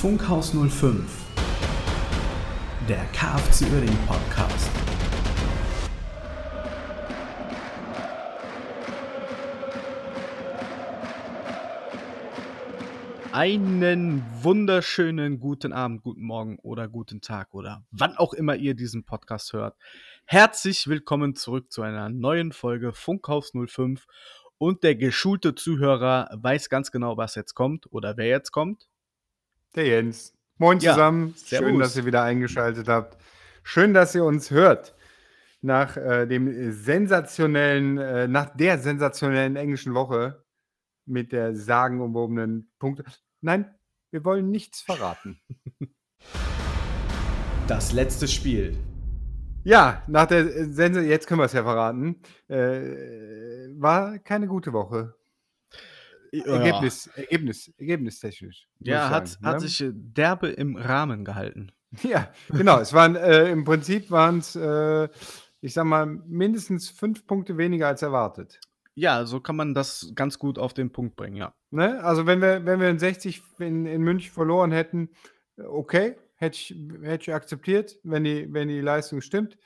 Funkhaus 0.00 0.54
05, 0.54 1.04
der 2.88 3.04
KFC 3.12 3.70
Uerdingen 3.70 3.98
Podcast. 4.06 4.70
Einen 13.30 14.24
wunderschönen 14.42 15.38
guten 15.38 15.74
Abend, 15.74 16.02
guten 16.02 16.22
Morgen 16.22 16.58
oder 16.60 16.88
guten 16.88 17.20
Tag 17.20 17.52
oder 17.52 17.84
wann 17.90 18.16
auch 18.16 18.32
immer 18.32 18.56
ihr 18.56 18.72
diesen 18.72 19.04
Podcast 19.04 19.52
hört. 19.52 19.76
Herzlich 20.24 20.88
willkommen 20.88 21.34
zurück 21.34 21.70
zu 21.70 21.82
einer 21.82 22.08
neuen 22.08 22.52
Folge 22.52 22.94
Funkhaus 22.94 23.52
05 23.52 24.06
und 24.56 24.82
der 24.82 24.94
geschulte 24.94 25.54
Zuhörer 25.54 26.30
weiß 26.32 26.70
ganz 26.70 26.90
genau, 26.90 27.18
was 27.18 27.34
jetzt 27.34 27.52
kommt 27.52 27.92
oder 27.92 28.16
wer 28.16 28.28
jetzt 28.28 28.50
kommt. 28.50 28.89
Der 29.74 29.86
Jens. 29.86 30.34
Moin 30.58 30.78
Ja, 30.80 30.92
zusammen. 30.92 31.34
servus. 31.36 31.68
Schön, 31.68 31.78
dass 31.78 31.96
ihr 31.96 32.04
wieder 32.06 32.22
eingeschaltet 32.22 32.88
habt. 32.88 33.16
Schön, 33.62 33.94
dass 33.94 34.14
ihr 34.14 34.24
uns 34.24 34.50
hört. 34.50 34.94
Nach 35.62 35.96
äh, 35.96 36.26
dem 36.26 36.72
sensationellen, 36.72 37.98
äh, 37.98 38.26
nach 38.26 38.56
der 38.56 38.78
sensationellen 38.78 39.56
englischen 39.56 39.94
Woche 39.94 40.42
mit 41.06 41.32
der 41.32 41.54
sagenumwobenen 41.54 42.70
Punkte. 42.78 43.04
Nein, 43.42 43.72
wir 44.10 44.24
wollen 44.24 44.50
nichts 44.50 44.80
verraten. 44.80 45.40
Das 47.68 47.92
letzte 47.92 48.26
Spiel. 48.26 48.76
Ja, 49.62 50.02
nach 50.08 50.26
der 50.26 50.64
Sense, 50.72 51.02
jetzt 51.02 51.28
können 51.28 51.40
wir 51.40 51.44
es 51.44 51.52
ja 51.52 51.62
verraten, 51.62 52.20
äh, 52.48 53.68
war 53.78 54.18
keine 54.18 54.48
gute 54.48 54.72
Woche. 54.72 55.14
Ergebnis, 56.32 57.06
Ergebnis, 57.08 57.72
ergebnistechnisch. 57.78 58.68
Ja, 58.78 59.10
hat, 59.10 59.28
sagen, 59.28 59.46
hat 59.46 59.54
ne? 59.54 59.60
sich 59.60 59.80
äh, 59.80 59.90
derbe 59.92 60.48
im 60.48 60.76
Rahmen 60.76 61.24
gehalten. 61.24 61.72
Ja, 62.02 62.32
genau. 62.48 62.78
Es 62.78 62.92
waren 62.92 63.16
äh, 63.16 63.50
im 63.50 63.64
Prinzip 63.64 64.12
waren 64.12 64.38
es, 64.38 64.54
äh, 64.54 65.08
ich 65.60 65.74
sag 65.74 65.84
mal, 65.84 66.06
mindestens 66.06 66.88
fünf 66.88 67.26
Punkte 67.26 67.58
weniger 67.58 67.88
als 67.88 68.02
erwartet. 68.02 68.60
Ja, 68.94 69.24
so 69.24 69.40
kann 69.40 69.56
man 69.56 69.74
das 69.74 70.12
ganz 70.14 70.38
gut 70.38 70.58
auf 70.58 70.74
den 70.74 70.92
Punkt 70.92 71.16
bringen, 71.16 71.36
ja. 71.36 71.54
Ne? 71.70 72.02
Also 72.04 72.26
wenn 72.26 72.40
wir, 72.40 72.64
wenn 72.64 72.80
wir 72.80 72.90
in 72.90 72.98
60 72.98 73.42
in, 73.58 73.86
in 73.86 74.02
München 74.02 74.32
verloren 74.32 74.72
hätten, 74.72 75.10
äh, 75.56 75.62
okay, 75.62 76.16
hätte 76.34 76.56
ich, 76.56 76.74
hätte 77.02 77.22
ich 77.22 77.34
akzeptiert, 77.34 77.98
wenn 78.02 78.24
die, 78.24 78.52
wenn 78.52 78.68
die 78.68 78.80
Leistung 78.80 79.20
stimmt. 79.20 79.58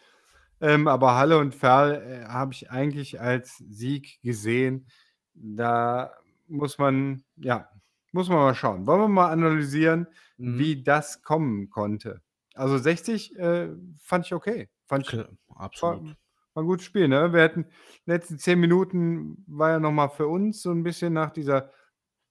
Ähm, 0.60 0.88
aber 0.88 1.16
Halle 1.16 1.38
und 1.38 1.55
Ferl 1.55 1.94
äh, 1.94 2.25
habe 2.27 2.53
ich 2.53 2.70
eigentlich 2.70 3.20
als 3.20 3.58
Sieg 3.69 4.20
gesehen. 4.22 4.86
Da 5.34 6.12
muss 6.47 6.78
man, 6.78 7.25
ja, 7.37 7.69
muss 8.12 8.28
man 8.28 8.39
mal 8.39 8.55
schauen. 8.55 8.87
Wollen 8.87 9.00
wir 9.03 9.09
mal 9.09 9.31
analysieren, 9.31 10.06
Mhm. 10.37 10.59
wie 10.59 10.83
das 10.83 11.23
kommen 11.23 11.70
konnte. 11.70 12.20
Also 12.55 12.77
60 12.78 13.37
äh, 13.39 13.69
fand 14.00 14.27
ich 14.27 14.34
okay. 14.34 14.69
Fand 14.87 15.06
ich 15.06 15.17
war, 15.17 15.28
Absolut. 15.56 16.17
war 16.55 16.62
ein 16.62 16.67
gutes 16.67 16.84
Spiel. 16.87 17.09
Ne? 17.09 17.33
Wir 17.33 17.42
hatten 17.42 17.67
letzten 18.06 18.39
zehn 18.39 18.59
Minuten 18.61 19.45
war 19.47 19.70
ja 19.70 19.81
nochmal 19.81 20.11
für 20.11 20.27
uns 20.28 20.61
so 20.62 20.70
ein 20.70 20.83
bisschen 20.83 21.12
nach 21.12 21.31
dieser, 21.31 21.70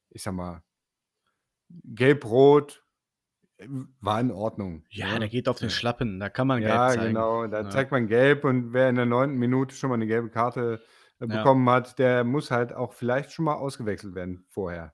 ich 0.10 0.22
sag 0.24 0.34
mal, 0.34 0.64
Gelb-Rot 1.86 2.84
äh, 3.58 3.68
war 4.02 4.20
in 4.20 4.32
Ordnung. 4.32 4.86
Ja, 4.90 5.14
ne? 5.14 5.20
der 5.20 5.30
geht 5.30 5.48
auf 5.48 5.60
den 5.60 5.70
Ja. 5.70 5.76
Schlappen, 5.76 6.20
da 6.20 6.30
kann 6.30 6.48
man 6.48 6.62
Ja, 6.62 6.88
gelb 6.90 7.00
zeigen. 7.00 7.14
genau. 7.14 7.48
Da 7.48 7.62
Ja. 7.62 7.70
zeigt 7.70 7.92
man 7.92 8.08
gelb 8.08 8.44
und 8.46 8.74
wer 8.74 8.90
in 8.90 8.96
der 8.96 9.06
neunten 9.06 9.38
Minute 9.38 9.76
schon 9.76 9.90
mal 9.90 9.96
eine 9.96 10.08
gelbe 10.08 10.30
Karte 10.30 10.82
äh, 10.82 10.86
Ja. 11.28 11.38
bekommen 11.38 11.70
hat, 11.70 12.00
der 12.00 12.24
muss 12.24 12.52
halt 12.52 12.74
auch 12.74 12.94
vielleicht 12.94 13.32
schon 13.32 13.46
mal 13.46 13.56
ausgewechselt 13.56 14.16
werden 14.16 14.46
vorher. 14.50 14.94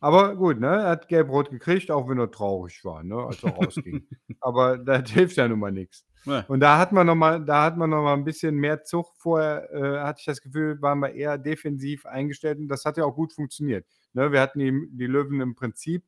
Aber 0.00 0.34
gut, 0.34 0.58
ne? 0.58 0.68
Er 0.68 0.88
hat 0.88 1.08
gelb-rot 1.08 1.50
gekriegt, 1.50 1.90
auch 1.90 2.08
wenn 2.08 2.18
er 2.18 2.30
traurig 2.30 2.84
war, 2.84 3.04
ne? 3.04 3.16
als 3.16 3.42
er 3.42 3.50
rausging. 3.50 4.06
Aber 4.40 4.78
das 4.78 5.10
hilft 5.10 5.36
ja 5.36 5.46
nun 5.46 5.58
mal 5.58 5.72
nichts. 5.72 6.06
Ja. 6.24 6.44
Und 6.48 6.60
da 6.60 6.78
hat 6.78 6.92
man 6.92 7.06
noch 7.06 7.14
mal, 7.14 7.44
da 7.44 7.64
hat 7.64 7.76
man 7.76 7.90
noch 7.90 8.02
mal 8.02 8.14
ein 8.14 8.24
bisschen 8.24 8.56
mehr 8.56 8.82
Zug. 8.84 9.12
Vorher 9.18 9.70
äh, 9.72 10.00
hatte 10.00 10.20
ich 10.20 10.26
das 10.26 10.40
Gefühl, 10.40 10.80
waren 10.80 11.00
wir 11.00 11.12
eher 11.12 11.36
defensiv 11.36 12.06
eingestellt 12.06 12.58
und 12.58 12.68
das 12.68 12.84
hat 12.84 12.96
ja 12.96 13.04
auch 13.04 13.14
gut 13.14 13.32
funktioniert. 13.32 13.86
Ne? 14.14 14.32
Wir 14.32 14.40
hatten 14.40 14.58
die, 14.58 14.88
die 14.90 15.06
Löwen 15.06 15.40
im 15.40 15.54
Prinzip 15.54 16.04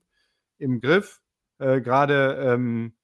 im 0.58 0.80
Griff. 0.80 1.20
Äh, 1.58 1.80
Gerade 1.80 2.36
ähm, 2.42 2.94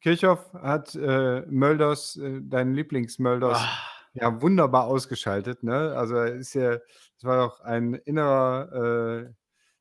Kirchhoff 0.00 0.52
hat 0.54 0.94
äh, 0.94 1.42
Mölders, 1.46 2.16
äh, 2.16 2.40
deinen 2.42 2.74
Lieblings-Mölders, 2.74 3.58
Ah, 3.58 3.78
ja 4.20 4.42
wunderbar 4.42 4.84
ausgeschaltet. 4.84 5.62
Ne? 5.62 5.94
Also 5.96 6.20
ist 6.22 6.54
ja, 6.54 6.74
es 6.74 7.24
war 7.24 7.46
doch 7.46 7.60
ein 7.60 7.94
innerer 7.94 9.24
äh, 9.26 9.32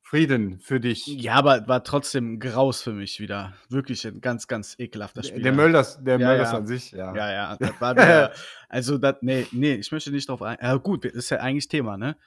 Frieden 0.01 0.59
für 0.59 0.79
dich. 0.79 1.07
Ja, 1.07 1.34
aber 1.34 1.68
war 1.68 1.84
trotzdem 1.84 2.40
graus 2.40 2.84
für 2.84 2.94
mich 2.94 3.19
wieder. 3.19 3.53
Wirklich 3.69 4.06
ein 4.06 4.22
ganz, 4.22 4.47
ganz 4.47 4.75
ekelhafter 4.78 5.22
Der, 5.22 5.28
Spieler. 5.29 5.44
der 5.44 5.51
Mölders, 5.53 6.03
der 6.03 6.19
Ja, 6.19 6.28
Mölders 6.28 6.51
ja. 6.51 6.57
an 6.59 6.68
sich, 6.68 6.91
ja. 6.91 7.16
Ja, 7.16 7.31
ja, 7.31 7.57
das 7.59 7.81
war 7.81 7.96
wieder. 7.96 8.31
Also, 8.69 8.97
das, 8.97 9.16
nee, 9.22 9.47
nee, 9.51 9.75
ich 9.75 9.91
möchte 9.91 10.12
nicht 10.12 10.28
drauf 10.28 10.41
ein. 10.41 10.57
Ja, 10.62 10.75
gut, 10.75 11.06
ist 11.06 11.29
ja 11.29 11.38
eigentlich 11.38 11.69
Thema, 11.69 11.97
ne? 11.97 12.17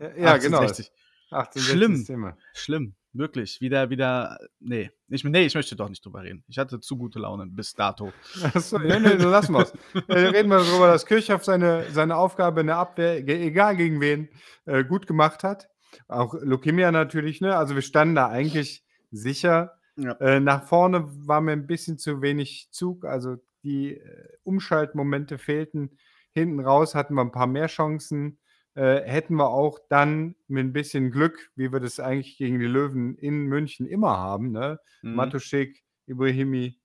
Ja, 0.00 0.06
ja, 0.16 0.36
genau. 0.38 0.60
1860. 0.60 0.90
18, 1.32 1.62
Schlimm. 1.62 2.04
Thema. 2.04 2.36
Schlimm, 2.54 2.94
wirklich. 3.12 3.60
Wieder, 3.60 3.90
wieder. 3.90 4.38
Nee. 4.60 4.90
Ich, 5.08 5.24
nee, 5.24 5.46
ich 5.46 5.54
möchte 5.54 5.76
doch 5.76 5.88
nicht 5.88 6.04
drüber 6.04 6.22
reden. 6.22 6.44
Ich 6.48 6.58
hatte 6.58 6.80
zu 6.80 6.96
gute 6.96 7.18
Laune 7.18 7.46
bis 7.46 7.74
dato. 7.74 8.12
Achso, 8.54 8.78
nee, 8.78 8.98
nee, 8.98 9.18
wir 9.18 9.32
es. 9.32 9.48
äh, 10.08 10.12
reden 10.12 10.48
wir 10.48 10.58
darüber, 10.58 10.86
dass 10.86 11.06
Kirchhoff 11.06 11.44
seine, 11.44 11.84
seine 11.90 12.16
Aufgabe 12.16 12.62
in 12.62 12.68
der 12.68 12.76
Abwehr, 12.76 13.16
egal 13.18 13.76
gegen 13.76 14.00
wen, 14.00 14.28
äh, 14.64 14.84
gut 14.84 15.06
gemacht 15.06 15.44
hat. 15.44 15.68
Auch 16.08 16.34
Lukemia 16.40 16.90
natürlich, 16.90 17.40
ne? 17.40 17.56
Also 17.56 17.74
wir 17.74 17.82
standen 17.82 18.14
da 18.14 18.28
eigentlich 18.28 18.84
sicher. 19.10 19.74
Ja. 19.96 20.12
Äh, 20.12 20.40
nach 20.40 20.64
vorne 20.64 21.04
war 21.26 21.40
mir 21.40 21.52
ein 21.52 21.66
bisschen 21.66 21.98
zu 21.98 22.22
wenig 22.22 22.68
Zug. 22.70 23.04
Also 23.04 23.36
die 23.62 23.96
äh, 23.96 24.28
Umschaltmomente 24.42 25.38
fehlten. 25.38 25.98
Hinten 26.32 26.60
raus 26.60 26.94
hatten 26.94 27.14
wir 27.14 27.20
ein 27.20 27.32
paar 27.32 27.46
mehr 27.46 27.66
Chancen. 27.66 28.38
Äh, 28.74 29.02
hätten 29.02 29.36
wir 29.36 29.50
auch 29.50 29.78
dann 29.90 30.34
mit 30.48 30.64
ein 30.64 30.72
bisschen 30.72 31.10
Glück, 31.10 31.50
wie 31.56 31.72
wir 31.72 31.80
das 31.80 32.00
eigentlich 32.00 32.38
gegen 32.38 32.58
die 32.58 32.66
Löwen 32.66 33.16
in 33.16 33.44
München 33.46 33.86
immer 33.86 34.16
haben, 34.18 34.50
ne? 34.52 34.78
Mhm. 35.02 35.14
Matuschik, 35.16 35.82
Ibrahimi, 36.06 36.78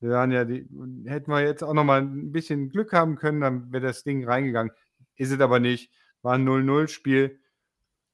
wir 0.00 0.10
waren 0.10 0.30
ja 0.32 0.44
die, 0.44 0.68
hätten 1.06 1.30
wir 1.30 1.42
jetzt 1.42 1.62
auch 1.64 1.74
noch 1.74 1.84
mal 1.84 2.02
ein 2.02 2.32
bisschen 2.32 2.70
Glück 2.70 2.92
haben 2.92 3.16
können, 3.16 3.40
dann 3.40 3.72
wäre 3.72 3.86
das 3.86 4.04
Ding 4.04 4.24
reingegangen. 4.26 4.72
Ist 5.16 5.32
es 5.32 5.40
aber 5.40 5.60
nicht. 5.60 5.92
War 6.22 6.34
ein 6.34 6.44
0-0-Spiel 6.44 7.40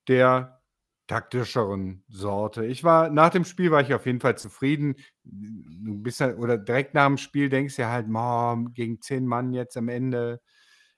der 0.08 0.60
taktischeren 1.06 2.04
Sorte. 2.08 2.64
Ich 2.64 2.82
war, 2.84 3.10
nach 3.10 3.30
dem 3.30 3.44
Spiel 3.44 3.70
war 3.70 3.82
ich 3.82 3.92
auf 3.94 4.06
jeden 4.06 4.20
Fall 4.20 4.38
zufrieden. 4.38 4.96
Du 5.24 5.98
bist 6.02 6.20
ja, 6.20 6.34
oder 6.36 6.56
direkt 6.58 6.94
nach 6.94 7.06
dem 7.06 7.18
Spiel 7.18 7.48
denkst 7.50 7.76
du 7.76 7.82
ja 7.82 7.90
halt, 7.90 8.08
"Ma, 8.08 8.56
gegen 8.74 9.00
zehn 9.02 9.26
Mann 9.26 9.52
jetzt 9.52 9.76
am 9.76 9.88
Ende 9.88 10.40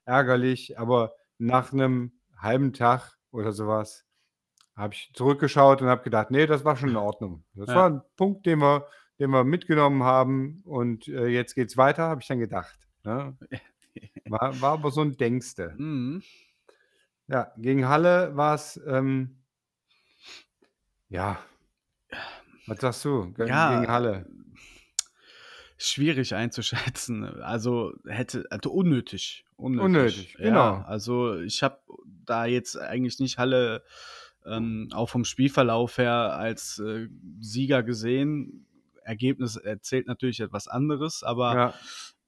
ärgerlich, 0.05 0.78
aber 0.78 1.15
nach 1.38 1.72
einem 1.72 2.12
halben 2.36 2.72
Tag 2.72 3.16
oder 3.30 3.52
sowas 3.52 4.04
habe 4.76 4.94
ich 4.94 5.10
zurückgeschaut 5.14 5.80
und 5.82 5.88
habe 5.88 6.02
gedacht, 6.02 6.30
nee, 6.30 6.47
das 6.47 6.64
war 6.64 6.76
schon 6.76 6.91
in 6.91 6.97
Ordnung. 6.97 7.44
Das 7.54 7.69
Ja. 7.69 7.74
war 7.76 7.91
ein 7.91 8.02
Punkt, 8.16 8.44
den 8.47 8.60
wir, 8.60 8.86
den 9.19 9.30
wir 9.30 9.44
mitgenommen 9.44 10.02
haben 10.02 10.60
und 10.64 11.08
äh, 11.08 11.26
jetzt 11.28 11.54
geht's 11.54 11.76
weiter, 11.76 12.04
habe 12.08 12.20
ich 12.20 12.28
dann 12.28 12.38
gedacht. 12.41 12.78
Ne? 13.04 13.36
War, 14.28 14.60
war 14.60 14.72
aber 14.72 14.91
so 14.91 15.00
ein 15.02 15.16
Denkste. 15.16 15.75
Mhm. 15.78 16.20
Ja, 17.28 17.52
gegen 17.56 17.88
Halle 17.88 18.36
war 18.36 18.54
es, 18.56 18.78
ähm, 18.86 19.38
ja, 21.08 21.38
was 22.66 22.80
sagst 22.80 23.04
du 23.04 23.32
ge- 23.32 23.48
Ja, 23.48 23.78
gegen 23.80 23.91
Halle? 23.91 24.26
Schwierig 25.78 26.34
einzuschätzen. 26.34 27.25
Also 27.42 27.92
hätte, 28.06 28.44
also 28.50 28.70
unnötig. 28.70 29.44
Unnötig, 29.56 29.84
Unnötig, 29.84 30.37
ja, 30.38 30.44
genau. 30.44 30.75
Also 30.87 31.38
ich 31.41 31.62
habe 31.62 31.81
da 32.25 32.47
jetzt 32.47 32.78
eigentlich 32.78 33.19
nicht 33.19 33.38
Halle 33.38 33.82
ähm, 34.44 34.88
auch 34.92 35.09
vom 35.09 35.25
Spielverlauf 35.25 35.98
her 35.98 36.37
als 36.37 36.78
äh, 36.78 37.08
Sieger 37.40 37.82
gesehen. 37.82 38.67
Ergebnis 39.02 39.56
erzählt 39.56 40.06
natürlich 40.06 40.40
etwas 40.40 40.69
anderes, 40.69 41.23
aber 41.23 41.55
Ja, 41.55 41.75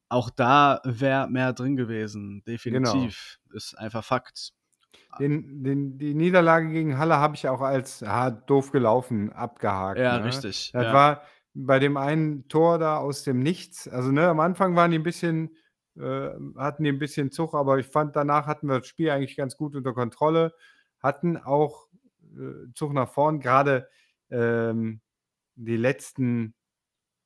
auch 0.08 0.30
da 0.30 0.80
wäre 0.84 1.28
mehr 1.28 1.52
drin 1.52 1.76
gewesen. 1.76 2.42
Genau. 2.44 2.92
Definitiv. 2.92 3.38
Ist 3.52 3.78
einfach 3.78 4.04
Fakt. 4.04 4.52
den, 5.18 5.62
den, 5.62 5.98
die 5.98 6.14
Niederlage 6.14 6.70
gegen 6.70 6.98
Halle 6.98 7.16
habe 7.16 7.34
ich 7.34 7.48
auch 7.48 7.60
als 7.60 8.02
ah, 8.02 8.30
doof 8.30 8.70
gelaufen 8.72 9.32
abgehakt. 9.32 9.98
Ja, 9.98 10.18
ne? 10.18 10.24
richtig. 10.24 10.70
Das 10.72 10.84
ja. 10.84 10.92
war 10.92 11.22
bei 11.60 11.78
dem 11.78 11.96
einen 11.96 12.46
Tor 12.48 12.78
da 12.78 12.98
aus 12.98 13.24
dem 13.24 13.40
Nichts. 13.40 13.88
Also 13.88 14.12
ne, 14.12 14.28
am 14.28 14.40
Anfang 14.40 14.76
waren 14.76 14.92
die 14.92 14.98
ein 14.98 15.02
bisschen, 15.02 15.56
äh, 15.96 16.30
hatten 16.56 16.84
die 16.84 16.90
ein 16.90 16.98
bisschen 17.00 17.32
Zug, 17.32 17.54
aber 17.54 17.78
ich 17.78 17.86
fand, 17.86 18.14
danach 18.14 18.46
hatten 18.46 18.68
wir 18.68 18.78
das 18.78 18.86
Spiel 18.86 19.10
eigentlich 19.10 19.36
ganz 19.36 19.56
gut 19.56 19.74
unter 19.74 19.92
Kontrolle. 19.92 20.54
Hatten 21.00 21.36
auch 21.36 21.88
äh, 22.36 22.72
Zug 22.74 22.92
nach 22.92 23.08
vorn, 23.08 23.40
gerade 23.40 23.88
ähm, 24.30 25.00
die 25.56 25.76
letzten, 25.76 26.54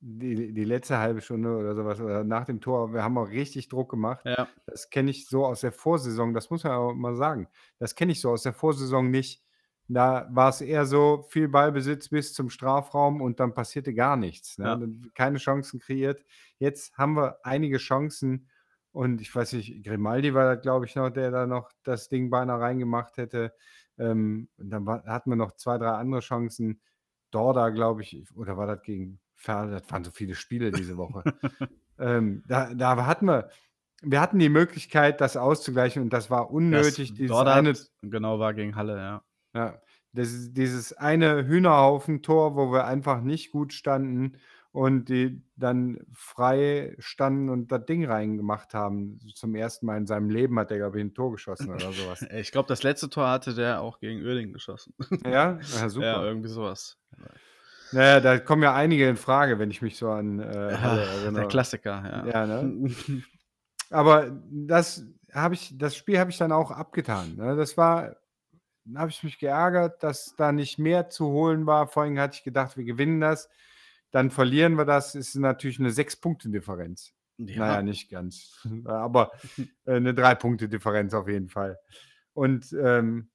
die, 0.00 0.54
die 0.54 0.64
letzte 0.64 0.98
halbe 0.98 1.20
Stunde 1.20 1.54
oder 1.54 1.74
sowas, 1.74 2.00
oder 2.00 2.24
nach 2.24 2.46
dem 2.46 2.62
Tor, 2.62 2.94
wir 2.94 3.02
haben 3.02 3.18
auch 3.18 3.28
richtig 3.28 3.68
Druck 3.68 3.90
gemacht. 3.90 4.24
ja. 4.24 4.48
Das 4.64 4.88
kenne 4.88 5.10
ich 5.10 5.28
so 5.28 5.44
aus 5.44 5.60
der 5.60 5.72
Vorsaison, 5.72 6.32
das 6.32 6.48
muss 6.48 6.64
man 6.64 6.72
auch 6.72 6.94
mal 6.94 7.16
sagen. 7.16 7.48
Das 7.78 7.94
kenne 7.94 8.12
ich 8.12 8.20
so 8.20 8.30
aus 8.30 8.44
der 8.44 8.54
Vorsaison 8.54 9.10
nicht, 9.10 9.44
Da 9.94 10.28
war 10.30 10.48
es 10.48 10.60
eher 10.60 10.86
so, 10.86 11.26
viel 11.28 11.48
Ballbesitz 11.48 12.08
bis 12.08 12.32
zum 12.32 12.50
Strafraum 12.50 13.20
und 13.20 13.40
dann 13.40 13.54
passierte 13.54 13.94
gar 13.94 14.16
nichts. 14.16 14.58
Ne? 14.58 14.64
Ja. 14.64 15.10
Keine 15.14 15.38
Chancen 15.38 15.80
kreiert. 15.80 16.24
Jetzt 16.58 16.96
haben 16.96 17.16
wir 17.16 17.38
einige 17.42 17.78
Chancen 17.78 18.48
und 18.92 19.20
ich 19.20 19.34
weiß 19.34 19.54
nicht, 19.54 19.84
Grimaldi 19.84 20.34
war 20.34 20.54
das, 20.54 20.62
glaube 20.62 20.86
ich, 20.86 20.94
noch, 20.94 21.10
der 21.10 21.30
da 21.30 21.46
noch 21.46 21.70
das 21.82 22.08
Ding 22.08 22.30
beinahe 22.30 22.60
reingemacht 22.60 23.16
hätte. 23.16 23.54
Ähm, 23.98 24.48
und 24.58 24.70
dann 24.70 24.86
war, 24.86 25.02
hatten 25.04 25.30
wir 25.30 25.36
noch 25.36 25.52
zwei, 25.52 25.78
drei 25.78 25.90
andere 25.92 26.20
Chancen. 26.20 26.80
Dorda, 27.30 27.70
glaube 27.70 28.02
ich, 28.02 28.24
oder 28.36 28.58
war 28.58 28.66
das 28.66 28.82
gegen 28.82 29.18
Ferl? 29.34 29.70
Das 29.70 29.90
waren 29.90 30.04
so 30.04 30.10
viele 30.10 30.34
Spiele 30.34 30.70
diese 30.70 30.98
Woche. 30.98 31.22
ähm, 31.98 32.42
da, 32.46 32.74
da 32.74 33.06
hatten 33.06 33.26
wir, 33.26 33.48
wir 34.02 34.20
hatten 34.20 34.38
die 34.38 34.50
Möglichkeit, 34.50 35.22
das 35.22 35.38
auszugleichen 35.38 36.02
und 36.02 36.12
das 36.12 36.30
war 36.30 36.50
unnötig. 36.50 37.14
Das 37.14 37.28
Dordat, 37.28 37.56
eine, 37.56 37.72
genau, 38.02 38.38
war 38.38 38.52
gegen 38.52 38.76
Halle, 38.76 38.96
ja. 38.98 39.24
Ja, 39.54 39.80
das 40.12 40.30
ist 40.32 40.54
dieses 40.54 40.92
eine 40.92 41.46
Hühnerhaufen-Tor, 41.46 42.56
wo 42.56 42.72
wir 42.72 42.86
einfach 42.86 43.22
nicht 43.22 43.50
gut 43.50 43.72
standen 43.72 44.36
und 44.72 45.10
die 45.10 45.42
dann 45.56 45.98
frei 46.12 46.94
standen 46.98 47.50
und 47.50 47.70
das 47.70 47.84
Ding 47.84 48.06
reingemacht 48.06 48.72
haben. 48.72 49.18
Zum 49.34 49.54
ersten 49.54 49.86
Mal 49.86 49.98
in 49.98 50.06
seinem 50.06 50.30
Leben 50.30 50.58
hat 50.58 50.70
er, 50.70 50.78
glaube 50.78 50.98
ich, 50.98 51.04
ein 51.04 51.14
Tor 51.14 51.32
geschossen 51.32 51.70
oder 51.70 51.92
sowas. 51.92 52.24
Ich 52.32 52.52
glaube, 52.52 52.68
das 52.68 52.82
letzte 52.82 53.10
Tor 53.10 53.28
hatte 53.28 53.54
der 53.54 53.82
auch 53.82 54.00
gegen 54.00 54.24
Oerding 54.24 54.52
geschossen. 54.52 54.94
ja? 55.24 55.58
ja, 55.60 55.88
super. 55.88 56.06
Ja, 56.06 56.24
irgendwie 56.24 56.48
sowas. 56.48 56.96
Naja, 57.92 58.20
da 58.20 58.38
kommen 58.38 58.62
ja 58.62 58.74
einige 58.74 59.06
in 59.08 59.16
Frage, 59.16 59.58
wenn 59.58 59.70
ich 59.70 59.82
mich 59.82 59.98
so 59.98 60.10
an 60.10 60.40
äh, 60.40 60.44
Halle 60.78 61.02
erinnere. 61.06 61.42
der 61.42 61.48
Klassiker, 61.48 62.02
ja. 62.04 62.26
Ja, 62.26 62.46
ne? 62.46 62.88
Aber 63.90 64.34
das 64.50 65.04
habe 65.34 65.54
ich, 65.54 65.76
das 65.76 65.96
Spiel 65.96 66.18
habe 66.18 66.30
ich 66.30 66.38
dann 66.38 66.52
auch 66.52 66.70
abgetan. 66.70 67.36
Ne? 67.36 67.56
Das 67.56 67.76
war, 67.76 68.16
da 68.84 69.00
habe 69.00 69.10
ich 69.10 69.22
mich 69.22 69.38
geärgert, 69.38 70.02
dass 70.02 70.34
da 70.36 70.52
nicht 70.52 70.78
mehr 70.78 71.08
zu 71.08 71.26
holen 71.26 71.66
war. 71.66 71.86
Vorhin 71.86 72.18
hatte 72.18 72.36
ich 72.36 72.44
gedacht, 72.44 72.76
wir 72.76 72.84
gewinnen 72.84 73.20
das. 73.20 73.48
Dann 74.10 74.30
verlieren 74.30 74.74
wir 74.74 74.84
das. 74.84 75.14
Ist 75.14 75.34
natürlich 75.36 75.78
eine 75.78 75.90
Sechs-Punkte-Differenz. 75.90 77.12
Ja. 77.38 77.58
Naja, 77.58 77.82
nicht 77.82 78.10
ganz. 78.10 78.66
Aber 78.84 79.32
äh, 79.84 79.94
eine 79.94 80.14
Drei-Punkte-Differenz 80.14 81.14
auf 81.14 81.28
jeden 81.28 81.48
Fall. 81.48 81.78
Und 82.34 82.72
ähm, 82.72 83.30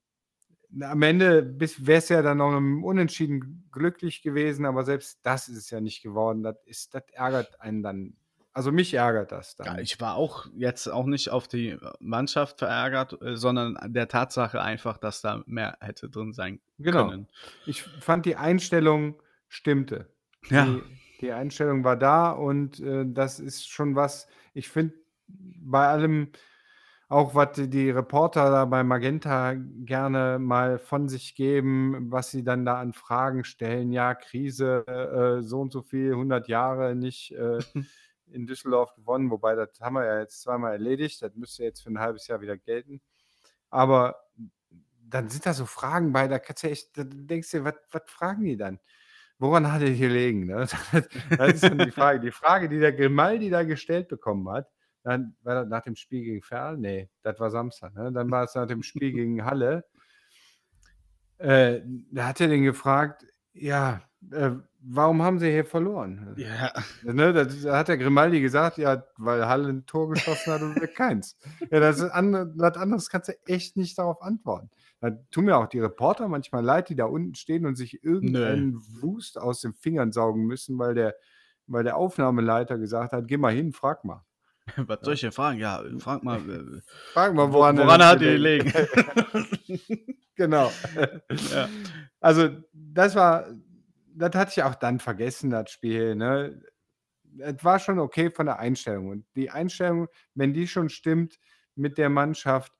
am 0.82 1.02
Ende 1.02 1.60
wäre 1.60 2.00
es 2.00 2.10
ja 2.10 2.22
dann 2.22 2.40
noch 2.40 2.56
im 2.56 2.84
Unentschieden 2.84 3.68
glücklich 3.72 4.22
gewesen, 4.22 4.66
aber 4.66 4.84
selbst 4.84 5.20
das 5.24 5.48
ist 5.48 5.58
es 5.58 5.70
ja 5.70 5.80
nicht 5.80 6.04
geworden. 6.04 6.44
Das, 6.44 6.58
ist, 6.66 6.94
das 6.94 7.04
ärgert 7.14 7.62
einen 7.62 7.84
dann. 7.84 8.18
Also 8.58 8.72
mich 8.72 8.92
ärgert 8.96 9.32
das 9.32 9.56
dann. 9.56 9.68
Ja, 9.68 9.78
ich 9.80 10.02
war 10.02 10.16
auch 10.16 10.48
jetzt 10.56 10.88
auch 10.88 11.06
nicht 11.06 11.30
auf 11.30 11.48
die 11.48 11.78
Mannschaft 12.00 12.58
verärgert, 12.58 13.22
äh, 13.22 13.36
sondern 13.36 13.78
der 13.94 14.08
Tatsache 14.08 14.60
einfach, 14.64 14.98
dass 14.98 15.22
da 15.22 15.44
mehr 15.46 15.78
hätte 15.80 16.10
drin 16.10 16.34
sein 16.34 16.60
Genau. 16.80 17.08
können. 17.10 17.28
Ich 17.68 17.84
fand 17.84 18.26
die 18.26 18.36
Einstellung 18.36 19.14
stimmte. 19.48 20.08
Ja. 20.50 20.66
Die, 20.66 20.82
die 21.22 21.32
Einstellung 21.34 21.84
war 21.84 21.98
da 21.98 22.32
und 22.32 22.80
äh, 22.80 23.06
das 23.06 23.40
ist 23.40 23.68
schon 23.70 23.96
was, 23.96 24.28
ich 24.56 24.70
finde, 24.70 24.96
bei 25.28 25.88
allem, 25.88 26.30
auch 27.10 27.36
was 27.36 27.52
die- 27.52 27.70
die 27.70 27.92
Reporter 27.92 28.50
da 28.50 28.66
bei 28.66 28.84
Magenta 28.84 29.54
gerne 29.86 30.40
mal 30.40 30.80
von 30.80 31.08
sich 31.10 31.36
geben, 31.36 32.12
was 32.12 32.32
sie 32.32 32.44
dann 32.44 32.66
da 32.66 32.80
an 32.82 32.94
Fragen 32.94 33.44
stellen. 33.44 33.92
Ja, 33.92 34.16
Krise, 34.16 34.84
äh, 34.88 35.44
so 35.44 35.62
und 35.62 35.72
so 35.72 35.84
viel, 35.84 36.16
100 36.16 36.48
Jahre 36.48 36.96
nicht 36.96 37.34
äh, 37.34 37.60
in 38.32 38.46
Düsseldorf 38.48 38.94
gewonnen, 38.96 39.32
wobei 39.32 39.56
das 39.56 39.70
haben 39.80 39.96
wir 39.96 40.06
ja 40.06 40.20
jetzt 40.20 40.42
zweimal 40.42 40.74
erledigt. 40.74 41.22
Das 41.22 41.34
müsste 41.36 41.64
jetzt 41.64 41.82
für 41.82 41.90
ein 41.90 42.00
halbes 42.00 42.28
Jahr 42.28 42.42
wieder 42.42 42.58
gelten. 42.58 43.02
Aber 43.70 44.16
dann 45.10 45.30
sind 45.30 45.46
da 45.46 45.54
so 45.54 45.66
Fragen 45.66 46.12
bei, 46.12 46.28
da 46.28 46.40
kannst 46.40 46.64
du 46.64 46.70
echt, 46.70 46.98
da 46.98 47.04
denkst 47.06 47.52
du, 47.52 47.64
was 47.64 47.76
was 47.92 48.04
fragen 48.08 48.44
die 48.44 48.58
dann? 48.58 48.80
Woran 49.40 49.72
hat 49.72 49.82
er 49.82 49.90
hier 49.90 50.10
liegen? 50.10 50.48
Ne? 50.48 50.68
Das 51.38 51.54
ist 51.54 51.64
dann 51.64 51.78
die 51.78 51.92
Frage. 51.92 52.20
Die 52.20 52.32
Frage, 52.32 52.70
die 52.70 52.80
der 52.80 52.94
Grimaldi 52.94 53.50
da 53.50 53.64
gestellt 53.64 54.08
bekommen 54.08 54.50
hat, 54.50 54.68
dann 55.04 55.36
war 55.44 55.56
das 55.56 55.70
nach 55.70 55.84
dem 55.84 55.96
Spiel 55.96 56.24
gegen 56.24 56.42
Ferl? 56.42 56.78
Nee, 56.78 57.10
das 57.22 57.40
war 57.40 57.52
Samstag. 57.52 57.94
Ne? 57.94 58.12
Dann 58.12 58.32
war 58.32 58.44
es 58.44 58.56
nach 58.56 58.68
dem 58.68 58.84
Spiel 58.84 59.14
gegen 59.14 59.46
Halle. 59.46 59.86
Äh, 61.38 61.82
da 62.12 62.28
hat 62.28 62.42
er 62.42 62.48
den 62.48 62.64
gefragt, 62.64 63.26
ja, 63.54 64.02
äh, 64.32 64.52
warum 64.82 65.22
haben 65.22 65.40
sie 65.40 65.50
hier 65.52 65.66
verloren? 65.66 66.34
Ja, 66.38 66.72
Ne, 67.04 67.34
das, 67.34 67.62
da 67.62 67.78
hat 67.78 67.88
der 67.88 67.98
Grimaldi 67.98 68.42
gesagt, 68.42 68.78
ja, 68.78 69.04
weil 69.18 69.46
Halle 69.48 69.70
ein 69.70 69.86
Tor 69.86 70.10
geschossen 70.10 70.54
hat 70.54 70.62
und 70.62 70.80
wir 70.80 70.88
keins. 70.88 71.38
Ja, 71.72 71.80
das 71.80 72.00
ist 72.00 72.10
an, 72.12 72.54
was 72.58 72.76
anderes 72.78 73.10
kannst 73.10 73.30
du 73.30 73.34
echt 73.46 73.78
nicht 73.78 73.98
darauf 73.98 74.22
antworten. 74.22 74.70
Da 75.00 75.12
tun 75.32 75.46
mir 75.46 75.56
auch 75.58 75.68
die 75.68 75.80
Reporter 75.80 76.28
manchmal 76.28 76.64
leid, 76.64 76.90
die 76.90 76.96
da 76.96 77.06
unten 77.06 77.36
stehen 77.36 77.66
und 77.66 77.76
sich 77.76 78.04
irgendeinen 78.04 78.76
Wust 79.02 79.38
aus 79.40 79.62
den 79.62 79.74
Fingern 79.74 80.12
saugen 80.12 80.46
müssen, 80.46 80.80
weil 80.80 80.96
der, 80.96 81.16
weil 81.68 81.84
der 81.84 81.98
Aufnahmeleiter 81.98 82.78
gesagt 82.80 83.12
hat, 83.14 83.28
geh 83.28 83.38
mal 83.38 83.54
hin, 83.54 83.74
frag 83.74 84.04
mal. 84.04 84.24
was 84.76 85.00
soll 85.02 85.14
ich 85.14 85.22
denn 85.22 85.32
fragen? 85.32 85.60
Ja, 85.60 85.84
frag 86.00 86.24
mal, 86.24 86.38
äh, 86.50 86.82
Frag 87.14 87.34
mal, 87.36 87.54
woran, 87.54 87.78
woran, 87.78 88.02
er 88.02 88.08
hat 88.08 88.22
die 88.22 88.26
gelegen- 88.26 88.72
gelegen? 88.72 90.16
Genau. 90.36 90.72
ja. 91.52 91.68
Also, 92.20 92.50
das 92.72 93.16
war, 93.16 93.48
das 94.18 94.36
hatte 94.36 94.52
ich 94.56 94.64
auch 94.64 94.76
dann 94.76 95.00
vergessen, 95.00 95.50
das 95.50 95.72
Spiel. 95.72 96.16
Ne? 96.16 96.62
Es 97.40 97.64
war 97.64 97.80
schon 97.80 98.00
okay 98.00 98.32
von 98.32 98.48
der 98.48 98.60
Einstellung. 98.60 99.10
Und 99.10 99.26
die 99.36 99.50
Einstellung, 99.50 100.08
wenn 100.34 100.54
die 100.54 100.68
schon 100.68 100.90
stimmt 100.90 101.40
mit 101.76 101.98
der 101.98 102.10
Mannschaft, 102.10 102.74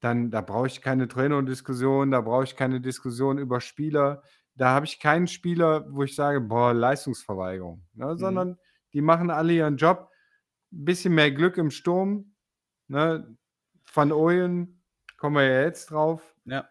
dann 0.00 0.30
da 0.30 0.40
brauche 0.40 0.66
ich 0.68 0.82
keine 0.82 1.08
Trainerdiskussion, 1.08 2.10
da 2.10 2.20
brauche 2.20 2.44
ich 2.44 2.56
keine 2.56 2.80
Diskussion 2.80 3.38
über 3.38 3.60
Spieler. 3.60 4.22
Da 4.54 4.70
habe 4.70 4.86
ich 4.86 5.00
keinen 5.00 5.26
Spieler, 5.26 5.86
wo 5.90 6.02
ich 6.04 6.14
sage, 6.14 6.40
boah, 6.40 6.72
Leistungsverweigerung. 6.72 7.84
Ne? 7.94 8.16
Sondern 8.16 8.58
die 8.92 9.02
machen 9.02 9.30
alle 9.30 9.52
ihren 9.52 9.76
Job. 9.76 10.10
Ein 10.72 10.84
bisschen 10.84 11.14
mehr 11.14 11.30
Glück 11.30 11.56
im 11.58 11.70
Sturm. 11.70 12.34
Ne? 12.88 13.36
Van 13.92 14.12
Ooyen, 14.12 14.82
kommen 15.16 15.36
wir 15.36 15.44
ja 15.44 15.62
jetzt 15.62 15.90
drauf. 15.90 16.34
ja. 16.44 16.68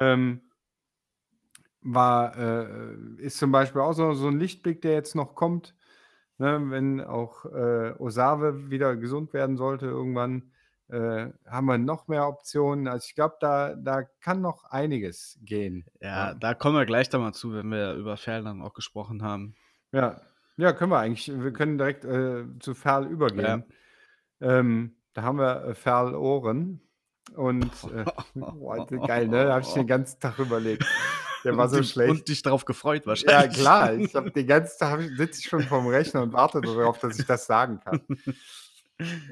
Ähm, 0.00 0.49
war, 1.82 2.36
äh, 2.36 2.94
ist 3.18 3.38
zum 3.38 3.52
Beispiel 3.52 3.80
auch 3.80 3.92
so, 3.92 4.12
so 4.14 4.28
ein 4.28 4.38
Lichtblick, 4.38 4.82
der 4.82 4.92
jetzt 4.92 5.14
noch 5.14 5.34
kommt, 5.34 5.74
ne, 6.38 6.60
wenn 6.70 7.00
auch 7.00 7.44
äh, 7.46 7.94
Osave 7.98 8.70
wieder 8.70 8.96
gesund 8.96 9.32
werden 9.32 9.56
sollte 9.56 9.86
irgendwann, 9.86 10.50
äh, 10.88 11.28
haben 11.46 11.66
wir 11.66 11.78
noch 11.78 12.08
mehr 12.08 12.26
Optionen. 12.26 12.88
Also 12.88 13.06
ich 13.08 13.14
glaube, 13.14 13.36
da, 13.40 13.74
da 13.74 14.02
kann 14.20 14.40
noch 14.40 14.64
einiges 14.64 15.38
gehen. 15.42 15.86
Ja, 16.00 16.34
da 16.34 16.54
kommen 16.54 16.76
wir 16.76 16.86
gleich 16.86 17.08
da 17.08 17.18
mal 17.18 17.32
zu, 17.32 17.54
wenn 17.54 17.70
wir 17.70 17.94
über 17.94 18.16
Ferl 18.16 18.42
dann 18.42 18.60
auch 18.60 18.74
gesprochen 18.74 19.22
haben. 19.22 19.54
Ja, 19.92 20.20
ja, 20.56 20.72
können 20.72 20.92
wir 20.92 20.98
eigentlich. 20.98 21.32
Wir 21.32 21.52
können 21.52 21.78
direkt 21.78 22.04
äh, 22.04 22.44
zu 22.58 22.74
Ferl 22.74 23.06
übergehen. 23.06 23.64
Ähm, 24.40 24.96
da 25.14 25.22
haben 25.22 25.38
wir 25.38 25.64
äh, 25.64 25.74
Ferl 25.74 26.14
Ohren. 26.14 26.80
Und 27.34 27.72
äh, 27.94 28.04
boah, 28.34 28.86
geil, 28.86 29.28
ne? 29.28 29.44
Da 29.44 29.52
habe 29.54 29.62
ich 29.62 29.72
den 29.72 29.86
ganzen 29.86 30.20
Tag 30.20 30.38
überlegt. 30.38 30.84
Der 31.44 31.56
war 31.56 31.64
und 31.64 31.70
so 31.70 31.76
dich, 31.78 31.90
schlecht. 31.90 32.10
Und 32.10 32.28
dich 32.28 32.42
darauf 32.42 32.64
gefreut 32.64 33.02
Ja, 33.02 33.06
wahrscheinlich. 33.08 33.58
klar. 33.58 33.94
Ich 33.94 34.14
habe 34.14 34.30
den 34.32 34.46
ganzen 34.46 34.78
Tag 34.78 35.00
sitze 35.16 35.40
ich 35.40 35.46
schon 35.48 35.62
vorm 35.62 35.86
Rechner 35.86 36.22
und 36.22 36.32
warte 36.32 36.60
darauf, 36.60 36.98
dass 36.98 37.18
ich 37.18 37.26
das 37.26 37.46
sagen 37.46 37.80
kann. 37.80 38.00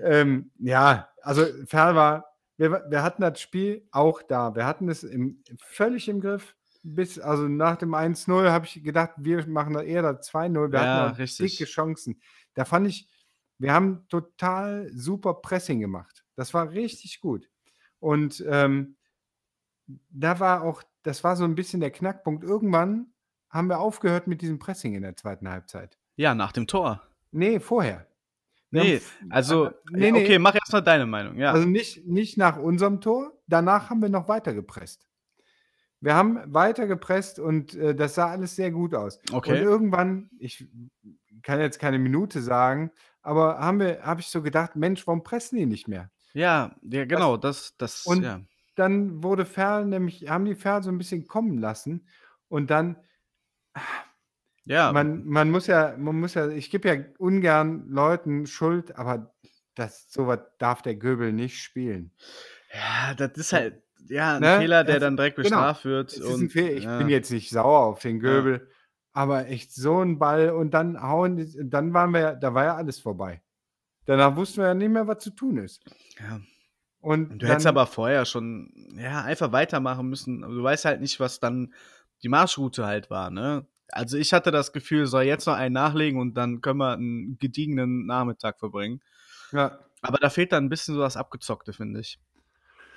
ähm, 0.02 0.50
ja, 0.58 1.08
also 1.22 1.44
Ferl 1.66 1.94
war, 1.94 2.24
wir, 2.56 2.84
wir 2.88 3.02
hatten 3.02 3.22
das 3.22 3.40
Spiel 3.40 3.86
auch 3.92 4.22
da. 4.22 4.54
Wir 4.54 4.66
hatten 4.66 4.88
es 4.88 5.02
im, 5.04 5.42
völlig 5.58 6.08
im 6.08 6.20
Griff. 6.20 6.54
Bis, 6.82 7.18
also 7.18 7.48
nach 7.48 7.76
dem 7.76 7.94
1-0 7.94 8.50
habe 8.50 8.64
ich 8.64 8.82
gedacht, 8.82 9.10
wir 9.18 9.46
machen 9.46 9.74
da 9.74 9.82
eher 9.82 10.02
das 10.02 10.30
2-0. 10.32 10.72
Wir 10.72 10.78
Ja, 10.80 11.00
hatten 11.08 11.16
richtig. 11.16 11.58
dicke 11.58 11.70
Chancen. 11.70 12.20
Da 12.54 12.64
fand 12.64 12.86
ich, 12.88 13.08
wir 13.58 13.72
haben 13.74 14.06
total 14.08 14.88
super 14.94 15.34
Pressing 15.34 15.80
gemacht. 15.80 16.24
Das 16.36 16.54
war 16.54 16.70
richtig 16.70 17.20
gut. 17.20 17.50
Und 17.98 18.42
ähm, 18.48 18.96
da 20.10 20.38
war 20.40 20.62
auch, 20.62 20.82
das 21.08 21.24
war 21.24 21.36
so 21.36 21.44
ein 21.44 21.54
bisschen 21.54 21.80
der 21.80 21.90
Knackpunkt. 21.90 22.44
Irgendwann 22.44 23.06
haben 23.48 23.68
wir 23.68 23.80
aufgehört 23.80 24.26
mit 24.26 24.42
diesem 24.42 24.58
Pressing 24.58 24.94
in 24.94 25.00
der 25.00 25.16
zweiten 25.16 25.48
Halbzeit. 25.48 25.98
Ja, 26.16 26.34
nach 26.34 26.52
dem 26.52 26.66
Tor. 26.66 27.02
Nee, 27.32 27.60
vorher. 27.60 28.06
Nee, 28.70 29.00
also, 29.30 29.66
äh, 29.66 29.72
nee, 29.90 30.06
ja, 30.06 30.12
nee. 30.12 30.22
okay, 30.22 30.38
mach 30.38 30.54
erstmal 30.54 30.82
deine 30.82 31.06
Meinung. 31.06 31.38
Ja, 31.38 31.52
Also 31.52 31.66
nicht, 31.66 32.06
nicht 32.06 32.36
nach 32.36 32.58
unserem 32.58 33.00
Tor. 33.00 33.32
Danach 33.46 33.88
haben 33.88 34.02
wir 34.02 34.10
noch 34.10 34.28
weiter 34.28 34.52
gepresst. 34.52 35.08
Wir 36.00 36.14
haben 36.14 36.42
weiter 36.52 36.86
gepresst 36.86 37.38
und 37.38 37.74
äh, 37.74 37.94
das 37.94 38.14
sah 38.14 38.30
alles 38.30 38.54
sehr 38.54 38.70
gut 38.70 38.94
aus. 38.94 39.18
Und 39.30 39.38
okay. 39.38 39.62
irgendwann, 39.62 40.28
ich 40.38 40.68
kann 41.42 41.58
jetzt 41.58 41.78
keine 41.78 41.98
Minute 41.98 42.42
sagen, 42.42 42.90
aber 43.22 43.58
haben 43.58 43.80
wir, 43.80 44.02
habe 44.02 44.20
ich 44.20 44.26
so 44.26 44.42
gedacht, 44.42 44.76
Mensch, 44.76 45.06
warum 45.06 45.22
pressen 45.22 45.56
die 45.56 45.64
nicht 45.64 45.88
mehr? 45.88 46.10
Ja, 46.34 46.76
ja, 46.82 47.06
genau, 47.06 47.38
das, 47.38 47.74
das, 47.78 48.04
Und 48.04 48.22
ja. 48.22 48.42
Dann 48.78 49.22
wurde 49.22 49.44
Ferl 49.44 49.84
nämlich, 49.86 50.28
haben 50.28 50.44
die 50.44 50.54
Ferl 50.54 50.82
so 50.82 50.90
ein 50.90 50.98
bisschen 50.98 51.26
kommen 51.26 51.58
lassen 51.58 52.06
und 52.48 52.70
dann 52.70 52.96
Ja, 54.64 54.92
Man, 54.92 55.24
man 55.26 55.50
muss 55.50 55.66
ja, 55.66 55.96
man 55.96 56.20
muss 56.20 56.34
ja, 56.34 56.48
ich 56.48 56.70
gebe 56.70 56.88
ja 56.88 57.02
ungern 57.18 57.88
Leuten 57.88 58.46
Schuld, 58.46 58.96
aber 58.96 59.34
das 59.74 60.10
sowas 60.12 60.40
darf 60.58 60.82
der 60.82 60.96
Göbel 60.96 61.32
nicht 61.32 61.62
spielen. 61.62 62.12
ja, 62.74 63.14
das 63.14 63.32
ist 63.36 63.52
halt, 63.52 63.82
ja, 64.08 64.36
ein 64.36 64.42
Ne? 64.42 64.56
Fehler, 64.58 64.84
der 64.84 64.94
Also, 64.96 65.06
dann 65.06 65.16
direkt 65.16 65.36
genau. 65.36 65.48
bestraft 65.48 65.84
wird. 65.84 66.12
Es 66.12 66.18
ist 66.18 66.26
ein 66.26 66.34
und. 66.34 66.56
Ich 66.56 66.84
ja. 66.84 66.98
bin 66.98 67.08
jetzt 67.08 67.30
nicht 67.30 67.50
sauer 67.50 67.80
auf 67.86 68.00
den 68.00 68.20
Göbel, 68.20 68.68
aber 69.12 69.46
echt 69.48 69.72
so 69.72 70.00
ein 70.02 70.18
Ball 70.18 70.50
und 70.50 70.72
dann 70.72 71.00
hauen, 71.00 71.70
dann 71.70 71.94
waren 71.94 72.12
wir, 72.12 72.20
ja- 72.20 72.34
da 72.34 72.52
war 72.54 72.64
ja 72.64 72.76
alles 72.76 72.98
vorbei. 73.00 73.40
Danach 74.04 74.36
wussten 74.36 74.58
wir 74.58 74.68
ja 74.68 74.74
nicht 74.74 74.90
mehr, 74.90 75.06
was 75.06 75.18
zu 75.22 75.30
tun 75.30 75.56
ist. 75.58 75.84
Ja. 76.18 76.40
Und 77.08 77.30
Du 77.30 77.38
dann, 77.38 77.48
hättest 77.48 77.66
aber 77.66 77.86
vorher 77.86 78.26
schon, 78.26 78.70
ja, 78.98 79.22
einfach 79.22 79.50
weitermachen 79.52 80.08
müssen. 80.10 80.42
Du 80.42 80.62
weißt 80.62 80.84
halt 80.84 81.00
nicht, 81.00 81.18
was 81.20 81.40
dann 81.40 81.72
die 82.22 82.28
Marschroute 82.28 82.84
halt 82.84 83.08
war, 83.08 83.30
ne? 83.30 83.66
Also 83.90 84.18
ich 84.18 84.34
hatte 84.34 84.50
das 84.50 84.74
Gefühl, 84.74 85.06
soll 85.06 85.22
jetzt 85.22 85.46
noch 85.46 85.54
einen 85.54 85.72
nachlegen 85.72 86.20
und 86.20 86.34
dann 86.34 86.60
können 86.60 86.80
wir 86.80 86.92
einen 86.92 87.38
gediegenen 87.38 88.04
Nachmittag 88.04 88.58
verbringen. 88.58 89.00
ja, 89.52 89.78
Aber 90.02 90.18
da 90.18 90.28
fehlt 90.28 90.52
dann 90.52 90.64
ein 90.66 90.68
bisschen 90.68 90.94
so 90.94 91.00
das 91.00 91.16
Abgezockte, 91.16 91.72
finde 91.72 92.00
ich. 92.00 92.18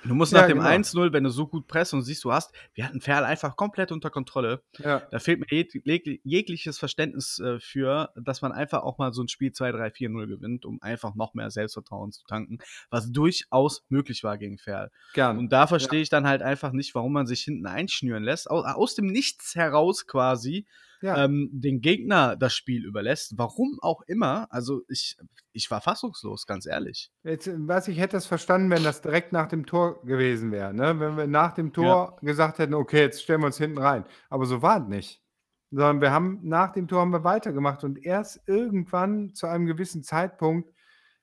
Du 0.04 0.14
musst 0.14 0.32
Ja, 0.32 0.40
nach 0.42 0.48
dem 0.48 0.58
genau. 0.58 0.68
1-0, 0.70 1.12
wenn 1.12 1.24
du 1.24 1.30
so 1.30 1.46
gut 1.46 1.66
presst 1.66 1.94
und 1.94 2.02
siehst, 2.02 2.24
du 2.24 2.32
hast, 2.32 2.52
wir 2.74 2.84
hatten 2.84 3.00
Ferl 3.00 3.24
einfach 3.24 3.56
komplett 3.56 3.92
unter 3.92 4.10
Kontrolle. 4.10 4.62
ja, 4.78 5.00
Da 5.10 5.18
fehlt 5.18 5.40
mir 5.40 5.46
jeg 5.50 5.68
jeg 5.84 6.20
jegliches 6.24 6.78
Verständnis 6.78 7.38
äh, 7.38 7.60
für, 7.60 8.10
dass 8.16 8.42
man 8.42 8.52
einfach 8.52 8.82
auch 8.82 8.98
mal 8.98 9.12
so 9.12 9.22
ein 9.22 9.28
Spiel 9.28 9.52
2, 9.52 9.72
3, 9.72 9.90
4, 9.90 10.08
0 10.08 10.26
gewinnt, 10.26 10.64
um 10.64 10.80
einfach 10.82 11.14
noch 11.14 11.34
mehr 11.34 11.50
Selbstvertrauen 11.50 12.12
zu 12.12 12.24
tanken, 12.24 12.58
was 12.90 13.12
durchaus 13.12 13.84
möglich 13.88 14.24
war 14.24 14.38
gegen 14.38 14.58
Ferl. 14.58 14.90
gern. 15.12 15.38
Und 15.38 15.52
da 15.52 15.66
verstehe 15.66 16.02
ich 16.02 16.08
dann 16.08 16.26
halt 16.26 16.42
einfach 16.42 16.72
nicht, 16.72 16.94
warum 16.94 17.12
man 17.12 17.26
sich 17.26 17.42
hinten 17.42 17.66
einschnüren 17.66 18.22
lässt, 18.24 18.50
aus, 18.50 18.64
aus 18.64 18.94
dem 18.94 19.06
Nichts 19.06 19.54
heraus 19.54 20.06
quasi 20.06 20.66
ja. 21.02 21.24
ähm, 21.24 21.50
den 21.52 21.80
Gegner 21.80 22.36
das 22.36 22.54
Spiel 22.54 22.84
überlässt. 22.84 23.34
Warum 23.36 23.78
auch 23.82 24.02
immer. 24.06 24.46
Also 24.50 24.82
ich, 24.88 25.16
ich 25.52 25.70
war 25.70 25.80
fassungslos, 25.80 26.46
ganz 26.46 26.66
ehrlich. 26.66 27.10
Jetzt, 27.24 27.50
was 27.54 27.88
ich 27.88 27.98
hätte 27.98 28.16
es 28.16 28.26
verstanden, 28.26 28.70
wenn 28.70 28.84
das 28.84 29.02
direkt 29.02 29.32
nach 29.32 29.48
dem 29.48 29.66
Tor 29.66 30.02
gewesen 30.04 30.52
wäre. 30.52 30.72
Ne? 30.72 30.98
Wenn 30.98 31.16
wir 31.16 31.26
nach 31.26 31.52
dem 31.52 31.72
Tor 31.72 32.16
gesagt 32.22 32.58
hätten, 32.58 32.74
okay, 32.74 33.00
jetzt 33.00 33.22
stellen 33.22 33.40
wir 33.40 33.46
uns 33.46 33.58
hinten 33.58 33.78
rein. 33.78 34.04
Aber 34.30 34.46
so 34.46 34.62
war 34.62 34.82
es 34.82 34.88
nicht. 34.88 35.22
Sondern 35.70 36.00
wir 36.00 36.10
haben 36.10 36.40
nach 36.42 36.72
dem 36.72 36.86
Tor 36.86 37.00
haben 37.00 37.12
wir 37.12 37.24
weitergemacht 37.24 37.82
und 37.84 38.04
erst 38.04 38.46
irgendwann 38.46 39.34
zu 39.34 39.46
einem 39.46 39.66
gewissen 39.66 40.02
Zeitpunkt, 40.02 40.68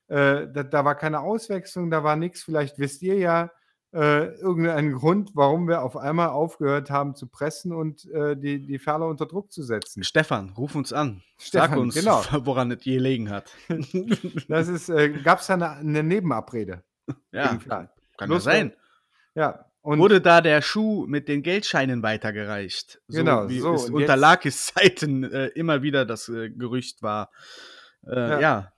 äh, 0.08 0.48
da, 0.52 0.64
da 0.64 0.84
war 0.84 0.96
keine 0.96 1.20
Auswechslung, 1.20 1.90
da 1.90 2.02
war 2.02 2.16
nichts. 2.16 2.42
Vielleicht 2.42 2.78
wisst 2.78 3.02
ihr 3.02 3.16
ja 3.16 3.50
äh, 3.92 4.34
irgendeinen 4.36 4.92
Grund, 4.92 5.32
warum 5.34 5.66
wir 5.66 5.82
auf 5.82 5.96
einmal 5.96 6.28
aufgehört 6.28 6.90
haben 6.90 7.14
zu 7.14 7.26
pressen 7.26 7.72
und 7.72 8.08
äh, 8.10 8.36
die, 8.36 8.64
die 8.64 8.78
Ferler 8.78 9.06
unter 9.06 9.26
Druck 9.26 9.50
zu 9.52 9.62
setzen. 9.62 10.04
Stefan, 10.04 10.50
ruf 10.56 10.74
uns 10.74 10.92
an. 10.92 11.22
Stefan, 11.38 11.70
Sag 11.70 11.78
uns, 11.78 11.94
genau. 11.94 12.22
woran 12.44 12.70
es 12.70 12.84
je 12.84 12.94
gelegen 12.94 13.30
hat. 13.30 13.50
Das 14.48 14.68
ist, 14.68 14.88
äh, 14.88 15.10
gab 15.10 15.40
es 15.40 15.48
da 15.48 15.54
eine, 15.54 15.70
eine 15.70 16.02
Nebenabrede? 16.02 16.82
ja, 17.32 17.56
kann 17.56 17.88
ja 18.20 18.26
Bloß, 18.26 18.44
sein. 18.44 18.74
Ja. 19.34 19.66
Und 19.82 19.98
Wurde 19.98 20.20
da 20.20 20.40
der 20.40 20.60
Schuh 20.60 21.06
mit 21.06 21.26
den 21.26 21.42
Geldscheinen 21.42 22.02
weitergereicht? 22.02 23.00
So 23.08 23.18
Genau, 23.18 23.48
wie 23.48 23.60
so, 23.60 23.74
es 23.74 23.88
unter 23.88 24.16
Lakis 24.16 24.66
Zeiten 24.66 25.24
äh, 25.24 25.46
immer 25.48 25.82
wieder 25.82 26.04
das 26.04 26.28
äh, 26.28 26.50
Gerücht 26.50 27.02
war. 27.02 27.30
Äh, 28.06 28.14
Ja. 28.14 28.40
ja. 28.40 28.72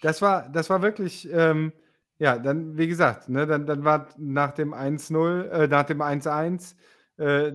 Das 0.00 0.22
war, 0.22 0.48
das 0.48 0.70
war 0.70 0.80
wirklich, 0.80 1.28
ähm, 1.32 1.72
ja, 2.18 2.38
dann, 2.38 2.76
wie 2.76 2.88
gesagt, 2.88 3.28
ne, 3.28 3.46
dann, 3.46 3.66
dann 3.66 3.84
war 3.84 4.08
nach 4.18 4.52
dem 4.52 4.74
1-0, 4.74 5.48
äh, 5.50 5.68
nach 5.68 5.84
dem 5.84 6.02
1-1, 6.02 6.74
äh, 7.16 7.52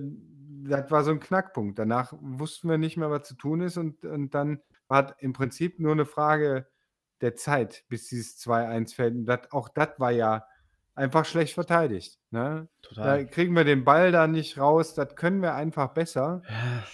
das 0.66 0.90
war 0.90 1.04
so 1.04 1.10
ein 1.10 1.20
Knackpunkt. 1.20 1.78
Danach 1.78 2.14
wussten 2.20 2.68
wir 2.68 2.78
nicht 2.78 2.96
mehr, 2.96 3.10
was 3.10 3.28
zu 3.28 3.34
tun 3.34 3.60
ist 3.60 3.76
und, 3.76 4.04
und 4.04 4.34
dann 4.34 4.60
war 4.88 5.14
im 5.18 5.34
Prinzip 5.34 5.78
nur 5.78 5.92
eine 5.92 6.06
Frage 6.06 6.66
der 7.20 7.36
Zeit, 7.36 7.84
bis 7.88 8.08
dieses 8.08 8.38
2-1 8.38 8.94
fällt. 8.94 9.14
Und 9.14 9.26
das, 9.26 9.52
auch 9.52 9.68
das 9.68 9.90
war 9.98 10.10
ja 10.10 10.46
einfach 10.94 11.24
schlecht 11.24 11.54
verteidigt. 11.54 12.18
Ne? 12.30 12.68
Da 12.82 12.88
Total. 12.88 13.26
kriegen 13.26 13.54
wir 13.54 13.64
den 13.64 13.84
Ball 13.84 14.12
da 14.12 14.26
nicht 14.26 14.58
raus, 14.58 14.94
das 14.94 15.14
können 15.16 15.42
wir 15.42 15.54
einfach 15.54 15.88
besser. 15.88 16.42
Ja. 16.48 16.84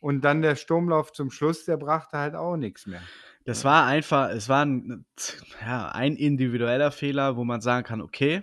Und 0.00 0.22
dann 0.22 0.42
der 0.42 0.56
Sturmlauf 0.56 1.12
zum 1.12 1.30
Schluss, 1.30 1.64
der 1.64 1.76
brachte 1.76 2.18
halt 2.18 2.34
auch 2.34 2.56
nichts 2.56 2.86
mehr. 2.86 3.02
Das 3.48 3.64
war 3.64 3.86
einfach, 3.86 4.28
es 4.28 4.50
war 4.50 4.66
ein, 4.66 5.06
ja, 5.64 5.88
ein 5.88 6.16
individueller 6.16 6.90
Fehler, 6.90 7.36
wo 7.36 7.44
man 7.44 7.62
sagen 7.62 7.82
kann, 7.82 8.02
okay. 8.02 8.42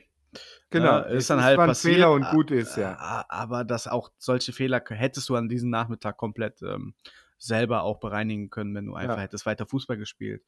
Genau, 0.72 1.02
äh, 1.02 1.18
ist 1.18 1.30
dann 1.30 1.44
halt 1.44 1.56
zwar 1.58 1.66
ein 1.66 1.70
passiert. 1.70 1.94
Fehler 1.94 2.12
und 2.12 2.28
gut 2.32 2.50
ist, 2.50 2.76
ja. 2.76 3.26
Aber 3.30 3.64
dass 3.64 3.88
auch 3.88 4.10
solche 4.18 4.52
Fehler 4.52 4.84
hättest 4.90 5.30
du 5.30 5.36
an 5.36 5.48
diesem 5.48 5.70
Nachmittag 5.70 6.18
komplett 6.18 6.62
ähm, 6.64 6.96
selber 7.38 7.84
auch 7.84 8.00
bereinigen 8.00 8.50
können, 8.50 8.74
wenn 8.74 8.88
du 8.88 8.96
einfach 8.96 9.18
Ja. 9.18 9.22
hättest 9.22 9.46
weiter 9.46 9.68
Fußball 9.68 9.98
gespielt. 9.98 10.42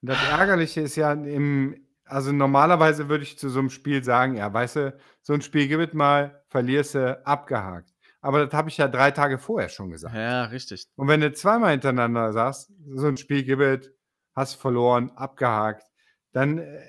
Und 0.00 0.08
das 0.08 0.18
Ärgerliche 0.30 0.80
ist 0.80 0.96
ja 0.96 1.12
im, 1.12 1.86
also 2.06 2.32
normalerweise 2.32 3.10
würde 3.10 3.24
ich 3.24 3.38
zu 3.38 3.50
so 3.50 3.58
einem 3.58 3.68
Spiel 3.68 4.02
sagen, 4.02 4.36
ja, 4.36 4.50
weißt 4.50 4.76
du, 4.76 4.96
so 5.20 5.34
ein 5.34 5.42
Spiel 5.42 5.68
gibt 5.68 5.88
es 5.88 5.92
mal, 5.92 6.42
verlierst 6.48 6.94
du, 6.94 7.26
abgehakt. 7.26 7.89
Aber 8.20 8.44
das 8.44 8.54
habe 8.54 8.68
ich 8.68 8.76
ja 8.76 8.88
drei 8.88 9.10
Tage 9.10 9.38
vorher 9.38 9.68
schon 9.68 9.90
gesagt. 9.90 10.14
Ja, 10.14 10.44
richtig. 10.44 10.86
Und 10.96 11.08
wenn 11.08 11.20
du 11.20 11.32
zweimal 11.32 11.70
hintereinander 11.72 12.32
sagst, 12.32 12.70
so 12.94 13.06
ein 13.06 13.16
Spiel 13.16 13.44
gibt 13.44 13.90
hast 14.34 14.54
verloren, 14.54 15.10
abgehakt, 15.16 15.84
dann 16.32 16.58
äh, 16.58 16.82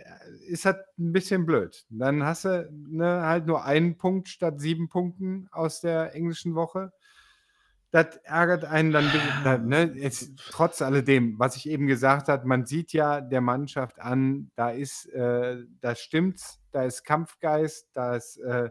ist 0.48 0.66
das 0.66 0.76
ein 1.00 1.12
bisschen 1.12 1.46
blöd. 1.46 1.86
Dann 1.90 2.24
hast 2.24 2.46
du 2.46 2.70
ne, 2.72 3.22
halt 3.26 3.48
nur 3.48 3.66
einen 3.66 3.98
Punkt 3.98 4.30
statt 4.30 4.60
sieben 4.60 4.90
Punkten 4.90 5.48
aus 5.52 5.82
der 5.82 6.14
englischen 6.16 6.54
Woche. 6.56 6.92
Das 7.92 8.16
ärgert 8.24 8.64
einen 8.64 8.92
dann, 8.92 9.06
bitte- 9.06 9.34
da, 9.44 9.58
ne, 9.58 9.92
jetzt, 9.96 10.32
trotz 10.50 10.82
alledem, 10.82 11.38
was 11.40 11.58
ich 11.58 11.68
eben 11.68 11.88
gesagt 11.88 12.30
habe, 12.30 12.48
man 12.48 12.66
sieht 12.66 12.94
ja 12.94 13.20
der 13.20 13.42
Mannschaft 13.42 14.00
an, 14.00 14.52
da 14.56 14.70
ist, 14.70 15.08
äh, 15.08 15.58
da 15.82 15.96
stimmt's, 15.96 16.60
da 16.72 16.84
ist 16.84 17.04
Kampfgeist, 17.04 17.90
da 17.94 18.16
ist, 18.16 18.38
äh, 18.38 18.70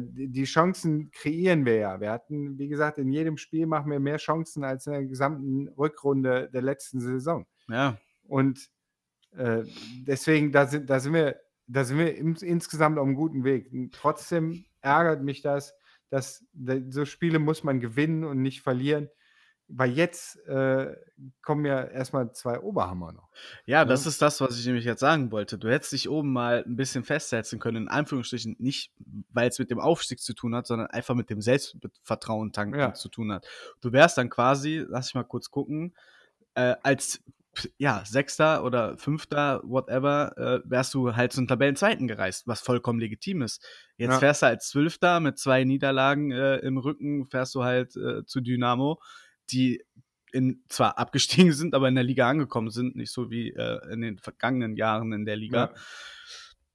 die 0.00 0.28
die 0.28 0.44
Chancen 0.44 1.10
kreieren 1.10 1.64
wir 1.64 1.76
ja. 1.76 2.00
Wir 2.00 2.10
hatten, 2.10 2.58
wie 2.58 2.68
gesagt, 2.68 2.98
in 2.98 3.10
jedem 3.12 3.36
Spiel 3.36 3.66
machen 3.66 3.90
wir 3.90 4.00
mehr 4.00 4.18
Chancen 4.18 4.62
als 4.64 4.86
in 4.86 4.92
der 4.92 5.04
gesamten 5.06 5.68
Rückrunde 5.68 6.50
der 6.52 6.62
letzten 6.62 7.00
Saison. 7.00 7.46
Ja, 7.68 7.96
Und 8.24 8.68
äh, 9.36 9.62
deswegen, 10.06 10.52
da 10.52 10.66
sind, 10.66 10.90
da 10.90 11.00
sind 11.00 11.14
wir, 11.14 11.40
da 11.66 11.84
sind 11.84 11.98
wir 11.98 12.16
im, 12.16 12.34
insgesamt 12.40 12.98
auf 12.98 13.06
einem 13.06 13.14
guten 13.14 13.44
Weg. 13.44 13.72
Und 13.72 13.94
trotzdem 13.94 14.64
ärgert 14.80 15.22
mich 15.22 15.40
das, 15.40 15.74
dass 16.10 16.44
da- 16.52 16.80
so 16.90 17.04
Spiele 17.04 17.38
muss 17.38 17.62
man 17.64 17.78
gewinnen 17.80 18.24
und 18.24 18.42
nicht 18.42 18.60
verlieren. 18.62 19.08
Weil 19.72 19.92
jetzt 19.92 20.36
äh, 20.48 20.96
kommen 21.42 21.64
ja 21.64 21.84
erstmal 21.84 22.32
zwei 22.32 22.58
Oberhammer 22.58 23.12
noch. 23.12 23.28
ja, 23.66 23.84
das 23.84 24.04
Ja. 24.04 24.08
ist 24.10 24.20
das, 24.20 24.40
was 24.40 24.58
ich 24.58 24.66
nämlich 24.66 24.84
jetzt 24.84 24.98
sagen 25.00 25.30
wollte. 25.30 25.58
Du 25.58 25.68
hättest 25.70 25.92
dich 25.92 26.08
oben 26.08 26.32
mal 26.32 26.64
ein 26.66 26.74
bisschen 26.76 27.04
festsetzen 27.04 27.60
können, 27.60 27.84
in 27.84 27.88
Anführungsstrichen, 27.88 28.56
nicht, 28.58 28.92
weil 29.32 29.48
es 29.48 29.58
mit 29.60 29.70
dem 29.70 29.78
Aufstieg 29.78 30.18
zu 30.20 30.34
tun 30.34 30.54
hat, 30.56 30.66
sondern 30.66 30.88
einfach 30.88 31.14
mit 31.14 31.30
dem 31.30 31.40
Selbstvertrauen 31.40 32.52
tanken 32.52 32.78
Ja. 32.80 32.94
zu 32.94 33.08
tun 33.08 33.32
hat. 33.32 33.46
Du 33.80 33.92
wärst 33.92 34.18
dann 34.18 34.28
quasi, 34.28 34.84
lass 34.88 35.08
ich 35.08 35.14
mal 35.14 35.22
kurz 35.24 35.50
gucken, 35.50 35.94
äh, 36.54 36.74
als 36.82 37.22
ja, 37.78 38.04
Sechster 38.06 38.64
oder 38.64 38.96
Fünfter, 38.96 39.60
whatever, 39.64 40.36
äh, 40.38 40.60
wärst 40.70 40.94
du 40.94 41.16
halt 41.16 41.32
zum 41.32 41.48
Tabellenzweiten 41.48 42.06
gereist, 42.06 42.46
was 42.46 42.60
vollkommen 42.60 43.00
legitim 43.00 43.42
ist. 43.42 43.64
Jetzt 43.96 44.12
Ja. 44.12 44.18
fährst 44.20 44.42
du 44.42 44.46
als 44.46 44.68
Zwölfter 44.68 45.18
mit 45.20 45.36
zwei 45.38 45.64
Niederlagen 45.64 46.30
äh, 46.30 46.56
im 46.58 46.78
Rücken, 46.78 47.26
fährst 47.26 47.54
du 47.56 47.64
halt 47.64 47.96
äh, 47.96 48.24
zu 48.24 48.40
Dynamo, 48.40 49.00
die 49.52 49.84
in, 50.32 50.62
zwar 50.68 50.98
abgestiegen 50.98 51.52
sind, 51.52 51.74
aber 51.74 51.88
in 51.88 51.94
der 51.94 52.04
Liga 52.04 52.28
angekommen 52.28 52.70
sind, 52.70 52.96
nicht 52.96 53.12
so 53.12 53.30
wie 53.30 53.50
äh, 53.50 53.92
in 53.92 54.00
den 54.00 54.18
vergangenen 54.18 54.76
Jahren 54.76 55.12
in 55.12 55.24
der 55.24 55.36
Liga. 55.36 55.72
Ja. 55.74 55.80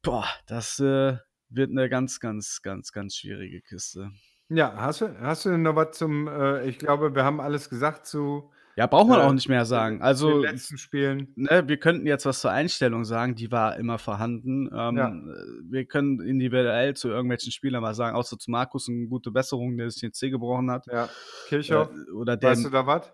Boah, 0.01 0.27
das 0.47 0.79
äh, 0.79 1.17
wird 1.49 1.71
eine 1.71 1.89
ganz, 1.89 2.19
ganz, 2.19 2.61
ganz, 2.61 2.91
ganz 2.91 3.15
schwierige 3.15 3.61
Kiste. 3.61 4.11
Ja, 4.49 4.75
hast 4.75 5.01
du, 5.01 5.19
hast 5.19 5.45
du 5.45 5.57
noch 5.57 5.75
was 5.75 5.97
zum, 5.97 6.27
äh, 6.27 6.67
ich 6.67 6.77
glaube, 6.77 7.15
wir 7.15 7.23
haben 7.23 7.41
alles 7.41 7.69
gesagt 7.69 8.05
zu 8.05 8.51
Ja, 8.77 8.87
braucht 8.87 9.07
man 9.07 9.19
Äh, 9.19 9.23
auch 9.23 9.33
nicht 9.33 9.47
mehr 9.47 9.65
sagen. 9.65 9.97
den 9.97 10.01
Also, 10.03 10.41
letzten 10.41 10.77
Spielen. 10.77 11.31
ne, 11.35 11.63
wir 11.67 11.77
könnten 11.77 12.05
jetzt 12.07 12.25
was 12.25 12.41
zur 12.41 12.51
Einstellung 12.51 13.05
sagen, 13.05 13.35
die 13.35 13.49
war 13.51 13.77
immer 13.77 13.97
vorhanden. 13.99 14.69
Ähm, 14.73 14.97
Ja. 14.97 15.07
äh, 15.09 15.71
Wir 15.71 15.85
können 15.85 16.19
individuell 16.19 16.93
zu 16.95 17.07
irgendwelchen 17.09 17.51
Spielern 17.51 17.81
mal 17.81 17.93
sagen, 17.95 18.15
außer 18.17 18.37
zu 18.37 18.51
Markus 18.51 18.89
eine 18.89 19.07
gute 19.07 19.31
Besserung, 19.31 19.77
der 19.77 19.89
sich 19.89 20.01
den 20.01 20.13
C 20.13 20.29
gebrochen 20.29 20.69
hat. 20.71 20.85
Ja, 20.87 21.09
Kirchhoff, 21.47 21.89
Äh, 21.89 22.11
oder 22.11 22.35
der, 22.37 22.49
weißt 22.51 22.65
du 22.65 22.69
da 22.69 22.85
was? 22.85 23.11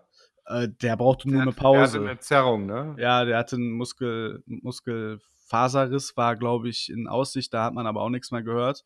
äh, 0.48 0.68
der 0.82 0.98
brauchte 0.98 1.30
nur 1.30 1.42
eine 1.42 1.52
Der 1.52 1.56
hatte 1.56 1.62
Pause. 1.62 2.00
eine 2.00 2.20
Zerrung, 2.20 2.66
ne? 2.66 2.96
Ja, 2.98 3.24
der 3.26 3.38
hatte 3.38 3.56
einen 3.58 3.72
Muskel, 3.72 4.44
Muskelfaserriss, 4.48 6.18
war, 6.18 6.36
glaube 6.36 6.70
ich, 6.70 6.90
in 6.90 7.08
Aussicht, 7.08 7.54
da 7.54 7.66
hat 7.66 7.74
man 7.74 7.86
aber 7.88 8.02
auch 8.02 8.10
nichts 8.10 8.32
mehr 8.32 8.42
gehört. 8.44 8.84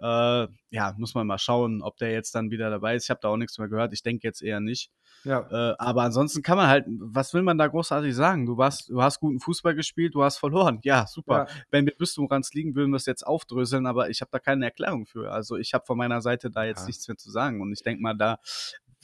Äh, 0.00 0.48
ja, 0.70 0.94
muss 0.98 1.14
man 1.14 1.26
mal 1.26 1.38
schauen, 1.38 1.80
ob 1.82 1.96
der 1.96 2.12
jetzt 2.12 2.34
dann 2.34 2.50
wieder 2.50 2.68
dabei 2.70 2.94
ist. 2.96 3.04
Ich 3.04 3.10
habe 3.10 3.20
da 3.22 3.28
auch 3.28 3.36
nichts 3.36 3.58
mehr 3.58 3.68
gehört. 3.68 3.92
Ich 3.92 4.02
denke 4.02 4.26
jetzt 4.26 4.42
eher 4.42 4.60
nicht. 4.60 4.90
Ja, 5.24 5.40
Äh, 5.50 5.74
aber 5.78 6.02
ansonsten 6.02 6.42
kann 6.42 6.56
man 6.58 6.68
halt, 6.68 6.84
was 6.86 7.32
will 7.34 7.42
man 7.42 7.56
da 7.58 7.66
großartig 7.66 8.14
sagen? 8.14 8.44
Du 8.46 8.56
warst, 8.58 8.90
du 8.90 9.02
hast 9.02 9.20
guten 9.20 9.40
Fußball 9.40 9.74
gespielt, 9.74 10.14
du 10.14 10.22
hast 10.22 10.36
verloren. 10.38 10.80
Ja, 10.84 11.06
super. 11.06 11.46
Ja. 11.48 11.54
Wenn 11.70 11.86
wir 11.86 11.94
wüssten, 11.98 12.22
woran 12.22 12.42
es 12.42 12.52
liegen, 12.52 12.74
würden 12.74 12.90
wir 12.90 12.96
es 12.98 13.06
jetzt 13.06 13.26
aufdröseln, 13.26 13.86
aber 13.86 14.10
ich 14.10 14.20
habe 14.20 14.30
da 14.30 14.38
keine 14.38 14.64
Erklärung 14.66 15.06
für. 15.06 15.32
Also 15.32 15.56
ich 15.56 15.72
habe 15.74 15.84
von 15.86 15.96
meiner 15.96 16.20
Seite 16.20 16.50
da 16.50 16.64
jetzt 16.64 16.80
Ja. 16.82 16.86
nichts 16.86 17.08
mehr 17.08 17.16
zu 17.16 17.30
sagen. 17.30 17.60
Und 17.62 17.72
ich 17.72 17.82
denke 17.82 18.02
mal, 18.02 18.14
da 18.14 18.38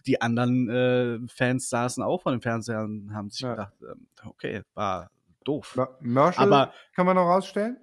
die 0.07 0.21
anderen 0.21 0.69
äh, 0.71 1.19
Fans 1.29 1.69
saßen 1.69 2.03
auch 2.03 2.23
vor 2.23 2.33
dem 2.33 2.41
Fernseher 2.41 2.81
und 2.83 3.15
haben 3.15 3.31
sich 3.31 3.41
Ja. 3.41 3.50
gedacht, 3.53 3.75
ähm, 3.83 4.07
okay, 4.27 4.62
war 4.75 5.11
doof. 5.45 5.75
Ma- 5.77 5.89
Marshall 6.00 6.53
Aber 6.53 6.73
kann 6.95 7.07
man 7.07 7.17
noch 7.17 7.27
rausstellen? 7.27 7.79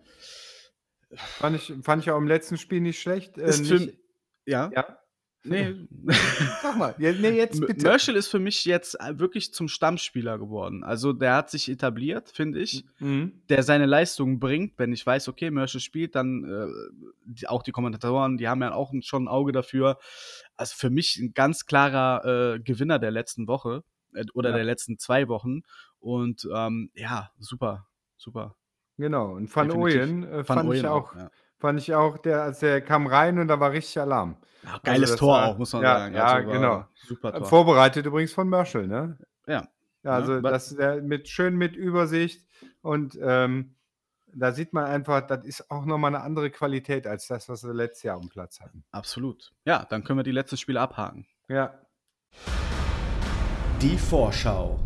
Fand 1.13 1.55
ich, 1.55 1.73
fand 1.83 2.03
ich 2.03 2.11
auch 2.11 2.17
im 2.17 2.27
letzten 2.27 2.57
Spiel 2.57 2.81
nicht 2.81 2.99
schlecht. 3.01 3.37
Äh, 3.37 3.57
nicht, 3.57 3.97
ja? 4.45 4.69
ja. 4.75 4.97
Nee. 5.47 5.75
Sag 6.61 6.77
mal, 6.77 6.95
nee, 6.97 7.11
jetzt 7.31 7.59
bitte. 7.65 7.83
Merschel 7.83 8.15
ist 8.15 8.27
für 8.27 8.39
mich 8.39 8.65
jetzt 8.65 8.99
äh, 8.99 9.17
wirklich 9.19 9.53
zum 9.53 9.67
Stammspieler 9.67 10.37
geworden. 10.37 10.83
Also 10.83 11.13
der 11.13 11.35
hat 11.35 11.49
sich 11.49 11.69
etabliert, 11.69 12.29
finde 12.29 12.59
ich. 12.59 12.85
Mhm. 12.99 13.41
der 13.49 13.63
seine 13.63 13.85
Leistungen 13.85 14.39
bringt, 14.39 14.73
wenn 14.77 14.91
ich 14.93 15.05
weiß, 15.05 15.27
okay, 15.27 15.51
Merschel 15.51 15.81
spielt, 15.81 16.15
dann 16.15 16.43
äh, 16.43 16.67
die, 17.25 17.47
auch 17.47 17.63
die 17.63 17.71
Kommentatoren, 17.71 18.37
die 18.37 18.47
haben 18.47 18.61
ja 18.61 18.73
auch 18.73 18.93
schon 19.01 19.25
ein 19.25 19.27
Auge 19.27 19.51
dafür. 19.51 19.97
Also 20.55 20.75
für 20.77 20.89
mich 20.89 21.17
ein 21.17 21.33
ganz 21.33 21.65
klarer 21.65 22.55
äh, 22.55 22.59
Gewinner 22.59 22.99
der 22.99 23.11
letzten 23.11 23.47
Woche 23.47 23.83
äh, 24.13 24.25
oder 24.33 24.49
Ja. 24.49 24.55
der 24.55 24.65
letzten 24.65 24.97
zwei 24.97 25.27
Wochen. 25.27 25.61
Und 25.99 26.47
ähm, 26.53 26.91
ja, 26.93 27.31
super, 27.39 27.87
super. 28.17 28.55
Genau. 28.97 29.33
Und 29.35 29.53
Van 29.55 29.67
Definitiv. 29.67 30.01
Ooyen 30.01 30.23
äh, 30.23 30.37
Van 30.37 30.45
fand, 30.45 30.61
ich 30.63 30.69
Ooyen 30.69 30.85
auch, 30.87 31.15
ja. 31.15 31.29
Fand 31.59 31.79
ich 31.79 31.93
auch, 31.95 32.17
der, 32.17 32.41
als 32.43 32.59
der 32.59 32.81
kam 32.81 33.07
rein 33.07 33.39
und 33.39 33.47
da 33.47 33.59
war 33.59 33.71
richtig 33.71 33.99
Alarm. 33.99 34.37
Ja, 34.63 34.79
geiles 34.83 35.11
das 35.11 35.19
Tor 35.19 35.33
war- 35.35 35.47
auch, 35.47 35.57
muss 35.57 35.73
man 35.73 35.83
ja, 35.83 35.99
sagen. 35.99 36.15
ja, 36.15 36.23
war 36.25 36.43
genau. 36.43 36.85
Super 36.95 37.33
Tor. 37.33 37.45
Vorbereitet 37.47 38.05
übrigens 38.05 38.33
von 38.33 38.49
Merschel, 38.49 38.87
ne? 38.87 39.17
Ja. 39.47 39.67
Ja, 40.03 40.11
also 40.11 40.33
Ja, 40.35 40.43
wa- 40.43 40.51
das 40.51 40.75
der 40.75 41.01
mit 41.01 41.27
schön 41.27 41.55
mit 41.55 41.75
Übersicht 41.75 42.45
und 42.81 43.17
ähm, 43.21 43.75
da 44.33 44.51
sieht 44.51 44.73
man 44.73 44.85
einfach, 44.85 45.21
das 45.25 45.45
ist 45.45 45.71
auch 45.71 45.85
nochmal 45.85 46.13
eine 46.13 46.23
andere 46.23 46.49
Qualität 46.51 47.07
als 47.07 47.27
das, 47.27 47.49
was 47.49 47.63
wir 47.63 47.73
letztes 47.73 48.03
Jahr 48.03 48.17
am 48.17 48.29
Platz 48.29 48.59
hatten. 48.59 48.83
Absolut. 48.91 49.51
Ja, 49.65 49.85
dann 49.89 50.03
können 50.03 50.19
wir 50.19 50.23
die 50.23 50.31
letzten 50.31 50.57
Spiele 50.57 50.79
abhaken. 50.81 51.25
Ja. 51.47 51.73
Die 53.81 53.97
Vorschau. 53.97 54.79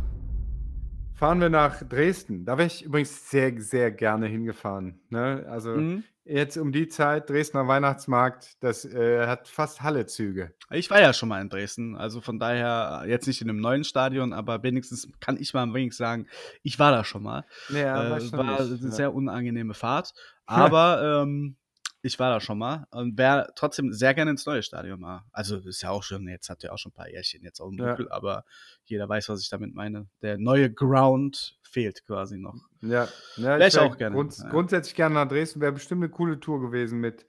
Fahren 1.16 1.40
wir 1.40 1.50
nach 1.50 1.82
Dresden. 1.88 2.46
Da 2.46 2.58
wäre 2.58 2.68
ich 2.68 2.84
übrigens 2.84 3.30
sehr, 3.30 3.60
sehr 3.62 3.92
gerne 3.92 4.28
hingefahren. 4.28 5.02
Ne? 5.10 5.46
Also 5.50 5.72
Mhm. 5.76 6.04
Jetzt 6.24 6.58
um 6.58 6.72
die 6.72 6.88
Zeit, 6.88 7.30
Dresdner 7.30 7.68
Weihnachtsmarkt, 7.68 8.64
das 8.64 8.86
äh, 8.86 9.28
hat 9.28 9.48
fast 9.48 9.82
Halle-Züge. 9.82 10.54
Ich 10.70 10.90
war 10.90 11.02
ja 11.02 11.14
schon 11.14 11.30
mal 11.30 11.42
in 11.42 11.50
Dresden, 11.50 11.96
also 11.96 12.22
von 12.22 12.40
daher 12.40 13.04
jetzt 13.08 13.28
nicht 13.28 13.42
in 13.42 13.50
einem 13.50 13.60
neuen 13.60 13.84
Stadion, 13.84 14.34
aber 14.34 14.64
wenigstens 14.64 15.08
kann 15.20 15.38
ich 15.38 15.54
mal 15.54 15.74
wenigstens 15.74 15.98
sagen, 15.98 16.28
ich 16.64 16.80
war 16.80 16.92
da 16.92 17.04
schon 17.04 17.24
mal. 17.24 17.46
Ja, 17.70 18.18
äh, 18.18 18.32
war 18.32 18.60
eine 18.60 18.78
sehr 18.78 19.14
unangenehme 19.14 19.74
Fahrt, 19.74 20.14
aber 20.46 21.24
ähm, 21.24 21.56
ich 22.04 22.18
war 22.20 22.32
da 22.32 22.40
schon 22.40 22.58
mal 22.58 22.88
und 22.92 23.18
wäre 23.18 23.52
trotzdem 23.56 23.94
sehr 23.94 24.14
gerne 24.14 24.32
ins 24.32 24.46
neue 24.46 24.64
Stadion 24.64 25.00
mal. 25.00 25.24
Also 25.32 25.58
ist 25.58 25.82
ja 25.84 25.90
auch 25.92 26.04
schon, 26.04 26.28
jetzt 26.28 26.50
hat 26.50 26.64
ja 26.64 26.72
auch 26.72 26.78
schon 26.78 26.92
ein 26.92 26.96
paar 26.96 27.10
Jährchen 27.10 27.44
jetzt 27.44 27.60
auf 27.60 27.70
dem 27.70 27.78
Ja. 27.80 27.92
Buckel, 27.92 28.12
aber 28.12 28.44
jeder 28.86 29.08
weiß, 29.08 29.30
was 29.30 29.42
ich 29.42 29.50
damit 29.50 29.74
meine. 29.76 30.08
Der 30.22 30.38
neue 30.38 30.72
Ground 30.72 31.58
fehlt 31.62 32.06
quasi 32.06 32.38
noch. 32.38 32.56
Ja, 32.82 33.08
ja 33.38 33.60
Wär 33.60 33.68
ich 33.68 33.76
wär 33.76 33.84
auch 33.84 33.98
gerne, 33.98 34.16
Grunds 34.16 34.40
ja. 34.42 34.50
Grundsätzlich 34.50 34.96
gerne 34.96 35.16
nach 35.16 35.28
Dresden. 35.28 35.62
Wäre 35.62 35.72
bestimmt 35.74 36.04
eine 36.04 36.10
coole 36.12 36.40
Tour 36.40 36.60
gewesen 36.60 37.00
mit, 37.00 37.26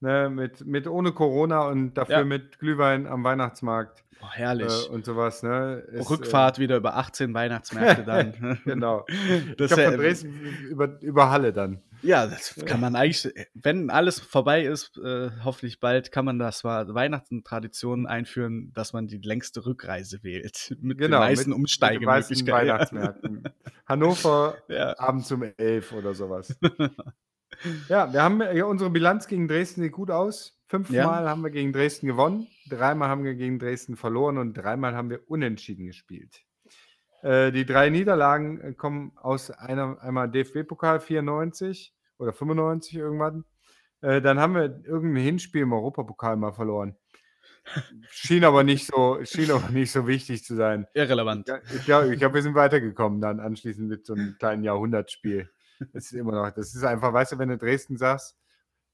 ne, 0.00 0.30
mit, 0.30 0.64
mit 0.64 0.86
ohne 0.88 1.12
Corona 1.12 1.68
und 1.68 1.94
dafür 1.94 2.18
Ja. 2.20 2.24
mit 2.24 2.58
Glühwein 2.58 3.06
am 3.06 3.24
Weihnachtsmarkt 3.24 4.04
Boah, 4.20 4.30
herrlich. 4.32 4.86
äh, 4.88 4.90
und 4.90 5.04
sowas. 5.04 5.42
Ne? 5.42 5.84
Ist, 5.92 6.08
Rückfahrt 6.08 6.58
wieder 6.58 6.76
über 6.78 6.96
18 6.96 7.34
Weihnachtsmärkte 7.34 8.04
dann. 8.04 8.32
Äh, 8.32 8.56
genau. 8.64 9.04
Das 9.58 9.70
ich 9.70 9.76
glaube, 9.76 9.90
von 9.92 10.00
Dresden 10.00 10.40
über, 10.70 11.00
über 11.02 11.30
Halle 11.30 11.52
dann. 11.52 11.82
Ja, 12.04 12.26
das 12.26 12.54
kann 12.66 12.80
man 12.80 12.94
eigentlich, 12.96 13.32
wenn 13.54 13.88
alles 13.90 14.20
vorbei 14.20 14.64
ist, 14.64 14.98
äh, 14.98 15.30
hoffentlich 15.42 15.80
bald, 15.80 16.12
kann 16.12 16.24
man 16.26 16.38
das 16.38 16.62
mal 16.62 16.92
Weihnachten-Traditionen 16.94 18.06
einführen, 18.06 18.72
dass 18.74 18.92
man 18.92 19.06
die 19.06 19.18
längste 19.18 19.64
Rückreise 19.64 20.22
wählt. 20.22 20.76
Mit 20.80 20.98
Genau. 20.98 21.18
den 21.18 21.28
meisten 21.28 21.50
mit, 21.50 21.58
Umsteigemöglichkeiten. 21.58 22.68
Weihnachtsmärkten. 22.68 23.42
Hannover 23.86 24.56
Ja. 24.68 24.98
abends 24.98 25.32
um 25.32 25.42
elf 25.56 25.92
oder 25.92 26.14
sowas. 26.14 26.56
ja, 27.88 28.12
wir 28.12 28.22
haben 28.22 28.40
ja, 28.40 28.64
unsere 28.66 28.90
Bilanz 28.90 29.26
gegen 29.26 29.48
Dresden 29.48 29.82
sieht 29.82 29.92
gut 29.92 30.10
aus. 30.10 30.58
Fünfmal 30.66 31.28
haben 31.28 31.42
wir 31.42 31.50
gegen 31.50 31.72
Dresden 31.72 32.06
gewonnen, 32.06 32.48
dreimal 32.68 33.08
haben 33.08 33.24
wir 33.24 33.34
gegen 33.34 33.58
Dresden 33.58 33.96
verloren 33.96 34.38
und 34.38 34.54
dreimal 34.54 34.94
haben 34.94 35.10
wir 35.10 35.20
unentschieden 35.28 35.86
gespielt. 35.86 36.42
Äh, 37.24 37.52
die 37.52 37.64
drei 37.64 37.88
Niederlagen 37.88 38.60
äh, 38.60 38.72
kommen 38.74 39.12
aus 39.16 39.50
einer, 39.50 39.96
einmal 40.02 40.30
DFB-Pokal 40.30 41.00
94 41.00 41.94
oder 42.18 42.34
95 42.34 42.96
irgendwann. 42.96 43.46
Äh, 44.02 44.20
dann 44.20 44.38
haben 44.38 44.54
wir 44.54 44.84
irgendein 44.84 45.22
Hinspiel 45.22 45.62
im 45.62 45.72
Europapokal 45.72 46.36
mal 46.36 46.52
verloren. 46.52 46.96
Schien 48.10 48.44
aber 48.44 48.62
nicht 48.62 48.86
so, 48.86 49.24
schien 49.24 49.50
aber 49.50 49.70
nicht 49.70 49.90
so 49.90 50.06
wichtig 50.06 50.44
zu 50.44 50.54
sein. 50.54 50.86
Irrelevant. 50.92 51.50
Ich 51.74 51.86
glaube, 51.86 52.12
ich 52.12 52.18
glaub, 52.20 52.34
wir 52.34 52.42
sind 52.42 52.54
weitergekommen 52.54 53.22
dann 53.22 53.40
anschließend 53.40 53.88
mit 53.88 54.04
so 54.04 54.12
einem 54.12 54.36
kleinen 54.38 54.62
Jahrhundertspiel. 54.62 55.48
Das 55.94 56.04
ist 56.04 56.12
immer 56.12 56.32
noch, 56.32 56.50
das 56.50 56.74
ist 56.74 56.84
einfach, 56.84 57.14
weißt 57.14 57.32
du, 57.32 57.38
wenn 57.38 57.48
du 57.48 57.56
Dresden 57.56 57.96
sagst, 57.96 58.36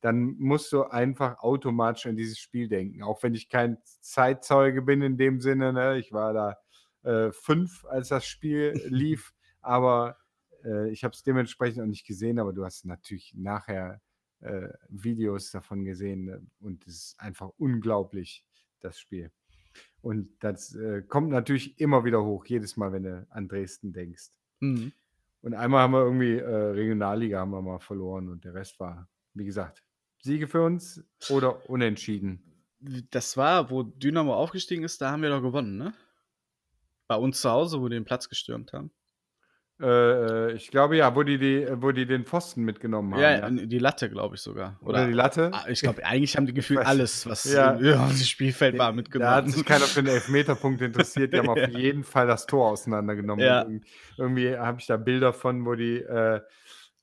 dann 0.00 0.36
musst 0.38 0.72
du 0.72 0.84
einfach 0.84 1.40
automatisch 1.40 2.06
an 2.06 2.16
dieses 2.16 2.38
Spiel 2.38 2.68
denken. 2.68 3.02
Auch 3.02 3.22
wenn 3.24 3.34
ich 3.34 3.48
kein 3.48 3.78
Zeitzeuge 4.00 4.82
bin 4.82 5.02
in 5.02 5.16
dem 5.16 5.40
Sinne, 5.40 5.72
ne? 5.72 5.98
ich 5.98 6.12
war 6.12 6.32
da 6.32 6.56
äh, 7.02 7.32
fünf, 7.32 7.84
als 7.86 8.08
das 8.08 8.26
Spiel 8.26 8.80
lief, 8.86 9.32
aber 9.60 10.16
äh, 10.64 10.90
ich 10.90 11.04
habe 11.04 11.14
es 11.14 11.22
dementsprechend 11.22 11.82
auch 11.82 11.86
nicht 11.86 12.06
gesehen, 12.06 12.38
aber 12.38 12.52
du 12.52 12.64
hast 12.64 12.84
natürlich 12.84 13.34
nachher 13.34 14.00
äh, 14.40 14.68
Videos 14.88 15.50
davon 15.50 15.84
gesehen 15.84 16.24
ne? 16.24 16.46
und 16.60 16.86
es 16.86 16.94
ist 16.94 17.20
einfach 17.20 17.50
unglaublich, 17.58 18.44
das 18.80 18.98
Spiel. 18.98 19.30
Und 20.00 20.30
das 20.40 20.74
äh, 20.74 21.02
kommt 21.02 21.30
natürlich 21.30 21.78
immer 21.78 22.04
wieder 22.04 22.24
hoch, 22.24 22.46
jedes 22.46 22.76
Mal, 22.76 22.92
wenn 22.92 23.02
du 23.04 23.26
an 23.30 23.48
Dresden 23.48 23.92
denkst. 23.92 24.30
Mhm. 24.60 24.92
Und 25.42 25.54
einmal 25.54 25.82
haben 25.82 25.92
wir 25.92 26.04
irgendwie 26.04 26.36
äh, 26.36 26.48
Regionalliga 26.48 27.40
haben 27.40 27.50
wir 27.50 27.62
mal 27.62 27.78
verloren 27.78 28.28
und 28.28 28.44
der 28.44 28.54
Rest 28.54 28.78
war, 28.80 29.08
wie 29.34 29.44
gesagt, 29.44 29.82
Siege 30.22 30.48
für 30.48 30.62
uns 30.62 31.02
oder 31.30 31.68
unentschieden. 31.68 32.42
Das 33.10 33.36
war, 33.36 33.70
wo 33.70 33.82
Dynamo 33.82 34.34
aufgestiegen 34.34 34.84
ist, 34.84 35.00
da 35.00 35.10
haben 35.10 35.22
wir 35.22 35.30
doch 35.30 35.42
gewonnen, 35.42 35.76
ne? 35.76 35.94
Bei 37.10 37.16
uns 37.16 37.40
zu 37.40 37.50
Hause, 37.50 37.80
wo 37.80 37.88
die 37.88 37.96
den 37.96 38.04
Platz 38.04 38.28
gestürmt 38.28 38.72
haben. 38.72 38.92
Äh, 39.82 39.86
äh, 39.86 40.52
ich 40.52 40.70
glaube 40.70 40.96
ja, 40.96 41.16
wo 41.16 41.24
die, 41.24 41.38
die, 41.38 41.66
wo 41.72 41.90
die 41.90 42.06
den 42.06 42.24
Pfosten 42.24 42.62
mitgenommen 42.62 43.14
haben. 43.14 43.20
Ja, 43.20 43.50
die 43.66 43.78
Latte, 43.78 44.08
glaube 44.08 44.36
ich 44.36 44.42
sogar. 44.42 44.78
Oder, 44.80 45.08
die 45.08 45.12
Latte. 45.12 45.50
Ah, 45.52 45.64
Ich 45.68 45.80
glaube, 45.80 46.04
eigentlich 46.04 46.36
haben 46.36 46.46
die 46.46 46.54
gefühlt 46.60 46.86
alles, 46.86 47.26
was 47.26 47.44
Ja. 47.52 47.76
ja. 47.80 48.04
auf 48.04 48.10
dem 48.10 48.16
Spielfeld 48.18 48.78
war, 48.78 48.90
Da 48.90 48.92
mitgenommen. 48.92 49.32
hat 49.34 49.48
sich 49.50 49.64
keiner 49.64 49.86
für 49.86 49.98
einen 50.00 50.08
Elfmeterpunkt 50.10 50.80
interessiert. 50.82 51.32
Die 51.32 51.38
haben 51.38 51.48
auf 51.50 51.56
Ja. 51.58 51.66
jeden 51.66 52.04
Fall 52.04 52.28
das 52.28 52.46
Tor 52.46 52.68
auseinandergenommen. 52.68 53.44
Ja. 53.44 53.62
Irgendwie, 53.62 53.84
irgendwie 54.16 54.56
habe 54.56 54.78
ich 54.80 54.86
da 54.86 54.96
Bilder 54.96 55.32
von, 55.32 55.66
wo 55.66 55.74
die 55.74 55.96
äh, 55.96 56.40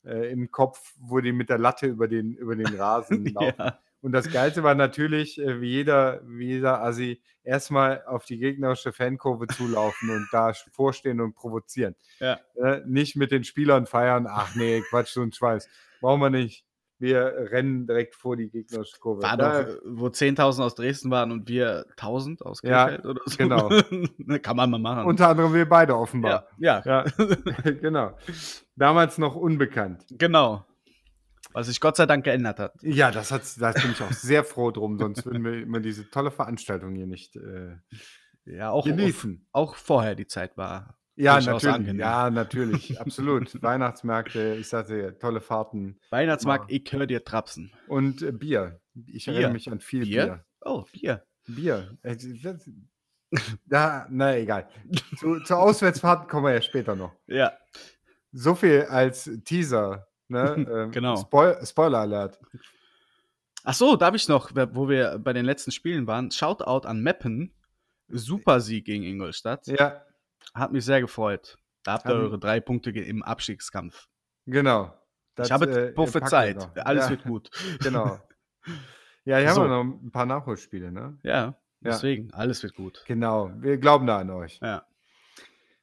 äh, 0.06 0.32
im 0.32 0.50
Kopf, 0.50 0.94
wo 1.00 1.20
die 1.20 1.32
mit 1.32 1.50
der 1.50 1.58
Latte 1.58 1.86
über 1.86 2.08
den, 2.08 2.32
über 2.34 2.56
den 2.56 2.74
Rasen 2.76 3.26
laufen. 3.26 3.54
ja. 3.58 3.78
Und 4.00 4.12
das 4.12 4.30
Geilste 4.30 4.62
war 4.62 4.74
natürlich, 4.74 5.38
äh, 5.40 5.60
wie 5.60 5.70
jeder, 5.70 6.20
wie 6.24 6.46
jeder 6.46 6.82
Assi, 6.82 7.20
erstmal 7.42 8.04
auf 8.06 8.24
die 8.24 8.38
gegnerische 8.38 8.92
Fankurve 8.92 9.46
zulaufen 9.48 10.10
und 10.10 10.28
da 10.32 10.52
vorstehen 10.72 11.20
und 11.20 11.34
provozieren. 11.34 11.94
Ja. 12.20 12.38
Äh, 12.54 12.82
nicht 12.86 13.16
mit 13.16 13.32
den 13.32 13.42
Spielern 13.44 13.86
feiern, 13.86 14.26
ach 14.28 14.54
nee, 14.54 14.82
Quatsch 14.90 15.16
und 15.16 15.34
Schweiß. 15.34 15.68
Brauchen 16.00 16.20
wir 16.20 16.30
nicht. 16.30 16.64
Wir 17.00 17.32
rennen 17.52 17.86
direkt 17.86 18.16
vor 18.16 18.36
die 18.36 18.50
gegnerische 18.50 18.98
Kurve. 18.98 19.22
War 19.22 19.36
Da- 19.36 19.62
doch, 19.62 19.76
wo 19.84 20.08
10.000 20.08 20.64
aus 20.64 20.74
Dresden 20.74 21.10
waren 21.12 21.30
und 21.30 21.48
wir 21.48 21.86
1.000 21.96 22.42
aus 22.42 22.60
Ja, 22.64 22.86
Krefeld 22.86 23.06
oder 23.06 23.20
so. 23.24 23.36
genau. 23.36 23.68
Kann 24.42 24.56
man 24.56 24.68
mal 24.70 24.78
machen. 24.80 25.06
Unter 25.06 25.28
anderem 25.28 25.54
wir 25.54 25.68
beide 25.68 25.96
offenbar. 25.96 26.48
ja, 26.58 26.82
ja, 26.84 27.04
Ja, 27.04 27.70
genau. 27.80 28.16
Damals 28.74 29.18
noch 29.18 29.36
unbekannt. 29.36 30.04
genau. 30.10 30.64
Was 31.52 31.66
sich 31.68 31.80
Gott 31.80 31.96
sei 31.96 32.06
Dank 32.06 32.24
geändert 32.24 32.58
hat. 32.58 32.74
Ja, 32.82 33.10
das 33.10 33.30
hat, 33.32 33.42
da 33.58 33.72
bin 33.72 33.90
ich 33.92 34.02
auch 34.02 34.12
sehr 34.12 34.44
froh 34.44 34.70
drum, 34.70 34.98
sonst 34.98 35.24
würden 35.24 35.44
wir 35.44 35.54
immer 35.62 35.80
diese 35.80 36.08
tolle 36.10 36.30
Veranstaltung 36.30 36.94
hier 36.94 37.06
nicht 37.06 37.36
äh, 37.36 37.76
Ja, 38.44 38.70
auch, 38.70 38.84
genießen. 38.84 39.46
auch 39.52 39.74
vorher 39.74 40.14
die 40.14 40.26
Zeit 40.26 40.56
war. 40.56 40.98
Ja, 41.16 41.40
natürlich. 41.40 41.74
angenehm. 41.74 41.98
Ja, 42.00 42.30
natürlich. 42.30 43.00
Absolut. 43.00 43.60
Weihnachtsmärkte, 43.62 44.54
ich 44.54 44.68
sagte 44.68 44.96
ja, 45.00 45.10
tolle 45.12 45.40
Fahrten 45.40 45.98
Weihnachtsmarkt, 46.10 46.70
Ja. 46.70 46.78
ich 46.84 46.92
höre 46.92 47.06
dir 47.06 47.24
trapsen. 47.24 47.72
und 47.88 48.22
äh, 48.22 48.30
Bier. 48.32 48.80
Ich 49.06 49.24
Bier. 49.24 49.34
erinnere 49.34 49.52
mich 49.52 49.70
an 49.70 49.80
viel 49.80 50.04
Bier. 50.04 50.24
Bier? 50.24 50.44
Oh, 50.60 50.84
Bier. 50.92 51.24
Bier. 51.46 51.96
Äh, 52.02 52.16
Da, 53.66 54.06
na 54.10 54.36
egal. 54.36 54.68
Zu, 55.18 55.40
zur 55.40 55.58
Auswärtsfahrt 55.58 56.28
kommen 56.28 56.46
wir 56.46 56.54
ja 56.54 56.62
später 56.62 56.94
noch. 56.96 57.12
Ja. 57.26 57.52
So 58.32 58.54
viel 58.54 58.82
als 58.88 59.30
Teaser. 59.44 60.06
Ne? 60.28 60.66
Ähm, 60.70 60.90
Genau. 60.90 61.16
Spoil 61.16 61.64
Spoiler 61.64 61.98
Alert. 61.98 62.38
Ach 63.64 63.74
so, 63.74 63.96
da 63.96 64.06
habe 64.06 64.16
ich 64.16 64.28
noch, 64.28 64.50
wo 64.72 64.88
wir 64.88 65.18
bei 65.18 65.32
den 65.32 65.44
letzten 65.44 65.72
Spielen 65.72 66.06
waren, 66.06 66.30
Shoutout 66.30 66.86
an 66.86 67.00
Meppen. 67.02 67.52
Super 68.08 68.60
Sieg 68.60 68.86
gegen 68.86 69.04
Ingolstadt. 69.04 69.66
Ja, 69.66 70.02
Hat 70.54 70.72
mich 70.72 70.84
sehr 70.84 71.00
gefreut. 71.02 71.58
Da 71.82 71.94
habt 71.94 72.06
ihr 72.06 72.10
Haben- 72.14 72.20
eure 72.22 72.38
drei 72.38 72.60
Punkte 72.60 72.90
im 72.90 73.22
Abstiegskampf. 73.22 74.08
genau. 74.46 74.94
Das, 75.34 75.46
ich 75.48 75.52
habe 75.52 75.70
äh, 75.70 75.92
prophezeit. 75.92 76.68
Alles 76.84 77.04
ja, 77.04 77.10
wird 77.10 77.22
gut. 77.22 77.50
Genau. 77.80 78.18
Ja, 79.24 79.38
hier 79.38 79.50
So. 79.54 79.62
haben 79.62 79.70
wir 79.70 79.84
noch 79.84 80.02
ein 80.02 80.10
paar 80.10 80.26
Nachholspiele, 80.26 80.90
ne? 80.90 81.16
Ja, 81.22 81.54
deswegen, 81.80 82.32
alles 82.34 82.62
wird 82.64 82.74
gut. 82.74 83.04
Genau. 83.06 83.52
Wir 83.60 83.76
glauben 83.78 84.06
da 84.08 84.18
an 84.18 84.30
euch. 84.30 84.58
Ja. 84.60 84.84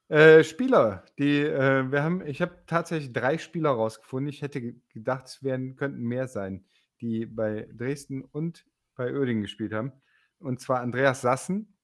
Äh, 0.08 0.44
Spieler, 0.44 1.04
die, 1.18 1.42
äh, 1.42 1.92
wir 1.92 2.04
haben 2.04 2.26
ich 2.26 2.42
habe 2.42 2.64
tatsächlich 2.68 3.12
drei 3.12 3.38
Spieler 3.38 3.72
rausgefunden. 3.72 4.30
Ich 4.30 4.42
hätte 4.42 4.76
gedacht, 4.90 5.26
es 5.26 5.44
wären 5.44 5.76
könnten 5.76 6.04
mehr 6.04 6.28
sein, 6.28 6.66
die 7.02 7.26
bei 7.26 7.68
Dresden 7.74 8.24
und 8.24 8.66
bei 8.96 9.12
Uerdingen 9.12 9.44
gespielt 9.44 9.74
haben. 9.74 9.92
Und 10.38 10.62
zwar 10.62 10.82
Andreas 10.82 11.22
Sassen, 11.22 11.76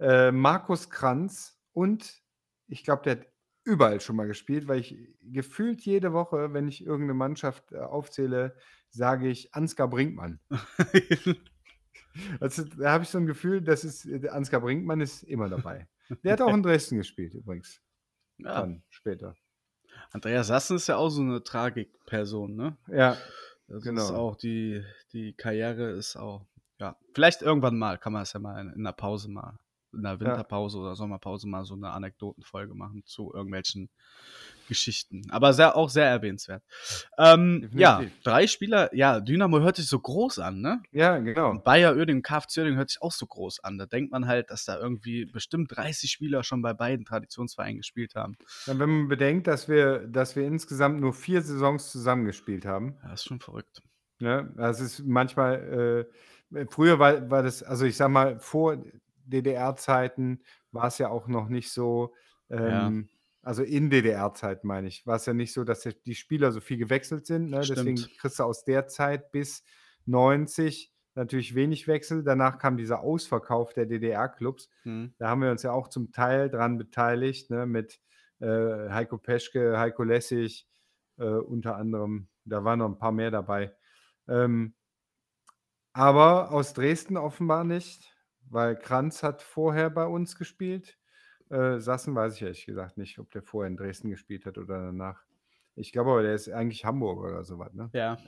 äh, 0.00 0.32
Markus 0.32 0.90
Kranz 0.90 1.58
und 1.72 2.22
ich 2.68 2.84
glaube, 2.84 3.02
der 3.04 3.12
hat 3.12 3.26
überall 3.64 4.00
schon 4.00 4.16
mal 4.16 4.26
gespielt, 4.26 4.68
weil 4.68 4.80
ich 4.80 4.96
gefühlt 5.22 5.80
jede 5.82 6.12
Woche, 6.12 6.52
wenn 6.52 6.68
ich 6.68 6.84
irgendeine 6.84 7.14
Mannschaft, 7.14 7.72
äh, 7.72 7.78
aufzähle, 7.78 8.54
sage 8.90 9.28
ich 9.28 9.54
Ansgar 9.54 9.88
Brinkmann. 9.88 10.40
Also, 12.40 12.64
da 12.64 12.92
habe 12.92 13.04
ich 13.04 13.10
so 13.10 13.18
ein 13.18 13.26
Gefühl, 13.26 13.60
dass 13.60 13.84
es 13.84 14.06
äh, 14.06 14.26
Ansgar 14.30 14.62
Brinkmann 14.62 15.02
ist 15.02 15.22
immer 15.22 15.50
dabei. 15.50 15.86
Der 16.22 16.32
hat 16.32 16.40
auch 16.42 16.52
in 16.54 16.62
Dresden 16.62 16.98
gespielt 16.98 17.34
übrigens. 17.34 17.80
Ja. 18.38 18.60
Dann 18.60 18.82
später. 18.88 19.34
Andreas 20.10 20.48
Sassen 20.48 20.76
ist 20.76 20.86
ja 20.88 20.96
auch 20.96 21.08
so 21.08 21.22
eine 21.22 21.42
Tragikperson, 21.42 22.54
ne? 22.54 22.76
Ja, 22.88 23.16
Das 23.66 23.78
ist 23.78 23.84
Genau. 23.84 24.14
auch 24.14 24.36
die, 24.36 24.84
die 25.12 25.32
Karriere 25.32 25.90
ist 25.90 26.16
auch, 26.16 26.46
ja, 26.78 26.96
vielleicht 27.14 27.42
irgendwann 27.42 27.78
mal 27.78 27.98
kann 27.98 28.12
man 28.12 28.22
es 28.22 28.32
ja 28.32 28.40
mal 28.40 28.60
in, 28.60 28.68
in 28.68 28.80
einer 28.80 28.92
Pause 28.92 29.30
mal, 29.30 29.58
in 29.92 30.04
einer 30.04 30.20
Winterpause 30.20 30.78
oder 30.78 30.94
Sommerpause 30.94 31.48
mal 31.48 31.64
so 31.64 31.74
eine 31.74 31.90
Anekdotenfolge 31.90 32.74
machen 32.74 33.02
zu 33.06 33.32
irgendwelchen 33.32 33.90
Geschichten. 34.66 35.22
Aber 35.30 35.52
sehr, 35.52 35.76
auch 35.76 35.88
sehr 35.90 36.06
erwähnenswert. 36.06 36.62
Ähm, 37.18 37.70
ja, 37.74 38.02
drei 38.24 38.46
Spieler, 38.46 38.94
ja, 38.94 39.20
Dynamo 39.20 39.60
hört 39.60 39.76
sich 39.76 39.88
so 39.88 39.98
groß 39.98 40.38
an, 40.38 40.60
ne? 40.60 40.82
ja, 40.92 41.18
genau. 41.18 41.50
Und 41.50 41.64
Bayer 41.64 41.94
Uerdingen, 41.96 42.22
KFC 42.22 42.58
Uerdingen 42.58 42.78
hört 42.78 42.90
sich 42.90 43.02
auch 43.02 43.12
so 43.12 43.26
groß 43.26 43.60
an. 43.60 43.78
Da 43.78 43.86
denkt 43.86 44.12
man 44.12 44.26
halt, 44.26 44.50
dass 44.50 44.64
da 44.64 44.78
irgendwie 44.78 45.24
bestimmt 45.26 45.74
30 45.76 46.10
Spieler 46.10 46.42
schon 46.44 46.62
bei 46.62 46.74
beiden 46.74 47.04
Traditionsvereinen 47.04 47.78
gespielt 47.78 48.14
haben. 48.14 48.36
Ja, 48.66 48.78
wenn 48.78 48.90
man 48.90 49.08
bedenkt, 49.08 49.46
dass 49.46 49.68
wir, 49.68 50.06
dass 50.06 50.36
wir 50.36 50.44
insgesamt 50.46 51.00
nur 51.00 51.12
vier 51.14 51.42
Saisons 51.42 51.90
zusammengespielt 51.90 52.64
haben, 52.66 52.96
Ja, 53.02 53.12
ist 53.12 53.24
schon 53.24 53.40
verrückt. 53.40 53.82
Ne? 54.18 54.52
Das 54.56 54.80
ist 54.80 55.04
manchmal, 55.04 56.06
äh, 56.52 56.66
früher 56.70 56.98
war, 56.98 57.30
war 57.30 57.42
das, 57.42 57.62
also 57.62 57.84
ich 57.84 57.96
sag 57.96 58.08
mal, 58.10 58.38
vor 58.40 58.76
DDR-Zeiten 59.40 60.40
war 60.72 60.86
es 60.88 60.98
ja 60.98 61.08
auch 61.08 61.26
noch 61.28 61.48
nicht 61.48 61.70
so, 61.70 62.14
Ja. 62.48 62.86
ähm, 62.86 63.08
also 63.46 63.62
in 63.62 63.90
DDR-Zeiten 63.90 64.66
meine 64.66 64.88
ich, 64.88 65.06
war 65.06 65.14
es 65.16 65.26
ja 65.26 65.32
nicht 65.32 65.52
so, 65.52 65.62
dass 65.62 65.88
die 66.04 66.14
Spieler 66.16 66.50
so 66.50 66.60
viel 66.60 66.78
gewechselt 66.78 67.26
sind. 67.26 67.50
Ne? 67.50 67.60
Deswegen 67.60 67.94
kriegst 68.18 68.40
du 68.40 68.42
aus 68.42 68.64
der 68.64 68.88
Zeit 68.88 69.30
bis 69.30 69.62
90 70.06 70.92
natürlich 71.14 71.54
wenig 71.54 71.86
Wechsel. 71.86 72.24
Danach 72.24 72.58
kam 72.58 72.76
dieser 72.76 73.02
Ausverkauf 73.02 73.72
der 73.72 73.86
DDR-Clubs. 73.86 74.68
Hm. 74.82 75.14
Da 75.18 75.28
haben 75.28 75.42
wir 75.42 75.52
uns 75.52 75.62
ja 75.62 75.70
auch 75.70 75.86
zum 75.86 76.10
Teil 76.10 76.50
dran 76.50 76.76
beteiligt, 76.76 77.48
ne? 77.50 77.66
mit 77.66 78.00
äh, 78.40 78.90
Heiko 78.90 79.16
Peschke, 79.16 79.78
Heiko 79.78 80.02
Lessig 80.02 80.66
äh, 81.18 81.24
unter 81.24 81.76
anderem. 81.76 82.26
Da 82.44 82.64
waren 82.64 82.80
noch 82.80 82.88
ein 82.88 82.98
paar 82.98 83.12
mehr 83.12 83.30
dabei. 83.30 83.72
Ähm, 84.26 84.74
aber 85.92 86.50
aus 86.50 86.72
Dresden 86.72 87.16
offenbar 87.16 87.62
nicht, 87.62 88.12
weil 88.50 88.74
Kranz 88.74 89.22
hat 89.22 89.40
vorher 89.40 89.88
bei 89.88 90.04
uns 90.04 90.36
gespielt. 90.36 90.98
Äh, 91.50 91.78
Sassen 91.80 92.14
weiß 92.14 92.34
ich 92.36 92.42
ehrlich 92.42 92.66
gesagt 92.66 92.98
nicht, 92.98 93.18
ob 93.18 93.30
der 93.30 93.42
vorher 93.42 93.70
in 93.70 93.76
Dresden 93.76 94.10
gespielt 94.10 94.46
hat 94.46 94.58
oder 94.58 94.86
danach. 94.86 95.22
Ich 95.74 95.92
glaube 95.92 96.10
aber, 96.10 96.22
der 96.22 96.34
ist 96.34 96.48
eigentlich 96.48 96.84
Hamburger 96.84 97.28
oder 97.28 97.44
sowas. 97.44 97.72
Ne? 97.74 97.90
Ja. 97.92 98.18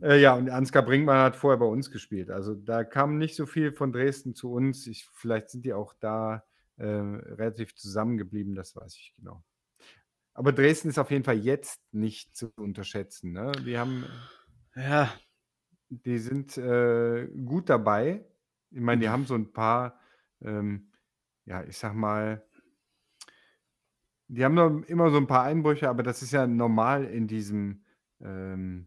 Äh, 0.00 0.20
ja, 0.20 0.34
und 0.34 0.48
Ansgar 0.50 0.84
Brinkmann 0.84 1.18
hat 1.18 1.36
vorher 1.36 1.58
bei 1.58 1.66
uns 1.66 1.90
gespielt. 1.90 2.30
Also 2.30 2.54
da 2.54 2.82
kam 2.84 3.18
nicht 3.18 3.36
so 3.36 3.46
viel 3.46 3.72
von 3.72 3.92
Dresden 3.92 4.34
zu 4.34 4.50
uns. 4.52 4.86
Ich, 4.86 5.06
vielleicht 5.12 5.50
sind 5.50 5.64
die 5.64 5.74
auch 5.74 5.94
da 6.00 6.44
äh, 6.76 6.86
relativ 6.86 7.74
zusammengeblieben, 7.74 8.54
das 8.54 8.74
weiß 8.74 8.96
ich 8.96 9.12
genau. 9.16 9.44
Aber 10.34 10.52
Dresden 10.52 10.88
ist 10.88 10.98
auf 10.98 11.10
jeden 11.10 11.24
Fall 11.24 11.38
jetzt 11.38 11.82
nicht 11.92 12.34
zu 12.34 12.50
unterschätzen. 12.56 13.32
Ne? 13.32 13.52
Die 13.66 13.78
haben, 13.78 14.04
Ja, 14.74 15.12
die 15.90 16.18
sind 16.18 16.56
äh, 16.56 17.28
gut 17.44 17.68
dabei. 17.68 18.24
Ich 18.70 18.80
meine, 18.80 19.02
die 19.02 19.08
Mhm. 19.08 19.12
haben 19.12 19.26
so 19.26 19.34
ein 19.34 19.52
paar, 19.52 20.00
ähm, 20.40 20.91
ja, 21.46 21.62
ich 21.64 21.76
sag 21.76 21.94
mal, 21.94 22.44
die 24.28 24.44
haben 24.44 24.54
noch 24.54 24.82
immer 24.86 25.10
so 25.10 25.18
ein 25.18 25.26
paar 25.26 25.42
Einbrüche, 25.44 25.88
aber 25.88 26.02
das 26.02 26.22
ist 26.22 26.32
ja 26.32 26.46
normal 26.46 27.04
in 27.04 27.26
diesem, 27.26 27.84
ähm, 28.20 28.86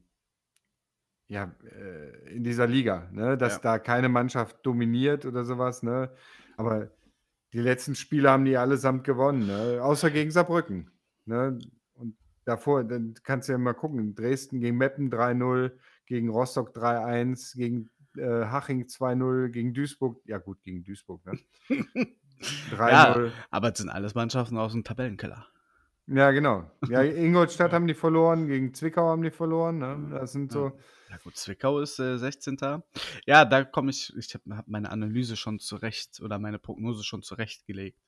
ja, 1.27 1.55
äh, 1.63 2.35
in 2.35 2.43
dieser 2.43 2.67
Liga, 2.67 3.09
ne? 3.11 3.37
dass 3.37 3.55
Ja. 3.55 3.59
da 3.59 3.79
keine 3.79 4.09
Mannschaft 4.09 4.65
dominiert 4.65 5.25
oder 5.25 5.43
sowas. 5.43 5.83
Ne? 5.83 6.11
Aber 6.57 6.91
die 7.53 7.59
letzten 7.59 7.95
Spiele 7.95 8.29
haben 8.29 8.45
die 8.45 8.57
allesamt 8.57 9.03
gewonnen, 9.03 9.47
ne? 9.47 9.79
außer 9.81 10.09
gegen 10.11 10.31
Saarbrücken. 10.31 10.91
Ne? 11.25 11.59
Und 11.93 12.17
davor, 12.45 12.83
dann 12.83 13.13
kannst 13.23 13.47
du 13.47 13.53
ja 13.53 13.57
mal 13.57 13.73
gucken, 13.73 14.15
Dresden 14.15 14.59
gegen 14.61 14.77
Meppen 14.77 15.09
3-0, 15.11 15.71
gegen 16.05 16.29
Rostock 16.29 16.75
3-1, 16.75 17.55
gegen 17.55 17.89
äh, 18.17 18.45
Haching 18.45 18.85
2-0, 18.85 19.49
gegen 19.49 19.73
Duisburg, 19.73 20.21
ja 20.25 20.37
gut, 20.37 20.61
gegen 20.63 20.83
Duisburg, 20.83 21.23
ne? 21.25 21.39
3-0. 22.71 23.31
aber 23.51 23.71
es 23.71 23.77
sind 23.77 23.89
alles 23.89 24.15
Mannschaften 24.15 24.57
aus 24.57 24.73
dem 24.73 24.83
Tabellenkeller. 24.83 25.47
Ja, 26.07 26.31
genau. 26.31 26.69
Ja, 26.87 27.01
Ingolstadt 27.01 27.73
haben 27.73 27.87
die 27.87 27.93
verloren, 27.93 28.47
gegen 28.47 28.73
Zwickau 28.73 29.09
haben 29.09 29.23
die 29.23 29.31
verloren. 29.31 29.79
Ne? 29.79 30.09
Das 30.11 30.31
sind 30.33 30.51
so. 30.51 30.77
Ja 31.09 31.17
gut, 31.23 31.35
Zwickau 31.37 31.79
ist 31.79 31.99
äh, 31.99 32.17
16. 32.17 32.57
Ja, 33.25 33.45
da 33.45 33.63
komme 33.63 33.91
ich, 33.91 34.13
ich 34.17 34.33
habe 34.33 34.57
hab 34.57 34.67
meine 34.67 34.91
Analyse 34.91 35.35
schon 35.35 35.59
zurecht 35.59 36.19
oder 36.21 36.39
meine 36.39 36.59
Prognose 36.59 37.03
schon 37.03 37.23
zurechtgelegt. 37.23 37.99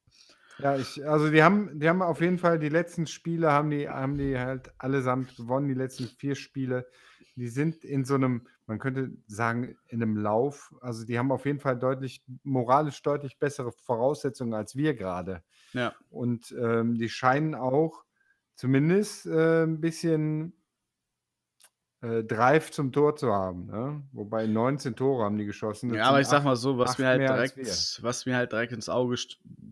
Ja, 0.59 0.75
ich, 0.75 1.07
also 1.07 1.29
die 1.29 1.43
haben, 1.43 1.79
die 1.79 1.87
haben 1.87 2.01
auf 2.01 2.21
jeden 2.21 2.39
Fall 2.39 2.57
die 2.57 2.69
letzten 2.69 3.05
Spiele 3.05 3.51
haben 3.51 3.69
die, 3.69 3.87
haben 3.87 4.17
die 4.17 4.37
halt 4.37 4.71
allesamt 4.79 5.35
gewonnen, 5.35 5.67
die 5.67 5.75
letzten 5.75 6.07
vier 6.07 6.35
Spiele. 6.35 6.87
Die 7.37 7.47
sind 7.47 7.83
in 7.85 8.03
so 8.03 8.15
einem, 8.15 8.47
man 8.65 8.79
könnte 8.79 9.11
sagen, 9.27 9.77
in 9.87 10.01
einem 10.01 10.17
Lauf. 10.17 10.73
Also 10.81 11.05
die 11.05 11.17
haben 11.19 11.31
auf 11.31 11.45
jeden 11.45 11.59
Fall 11.59 11.77
deutlich, 11.77 12.23
moralisch 12.43 13.01
deutlich 13.03 13.37
bessere 13.37 13.71
Voraussetzungen 13.71 14.53
als 14.53 14.75
wir 14.75 14.95
gerade. 14.95 15.43
Ja. 15.73 15.95
Und 16.09 16.51
ähm, 16.59 16.95
die 16.97 17.09
scheinen 17.09 17.53
auch 17.55 18.03
zumindest 18.55 19.27
äh, 19.27 19.63
ein 19.63 19.79
bisschen 19.79 20.53
äh, 22.01 22.23
Drive 22.23 22.71
zum 22.71 22.91
Tor 22.91 23.15
zu 23.15 23.31
haben. 23.33 23.65
Ne? 23.67 24.03
Wobei 24.11 24.47
19 24.47 24.95
Tore 24.95 25.23
haben 25.23 25.37
die 25.37 25.45
geschossen. 25.45 25.89
Das 25.89 25.97
Ja, 25.97 26.05
aber 26.09 26.21
ich 26.21 26.27
sag 26.27 26.39
acht- 26.39 26.45
mal 26.45 26.55
so, 26.55 26.77
was 26.77 26.97
mir 26.97 27.07
halt 27.07 27.21
direkt, 27.29 27.99
was 28.01 28.25
mir 28.25 28.35
halt 28.35 28.51
direkt 28.51 28.73
ins 28.73 28.89
Auge 28.89 29.15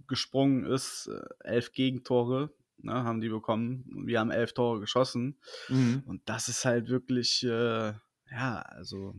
gesprungen 0.08 0.66
ist, 0.66 1.08
äh, 1.08 1.22
elf 1.44 1.72
Gegentore, 1.72 2.54
ne, 2.78 3.04
haben 3.04 3.22
die 3.22 3.30
bekommen. 3.30 3.86
Und 3.96 4.08
wir 4.08 4.20
haben 4.20 4.32
elf 4.32 4.54
Tore 4.54 4.80
geschossen. 4.80 5.38
Mhm. 5.70 6.04
Und 6.06 6.22
das 6.26 6.48
ist 6.48 6.66
halt 6.66 6.90
wirklich, 6.90 7.44
äh, 7.44 7.94
ja, 8.32 8.60
also. 8.68 9.16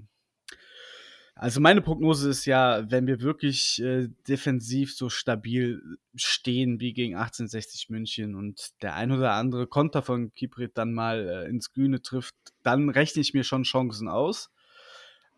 Also 1.39 1.61
meine 1.61 1.83
Prognose 1.83 2.31
ist 2.31 2.47
ja, 2.47 2.91
wenn 2.91 3.07
wir 3.07 3.21
wirklich 3.21 3.83
äh, 3.83 4.09
defensiv 4.27 4.97
so 4.97 5.11
stabil 5.11 5.83
stehen 6.15 6.81
wie 6.81 6.95
gegen 6.95 7.15
1860 7.15 7.91
München 7.91 8.35
und 8.35 8.71
der 8.81 8.95
ein 8.95 9.13
oder 9.13 9.33
andere 9.33 9.67
Konter 9.67 10.01
von 10.01 10.33
Kiprit 10.33 10.79
dann 10.79 10.95
mal 10.95 11.29
äh, 11.29 11.51
ins 11.51 11.75
Grüne 11.75 12.01
trifft, 12.01 12.35
dann 12.63 12.89
rechne 12.89 13.21
ich 13.21 13.35
mir 13.35 13.45
schon 13.45 13.65
Chancen 13.65 14.09
aus. 14.09 14.51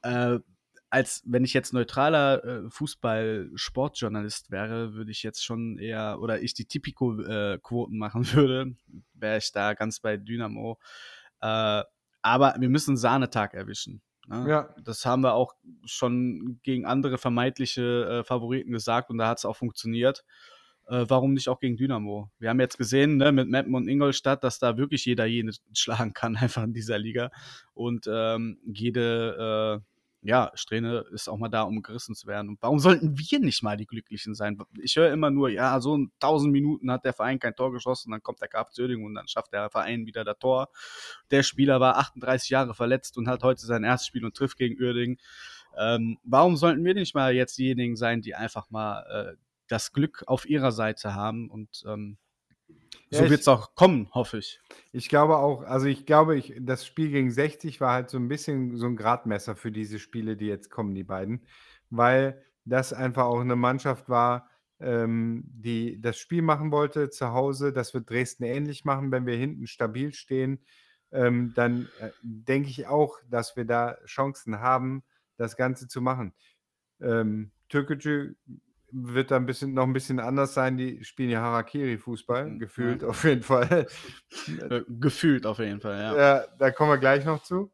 Äh, 0.02 0.38
als 0.90 1.22
wenn 1.26 1.44
ich 1.44 1.54
jetzt 1.54 1.72
neutraler 1.72 2.44
äh, 2.44 2.70
Fußball-Sportjournalist 2.70 4.50
wäre, 4.50 4.94
würde 4.94 5.10
ich 5.10 5.22
jetzt 5.22 5.44
schon 5.44 5.78
eher, 5.78 6.18
oder 6.20 6.40
ich 6.40 6.54
die 6.54 6.64
Tipico-Quoten 6.64 7.98
machen 7.98 8.22
würde, 8.32 8.74
wäre 9.14 9.38
ich 9.38 9.52
da 9.52 9.74
ganz 9.74 10.00
bei 10.00 10.16
Dynamo. 10.16 10.78
Äh, 11.40 11.82
aber 12.22 12.56
wir 12.58 12.68
müssen 12.68 12.96
Sahnetag 12.96 13.54
erwischen. 13.54 14.02
Ne? 14.28 14.46
Ja. 14.48 14.74
Das 14.82 15.04
haben 15.06 15.22
wir 15.22 15.34
auch 15.34 15.54
schon 15.84 16.60
gegen 16.62 16.84
andere 16.84 17.18
vermeintliche 17.18 18.20
äh, 18.20 18.24
Favoriten 18.24 18.72
gesagt 18.72 19.10
und 19.10 19.18
da 19.18 19.28
hat 19.28 19.38
es 19.38 19.44
auch 19.44 19.56
funktioniert. 19.56 20.24
Äh, 20.86 21.04
warum 21.08 21.34
nicht 21.34 21.48
auch 21.48 21.60
gegen 21.60 21.76
Dynamo? 21.76 22.30
Wir 22.38 22.50
haben 22.50 22.60
jetzt 22.60 22.78
gesehen, 22.78 23.18
ne, 23.18 23.30
mit 23.30 23.48
Meppen 23.48 23.74
und 23.74 23.88
Ingolstadt, 23.88 24.42
dass 24.42 24.58
da 24.58 24.78
wirklich 24.78 25.04
jeder 25.04 25.26
jeden 25.26 25.52
schlagen 25.74 26.14
kann, 26.14 26.36
einfach 26.36 26.62
in 26.62 26.72
dieser 26.72 26.98
Liga. 26.98 27.30
Und 27.74 28.08
ähm, 28.10 28.58
jede, 28.64 29.82
äh, 29.82 29.97
ja, 30.22 30.50
Strähne 30.54 31.04
ist 31.12 31.28
auch 31.28 31.38
mal 31.38 31.48
da, 31.48 31.62
um 31.62 31.80
gerissen 31.80 32.14
zu 32.14 32.26
werden. 32.26 32.48
Und 32.48 32.62
warum 32.62 32.80
sollten 32.80 33.16
wir 33.16 33.38
nicht 33.38 33.62
mal 33.62 33.76
die 33.76 33.86
Glücklichen 33.86 34.34
sein? 34.34 34.58
Ich 34.82 34.96
höre 34.96 35.12
immer 35.12 35.30
nur, 35.30 35.48
ja, 35.48 35.80
so 35.80 35.94
in 35.94 36.10
1000 36.14 36.52
Minuten 36.52 36.90
hat 36.90 37.04
der 37.04 37.12
Verein 37.12 37.38
kein 37.38 37.54
Tor 37.54 37.72
geschossen, 37.72 38.10
dann 38.10 38.22
kommt 38.22 38.40
der 38.40 38.48
KFC 38.48 38.80
Uerdingen 38.80 39.06
und 39.06 39.14
dann 39.14 39.28
schafft 39.28 39.52
der 39.52 39.70
Verein 39.70 40.06
wieder 40.06 40.24
das 40.24 40.38
Tor. 40.38 40.68
Der 41.30 41.42
Spieler 41.42 41.80
war 41.80 41.98
38 41.98 42.50
Jahre 42.50 42.74
verletzt 42.74 43.16
und 43.16 43.28
hat 43.28 43.42
heute 43.42 43.64
sein 43.64 43.84
erstes 43.84 44.08
Spiel 44.08 44.24
und 44.24 44.36
trifft 44.36 44.58
gegen 44.58 44.80
Uerdingen. 44.82 45.18
Ähm, 45.78 46.18
warum 46.24 46.56
sollten 46.56 46.84
wir 46.84 46.94
nicht 46.94 47.14
mal 47.14 47.32
jetzt 47.34 47.56
diejenigen 47.56 47.96
sein, 47.96 48.20
die 48.20 48.34
einfach 48.34 48.70
mal 48.70 49.04
äh, 49.10 49.36
das 49.68 49.92
Glück 49.92 50.24
auf 50.26 50.48
ihrer 50.48 50.72
Seite 50.72 51.14
haben? 51.14 51.48
Und 51.48 51.84
ähm, 51.86 52.18
Ja, 53.10 53.24
so 53.24 53.30
wird 53.30 53.40
es 53.40 53.48
auch 53.48 53.74
kommen, 53.74 54.08
hoffe 54.12 54.38
ich. 54.38 54.60
Ich 54.92 55.08
glaube 55.08 55.38
auch, 55.38 55.62
also 55.62 55.86
ich 55.86 56.04
glaube, 56.04 56.36
ich, 56.36 56.54
das 56.60 56.86
Spiel 56.86 57.10
gegen 57.10 57.30
60 57.30 57.80
war 57.80 57.92
halt 57.92 58.10
so 58.10 58.18
ein 58.18 58.28
bisschen 58.28 58.76
so 58.76 58.86
ein 58.86 58.96
Gradmesser 58.96 59.56
für 59.56 59.72
diese 59.72 59.98
Spiele, 59.98 60.36
die 60.36 60.46
jetzt 60.46 60.70
kommen, 60.70 60.94
die 60.94 61.04
beiden, 61.04 61.46
weil 61.90 62.42
das 62.64 62.92
einfach 62.92 63.24
auch 63.24 63.40
eine 63.40 63.56
Mannschaft 63.56 64.08
war, 64.08 64.50
ähm, 64.80 65.44
die 65.46 66.00
das 66.00 66.18
Spiel 66.18 66.42
machen 66.42 66.70
wollte 66.70 67.10
zu 67.10 67.32
Hause. 67.32 67.72
Das 67.72 67.94
wird 67.94 68.10
Dresden 68.10 68.44
ähnlich 68.44 68.84
machen, 68.84 69.10
wenn 69.10 69.26
wir 69.26 69.36
hinten 69.36 69.66
stabil 69.66 70.12
stehen. 70.12 70.64
Ähm, 71.10 71.52
dann 71.56 71.88
äh, 72.00 72.10
denke 72.22 72.68
ich 72.68 72.86
auch, 72.86 73.18
dass 73.30 73.56
wir 73.56 73.64
da 73.64 73.96
Chancen 74.04 74.60
haben, 74.60 75.02
das 75.36 75.56
Ganze 75.56 75.88
zu 75.88 76.02
machen. 76.02 76.34
Ähm, 77.00 77.52
Türkgücü 77.68 78.34
wird 78.90 79.30
da 79.30 79.36
ein 79.36 79.46
bisschen, 79.46 79.74
noch 79.74 79.84
ein 79.84 79.92
bisschen 79.92 80.20
anders 80.20 80.54
sein. 80.54 80.76
Die 80.76 81.04
spielen 81.04 81.30
ja 81.30 81.40
Harakiri-Fußball, 81.42 82.46
Mhm, 82.46 82.58
gefühlt 82.58 83.02
ja. 83.02 83.08
auf 83.08 83.24
jeden 83.24 83.42
Fall. 83.42 83.86
Äh, 84.70 84.82
gefühlt 84.88 85.46
auf 85.46 85.58
jeden 85.58 85.80
Fall, 85.80 85.98
ja. 86.00 86.16
Ja, 86.16 86.46
da 86.58 86.70
kommen 86.70 86.90
wir 86.90 86.98
gleich 86.98 87.24
noch 87.24 87.42
zu. 87.42 87.72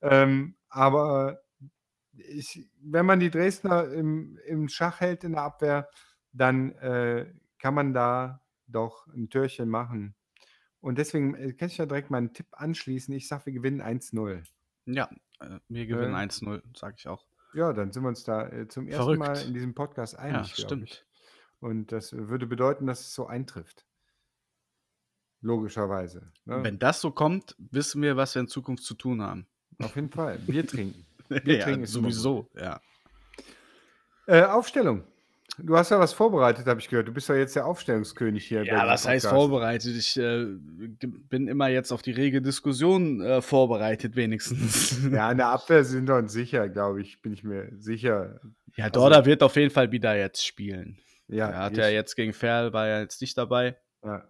Ähm, 0.00 0.56
aber 0.68 1.40
ich, 2.12 2.68
wenn 2.80 3.06
man 3.06 3.20
die 3.20 3.30
Dresdner 3.30 3.90
im, 3.92 4.38
im 4.46 4.68
Schach 4.68 5.00
hält 5.00 5.24
in 5.24 5.32
der 5.32 5.42
Abwehr, 5.42 5.88
dann 6.32 6.72
äh, 6.72 7.32
kann 7.58 7.74
man 7.74 7.92
da 7.94 8.42
doch 8.66 9.06
ein 9.08 9.30
Türchen 9.30 9.68
machen. 9.68 10.14
Und 10.80 10.98
deswegen 10.98 11.34
äh, 11.34 11.52
kann 11.54 11.68
ich 11.68 11.78
ja 11.78 11.86
direkt 11.86 12.10
meinen 12.10 12.32
Tipp 12.32 12.46
anschließen. 12.52 13.12
Ich 13.14 13.28
sage, 13.28 13.46
wir 13.46 13.52
gewinnen 13.54 13.80
1-0. 13.82 14.44
Ja, 14.86 15.10
äh, 15.40 15.58
wir 15.68 15.86
gewinnen 15.86 16.14
Äh, 16.14 16.18
1-0, 16.18 16.62
sage 16.76 16.96
ich 16.98 17.08
auch. 17.08 17.26
Ja, 17.54 17.72
dann 17.72 17.92
sind 17.92 18.02
wir 18.02 18.08
uns 18.08 18.24
da 18.24 18.48
äh, 18.48 18.68
zum 18.68 18.88
ersten 18.88 19.18
Mal 19.18 19.26
Verrückt. 19.26 19.46
in 19.46 19.54
diesem 19.54 19.74
Podcast 19.74 20.14
Ja, 20.14 20.18
einig, 20.20 20.54
glaub 20.54 20.66
stimmt. 20.66 20.90
ich. 20.90 21.04
Und 21.60 21.92
das 21.92 22.12
würde 22.12 22.46
bedeuten, 22.46 22.86
dass 22.86 23.00
es 23.00 23.14
so 23.14 23.26
eintrifft. 23.26 23.84
Logischerweise. 25.40 26.32
Ne? 26.44 26.62
Wenn 26.62 26.78
das 26.78 27.00
so 27.00 27.10
kommt, 27.10 27.54
wissen 27.58 28.02
wir, 28.02 28.16
was 28.16 28.34
wir 28.34 28.40
in 28.40 28.48
Zukunft 28.48 28.84
zu 28.84 28.94
tun 28.94 29.22
haben. 29.22 29.46
Auf 29.80 29.94
jeden 29.96 30.10
Fall. 30.10 30.38
Bier 30.38 30.66
trinken. 30.66 31.06
Bier 31.28 31.58
ja, 31.58 31.64
trinken 31.64 31.86
sowieso, 31.86 32.48
ja. 32.54 32.80
Äh, 34.26 34.42
Aufstellung. 34.42 35.04
Du 35.60 35.76
hast 35.76 35.90
ja 35.90 35.98
was 35.98 36.12
vorbereitet, 36.12 36.66
habe 36.66 36.80
ich 36.80 36.88
gehört. 36.88 37.08
Du 37.08 37.12
bist 37.12 37.28
ja 37.28 37.34
jetzt 37.34 37.56
der 37.56 37.66
Aufstellungskönig 37.66 38.46
hier. 38.46 38.64
Ja, 38.64 38.86
was 38.86 39.06
heißt 39.08 39.26
vorbereitet? 39.26 39.96
Ich 39.96 40.16
äh, 40.16 40.44
bin 40.46 41.48
immer 41.48 41.68
jetzt 41.68 41.90
auf 41.92 42.02
die 42.02 42.12
rege 42.12 42.40
Diskussion 42.40 43.20
äh, 43.20 43.42
vorbereitet, 43.42 44.14
wenigstens. 44.16 44.96
Ja, 45.12 45.30
in 45.30 45.38
der 45.38 45.48
Abwehr 45.48 45.84
sind 45.84 46.06
wir 46.08 46.16
uns 46.16 46.32
sicher, 46.32 46.68
glaube 46.68 47.00
ich. 47.00 47.20
Bin 47.22 47.32
ich 47.32 47.42
mir 47.42 47.70
sicher. 47.78 48.40
Ja, 48.76 48.88
Dorda 48.90 49.24
wird 49.24 49.42
auf 49.42 49.56
jeden 49.56 49.70
Fall 49.70 49.90
wieder 49.90 50.16
jetzt 50.16 50.46
spielen. 50.46 50.98
Ja, 51.26 51.48
er 51.48 51.58
hat 51.64 51.72
ich, 51.72 51.78
ja 51.78 51.88
jetzt 51.88 52.14
gegen 52.14 52.32
Ferl, 52.32 52.72
war 52.72 52.86
ja 52.86 53.00
jetzt 53.00 53.20
nicht 53.20 53.36
dabei. 53.36 53.76
ja. 54.04 54.24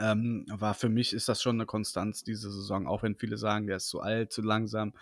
Ähm, 0.00 0.44
war 0.50 0.74
für 0.74 0.88
mich 0.88 1.12
ist 1.12 1.28
das 1.28 1.40
schon 1.40 1.56
eine 1.56 1.64
Konstanz 1.64 2.24
diese 2.24 2.50
Saison, 2.50 2.88
auch 2.88 3.04
wenn 3.04 3.14
viele 3.14 3.36
sagen, 3.36 3.68
der 3.68 3.76
ist 3.76 3.86
zu 3.86 4.00
alt, 4.00 4.32
zu 4.32 4.42
langsam. 4.42 4.94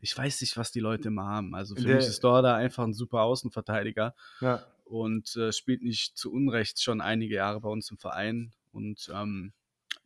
Ich 0.00 0.18
weiß 0.18 0.40
nicht, 0.40 0.56
was 0.56 0.72
die 0.72 0.80
Leute 0.80 1.06
immer 1.06 1.24
haben. 1.26 1.54
Also 1.54 1.76
für 1.76 1.82
Der- 1.82 1.94
mich 1.96 2.06
ist 2.06 2.24
Dorda 2.24 2.56
einfach 2.56 2.82
ein 2.82 2.94
super 2.94 3.20
Außenverteidiger 3.20 4.12
ja. 4.40 4.60
Und 4.84 5.34
äh, 5.36 5.52
spielt 5.52 5.82
nicht 5.82 6.16
zu 6.16 6.32
Unrecht 6.32 6.82
schon 6.82 7.00
einige 7.00 7.34
Jahre 7.36 7.60
bei 7.60 7.68
uns 7.68 7.90
im 7.90 7.98
Verein. 7.98 8.52
Und, 8.72 9.10
ähm, 9.14 9.52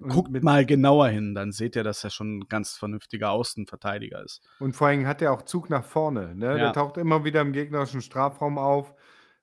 guckt 0.01 0.43
mal 0.45 0.65
genauer 0.65 1.09
hin, 1.09 1.35
dann 1.35 1.51
seht 1.51 1.75
ihr, 1.75 1.83
dass 1.83 2.05
er 2.05 2.11
schon 2.11 2.39
ein 2.39 2.49
ganz 2.49 2.77
vernünftiger 2.77 3.31
Außenverteidiger 3.31 4.23
ist. 4.25 4.43
Und 4.61 4.77
vor 4.77 4.87
allem 4.89 5.07
hat 5.07 5.21
er 5.23 5.33
auch 5.33 5.43
Zug 5.43 5.71
nach 5.71 5.85
vorne. 5.85 6.35
Ne? 6.37 6.47
Ja. 6.47 6.57
Der 6.57 6.73
taucht 6.73 6.99
immer 6.99 7.25
wieder 7.25 7.41
im 7.41 7.53
gegnerischen 7.53 8.01
Strafraum 8.03 8.59
auf. 8.59 8.95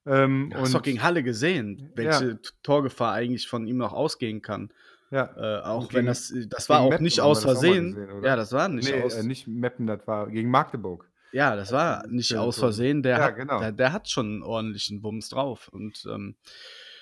Ähm, 0.05 0.51
Du 0.53 0.59
hast 0.59 0.73
doch 0.73 0.83
gegen 0.83 1.01
Halle 1.03 1.23
gesehen, 1.23 1.91
welche 1.95 2.39
T- 2.39 2.49
Torgefahr 2.63 3.11
eigentlich 3.13 3.47
von 3.47 3.65
ihm 3.67 3.77
noch 3.77 3.91
ausgehen 3.91 4.41
kann. 4.41 4.71
ja. 5.11 5.25
Äh, 5.35 5.63
auch 5.63 5.81
Und 5.85 5.93
wenn 5.93 6.05
gegen- 6.05 6.07
das, 6.07 6.33
das 6.47 6.69
war 6.69 6.77
gegen 6.77 6.85
auch 6.85 6.89
Meppen 6.91 7.03
nicht 7.03 7.19
aus 7.21 7.41
Versehen. 7.41 7.95
gesehen, 7.95 8.23
ja, 8.23 8.35
das 8.35 8.51
war 8.53 8.69
nicht 8.69 8.89
nee, 8.89 9.01
aus. 9.01 9.15
äh, 9.15 9.23
nicht 9.23 9.47
Meppen, 9.47 9.87
das 9.87 10.05
war 10.07 10.29
gegen 10.29 10.49
Magdeburg. 10.51 11.09
Ja, 11.35 11.57
das 11.57 11.73
war 11.73 12.07
nicht 12.07 12.27
Schöne 12.27 12.39
aus. 12.39 12.57
Versehen. 12.57 13.03
Der, 13.03 13.17
Ja, 13.17 13.23
hat, 13.25 13.35
genau. 13.35 13.59
der, 13.59 13.73
der 13.73 13.91
hat 13.91 14.09
schon 14.09 14.25
einen 14.25 14.43
ordentlichen 14.43 15.03
Wumms 15.03 15.27
drauf. 15.27 15.67
Und 15.67 16.07
ähm, 16.09 16.37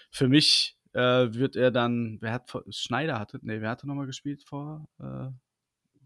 für 0.10 0.28
mich 0.28 0.76
äh, 0.94 1.32
wird 1.34 1.56
er 1.56 1.70
dann, 1.70 2.18
wer 2.20 2.34
hat 2.34 2.52
Schneider 2.70 3.20
hatte, 3.20 3.38
nee, 3.44 3.62
wer 3.62 3.70
hatte 3.70 3.88
nochmal 3.88 4.08
gespielt 4.08 4.44
vor 4.44 4.90
äh, 5.00 5.30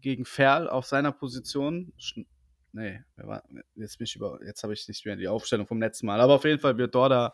gegen 0.02 0.26
Ferl 0.26 0.68
auf 0.68 0.84
seiner 0.84 1.10
Position? 1.10 1.94
Schn 1.96 2.26
nee, 2.72 3.00
wer 3.16 3.26
war, 3.26 3.44
jetzt 3.76 3.98
über, 4.14 4.38
jetzt 4.44 4.62
habe 4.62 4.74
ich 4.74 4.86
nicht 4.86 5.06
mehr 5.06 5.16
die 5.16 5.26
Aufstellung 5.26 5.66
vom 5.66 5.80
letzten 5.80 6.04
Mal. 6.04 6.20
Aber 6.20 6.34
auf 6.34 6.44
jeden 6.44 6.60
Fall 6.60 6.76
wird 6.76 6.94
Dorda 6.94 7.32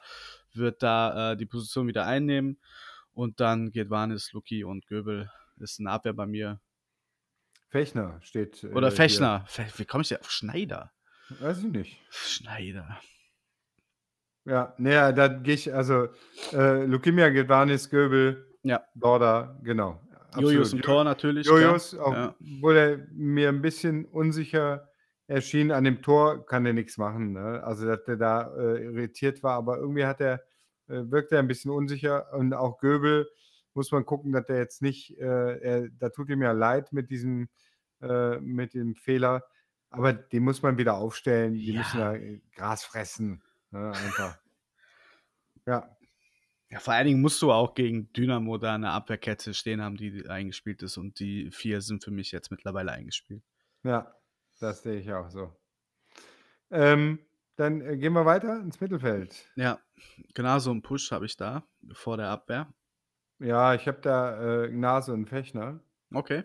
wird 0.52 0.80
da 0.80 1.32
äh, 1.32 1.36
die 1.36 1.46
Position 1.46 1.88
wieder 1.88 2.06
einnehmen. 2.06 2.60
Und 3.14 3.40
dann 3.40 3.72
geht 3.72 3.90
Vanis, 3.90 4.32
Luki 4.32 4.62
und 4.62 4.86
Göbel. 4.86 5.28
Ist 5.58 5.80
eine 5.80 5.90
Abwehr 5.90 6.12
bei 6.12 6.26
mir. 6.26 6.60
Fechner 7.74 8.20
steht. 8.22 8.62
äh, 8.62 8.68
Oder 8.68 8.86
hier. 8.88 8.96
Fechner. 8.96 9.44
Fe- 9.48 9.66
Wie 9.78 9.84
komme 9.84 10.02
ich 10.02 10.08
denn 10.10 10.20
auf 10.20 10.30
Schneider? 10.30 10.92
Weiß 11.40 11.58
ich 11.58 11.64
nicht. 11.72 12.00
Schneider. 12.08 13.00
Ja, 14.44 14.74
naja, 14.78 15.10
da 15.10 15.26
gehe 15.26 15.54
ich, 15.54 15.74
also 15.74 16.08
äh, 16.52 16.84
Lukimia, 16.84 17.30
Gedvanis, 17.30 17.90
Göbel, 17.90 18.46
Ja. 18.62 18.80
Dorda, 18.94 19.58
genau. 19.64 20.00
Jojos 20.38 20.72
im. 20.72 20.82
Tor 20.82 21.02
natürlich. 21.02 21.46
Jojos, 21.48 21.96
auch, 21.96 22.12
Ja. 22.12 22.34
obwohl 22.56 22.76
er 22.76 23.06
mir 23.12 23.48
ein 23.48 23.60
bisschen 23.60 24.04
unsicher 24.04 24.88
erschien 25.26 25.72
an 25.72 25.82
dem 25.82 26.00
Tor, 26.00 26.46
kann 26.46 26.66
er 26.66 26.74
nichts 26.74 26.96
machen. 26.96 27.32
Ne? 27.32 27.60
Also, 27.64 27.86
dass 27.86 28.04
der 28.04 28.16
da 28.16 28.54
äh, 28.56 28.84
irritiert 28.84 29.42
war, 29.42 29.54
aber 29.56 29.78
irgendwie 29.78 30.04
hat 30.04 30.20
er, 30.20 30.34
äh, 30.88 31.02
wirkt 31.10 31.32
er 31.32 31.40
ein 31.40 31.48
bisschen 31.48 31.70
unsicher 31.72 32.32
und 32.34 32.52
auch 32.54 32.78
Göbel 32.78 33.28
muss 33.74 33.90
man 33.92 34.04
gucken, 34.06 34.32
dass 34.32 34.46
der 34.46 34.58
jetzt 34.58 34.82
nicht, 34.82 35.18
äh, 35.18 35.58
er, 35.58 35.88
da 35.90 36.08
tut 36.10 36.30
ihm 36.30 36.42
ja 36.42 36.52
leid 36.52 36.92
mit 36.92 37.10
diesem, 37.10 37.48
äh, 38.02 38.38
mit 38.40 38.74
dem 38.74 38.94
Fehler, 38.94 39.44
aber 39.90 40.12
den 40.12 40.44
muss 40.44 40.62
man 40.62 40.78
wieder 40.78 40.94
aufstellen, 40.96 41.64
die 41.64 41.72
Ja. 41.72 41.78
müssen 41.78 41.98
da 41.98 42.14
äh, 42.14 42.40
Gras 42.54 42.84
fressen, 42.84 43.42
ne? 43.70 43.88
einfach. 43.90 44.38
Ja, 45.66 45.96
ja, 46.70 46.78
vor 46.80 46.94
allen 46.94 47.06
Dingen 47.06 47.20
musst 47.20 47.40
du 47.42 47.52
auch 47.52 47.74
gegen 47.74 48.12
Dynamo 48.12 48.58
da 48.58 48.74
eine 48.74 48.90
Abwehrkette 48.90 49.54
stehen 49.54 49.80
haben, 49.82 49.96
die 49.96 50.28
eingespielt 50.28 50.82
ist. 50.82 50.96
Und 50.96 51.20
die 51.20 51.50
vier 51.52 51.80
sind 51.82 52.02
für 52.04 52.10
mich 52.10 52.32
jetzt 52.32 52.50
mittlerweile 52.50 52.92
eingespielt. 52.92 53.44
Ja, 53.84 54.16
das 54.58 54.82
sehe 54.82 54.98
ich 55.00 55.12
auch 55.12 55.30
so. 55.30 55.54
Ähm, 56.70 57.20
dann 57.56 57.80
äh, 57.80 57.96
gehen 57.96 58.12
wir 58.12 58.24
weiter 58.26 58.60
ins 58.60 58.80
Mittelfeld. 58.80 59.48
Ja, 59.56 59.80
genau 60.34 60.58
so 60.58 60.70
einen 60.70 60.82
Push 60.82 61.12
habe 61.12 61.26
ich 61.26 61.36
da 61.36 61.68
vor 61.92 62.16
der 62.16 62.28
Abwehr. 62.30 62.72
Ja, 63.38 63.74
ich 63.74 63.86
habe 63.88 64.00
da 64.00 64.64
äh, 64.64 64.68
Gnase 64.70 65.12
und 65.12 65.26
Fechner. 65.26 65.80
Okay. 66.12 66.44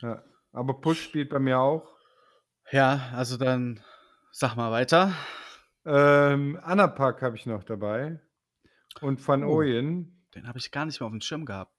Ja. 0.00 0.22
Aber 0.52 0.80
Push 0.80 1.02
spielt 1.02 1.30
bei 1.30 1.38
mir 1.38 1.58
auch. 1.58 1.96
Ja, 2.70 3.10
also 3.14 3.36
dann 3.36 3.80
sag 4.32 4.56
mal 4.56 4.70
weiter. 4.70 5.12
Ähm, 5.84 6.58
Anapak 6.62 7.22
habe 7.22 7.36
ich 7.36 7.46
noch 7.46 7.64
dabei. 7.64 8.20
Und 9.00 9.26
Van 9.26 9.44
Oh. 9.44 9.56
Ooyen. 9.56 10.26
Den 10.34 10.46
habe 10.46 10.58
ich 10.58 10.70
gar 10.70 10.84
nicht 10.84 11.00
mehr 11.00 11.06
auf 11.06 11.12
dem 11.12 11.20
Schirm 11.20 11.46
gehabt. 11.46 11.72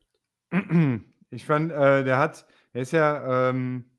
Ich 1.31 1.45
fand, 1.45 1.71
äh, 1.71 2.03
der 2.03 2.17
hat, 2.17 2.47
er 2.73 2.81
ist 2.81 2.91
ja 2.91 3.49
ähm, 3.49 3.91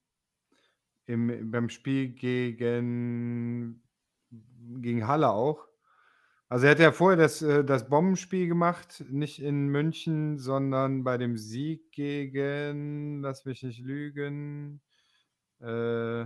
im, 1.07 1.51
beim 1.53 1.69
Spiel 1.69 2.09
gegen, 2.09 3.83
gegen 4.81 5.07
Halle 5.07 5.31
auch. 5.31 5.70
Also 6.53 6.67
er 6.67 6.73
hat 6.73 6.81
ja 6.81 6.91
vorher 6.91 7.17
das, 7.17 7.43
äh, 7.43 7.65
das 7.65 7.89
Bombenspiel 7.89 8.49
gemacht, 8.49 9.05
nicht 9.09 9.41
in 9.41 9.69
München, 9.69 10.37
sondern 10.37 11.05
bei 11.05 11.17
dem 11.17 11.37
Sieg 11.37 11.93
gegen, 11.93 13.23
lass 13.23 13.45
mich 13.45 13.63
nicht 13.63 13.79
lügen, 13.79 14.81
äh, 15.61 16.25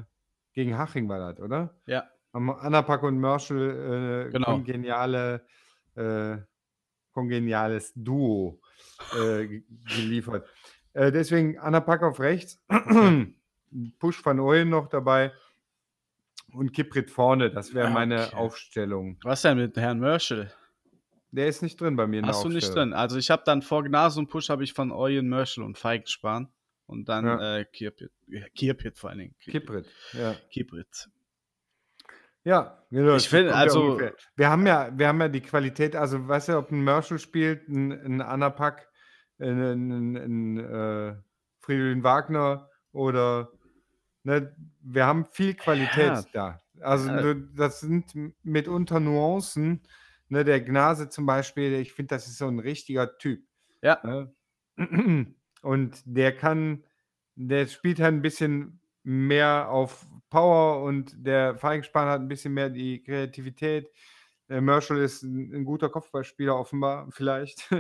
gegen 0.54 0.78
Haching 0.78 1.10
war 1.10 1.18
das, 1.32 1.40
oder? 1.44 1.78
Ja. 1.84 2.08
Haben 2.32 2.50
Anapak 2.50 3.02
und 3.02 3.18
Merschel 3.18 4.28
äh, 4.28 4.32
Genau. 4.32 4.46
kongeniale, 4.46 5.46
äh, 5.94 6.38
kongeniales 7.12 7.92
Duo 7.94 8.62
äh, 9.12 9.46
ge- 9.46 9.64
geliefert. 9.94 10.48
Äh, 10.94 11.12
deswegen 11.12 11.58
Anapak 11.58 12.02
auf 12.02 12.18
rechts, 12.18 12.64
Push 13.98 14.24
van 14.24 14.40
Ooyen 14.40 14.70
noch 14.70 14.88
dabei 14.88 15.32
und 16.54 16.72
Kiprit 16.72 17.10
vorne. 17.10 17.50
Das 17.50 17.74
wäre 17.74 17.90
meine 17.90 18.26
Okay. 18.28 18.36
Aufstellung. 18.36 19.18
Was 19.22 19.42
denn 19.42 19.58
mit 19.58 19.76
Herrn 19.76 19.98
Merschel? 20.00 20.50
Der 21.30 21.48
ist 21.48 21.62
nicht 21.62 21.80
drin 21.80 21.96
bei 21.96 22.06
mir 22.06 22.22
Hast 22.22 22.44
du 22.44 22.48
nicht 22.48 22.72
drin? 22.74 22.92
Also 22.92 23.16
ich 23.18 23.30
habe 23.30 23.42
dann 23.44 23.60
vor 23.62 23.82
Gnase 23.82 24.20
und 24.20 24.28
Push 24.28 24.50
habe 24.50 24.62
ich 24.62 24.72
von 24.72 24.92
Eugen 24.92 25.28
Merschel 25.28 25.64
und 25.64 25.76
Feigenspahn. 25.78 26.48
Und 26.86 27.08
dann 27.08 27.24
Ja. 27.26 27.56
äh, 27.58 27.64
Kirpit. 27.64 28.12
Ja, 28.28 28.46
Kirpit 28.54 28.98
vor 28.98 29.10
allen 29.10 29.18
Dingen. 29.20 29.34
Kiprit, 29.40 29.86
ja. 30.12 30.34
Kiprit. 30.50 31.08
Ja, 32.44 32.84
genau. 32.90 33.16
Ich 33.16 33.28
finde, 33.28 33.50
ja 33.50 33.56
also- 33.56 33.82
ungefähr. 33.92 34.14
wir 34.36 34.50
haben 34.50 34.66
ja, 34.66 34.90
wir 34.96 35.08
haben 35.08 35.20
ja 35.20 35.28
die 35.28 35.40
Qualität, 35.40 35.96
also 35.96 36.28
weißt 36.28 36.50
du, 36.50 36.58
ob 36.58 36.70
ein 36.70 36.84
Merschel 36.84 37.18
spielt, 37.18 37.68
ein, 37.68 37.90
ein 37.92 38.20
Anapak, 38.20 38.86
ein, 39.38 39.58
ein, 39.60 40.16
ein 40.16 40.58
äh, 40.58 41.16
Fridolin 41.60 42.04
Wagner 42.04 42.68
oder 42.92 43.50
ne, 44.24 44.54
wir 44.80 45.06
haben 45.06 45.26
viel 45.30 45.54
Qualität 45.54 46.06
Ja. 46.06 46.24
da. 46.32 46.60
Also 46.80 47.08
Ja. 47.08 47.22
du- 47.22 47.34
das 47.54 47.80
sind 47.80 48.12
mitunter 48.42 48.98
Nuancen. 49.00 49.82
Ne, 50.28 50.44
der 50.44 50.60
Gnase 50.60 51.08
zum 51.10 51.26
Beispiel, 51.26 51.74
ich 51.74 51.92
finde, 51.92 52.14
das 52.16 52.26
ist 52.26 52.38
so 52.38 52.48
ein 52.48 52.58
richtiger 52.58 53.16
Typ. 53.18 53.44
Ja. 53.82 54.00
Ne? 54.02 54.34
Und 55.62 56.02
der 56.04 56.36
kann, 56.36 56.84
der 57.36 57.66
spielt 57.68 58.00
halt 58.00 58.14
ein 58.14 58.22
bisschen 58.22 58.80
mehr 59.02 59.68
auf 59.70 60.04
Power 60.30 60.82
und 60.82 61.14
der 61.26 61.56
Feigenspan 61.56 62.08
hat 62.08 62.20
ein 62.20 62.28
bisschen 62.28 62.52
mehr 62.54 62.70
die 62.70 63.02
Kreativität. 63.02 63.88
äh, 64.48 64.60
Merschel 64.60 64.98
ist 64.98 65.22
ein, 65.22 65.54
ein 65.54 65.64
guter 65.64 65.88
Kopfballspieler, 65.88 66.54
offenbar, 66.58 67.06
vielleicht. 67.12 67.70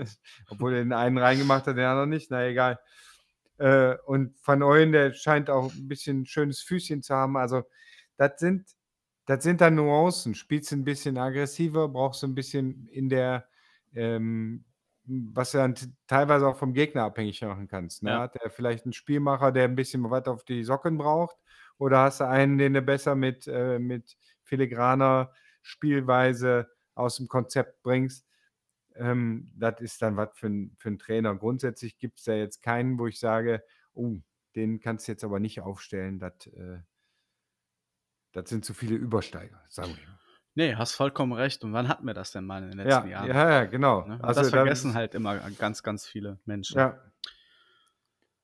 Obwohl 0.48 0.74
er 0.74 0.82
den 0.84 0.92
einen 0.92 1.18
reingemacht 1.18 1.66
hat, 1.66 1.76
den 1.76 1.84
anderen 1.84 2.10
nicht. 2.10 2.30
Na 2.30 2.46
egal. 2.46 2.78
Äh, 3.58 3.96
und 4.06 4.34
Van 4.44 4.62
Ooyen, 4.62 4.92
der 4.92 5.12
scheint 5.12 5.50
auch 5.50 5.72
ein 5.72 5.88
bisschen 5.88 6.22
ein 6.22 6.26
schönes 6.26 6.60
Füßchen 6.62 7.02
zu 7.02 7.14
haben. 7.14 7.36
Also, 7.36 7.62
das 8.16 8.38
sind, 8.38 8.68
das 9.26 9.42
sind 9.42 9.60
dann 9.60 9.76
Nuancen. 9.76 10.34
Spielst 10.34 10.72
du 10.72 10.76
ein 10.76 10.84
bisschen 10.84 11.18
aggressiver, 11.18 11.88
brauchst 11.88 12.22
du 12.22 12.26
ein 12.26 12.34
bisschen 12.34 12.86
in 12.88 13.08
der, 13.08 13.46
ähm, 13.94 14.64
was 15.04 15.52
du 15.52 15.58
dann 15.58 15.74
teilweise 16.06 16.46
auch 16.46 16.56
vom 16.56 16.74
Gegner 16.74 17.04
abhängig 17.04 17.42
machen 17.42 17.68
kannst. 17.68 18.02
Ne? 18.02 18.10
Ja. 18.10 18.20
Hat 18.20 18.36
er 18.36 18.50
vielleicht 18.50 18.84
einen 18.84 18.92
Spielmacher, 18.92 19.52
der 19.52 19.64
ein 19.64 19.76
bisschen 19.76 20.08
weiter 20.10 20.32
auf 20.32 20.44
die 20.44 20.64
Socken 20.64 20.98
braucht? 20.98 21.36
Oder 21.78 22.00
hast 22.00 22.20
du 22.20 22.28
einen, 22.28 22.58
den 22.58 22.74
du 22.74 22.82
besser 22.82 23.14
mit, 23.14 23.46
äh, 23.46 23.78
mit 23.78 24.16
filigraner 24.42 25.32
Spielweise 25.62 26.68
aus 26.94 27.16
dem 27.16 27.28
Konzept 27.28 27.82
bringst? 27.82 28.26
Ähm, 28.96 29.52
das 29.56 29.80
ist 29.80 30.02
dann 30.02 30.16
was 30.16 30.30
für, 30.34 30.48
für 30.78 30.88
einen 30.88 30.98
Trainer. 30.98 31.34
Grundsätzlich 31.36 31.98
gibt 31.98 32.18
es 32.20 32.24
da 32.24 32.34
jetzt 32.34 32.62
keinen, 32.62 32.98
wo 32.98 33.06
ich 33.06 33.18
sage, 33.18 33.62
oh, 33.94 34.16
den 34.56 34.80
kannst 34.80 35.08
du 35.08 35.12
jetzt 35.12 35.24
aber 35.24 35.40
nicht 35.40 35.60
aufstellen. 35.60 36.18
Das, 36.18 36.46
äh, 36.48 36.78
das 38.32 38.48
sind 38.50 38.64
zu 38.64 38.74
viele 38.74 38.96
Übersteiger, 38.96 39.62
sagen 39.68 39.96
wir. 39.96 40.08
mal. 40.08 40.18
Nee, 40.56 40.74
hast 40.76 40.94
vollkommen 40.94 41.32
recht. 41.32 41.64
Und 41.64 41.72
wann 41.72 41.88
hatten 41.88 42.06
wir 42.06 42.14
das 42.14 42.30
denn 42.30 42.44
mal 42.44 42.62
in 42.62 42.70
den 42.70 42.78
Ja, 42.86 42.98
letzten 43.00 43.08
Jahren? 43.10 43.28
ja, 43.28 43.50
ja, 43.50 43.64
genau. 43.64 44.06
Ne? 44.06 44.14
Und 44.14 44.24
Also 44.24 44.40
das 44.42 44.50
da 44.50 44.58
vergessen 44.58 44.94
halt 44.94 45.14
immer 45.14 45.38
ganz, 45.58 45.82
ganz 45.82 46.06
viele 46.06 46.38
Menschen. 46.44 46.78
Ja, 46.78 46.98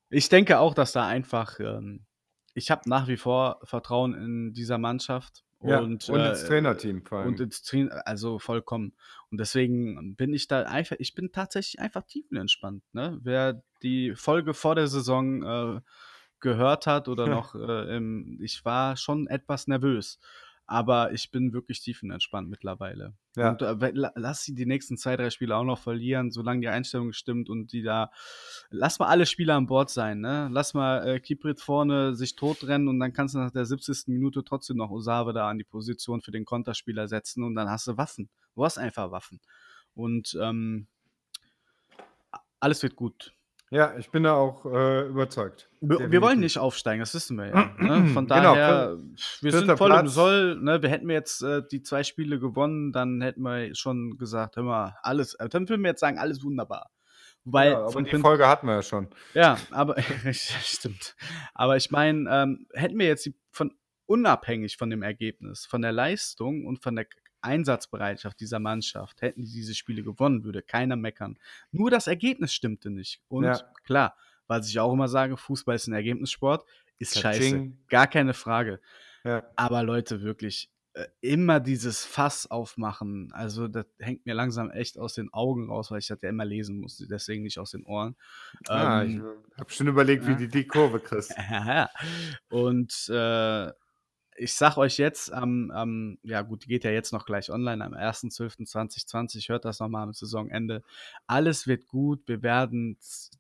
Ich 0.08 0.28
denke 0.28 0.58
auch, 0.58 0.74
dass 0.74 0.92
da 0.92 1.06
einfach, 1.06 1.60
ähm, 1.60 2.06
ich 2.54 2.70
habe 2.70 2.88
nach 2.88 3.06
wie 3.06 3.16
vor 3.16 3.60
Vertrauen 3.62 4.14
in 4.14 4.52
dieser 4.52 4.78
Mannschaft. 4.78 5.44
Ja. 5.62 5.80
Und, 5.80 6.08
und 6.08 6.20
äh, 6.20 6.30
ins 6.30 6.44
Trainerteam 6.44 7.04
vor 7.04 7.18
allem. 7.18 7.28
Und 7.28 7.40
ins 7.40 7.62
Train 7.62 7.90
also 7.90 8.38
vollkommen. 8.38 8.94
Und 9.30 9.38
deswegen 9.38 10.16
bin 10.16 10.32
ich 10.32 10.48
da 10.48 10.62
einfach, 10.62 10.96
ich 10.98 11.14
bin 11.14 11.32
tatsächlich 11.32 11.80
einfach 11.80 12.02
tiefenentspannt. 12.02 12.82
Ne? 12.92 13.18
Wer 13.22 13.62
die 13.82 14.14
Folge 14.14 14.54
vor 14.54 14.74
der 14.74 14.86
Saison 14.86 15.42
äh, 15.42 15.80
gehört 16.40 16.86
hat 16.86 17.08
oder 17.08 17.26
noch, 17.26 17.54
äh, 17.54 17.96
im, 17.96 18.38
ich 18.42 18.64
war 18.64 18.96
schon 18.96 19.26
etwas 19.26 19.66
nervös. 19.66 20.18
Aber 20.70 21.10
ich 21.10 21.32
bin 21.32 21.52
wirklich 21.52 21.80
tiefenentspannt 21.80 22.48
mittlerweile. 22.48 23.14
Ja. 23.34 23.50
Und 23.50 23.60
äh, 23.60 23.90
lass 24.14 24.44
sie 24.44 24.54
die 24.54 24.66
nächsten 24.66 24.96
zwei, 24.96 25.16
drei 25.16 25.30
Spiele 25.30 25.56
auch 25.56 25.64
noch 25.64 25.80
verlieren, 25.80 26.30
solange 26.30 26.60
die 26.60 26.68
Einstellung 26.68 27.12
stimmt 27.12 27.50
und 27.50 27.72
die 27.72 27.82
da. 27.82 28.12
Lass 28.70 29.00
mal 29.00 29.08
alle 29.08 29.26
Spieler 29.26 29.56
an 29.56 29.66
Bord 29.66 29.90
sein, 29.90 30.20
ne? 30.20 30.48
Lass 30.52 30.72
mal 30.72 31.04
äh, 31.04 31.18
Kiprit 31.18 31.60
vorne 31.60 32.14
sich 32.14 32.36
totrennen 32.36 32.86
und 32.86 33.00
dann 33.00 33.12
kannst 33.12 33.34
du 33.34 33.40
nach 33.40 33.50
der 33.50 33.64
70. 33.64 34.04
Minute 34.06 34.44
trotzdem 34.44 34.76
noch 34.76 34.90
Osave 34.92 35.32
da 35.32 35.48
an 35.48 35.58
die 35.58 35.64
Position 35.64 36.20
für 36.20 36.30
den 36.30 36.44
Konterspieler 36.44 37.08
setzen 37.08 37.42
und 37.42 37.56
dann 37.56 37.68
hast 37.68 37.88
du 37.88 37.96
Waffen. 37.96 38.30
Du 38.54 38.64
hast 38.64 38.78
einfach 38.78 39.10
Waffen. 39.10 39.40
Und 39.96 40.38
ähm, 40.40 40.86
alles 42.60 42.80
wird 42.84 42.94
gut. 42.94 43.34
Ja, 43.70 43.96
ich 43.98 44.10
bin 44.10 44.24
da 44.24 44.34
auch 44.34 44.64
äh, 44.66 45.06
überzeugt. 45.06 45.68
Wir, 45.80 46.10
wir 46.10 46.20
wollen 46.22 46.40
nicht 46.40 46.58
aufsteigen, 46.58 47.00
das 47.00 47.14
wissen 47.14 47.36
wir 47.38 47.46
ja. 47.46 47.74
Ne? 47.78 48.06
Von 48.12 48.26
Genau, 48.26 48.54
daher, 48.54 48.98
wir 49.40 49.52
sind 49.52 49.66
voll 49.78 49.90
im 49.90 49.96
Platz. 50.00 50.14
Soll. 50.14 50.56
Ne? 50.60 50.82
Wir 50.82 50.90
hätten 50.90 51.06
wir 51.08 51.14
jetzt 51.14 51.42
äh, 51.42 51.62
die 51.70 51.82
zwei 51.82 52.02
Spiele 52.02 52.38
gewonnen, 52.38 52.92
dann 52.92 53.20
hätten 53.20 53.42
wir 53.42 53.74
schon 53.74 54.18
gesagt, 54.18 54.56
hör 54.56 54.64
mal, 54.64 54.96
alles, 55.02 55.34
äh, 55.34 55.48
dann 55.48 55.68
würden 55.68 55.82
wir 55.82 55.90
jetzt 55.90 56.00
sagen, 56.00 56.18
alles 56.18 56.42
wunderbar. 56.42 56.90
Wobei, 57.44 57.70
ja, 57.70 57.84
aber 57.86 58.02
die 58.02 58.10
Prin- 58.10 58.20
Folge 58.20 58.46
hatten 58.48 58.66
wir 58.66 58.74
ja 58.74 58.82
schon. 58.82 59.08
ja, 59.34 59.56
aber 59.70 59.96
stimmt. 60.32 61.16
Aber 61.54 61.76
ich 61.76 61.90
meine, 61.90 62.28
ähm, 62.30 62.66
hätten 62.74 62.98
wir 62.98 63.06
jetzt 63.06 63.24
die, 63.24 63.34
von 63.50 63.72
unabhängig 64.06 64.76
von 64.76 64.90
dem 64.90 65.02
Ergebnis, 65.02 65.64
von 65.64 65.80
der 65.82 65.92
Leistung 65.92 66.66
und 66.66 66.82
von 66.82 66.96
der 66.96 67.06
Einsatzbereitschaft 67.42 68.40
dieser 68.40 68.58
Mannschaft, 68.58 69.22
hätten 69.22 69.42
die 69.44 69.50
diese 69.52 69.74
Spiele 69.74 70.02
gewonnen, 70.02 70.44
würde 70.44 70.62
keiner 70.62 70.96
meckern. 70.96 71.38
Nur 71.72 71.90
das 71.90 72.06
Ergebnis 72.06 72.52
stimmte 72.52 72.90
nicht. 72.90 73.20
Und 73.28 73.44
Ja. 73.44 73.58
klar, 73.84 74.16
was 74.46 74.68
ich 74.68 74.78
auch 74.80 74.92
immer 74.92 75.08
sage, 75.08 75.36
Fußball 75.36 75.76
ist 75.76 75.86
ein 75.86 75.92
Ergebnissport, 75.94 76.64
ist 76.98 77.18
scheiße. 77.18 77.72
Gar 77.88 78.06
keine 78.08 78.34
Frage. 78.34 78.80
Ja. 79.24 79.44
Aber 79.56 79.82
Leute, 79.82 80.22
wirklich, 80.22 80.70
äh, 80.94 81.06
immer 81.20 81.60
dieses 81.60 82.04
Fass 82.04 82.50
aufmachen, 82.50 83.30
also 83.32 83.68
das 83.68 83.86
hängt 84.00 84.26
mir 84.26 84.34
langsam 84.34 84.70
echt 84.70 84.98
aus 84.98 85.14
den 85.14 85.32
Augen 85.32 85.68
raus, 85.70 85.90
weil 85.92 86.00
ich 86.00 86.08
das 86.08 86.20
ja 86.22 86.28
immer 86.28 86.44
lesen 86.44 86.80
musste, 86.80 87.06
deswegen 87.06 87.44
nicht 87.44 87.58
aus 87.60 87.70
den 87.70 87.84
Ohren. 87.84 88.16
Ah, 88.66 89.04
ich 89.04 89.14
Ähm, 89.14 89.24
habe 89.56 89.70
schon 89.70 89.86
überlegt, 89.86 90.26
wie 90.26 90.32
ja. 90.32 90.36
du 90.38 90.48
die 90.48 90.66
Kurve 90.66 90.98
kriegst. 90.98 91.32
ja. 91.50 91.88
Und 92.50 93.08
äh, 93.08 93.70
ich 94.40 94.54
sag 94.54 94.76
euch 94.78 94.96
jetzt, 94.96 95.32
am, 95.32 95.70
am, 95.70 96.18
ja 96.22 96.40
gut, 96.42 96.64
die 96.64 96.68
geht 96.68 96.84
ja 96.84 96.90
jetzt 96.90 97.12
noch 97.12 97.26
gleich 97.26 97.50
online, 97.50 97.84
am 97.84 97.92
1.12.2020, 97.94 99.48
hört 99.50 99.64
das 99.64 99.80
nochmal 99.80 100.04
am 100.04 100.12
Saisonende. 100.12 100.82
Alles 101.26 101.66
wird 101.66 101.86
gut, 101.86 102.26
wir 102.26 102.42
werden 102.42 102.98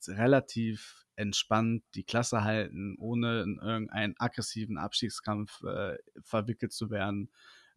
relativ 0.08 1.06
entspannt 1.16 1.82
die 1.94 2.04
Klasse 2.04 2.44
halten, 2.44 2.96
ohne 2.98 3.42
in 3.42 3.58
irgendeinen 3.62 4.14
aggressiven 4.18 4.78
Abstiegskampf 4.78 5.62
äh, 5.64 5.96
verwickelt 6.22 6.72
zu 6.72 6.90
werden. 6.90 7.30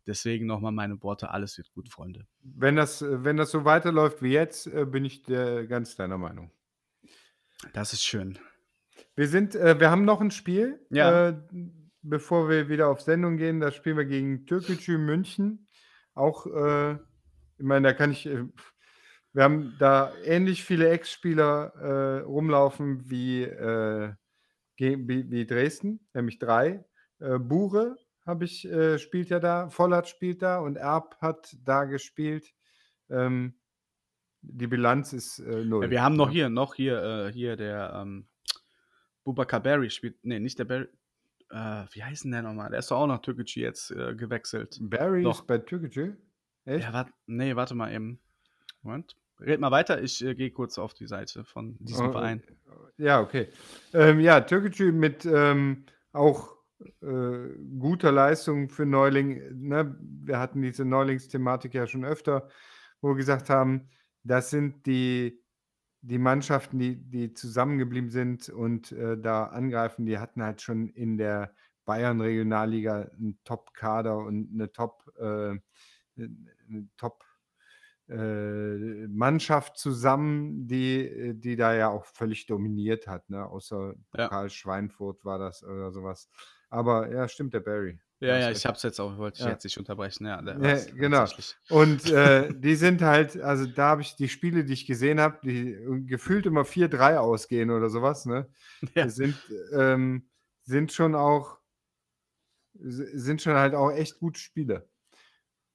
Deswegen 0.05 0.45
nochmal 0.45 0.73
meine 0.73 1.01
Worte, 1.01 1.29
alles 1.31 1.57
wird 1.57 1.71
gut, 1.71 1.89
Freunde. 1.89 2.27
Wenn 2.41 2.75
das, 2.75 3.01
äh, 3.01 3.23
wenn 3.23 3.37
das 3.37 3.51
so 3.51 3.63
weiterläuft 3.63 4.21
wie 4.21 4.33
jetzt, 4.33 4.67
äh, 4.67 4.85
bin 4.85 5.05
ich 5.05 5.23
der, 5.23 5.65
ganz 5.65 5.95
deiner 5.95 6.17
Meinung. 6.17 6.51
Das 7.71 7.93
ist 7.93 8.03
schön. 8.03 8.37
Wir 9.15 9.27
sind, 9.27 9.55
äh, 9.55 9.79
wir 9.79 9.89
haben 9.91 10.03
noch 10.05 10.19
ein 10.19 10.31
Spiel, 10.31 10.79
Ja. 10.89 11.29
äh, 11.29 11.37
bevor 12.03 12.49
wir 12.49 12.69
wieder 12.69 12.89
auf 12.89 13.01
Sendung 13.01 13.37
gehen. 13.37 13.59
Da 13.59 13.71
spielen 13.71 13.97
wir 13.97 14.05
gegen 14.05 14.45
Türkgücü 14.45 14.97
München. 14.97 15.67
Auch, 16.13 16.45
äh, 16.45 16.93
ich 16.93 17.65
meine, 17.65 17.87
da 17.87 17.93
kann 17.93 18.11
ich, 18.11 18.25
äh, 18.27 18.43
wir 19.33 19.43
haben 19.43 19.75
da 19.79 20.13
ähnlich 20.23 20.63
viele 20.63 20.89
Ex-Spieler 20.89 21.73
äh, 21.75 22.19
rumlaufen 22.21 23.09
wie, 23.09 23.43
äh, 23.43 24.13
wie, 24.77 25.31
wie 25.31 25.45
Dresden, 25.45 26.07
nämlich 26.13 26.37
drei. 26.37 26.85
Äh, 27.19 27.39
Bure 27.39 27.97
habe 28.25 28.45
ich, 28.45 28.65
äh, 28.65 28.99
spielt 28.99 29.29
ja 29.29 29.39
da, 29.39 29.69
Vollert 29.69 30.07
spielt 30.07 30.41
da 30.41 30.59
und 30.59 30.75
Erb 30.75 31.17
hat 31.19 31.55
da 31.63 31.85
gespielt. 31.85 32.53
Ähm, 33.09 33.55
die 34.41 34.67
Bilanz 34.67 35.13
ist 35.13 35.39
null. 35.39 35.85
Ja, 35.85 35.89
wir 35.89 36.03
haben 36.03 36.17
noch 36.17 36.29
hier, 36.29 36.49
noch 36.49 36.75
hier, 36.75 37.01
äh, 37.01 37.31
hier 37.31 37.55
der 37.55 37.93
ähm, 37.95 38.27
Bubakar 39.23 39.61
Barry 39.61 39.89
spielt, 39.89 40.23
nee, 40.23 40.39
nicht 40.39 40.59
der 40.59 40.65
Barry, 40.65 40.87
äh, 41.53 41.85
wie 41.91 42.03
heißt 42.03 42.23
denn 42.23 42.31
der 42.31 42.41
nochmal? 42.41 42.69
Der 42.71 42.79
ist 42.79 42.89
doch 42.89 42.97
auch 42.97 43.07
nach 43.07 43.21
Türkgücü 43.21 43.61
jetzt 43.61 43.91
äh, 43.91 44.15
gewechselt. 44.15 44.77
Barry 44.81 45.23
Doch. 45.23 45.41
ist 45.41 45.47
bei 45.47 45.59
Türkgücü? 45.59 46.15
Echt? 46.65 46.85
Ja, 46.85 46.93
warte, 46.93 47.13
nee, 47.27 47.55
warte 47.55 47.75
mal 47.75 47.93
eben. 47.93 48.19
Moment. 48.81 49.15
Red 49.39 49.59
mal 49.59 49.71
weiter, 49.71 50.01
ich 50.01 50.23
äh, 50.23 50.35
gehe 50.35 50.51
kurz 50.51 50.77
auf 50.77 50.93
die 50.93 51.07
Seite 51.07 51.43
von 51.43 51.77
diesem 51.79 52.07
Oh, 52.07 52.11
Verein. 52.11 52.43
Ja, 52.97 53.21
okay. 53.21 53.49
Ähm, 53.93 54.19
ja, 54.19 54.41
Türkgücü 54.41 54.91
mit 54.91 55.25
ähm, 55.25 55.85
auch 56.11 56.55
äh, 57.01 57.49
guter 57.79 58.11
Leistung 58.11 58.69
für 58.69 58.85
Neuling. 58.85 59.67
Ne? 59.67 59.95
Wir 59.99 60.39
hatten 60.39 60.61
diese 60.61 60.85
Neulingsthematik 60.85 61.73
ja 61.73 61.87
schon 61.87 62.05
öfter, 62.05 62.49
wo 63.01 63.09
wir 63.09 63.15
gesagt 63.15 63.49
haben, 63.49 63.89
das 64.23 64.49
sind 64.49 64.85
die, 64.85 65.42
die 66.03 66.19
Mannschaften, 66.19 66.79
die, 66.79 66.97
die 66.97 67.33
zusammengeblieben 67.33 68.11
sind 68.11 68.49
und 68.49 68.91
äh, 68.91 69.17
da 69.17 69.45
angreifen. 69.45 70.05
Die 70.05 70.19
hatten 70.19 70.43
halt 70.43 70.61
schon 70.61 70.89
in 70.89 71.17
der 71.17 71.55
Bayern-Regionalliga 71.85 73.09
einen 73.17 73.39
Top-Kader 73.45 74.17
und 74.17 74.51
eine 74.53 74.71
Top, 74.73 75.11
äh, 75.17 75.57
eine 76.17 76.89
Top 76.97 77.23
äh, 78.09 79.07
Mannschaft 79.07 79.77
zusammen, 79.77 80.67
die, 80.67 81.01
äh, 81.07 81.33
die 81.35 81.55
da 81.55 81.73
ja 81.75 81.89
auch 81.89 82.05
völlig 82.05 82.45
dominiert 82.47 83.07
hat, 83.07 83.29
ne? 83.29 83.45
Außer 83.47 83.95
Ja. 84.17 84.29
Pokal 84.29 84.49
Schweinfurt 84.49 85.25
war 85.25 85.39
das 85.39 85.63
oder 85.63 85.91
sowas. 85.91 86.29
Aber 86.69 87.11
ja, 87.13 87.27
stimmt, 87.29 87.53
der 87.53 87.61
Barry. 87.61 87.99
Ja, 88.23 88.37
ja, 88.37 88.51
ich 88.51 88.65
hab's 88.65 88.83
jetzt 88.83 88.99
auch, 88.99 89.17
wollte 89.17 89.39
ich 89.39 89.45
Ja. 89.45 89.51
jetzt 89.51 89.63
nicht 89.63 89.77
unterbrechen. 89.77 90.25
Ja, 90.25 90.41
Ja, 90.41 90.83
genau. 90.95 91.25
Und 91.69 92.05
äh, 92.11 92.53
die 92.59 92.75
sind 92.75 93.01
halt, 93.01 93.39
also 93.41 93.65
da 93.65 93.89
habe 93.89 94.01
ich 94.01 94.15
die 94.15 94.29
Spiele, 94.29 94.63
die 94.63 94.73
ich 94.73 94.85
gesehen 94.85 95.19
habe, 95.19 95.39
die 95.43 95.77
gefühlt 96.07 96.45
immer 96.45 96.65
4-3 96.65 97.17
ausgehen 97.17 97.69
oder 97.69 97.89
sowas, 97.89 98.25
ne? 98.25 98.47
Ja. 98.95 99.09
Sind, 99.09 99.37
ähm, 99.73 100.29
sind 100.63 100.91
schon 100.93 101.15
auch, 101.15 101.59
sind 102.73 103.41
schon 103.41 103.53
halt 103.55 103.75
auch 103.75 103.91
echt 103.91 104.19
gute 104.19 104.39
Spiele. 104.39 104.89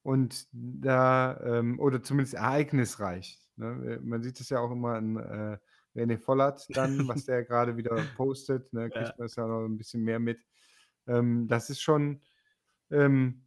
Und 0.03 0.47
da, 0.53 1.39
ähm, 1.45 1.79
oder 1.81 2.03
zumindest 2.03 2.35
ereignisreich. 2.35 3.39
Ne? 3.57 4.01
Man 4.03 4.23
sieht 4.23 4.41
es 4.41 4.49
ja 4.49 4.61
auch 4.61 4.71
immer 4.71 4.95
an 4.95 5.17
äh, 5.17 5.59
René 5.99 6.19
Vollert 6.19 6.67
dann, 6.77 7.07
was 7.09 7.25
der 7.27 7.45
gerade 7.45 7.77
wieder 7.77 8.05
postet, 8.17 8.73
ne? 8.73 8.91
kriegt 8.91 9.19
man 9.19 9.27
es 9.27 9.37
ja 9.37 9.47
noch 9.47 9.65
ein 9.67 9.77
bisschen 9.77 10.03
mehr 10.03 10.19
mit. 10.19 10.39
Ähm, 11.07 11.47
das 11.49 11.71
ist 11.71 11.81
schon, 11.81 12.23
ähm, 12.91 13.43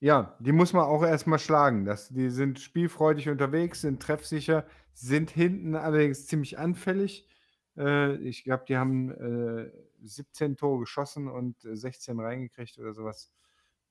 ja, 0.00 0.36
die 0.40 0.52
muss 0.52 0.72
man 0.72 0.84
auch 0.84 1.02
erstmal 1.02 1.38
schlagen. 1.38 1.84
Das, 1.84 2.08
die 2.08 2.30
sind 2.30 2.58
spielfreudig 2.58 3.28
unterwegs, 3.28 3.82
sind 3.82 4.02
treffsicher, 4.02 4.66
sind 4.94 5.30
hinten 5.30 5.76
allerdings 5.76 6.26
ziemlich 6.26 6.58
anfällig. 6.58 7.28
Äh, 7.76 8.16
ich 8.16 8.44
glaube, 8.44 8.64
die 8.66 8.78
haben 8.78 9.10
äh, 9.10 9.70
17 10.02 10.56
Tore 10.56 10.80
geschossen 10.80 11.28
und 11.28 11.64
äh, 11.64 11.76
16 11.76 12.18
reingekriegt 12.18 12.78
oder 12.78 12.94
sowas. 12.94 13.30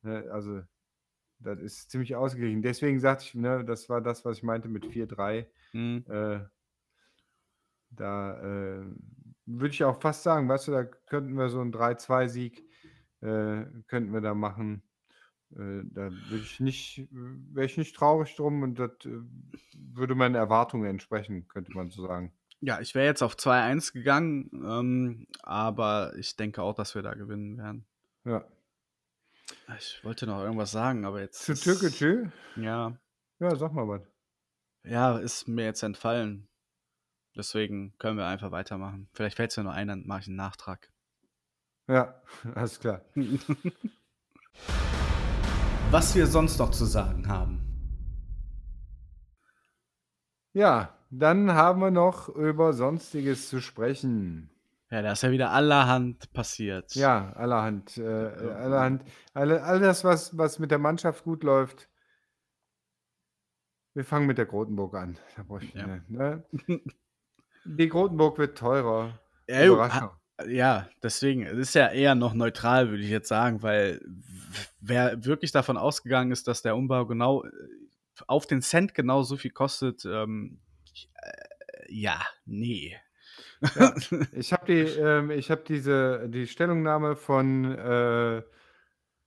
Ne, 0.02 0.26
also 0.32 0.62
das 1.40 1.60
ist 1.60 1.92
ziemlich 1.92 2.16
ausgeglichen. 2.16 2.62
Deswegen 2.62 3.00
sagte 3.00 3.26
ich, 3.26 3.36
ne, 3.36 3.64
das 3.64 3.88
war 3.90 4.02
das, 4.02 4.26
was 4.26 4.38
ich 4.38 4.44
meinte 4.44 4.68
mit 4.68 4.86
4-3. 4.86 5.48
Mhm. 5.74 6.06
Äh, 6.10 6.40
da 7.92 8.40
äh, 8.42 8.86
würde 9.46 9.74
ich 9.74 9.84
auch 9.84 10.00
fast 10.02 10.24
sagen, 10.24 10.48
weißt 10.50 10.68
du, 10.68 10.72
da 10.72 10.84
könnten 10.84 11.34
wir 11.34 11.50
so 11.50 11.62
einen 11.62 11.72
3-2-Sieg 11.72 12.69
äh, 13.22 13.66
könnten 13.88 14.14
wir 14.14 14.22
da 14.22 14.34
machen. 14.34 14.84
Äh, 15.52 15.84
da 15.86 16.12
würde 16.12 16.44
ich 16.44 16.60
nicht, 16.60 17.08
wäre 17.12 17.66
ich 17.66 17.78
nicht 17.78 17.96
traurig 17.96 18.36
drum 18.36 18.62
und 18.64 18.80
das 18.80 18.92
äh, 19.06 19.20
würde 19.74 20.16
meinen 20.16 20.36
Erwartungen 20.36 20.86
entsprechen, 20.90 21.48
könnte 21.48 21.72
man 21.74 21.90
so 21.90 22.06
sagen. 22.06 22.34
Ja, 22.62 22.82
ich 22.82 22.94
wäre 22.94 23.06
jetzt 23.06 23.22
auf 23.24 23.36
2-1 23.36 23.94
gegangen, 23.94 24.50
ähm, 24.54 25.28
aber 25.44 26.14
ich 26.18 26.36
denke 26.36 26.62
auch, 26.62 26.76
dass 26.76 26.94
wir 26.94 27.02
da 27.02 27.14
gewinnen 27.14 27.58
werden. 27.58 27.86
Ja. 28.26 28.46
Ich 29.78 30.04
wollte 30.04 30.28
noch 30.28 30.42
irgendwas 30.44 30.72
sagen, 30.72 31.06
aber 31.06 31.22
jetzt. 31.22 31.44
Zu 31.46 31.54
Türkgücü? 31.56 32.30
Ja, 32.58 32.98
Ja, 33.40 33.56
sag 33.56 33.72
mal 33.74 33.88
was. 33.88 34.02
ja, 34.84 35.18
ist 35.18 35.48
mir 35.48 35.66
jetzt 35.66 35.84
entfallen. 35.84 36.48
Deswegen 37.36 37.96
können 37.98 38.18
wir 38.18 38.28
einfach 38.28 38.52
weitermachen. 38.52 39.08
Vielleicht 39.14 39.38
fällt 39.38 39.52
es 39.52 39.58
mir 39.58 39.64
nur 39.64 39.74
ein, 39.74 39.88
dann 39.88 40.06
mache 40.06 40.22
ich 40.22 40.28
einen 40.28 40.36
Nachtrag. 40.36 40.92
Ja, 41.90 42.14
alles 42.56 42.80
klar. 42.80 43.02
Was 45.92 46.14
wir 46.16 46.28
sonst 46.28 46.60
noch 46.60 46.70
zu 46.70 46.86
sagen 46.86 47.28
haben. 47.28 47.66
Ja, 50.54 50.96
dann 51.10 51.52
haben 51.54 51.82
wir 51.82 51.90
noch 51.92 52.30
über 52.30 52.74
Sonstiges 52.74 53.50
zu 53.50 53.60
sprechen. 53.60 54.52
Ja, 54.92 55.02
da 55.02 55.12
ist 55.14 55.24
ja 55.24 55.32
wieder 55.32 55.52
allerhand 55.52 56.32
passiert. 56.34 56.94
Ja, 56.96 57.34
allerhand. 57.34 57.98
Äh, 57.98 58.04
allerhand. 58.04 59.04
Alle, 59.34 59.64
all 59.64 59.80
das, 59.80 60.04
was, 60.04 60.38
was 60.38 60.60
mit 60.60 60.70
der 60.72 60.80
Mannschaft 60.80 61.24
gut 61.24 61.44
läuft. 61.44 61.90
Wir 63.96 64.06
fangen 64.06 64.28
mit 64.28 64.38
der 64.38 64.46
Grotenburg 64.46 64.94
an. 64.96 65.18
Da 65.36 65.44
ich, 65.58 65.74
Ja. 65.74 65.88
ne, 65.88 66.04
ne? 66.08 66.44
Die 67.66 67.90
Grotenburg 67.90 68.38
wird 68.38 68.58
teurer. 68.58 69.20
Ja, 69.48 69.66
Überraschung. 69.66 70.10
Ja, 70.48 70.90
deswegen, 71.04 71.44
es 71.44 71.58
ist 71.58 71.76
ja 71.76 71.88
eher 71.88 72.16
noch 72.16 72.34
neutral, 72.34 72.90
würde 72.90 73.04
ich 73.04 73.10
jetzt 73.10 73.28
sagen, 73.28 73.62
weil 73.62 74.02
wer 74.80 75.26
wirklich 75.26 75.52
davon 75.52 75.78
ausgegangen 75.78 76.32
ist, 76.32 76.48
dass 76.48 76.62
der 76.62 76.76
Umbau 76.76 77.06
genau 77.06 77.44
äh, 77.44 77.50
auf 78.28 78.48
den 78.48 78.62
Cent 78.62 78.94
genau 78.94 79.24
so 79.24 79.38
viel 79.38 79.52
kostet, 79.52 80.06
ähm, 80.06 80.60
äh, 81.16 81.94
ja, 81.94 82.22
nee. 82.46 82.96
Ja. 83.76 83.94
Ich 84.34 84.54
habe 84.54 84.66
die, 84.66 84.80
ähm, 84.80 85.32
ich 85.32 85.52
habe 85.52 85.64
diese, 85.68 86.30
die 86.30 86.48
Stellungnahme 86.48 87.16
von 87.16 87.66
äh, 87.66 88.42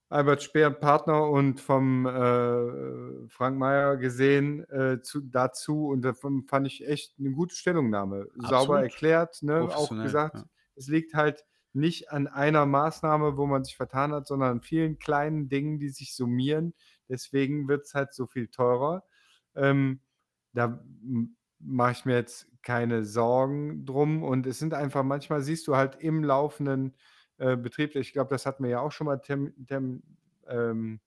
Albert 0.09 0.43
Speer, 0.43 0.69
Partner, 0.69 1.27
und 1.29 1.59
vom 1.59 2.05
äh, 2.05 3.27
Frank 3.29 3.57
Mayer 3.57 3.97
gesehen 3.97 4.63
äh, 4.69 5.01
zu, 5.01 5.21
dazu 5.21 5.87
und 5.87 6.01
davon 6.03 6.43
fand 6.43 6.67
ich 6.67 6.87
echt 6.87 7.15
eine 7.19 7.31
gute 7.31 7.55
Stellungnahme. 7.55 8.27
Sauber 8.35 8.57
Absolut. 8.57 8.83
erklärt, 8.83 9.41
ne? 9.41 9.61
auch 9.61 9.89
gesagt, 9.89 10.35
ja. 10.35 10.45
Es 10.75 10.87
liegt 10.87 11.13
halt 11.13 11.45
nicht 11.73 12.11
an 12.11 12.27
einer 12.27 12.65
Maßnahme, 12.65 13.35
wo 13.35 13.47
man 13.47 13.63
sich 13.63 13.75
vertan 13.75 14.13
hat, 14.13 14.27
sondern 14.27 14.51
an 14.51 14.61
vielen 14.61 14.99
kleinen 14.99 15.49
Dingen, 15.49 15.79
die 15.79 15.89
sich 15.89 16.15
summieren. 16.15 16.73
Deswegen 17.09 17.67
wird 17.67 17.85
es 17.85 17.95
halt 17.95 18.13
so 18.13 18.27
viel 18.27 18.47
teurer. 18.47 19.03
Ähm, 19.55 20.01
da 20.53 20.83
mache 21.59 21.91
ich 21.93 22.05
mir 22.05 22.15
jetzt 22.15 22.47
keine 22.61 23.03
Sorgen 23.03 23.85
drum. 23.85 24.23
Und 24.23 24.45
es 24.45 24.59
sind 24.59 24.73
einfach, 24.73 25.03
manchmal 25.03 25.41
siehst 25.41 25.67
du 25.67 25.75
halt 25.75 25.95
im 25.99 26.23
laufenden 26.23 26.95
äh, 27.37 27.57
Betrieb, 27.57 27.95
ich 27.95 28.13
glaube, 28.13 28.29
das 28.29 28.45
hatten 28.45 28.63
wir 28.63 28.71
ja 28.71 28.79
auch 28.79 28.91
schon 28.91 29.05
mal 29.05 29.17
tem, 29.17 29.53
tem, 29.65 30.03
ähm, 30.47 30.99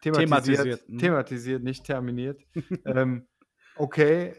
thematisiert, 0.00 0.28
Thematisiert, 0.28 0.88
mhm. 0.88 0.98
thematisiert, 0.98 1.62
nicht 1.64 1.84
terminiert. 1.84 2.42
ähm, 2.84 3.26
okay, 3.76 4.34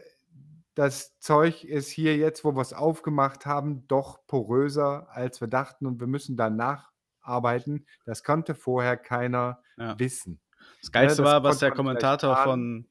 das 0.76 1.18
Zeug 1.18 1.64
ist 1.64 1.88
hier 1.88 2.16
jetzt, 2.16 2.44
wo 2.44 2.54
wir 2.54 2.60
es 2.60 2.74
aufgemacht 2.74 3.46
haben, 3.46 3.88
doch 3.88 4.26
poröser, 4.26 5.08
als 5.10 5.40
wir 5.40 5.48
dachten 5.48 5.86
und 5.86 5.98
wir 6.00 6.06
müssen 6.06 6.36
danach 6.36 6.92
arbeiten. 7.22 7.86
Das 8.04 8.22
konnte 8.22 8.54
vorher 8.54 8.96
keiner 8.96 9.62
Ja. 9.78 9.98
wissen. 9.98 10.40
Das 10.82 10.92
Geilste 10.92 11.22
das 11.22 11.32
war, 11.32 11.42
was 11.42 11.58
der 11.58 11.72
Kommentator 11.72 12.36
von, 12.36 12.88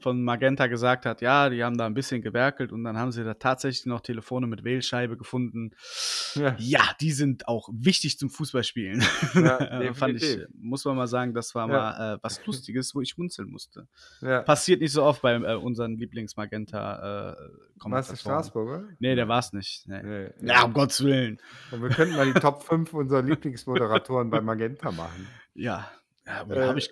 von 0.00 0.22
Magenta 0.22 0.68
gesagt 0.68 1.06
hat. 1.06 1.20
Ja, 1.22 1.48
die 1.50 1.64
haben 1.64 1.76
da 1.76 1.86
ein 1.86 1.94
bisschen 1.94 2.22
gewerkelt 2.22 2.70
und 2.72 2.84
dann 2.84 2.96
haben 2.96 3.10
sie 3.10 3.24
da 3.24 3.34
tatsächlich 3.34 3.84
noch 3.86 4.00
Telefone 4.00 4.46
mit 4.46 4.62
Wählscheibe 4.62 5.16
gefunden. 5.16 5.72
Ja. 6.34 6.54
Ja, 6.58 6.82
die 7.00 7.10
sind 7.10 7.48
auch 7.48 7.68
wichtig 7.72 8.18
zum 8.18 8.30
Fußballspielen. 8.30 9.02
Ja, 9.34 9.92
Fand 9.94 10.22
ich, 10.22 10.38
muss 10.54 10.84
man 10.84 10.96
mal 10.96 11.08
sagen, 11.08 11.34
das 11.34 11.54
war 11.54 11.68
Ja. 11.68 11.74
mal 11.74 12.14
äh, 12.14 12.18
was 12.22 12.44
Lustiges, 12.46 12.94
wo 12.94 13.00
ich 13.00 13.08
schmunzeln 13.10 13.50
musste. 13.50 13.88
Passiert 14.20 14.80
nicht 14.80 14.92
so 14.92 15.02
oft 15.02 15.20
bei 15.22 15.34
äh, 15.34 15.54
unseren 15.56 15.96
Lieblings-Magenta 15.96 16.98
äh, 16.98 17.02
Warst 17.02 17.40
du 17.40 17.78
Kommentatoren. 17.80 18.16
Straßburger? 18.18 18.84
Nee, 19.00 19.14
der 19.14 19.28
war's 19.28 19.52
nicht. 19.52 19.86
Nee. 19.88 20.02
Nee, 20.02 20.30
Ja, 20.42 20.62
um 20.64 20.72
Gottes 20.72 21.02
Willen. 21.04 21.40
Und 21.70 21.82
wir 21.82 21.88
könnten 21.90 22.14
mal 22.16 22.32
die 22.32 22.38
Top 22.38 22.62
5 22.62 22.92
unserer 22.94 23.22
Lieblingsmoderatoren 23.22 24.30
bei 24.30 24.40
Magenta 24.40 24.90
machen. 24.92 25.26
Ja, 25.54 25.90
ja 26.26 26.46
Äh, 26.48 26.68
habe 26.68 26.78
ich. 26.78 26.90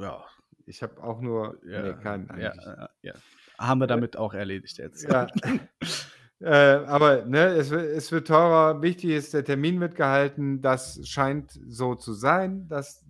Ja, 0.00 0.24
Ich 0.66 0.82
habe 0.82 1.02
auch 1.02 1.20
nur. 1.20 1.58
ja, 1.64 1.82
nee, 1.82 1.92
keinen 2.02 2.28
eigentlich. 2.30 2.64
ja, 2.64 2.88
ja. 3.02 3.12
Haben 3.58 3.80
wir 3.80 3.86
damit 3.86 4.16
auch 4.16 4.34
erledigt 4.34 4.78
jetzt. 4.78 5.04
Ja. 5.04 5.28
äh, 6.40 6.84
aber 6.86 7.24
ne, 7.24 7.46
es, 7.54 7.70
wird- 7.70 7.86
es 7.96 8.10
wird 8.10 8.26
teurer. 8.26 8.82
Wichtig 8.82 9.10
ist, 9.10 9.32
der 9.34 9.44
Termin 9.44 9.78
wird 9.80 9.94
gehalten. 9.94 10.60
Das 10.60 10.98
scheint 11.06 11.52
so 11.68 11.94
zu 11.94 12.12
sein, 12.14 12.66
dass 12.68 13.04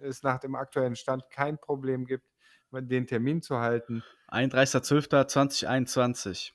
es 0.00 0.22
nach 0.22 0.38
dem 0.38 0.54
aktuellen 0.54 0.94
Stand 0.94 1.28
kein 1.30 1.58
Problem 1.58 2.06
gibt, 2.06 2.28
den 2.70 3.06
Termin 3.08 3.42
zu 3.42 3.58
halten. 3.58 4.04
31.12.2021. 4.28 6.52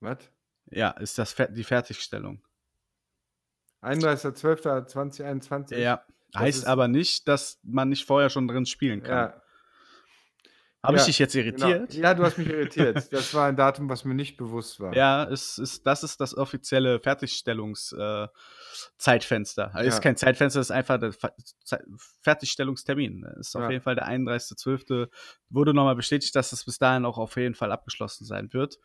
Was? 0.00 0.18
Ja, 0.66 0.90
ist 0.90 1.16
das 1.18 1.34
die 1.50 1.64
Fertigstellung. 1.64 2.42
31.12.2021? 3.82 5.76
Ja. 5.76 6.04
Das 6.32 6.42
Heißt 6.42 6.66
aber 6.66 6.88
nicht, 6.88 7.28
dass 7.28 7.58
man 7.62 7.88
nicht 7.88 8.04
vorher 8.06 8.30
schon 8.30 8.48
drin 8.48 8.66
spielen 8.66 9.02
kann. 9.02 9.18
Ja, 9.18 9.42
Habe 10.82 10.96
Ja, 10.96 11.02
ich 11.02 11.06
dich 11.06 11.18
jetzt 11.18 11.34
genau. 11.34 11.46
irritiert? 11.46 11.92
Ja, 11.94 12.14
du 12.14 12.22
hast 12.22 12.38
mich 12.38 12.48
irritiert. 12.48 13.12
Das 13.12 13.34
war 13.34 13.48
ein 13.48 13.56
Datum, 13.56 13.90
was 13.90 14.04
mir 14.06 14.14
nicht 14.14 14.38
bewusst 14.38 14.80
war. 14.80 14.94
Ja, 14.94 15.24
es 15.24 15.58
ist, 15.58 15.86
das 15.86 16.02
ist 16.02 16.20
das 16.22 16.34
offizielle 16.34 17.00
Fertigstellungszeitfenster. 17.00 19.64
Äh. 19.64 19.76
Also 19.76 19.90
Ja. 19.90 19.94
ist 19.96 20.00
kein 20.02 20.16
Zeitfenster, 20.16 20.58
ist 20.60 20.70
einfach 20.70 20.98
der 20.98 21.12
Fertigstellungstermin. 22.22 23.24
Ist 23.38 23.54
auf 23.56 23.64
Ja. 23.64 23.70
jeden 23.70 23.82
Fall 23.82 23.94
der 23.94 24.08
31.12. 24.08 25.10
Wurde 25.50 25.74
nochmal 25.74 25.96
bestätigt, 25.96 26.34
dass 26.34 26.52
es 26.52 26.64
bis 26.64 26.78
dahin 26.78 27.04
auch 27.04 27.18
auf 27.18 27.36
jeden 27.36 27.54
Fall 27.54 27.72
abgeschlossen 27.72 28.24
sein 28.24 28.50
wird. 28.54 28.78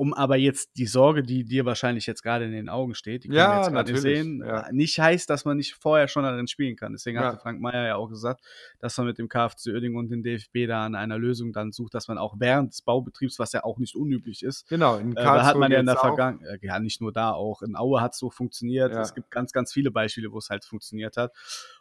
Um 0.00 0.14
aber 0.14 0.36
jetzt 0.36 0.78
die 0.78 0.86
Sorge, 0.86 1.22
die 1.22 1.44
dir 1.44 1.66
wahrscheinlich 1.66 2.06
jetzt 2.06 2.22
gerade 2.22 2.46
in 2.46 2.52
den 2.52 2.70
Augen 2.70 2.94
steht, 2.94 3.24
die 3.24 3.28
können 3.28 3.38
Ja, 3.38 3.50
wir 3.50 3.56
jetzt 3.58 3.70
gerade 3.70 3.96
sehen, 3.98 4.42
ja. 4.42 4.66
nicht 4.72 4.98
heißt, 4.98 5.28
dass 5.28 5.44
man 5.44 5.58
nicht 5.58 5.74
vorher 5.74 6.08
schon 6.08 6.22
darin 6.22 6.46
spielen 6.46 6.74
kann. 6.74 6.92
Deswegen 6.92 7.18
Ja. 7.18 7.24
hatte 7.26 7.36
Frank 7.36 7.60
Meyer 7.60 7.86
ja 7.86 7.96
auch 7.96 8.08
gesagt, 8.08 8.40
dass 8.78 8.96
man 8.96 9.08
mit 9.08 9.18
dem 9.18 9.28
KFC 9.28 9.66
Uerdingen 9.66 9.98
und 9.98 10.08
dem 10.10 10.22
DFB 10.22 10.66
da 10.66 10.86
an 10.86 10.94
einer 10.94 11.18
Lösung 11.18 11.52
dann 11.52 11.70
sucht, 11.72 11.92
dass 11.92 12.08
man 12.08 12.16
auch 12.16 12.36
während 12.38 12.72
des 12.72 12.80
Baubetriebs, 12.80 13.38
was 13.38 13.52
ja 13.52 13.62
auch 13.62 13.76
nicht 13.78 13.94
unüblich 13.94 14.42
ist, 14.42 14.66
Genau, 14.70 14.96
in 14.96 15.12
äh, 15.12 15.22
da 15.22 15.44
hat 15.44 15.56
man 15.58 15.70
ja 15.70 15.80
in 15.80 15.84
der. 15.84 15.96
Vergangenheit, 15.96 16.62
ja 16.62 16.80
nicht 16.80 17.02
nur 17.02 17.12
da, 17.12 17.32
auch 17.32 17.60
in 17.60 17.76
Aue 17.76 18.00
hat 18.00 18.14
es 18.14 18.18
so 18.20 18.30
funktioniert. 18.30 18.94
Es 18.94 19.14
gibt 19.14 19.30
ganz, 19.30 19.52
ganz 19.52 19.70
viele 19.70 19.90
Beispiele, 19.90 20.32
wo 20.32 20.38
es 20.38 20.48
halt 20.48 20.64
funktioniert 20.64 21.18
hat. 21.18 21.34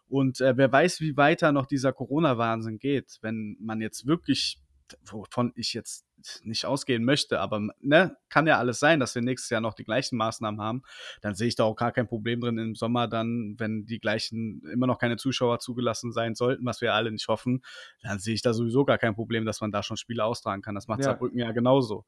Und 0.09 0.41
äh, 0.41 0.57
wer 0.57 0.69
weiß, 0.69 0.99
wie 0.99 1.15
weiter 1.15 1.53
noch 1.53 1.67
dieser 1.67 1.93
Corona-Wahnsinn 1.93 2.79
geht, 2.79 3.19
wenn 3.21 3.55
man 3.61 3.79
jetzt 3.79 4.07
wirklich, 4.07 4.59
wovon 5.05 5.51
ich 5.55 5.73
jetzt 5.73 6.05
nicht 6.43 6.65
ausgehen 6.65 7.05
möchte, 7.05 7.39
aber 7.39 7.69
ne, 7.79 8.17
kann 8.29 8.45
ja 8.47 8.57
alles 8.57 8.79
sein, 8.79 8.99
dass 8.99 9.15
wir 9.15 9.21
nächstes 9.21 9.49
Jahr 9.49 9.61
noch 9.61 9.73
die 9.73 9.83
gleichen 9.83 10.17
Maßnahmen 10.17 10.59
haben, 10.61 10.83
dann 11.21 11.35
sehe 11.35 11.47
ich 11.47 11.55
da 11.55 11.63
auch 11.63 11.75
gar 11.75 11.91
kein 11.91 12.07
Problem 12.07 12.41
drin 12.41 12.57
im 12.57 12.75
Sommer 12.75 13.07
dann, 13.07 13.55
wenn 13.57 13.85
die 13.85 13.99
gleichen 13.99 14.61
immer 14.71 14.87
noch 14.87 14.99
keine 14.99 15.17
Zuschauer 15.17 15.59
zugelassen 15.59 16.11
sein 16.11 16.35
sollten, 16.35 16.65
was 16.65 16.81
wir 16.81 16.93
alle 16.93 17.11
nicht 17.11 17.27
hoffen, 17.27 17.63
dann 18.03 18.19
sehe 18.19 18.33
ich 18.33 18.41
da 18.41 18.53
sowieso 18.53 18.85
gar 18.85 18.97
kein 18.97 19.15
Problem, 19.15 19.45
dass 19.45 19.61
man 19.61 19.71
da 19.71 19.81
schon 19.83 19.97
Spiele 19.97 20.23
austragen 20.23 20.61
kann. 20.61 20.75
Das 20.75 20.87
macht 20.87 20.99
Ja. 20.99 21.05
Saarbrücken 21.05 21.39
ja 21.39 21.51
genauso. 21.51 22.05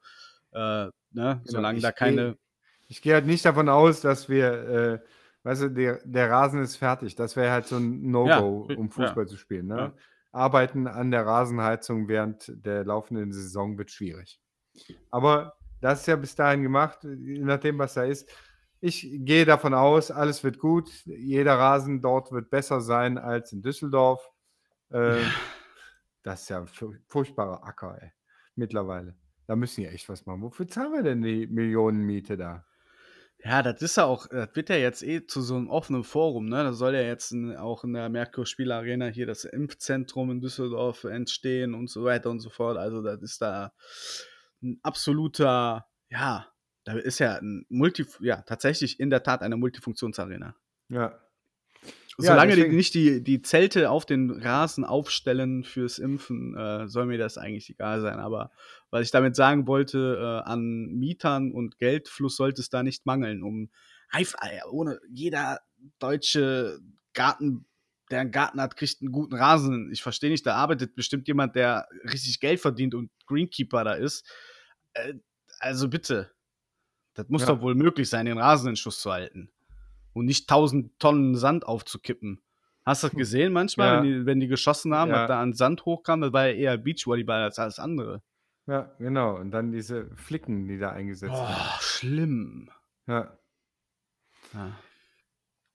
Äh, 0.52 0.58
ne? 0.58 0.92
Genau, 1.12 1.40
Solange 1.46 1.78
ich 1.78 1.84
da 1.84 1.92
keine. 1.92 2.38
Ich 2.88 3.02
gehe 3.02 3.14
halt 3.14 3.26
nicht 3.26 3.46
davon 3.46 3.70
aus, 3.70 4.02
dass 4.02 4.28
wir, 4.28 4.52
äh, 4.52 5.00
weißt 5.44 5.62
du, 5.64 5.70
der, 5.70 6.02
der 6.04 6.30
Rasen 6.30 6.62
ist 6.62 6.76
fertig. 6.76 7.16
Das 7.16 7.38
wäre 7.38 7.52
halt 7.52 7.66
so 7.66 7.78
ein 7.78 8.12
No-Go, 8.12 8.68
Ja, 8.70 8.76
um 8.76 8.88
ja. 8.88 8.92
Fußball 8.92 9.28
zu 9.28 9.38
spielen. 9.38 9.68
Ne? 9.68 9.78
Ja. 9.78 9.94
Arbeiten 10.32 10.88
an 10.88 11.12
der 11.12 11.26
Rasenheizung 11.26 12.08
während 12.08 12.52
der 12.66 12.86
laufenden 12.86 13.32
Saison 13.34 13.78
wird 13.78 13.92
schwierig. 13.92 14.40
Aber 15.10 15.54
das 15.82 16.02
ist 16.02 16.08
ja 16.08 16.16
bis 16.16 16.36
dahin 16.36 16.64
gemacht, 16.64 17.04
je 17.04 17.40
nachdem, 17.44 17.78
was 17.80 17.96
da 17.96 18.04
ist. 18.04 18.30
Ich 18.80 19.08
gehe 19.12 19.46
davon 19.46 19.74
aus, 19.74 20.10
alles 20.10 20.44
wird 20.44 20.58
gut. 20.58 20.90
Jeder 21.06 21.58
Rasen 21.60 22.02
dort 22.02 22.32
wird 22.32 22.50
besser 22.50 22.82
sein 22.82 23.18
als 23.18 23.52
in 23.52 23.62
Düsseldorf. 23.62 24.28
Äh, 24.90 25.20
das 26.24 26.44
ist 26.44 26.50
ja 26.50 26.60
ein 26.62 26.68
fur- 26.68 26.98
furchtbarer 27.08 27.64
Acker, 27.64 27.98
ey, 28.02 28.12
mittlerweile. 28.56 29.16
Da 29.48 29.56
müssen 29.56 29.84
wir 29.84 29.92
echt 29.92 30.08
was 30.10 30.26
machen. 30.26 30.42
Wofür 30.42 30.68
zahlen 30.68 30.94
wir 30.94 31.04
denn 31.04 31.22
die 31.22 31.46
Millionenmiete 31.48 32.38
da? 32.38 32.66
Ja, 33.44 33.64
das 33.64 33.82
ist 33.82 33.98
ja 33.98 34.06
auch, 34.06 34.28
das 34.28 34.50
wird 34.54 34.70
ja 34.70 34.76
jetzt 34.76 35.02
eh 35.02 35.26
zu 35.26 35.42
so 35.42 35.56
einem 35.56 35.68
offenen 35.70 36.04
Forum, 36.04 36.46
ne? 36.46 36.64
Da 36.64 36.74
soll 36.74 36.94
ja 36.94 37.02
jetzt 37.02 37.32
in, 37.32 37.56
auch 37.56 37.84
in 37.84 37.94
der 37.94 38.08
Merkur 38.10 38.46
Spielarena 38.46 39.08
hier 39.08 39.26
das 39.26 39.46
Impfzentrum 39.46 40.30
in 40.30 40.42
Düsseldorf 40.42 41.06
entstehen 41.06 41.74
und 41.74 41.90
so 41.90 42.04
weiter 42.04 42.30
und 42.30 42.40
so 42.40 42.52
fort. 42.52 42.78
Also, 42.78 43.02
das 43.02 43.22
ist 43.24 43.42
da 43.42 43.74
ein 44.62 44.80
absoluter, 44.84 45.88
ja, 46.10 46.48
da 46.84 46.94
ist 46.94 47.18
ja 47.20 47.36
ein 47.38 47.66
Multi, 47.70 48.06
ja, 48.20 48.42
tatsächlich 48.44 49.00
in 49.00 49.10
der 49.10 49.24
Tat 49.24 49.42
eine 49.42 49.58
Multifunktionsarena. 49.58 50.56
Ja. 50.90 51.20
Solange 52.18 52.50
deswegen- 52.56 52.72
die 52.72 52.76
nicht 52.78 52.94
die, 52.94 53.24
die 53.24 53.42
Zelte 53.42 53.90
auf 53.90 54.06
den 54.06 54.32
Rasen 54.32 54.84
aufstellen 54.84 55.64
fürs 55.64 55.98
Impfen, 55.98 56.56
äh, 56.58 56.88
soll 56.88 57.06
mir 57.06 57.18
das 57.18 57.38
eigentlich 57.38 57.70
egal 57.70 58.02
sein. 58.02 58.20
Aber 58.20 58.52
was 58.90 59.04
ich 59.04 59.12
damit 59.12 59.36
sagen 59.36 59.66
wollte, 59.68 60.18
äh, 60.46 60.50
an 60.50 60.88
Mietern 60.94 61.52
und 61.52 61.78
Geldfluss 61.78 62.36
sollte 62.36 62.62
es 62.62 62.70
da 62.70 62.84
nicht 62.84 63.06
mangeln, 63.06 63.44
um 63.44 63.70
einfach, 64.10 64.40
äh, 64.44 64.60
ohne 64.70 65.00
jeder 65.10 65.60
deutsche 66.00 66.80
Garten, 67.14 67.66
der 68.12 68.20
einen 68.22 68.32
Garten 68.32 68.60
hat, 68.62 68.76
kriegt 68.76 69.02
einen 69.02 69.12
guten 69.14 69.36
Rasen. 69.36 69.90
Ich 69.92 70.04
verstehe 70.04 70.30
nicht, 70.30 70.46
da 70.46 70.56
arbeitet 70.56 70.96
bestimmt 70.96 71.28
jemand, 71.28 71.56
der 71.56 71.88
richtig 72.04 72.40
Geld 72.42 72.60
verdient 72.60 72.94
und 72.94 73.10
Greenkeeper 73.26 73.84
da 73.86 73.94
ist. 73.94 74.30
Äh, 74.94 75.14
also 75.60 75.88
bitte, 75.88 76.30
das 77.14 77.30
muss 77.30 77.44
Ja. 77.44 77.48
doch 77.48 77.62
wohl 77.62 77.76
möglich 77.76 78.10
sein, 78.10 78.26
den 78.26 78.38
Rasen 78.38 78.70
in 78.70 78.76
Schuss 78.76 79.00
zu 79.00 79.12
halten 79.12 79.50
und 80.14 80.26
nicht 80.26 80.50
tausend 80.50 80.98
Tonnen 81.00 81.36
Sand 81.36 81.66
aufzukippen. 81.66 82.42
Hast 82.86 83.04
du 83.04 83.08
das 83.08 83.16
gesehen 83.16 83.54
manchmal, 83.54 83.88
Ja. 83.88 83.98
wenn, 83.98 84.04
die, 84.04 84.26
wenn 84.26 84.40
die 84.40 84.48
geschossen 84.48 84.94
haben, 84.96 85.12
Ja. 85.12 85.22
was 85.22 85.28
da 85.28 85.40
an 85.42 85.54
Sand 85.54 85.86
hochkam? 85.86 86.22
Das 86.22 86.34
war 86.34 86.48
ja 86.48 86.54
eher 86.54 86.78
Beachvolleyball 86.78 87.44
als 87.44 87.60
alles 87.60 87.78
andere. 87.80 88.22
Ja, 88.68 88.92
genau. 89.00 89.36
Und 89.38 89.52
dann 89.52 89.72
diese 89.72 90.10
Flicken, 90.16 90.68
die 90.68 90.78
da 90.80 90.92
eingesetzt. 90.92 91.34
Boah, 91.34 91.78
schlimm. 91.80 92.70
Ja. 93.08 93.38
Ja. 94.54 94.72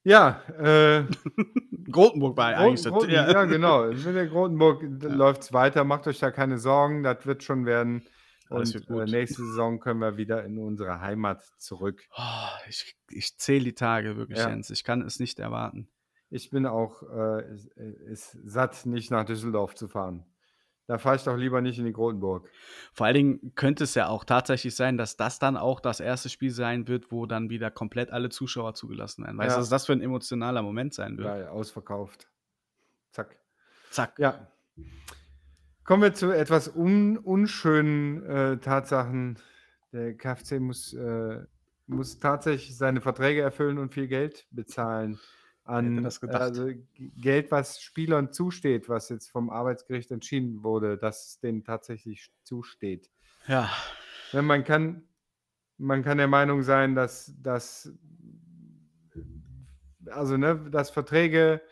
Ja, 0.05 0.41
äh, 0.59 1.05
Grotenburg 1.91 2.37
war 2.37 2.53
ja 2.53 2.59
eigentlich 2.59 2.84
Groten, 2.84 3.11
das. 3.11 3.26
Groten, 3.26 3.32
ja. 3.34 3.45
genau. 3.45 3.87
Mit 3.89 4.05
der 4.07 4.26
Grotenburg 4.28 4.82
Ja. 5.03 5.09
läuft 5.09 5.43
es 5.43 5.53
weiter. 5.53 5.82
Macht 5.84 6.07
euch 6.07 6.18
da 6.20 6.30
keine 6.30 6.59
Sorgen. 6.59 7.03
Das 7.03 7.26
wird 7.26 7.43
schon 7.43 7.66
werden. 7.66 8.03
Und 8.49 8.88
äh, 8.90 9.05
nächste 9.07 9.44
Saison 9.44 9.80
können 9.80 10.01
wir 10.01 10.16
wieder 10.16 10.44
in 10.44 10.59
unsere 10.59 11.01
Heimat 11.01 11.42
zurück. 11.59 12.05
Oh, 12.16 12.49
ich 12.68 12.97
ich 13.11 13.36
zähle 13.38 13.64
die 13.64 13.74
Tage 13.74 14.16
wirklich, 14.16 14.38
Ja. 14.38 14.49
Jens. 14.49 14.70
Ich 14.70 14.84
kann 14.84 15.03
es 15.03 15.18
nicht 15.18 15.38
erwarten. 15.38 15.88
Ich 16.30 16.51
bin 16.51 16.66
auch 16.66 17.03
äh, 17.03 17.55
ist, 17.55 17.66
ist 17.76 18.38
satt, 18.44 18.86
nicht 18.86 19.11
nach 19.11 19.24
Düsseldorf 19.24 19.74
zu 19.74 19.88
fahren. 19.88 20.24
Da 20.88 20.99
fahre 20.99 21.16
ich 21.16 21.24
doch 21.24 21.36
lieber 21.36 21.61
nicht 21.61 21.80
in 21.80 21.84
die 21.84 21.92
Grotenburg. 21.92 22.49
Vor 22.92 23.07
allen 23.07 23.14
Dingen 23.14 23.53
könnte 23.57 23.82
es 23.84 23.97
ja 23.97 24.07
auch 24.07 24.22
tatsächlich 24.24 24.76
sein, 24.76 24.97
dass 24.97 25.16
das 25.16 25.40
dann 25.40 25.57
auch 25.57 25.80
das 25.80 25.99
erste 25.99 26.28
Spiel 26.28 26.53
sein 26.53 26.86
wird, 26.86 27.11
wo 27.11 27.26
dann 27.26 27.51
wieder 27.51 27.72
komplett 27.72 28.11
alle 28.11 28.28
Zuschauer 28.28 28.74
zugelassen 28.74 29.24
werden. 29.24 29.36
Weißt 29.36 29.57
du, 29.57 29.59
Ja. 29.59 29.62
was 29.62 29.68
das 29.68 29.86
für 29.86 29.92
ein 29.94 30.01
emotionaler 30.01 30.62
Moment 30.62 30.94
sein 30.94 31.16
wird? 31.18 31.26
Geil, 31.26 31.49
ausverkauft. 31.49 32.28
Zack. 33.11 33.36
Zack. 33.90 34.16
Ja. 34.20 34.47
Kommen 35.87 36.03
wir 36.03 36.14
zu 36.14 36.32
etwas 36.32 36.66
un 36.66 37.16
unschönen 37.16 38.24
äh, 38.24 38.59
Tatsachen. 38.59 39.39
Der 39.93 40.16
KfC 40.16 40.59
muss, 40.59 40.93
äh, 40.93 41.45
muss 41.87 42.18
tatsächlich 42.18 42.76
seine 42.76 43.01
Verträge 43.01 43.41
erfüllen 43.41 43.78
und 43.78 43.95
viel 43.95 44.09
Geld 44.09 44.49
bezahlen. 44.51 45.20
An? 45.62 46.05
Also 46.05 46.70
Geld, 47.16 47.53
was 47.53 47.80
Spielern 47.80 48.32
zusteht, 48.32 48.89
was 48.89 49.09
jetzt 49.11 49.30
vom 49.30 49.49
Arbeitsgericht 49.49 50.11
entschieden 50.11 50.64
wurde, 50.64 50.99
dass 50.99 51.28
es 51.28 51.39
denen 51.39 51.62
tatsächlich 51.62 52.32
zusteht. 52.43 53.09
Ja. 53.47 53.70
Ja, 54.32 54.43
man 54.43 54.64
kann, 54.64 55.05
man 55.78 56.03
kann 56.03 56.18
der 56.18 56.26
Meinung 56.26 56.64
sein, 56.64 56.97
dass, 56.97 57.32
dass, 57.41 57.93
also, 60.07 60.37
ne, 60.37 60.68
dass 60.68 60.91
Verträge, 60.91 61.62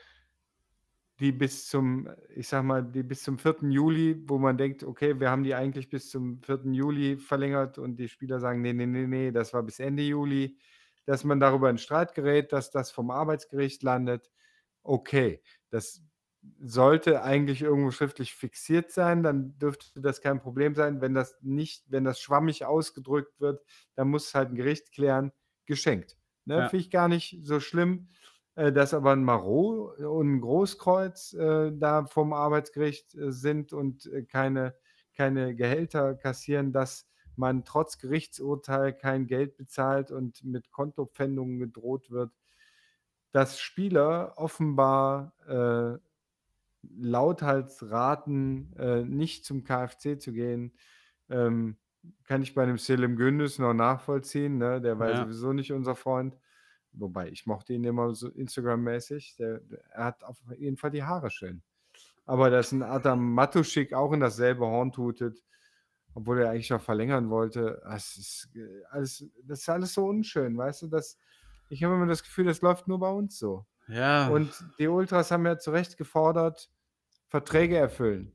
die 1.21 1.33
bis 1.33 1.69
zum, 1.69 2.09
ich 2.35 2.49
sag 2.49 2.65
mal, 2.65 2.83
die 2.83 3.03
bis 3.03 3.23
zum 3.23 3.39
4. 3.39 3.71
Juli, 3.71 4.21
wo 4.27 4.39
man 4.39 4.59
denkt, 4.59 4.83
okay, 4.83 5.19
wir 5.21 5.31
haben 5.31 5.45
die 5.45 5.55
eigentlich 5.55 5.89
bis 5.89 6.11
zum 6.11 6.43
4. 6.43 6.73
Juli 6.73 7.17
verlängert 7.17 7.79
und 7.79 7.97
die 7.97 8.09
Spieler 8.09 8.41
sagen, 8.41 8.63
nee, 8.63 8.73
nee, 8.73 8.87
nee, 8.87 9.07
nee, 9.07 9.31
das 9.31 9.55
war 9.55 9.63
bis 9.63 9.79
Ende 9.79 10.03
Juli, 10.03 10.59
dass 11.07 11.23
man 11.25 11.39
darüber 11.39 11.71
in 11.71 11.79
Streit 11.79 12.15
gerät, 12.15 12.53
dass 12.53 12.71
das 12.71 12.91
vom 12.91 13.11
Arbeitsgericht 13.11 13.83
landet. 13.85 14.31
Okay, 14.83 15.41
das 15.71 16.03
sollte 16.61 17.23
eigentlich 17.23 17.63
irgendwo 17.63 17.91
schriftlich 17.91 18.35
fixiert 18.35 18.91
sein, 18.91 19.23
dann 19.23 19.57
dürfte 19.59 20.01
das 20.01 20.21
kein 20.21 20.41
Problem 20.41 20.75
sein. 20.75 21.01
Wenn 21.01 21.15
das 21.15 21.37
nicht, 21.41 21.85
wenn 21.89 22.05
das 22.05 22.21
schwammig 22.21 22.65
ausgedrückt 22.65 23.41
wird, 23.41 23.63
dann 23.95 24.09
muss 24.09 24.29
es 24.29 24.35
halt 24.35 24.51
ein 24.51 24.57
Gericht 24.57 24.93
klären, 24.93 25.33
geschenkt. 25.67 26.19
Ne? 26.45 26.59
Ja. 26.59 26.69
Finde 26.69 26.85
ich 26.85 26.91
gar 26.91 27.09
nicht 27.09 27.39
so 27.43 27.61
schlimm, 27.61 28.09
äh, 28.57 28.73
dass 28.73 28.95
aber 28.95 29.13
ein 29.13 29.25
Marot 29.25 29.99
und 29.99 30.35
ein 30.37 30.41
Großkreuz 30.41 31.35
äh, 31.35 31.73
da 31.77 32.07
vom 32.07 32.33
Arbeitsgericht 32.33 33.15
äh, 33.15 33.33
sind 33.33 33.73
und 33.73 34.07
äh, 34.07 34.23
keine, 34.25 34.75
keine 35.17 35.55
Gehälter 35.57 36.15
kassieren, 36.15 36.73
dass 36.73 37.09
man 37.37 37.65
trotz 37.65 37.99
Gerichtsurteil 37.99 38.93
kein 38.95 39.27
Geld 39.27 39.57
bezahlt 39.57 40.11
und 40.13 40.45
mit 40.45 40.71
Kontopfändungen 40.71 41.59
gedroht 41.59 42.11
wird, 42.11 42.33
dass 43.33 43.61
Spieler 43.61 44.35
offenbar 44.37 45.35
äh, 45.49 45.99
lauthals 46.83 47.91
raten, 47.91 48.75
äh, 48.79 49.05
nicht 49.05 49.45
zum 49.45 49.65
KfC 49.65 50.19
zu 50.19 50.33
gehen, 50.33 50.75
ähm, 51.31 51.79
kann 52.25 52.43
ich 52.43 52.55
bei 52.55 52.63
einem 52.63 52.79
Selim 52.79 53.17
Gündüz 53.17 53.59
noch 53.59 53.75
nachvollziehen. 53.75 54.59
Ne? 54.59 54.81
Der 54.81 54.99
war 54.99 55.15
Ja. 55.15 55.15
sowieso 55.17 55.53
nicht 55.53 55.73
unser 55.73 55.97
Freund. 55.97 56.37
Wobei, 56.97 57.29
ich 57.29 57.47
mochte 57.47 57.73
ihn 57.73 57.85
immer 57.85 58.15
so 58.15 58.29
Instagram-mäßig. 58.29 59.37
Er 59.39 59.61
hat 60.05 60.23
auf 60.25 60.37
jeden 60.57 60.77
Fall 60.77 60.91
die 60.91 61.03
Haare 61.03 61.31
schön. 61.31 61.63
Aber 62.27 62.51
dass 62.51 62.73
ein 62.73 62.83
Adam 62.83 63.33
Matuschik 63.35 63.93
auch 63.93 64.13
in 64.13 64.21
dasselbe 64.21 64.67
Horn 64.67 64.93
tutet, 64.93 65.43
obwohl 66.15 66.41
er 66.41 66.51
eigentlich 66.51 66.71
noch 66.71 66.81
verlängern 66.81 67.29
wollte, 67.29 67.83
das 67.85 68.17
ist, 68.17 68.49
äh, 68.55 68.85
alles, 68.91 69.25
das 69.43 69.61
ist 69.61 69.69
alles 69.69 69.95
so 69.95 70.07
unschön, 70.07 70.57
weißt 70.57 70.83
du? 70.83 70.87
Das, 70.87 71.19
ich 71.69 71.83
habe 71.83 71.95
immer 71.95 72.07
das 72.07 72.23
Gefühl, 72.23 72.45
das 72.45 72.63
läuft 72.63 72.87
nur 72.87 73.01
bei 73.01 73.11
uns 73.11 73.39
so. 73.39 73.67
Ja. 73.89 74.29
Und 74.29 74.65
die 74.79 74.89
Ultras 74.89 75.31
haben 75.31 75.45
ja 75.45 75.59
zu 75.59 75.73
Recht 75.73 75.97
gefordert, 75.97 76.71
Verträge 77.29 77.77
erfüllen. 77.77 78.33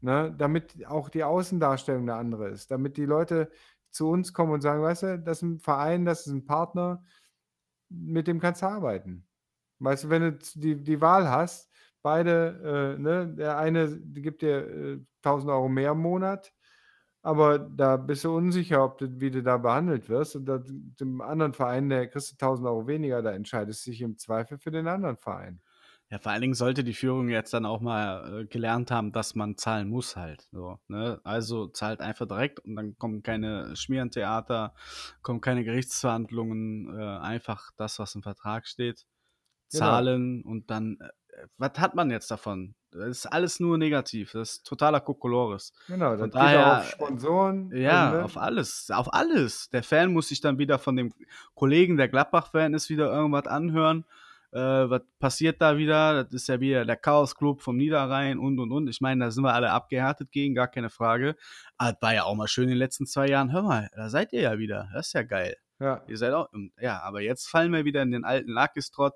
Ne? 0.00 0.34
Damit 0.36 0.86
auch 0.86 1.10
die 1.10 1.24
Außendarstellung 1.24 2.02
eine 2.02 2.14
andere 2.14 2.48
ist. 2.48 2.70
Damit 2.70 2.96
die 2.96 3.04
Leute 3.04 3.50
zu 3.90 4.08
uns 4.08 4.32
kommen 4.32 4.52
und 4.52 4.62
sagen, 4.62 4.82
weißt 4.82 5.02
du, 5.02 5.18
das 5.18 5.38
ist 5.38 5.42
ein 5.42 5.58
Verein, 5.58 6.04
das 6.04 6.26
ist 6.26 6.32
ein 6.32 6.46
Partner, 6.46 7.04
mit 7.90 8.26
dem 8.28 8.40
kannst 8.40 8.62
du 8.62 8.66
arbeiten. 8.66 9.26
Weißt 9.80 10.04
du, 10.04 10.10
wenn 10.10 10.22
du 10.22 10.38
die, 10.54 10.82
die 10.82 11.00
Wahl 11.00 11.28
hast, 11.30 11.70
beide, 12.02 12.96
äh, 12.98 13.00
ne, 13.00 13.28
der 13.36 13.58
eine 13.58 13.98
gibt 14.00 14.42
dir 14.42 14.68
äh, 14.68 15.00
1000 15.22 15.50
Euro 15.50 15.68
mehr 15.68 15.92
im 15.92 16.00
Monat, 16.00 16.52
aber 17.22 17.58
da 17.58 17.96
bist 17.98 18.24
du 18.24 18.34
unsicher, 18.36 18.84
ob 18.84 18.98
du, 18.98 19.20
wie 19.20 19.30
du 19.30 19.42
da 19.42 19.58
behandelt 19.58 20.08
wirst. 20.08 20.36
Und 20.36 20.46
dem 21.00 21.20
anderen 21.20 21.52
Verein, 21.54 21.88
der 21.90 22.08
kriegst 22.08 22.32
du 22.32 22.36
1000 22.36 22.68
Euro 22.68 22.86
weniger, 22.86 23.22
da 23.22 23.32
entscheidest 23.32 23.86
du 23.86 23.90
dich 23.90 24.02
im 24.02 24.16
Zweifel 24.18 24.58
für 24.58 24.70
den 24.70 24.88
anderen 24.88 25.18
Verein. 25.18 25.60
Ja, 26.10 26.18
vor 26.18 26.32
allen 26.32 26.40
Dingen 26.40 26.54
sollte 26.54 26.82
die 26.82 26.92
Führung 26.92 27.28
jetzt 27.28 27.54
dann 27.54 27.64
auch 27.64 27.80
mal 27.80 28.40
äh, 28.40 28.44
gelernt 28.46 28.90
haben, 28.90 29.12
dass 29.12 29.36
man 29.36 29.56
zahlen 29.56 29.88
muss 29.88 30.16
halt. 30.16 30.48
So, 30.50 30.80
ne? 30.88 31.20
Also 31.22 31.68
zahlt 31.68 32.00
einfach 32.00 32.26
direkt 32.26 32.58
und 32.60 32.74
dann 32.74 32.98
kommen 32.98 33.22
keine 33.22 33.76
Schmierentheater, 33.76 34.74
kommen 35.22 35.40
keine 35.40 35.62
Gerichtsverhandlungen, 35.62 36.98
äh, 36.98 37.18
einfach 37.18 37.70
das, 37.76 38.00
was 38.00 38.16
im 38.16 38.24
Vertrag 38.24 38.66
steht, 38.66 39.06
Genau. 39.70 39.84
zahlen 39.86 40.42
und 40.42 40.68
dann, 40.68 40.98
äh, 41.00 41.46
was 41.58 41.78
hat 41.78 41.94
man 41.94 42.10
jetzt 42.10 42.28
davon? 42.28 42.74
Das 42.90 43.06
ist 43.06 43.26
alles 43.26 43.60
nur 43.60 43.78
negativ, 43.78 44.32
das 44.32 44.54
ist 44.54 44.66
totaler 44.66 45.00
Kokolores. 45.00 45.72
Genau, 45.86 46.16
das 46.16 46.30
daher, 46.30 46.78
auf 46.78 46.90
Sponsoren. 46.90 47.70
Ja, 47.72 48.10
und, 48.10 48.16
ne? 48.16 48.24
auf 48.24 48.36
alles, 48.36 48.90
auf 48.92 49.14
alles. 49.14 49.70
Der 49.70 49.84
Fan 49.84 50.12
muss 50.12 50.26
sich 50.26 50.40
dann 50.40 50.58
wieder 50.58 50.80
von 50.80 50.96
dem 50.96 51.14
Kollegen, 51.54 51.96
der 51.96 52.08
Gladbach-Fan 52.08 52.74
ist, 52.74 52.90
wieder 52.90 53.12
irgendwas 53.12 53.46
anhören. 53.46 54.04
Äh, 54.52 54.58
was 54.58 55.02
passiert 55.18 55.60
da 55.60 55.78
wieder? 55.78 56.24
Das 56.24 56.32
ist 56.32 56.48
ja 56.48 56.60
wieder 56.60 56.84
der 56.84 56.96
Chaos-Club 56.96 57.60
vom 57.62 57.76
Niederrhein 57.76 58.38
und 58.38 58.58
und 58.58 58.72
und. 58.72 58.88
Ich 58.88 59.00
meine, 59.00 59.26
da 59.26 59.30
sind 59.30 59.44
wir 59.44 59.54
alle 59.54 59.70
abgehärtet 59.70 60.32
gegen, 60.32 60.54
gar 60.54 60.68
keine 60.68 60.90
Frage. 60.90 61.36
Aber 61.76 61.92
das 61.92 62.02
war 62.02 62.14
ja 62.14 62.24
auch 62.24 62.34
mal 62.34 62.48
schön 62.48 62.64
in 62.64 62.70
den 62.70 62.78
letzten 62.78 63.06
zwei 63.06 63.28
Jahren. 63.28 63.52
Hör 63.52 63.62
mal, 63.62 63.90
da 63.94 64.08
seid 64.08 64.32
ihr 64.32 64.42
ja 64.42 64.58
wieder. 64.58 64.88
Das 64.92 65.08
ist 65.08 65.12
ja 65.12 65.22
geil. 65.22 65.56
Ja, 65.78 66.02
Ihr 66.08 66.18
seid 66.18 66.34
auch, 66.34 66.48
ja, 66.78 67.00
aber 67.00 67.22
jetzt 67.22 67.48
fallen 67.48 67.72
wir 67.72 67.86
wieder 67.86 68.02
in 68.02 68.10
den 68.10 68.24
alten 68.24 68.50
Lakistrott, 68.50 69.14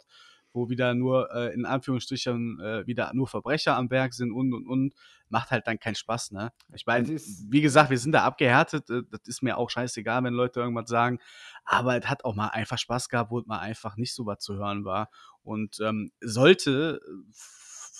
wo 0.55 0.69
wieder 0.71 0.95
nur, 0.95 1.31
äh, 1.35 1.53
in 1.53 1.67
Anführungsstrichen, 1.67 2.61
äh, 2.61 2.87
wieder 2.87 3.13
nur 3.15 3.27
Verbrecher 3.29 3.77
am 3.77 3.91
Werk 3.91 4.15
sind 4.15 4.33
und 4.33 4.55
und 4.55 4.67
und. 4.67 4.95
Macht 5.31 5.51
halt 5.51 5.67
dann 5.67 5.81
keinen 5.81 5.97
Spaß, 5.97 6.31
ne? 6.31 6.53
Ich 6.75 6.87
meine, 6.87 7.09
wie 7.09 7.61
gesagt, 7.61 7.91
wir 7.91 7.99
sind 7.99 8.13
da 8.13 8.25
abgehärtet. 8.25 8.89
äh, 8.91 9.03
Das 9.11 9.23
ist 9.27 9.43
mir 9.43 9.57
auch 9.59 9.69
scheißegal, 9.69 10.23
wenn 10.23 10.35
Leute 10.35 10.61
irgendwas 10.61 10.89
sagen. 10.89 11.19
Aber 11.65 11.97
es 11.99 12.09
hat 12.09 12.25
auch 12.25 12.35
mal 12.35 12.49
einfach 12.49 12.79
Spaß 12.79 13.09
gehabt, 13.09 13.31
wo 13.31 13.41
es 13.41 13.47
mal 13.47 13.59
einfach 13.59 13.97
nicht 13.97 14.15
so 14.15 14.27
was 14.27 14.39
zu 14.41 14.55
hören 14.55 14.85
war. 14.85 15.11
Und 15.43 15.81
ähm, 15.81 16.13
sollte 16.21 17.01
äh, 17.03 17.33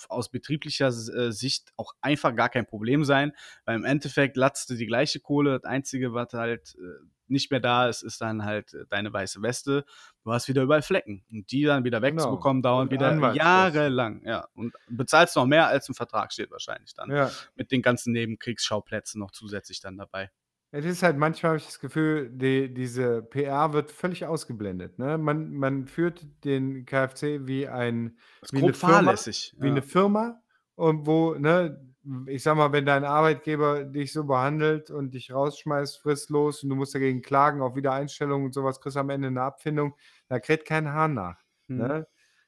aus 0.09 0.29
betrieblicher 0.29 0.87
äh, 0.87 1.31
Sicht 1.31 1.73
auch 1.77 1.93
einfach 2.01 2.35
gar 2.35 2.49
kein 2.49 2.65
Problem 2.65 3.03
sein, 3.03 3.33
weil 3.65 3.75
im 3.75 3.85
Endeffekt 3.85 4.37
latzte 4.37 4.75
die 4.75 4.85
gleiche 4.85 5.19
Kohle. 5.19 5.59
Das 5.59 5.69
Einzige, 5.69 6.13
was 6.13 6.33
halt 6.33 6.75
äh, 6.75 7.05
nicht 7.27 7.51
mehr 7.51 7.59
da 7.59 7.87
ist, 7.87 8.03
ist 8.03 8.21
dann 8.21 8.45
halt 8.45 8.73
äh, 8.73 8.85
deine 8.89 9.11
weiße 9.11 9.41
Weste. 9.41 9.85
Du 10.23 10.31
hast 10.31 10.47
wieder 10.47 10.63
überall 10.63 10.81
Flecken. 10.81 11.23
Und 11.31 11.51
die 11.51 11.63
dann 11.63 11.83
wieder 11.83 11.99
Genau. 12.01 12.15
wegzubekommen, 12.23 12.61
dauert 12.61 12.83
Und 12.83 12.91
wieder 12.91 13.33
jahrelang. 13.33 14.21
Ja. 14.25 14.47
Und 14.53 14.73
bezahlst 14.87 15.35
noch 15.35 15.45
mehr, 15.45 15.67
als 15.67 15.87
im 15.89 15.95
Vertrag 15.95 16.31
steht 16.33 16.51
wahrscheinlich 16.51 16.93
dann. 16.93 17.09
Ja. 17.11 17.31
Mit 17.55 17.71
den 17.71 17.81
ganzen 17.81 18.13
Nebenkriegsschauplätzen 18.13 19.19
noch 19.19 19.31
zusätzlich 19.31 19.79
dann 19.81 19.97
dabei. 19.97 20.31
Es 20.71 20.83
ist 20.83 21.03
halt 21.03 21.15
manchmal 21.17 21.51
habe 21.51 21.57
ich 21.57 21.65
das 21.67 21.79
Gefühl, 21.79 22.29
die, 22.33 22.73
diese 22.73 23.21
PR 23.21 23.71
wird 23.71 23.91
völlig 23.91 24.25
ausgeblendet. 24.25 24.99
Ne? 24.99 25.17
Man, 25.17 25.53
man 25.53 25.87
führt 25.87 26.25
den 26.43 26.85
KfC 26.85 27.47
wie 27.47 27.67
ein 27.67 28.17
Wie 28.51 28.61
eine 28.61 28.73
Firma, 28.73 28.93
fahrlässig. 28.95 29.55
wie 29.57 29.67
ja. 29.67 29.71
eine 29.71 29.81
Firma 29.81 30.41
und 30.75 31.05
wo, 31.05 31.33
ne, 31.35 31.79
ich 32.27 32.43
sag 32.43 32.55
mal, 32.55 32.71
wenn 32.71 32.85
dein 32.85 33.03
Arbeitgeber 33.03 33.83
dich 33.83 34.13
so 34.13 34.25
behandelt 34.25 34.91
und 34.91 35.13
dich 35.13 35.31
rausschmeißt, 35.33 35.99
fristlos 35.99 36.63
und 36.63 36.69
du 36.69 36.75
musst 36.75 36.93
dagegen 36.95 37.21
klagen 37.21 37.61
auf 37.61 37.75
Wiedereinstellung 37.75 38.45
und 38.45 38.53
sowas, 38.53 38.79
kriegst 38.81 38.95
du 38.95 38.99
am 39.01 39.09
Ende 39.09 39.27
eine 39.29 39.41
Abfindung, 39.41 39.95
da 40.27 40.39
kräht 40.39 40.65
kein 40.65 40.91
Hahn 40.93 41.13
nach. 41.13 41.39
Mhm. 41.67 41.77
Ne? 41.77 42.07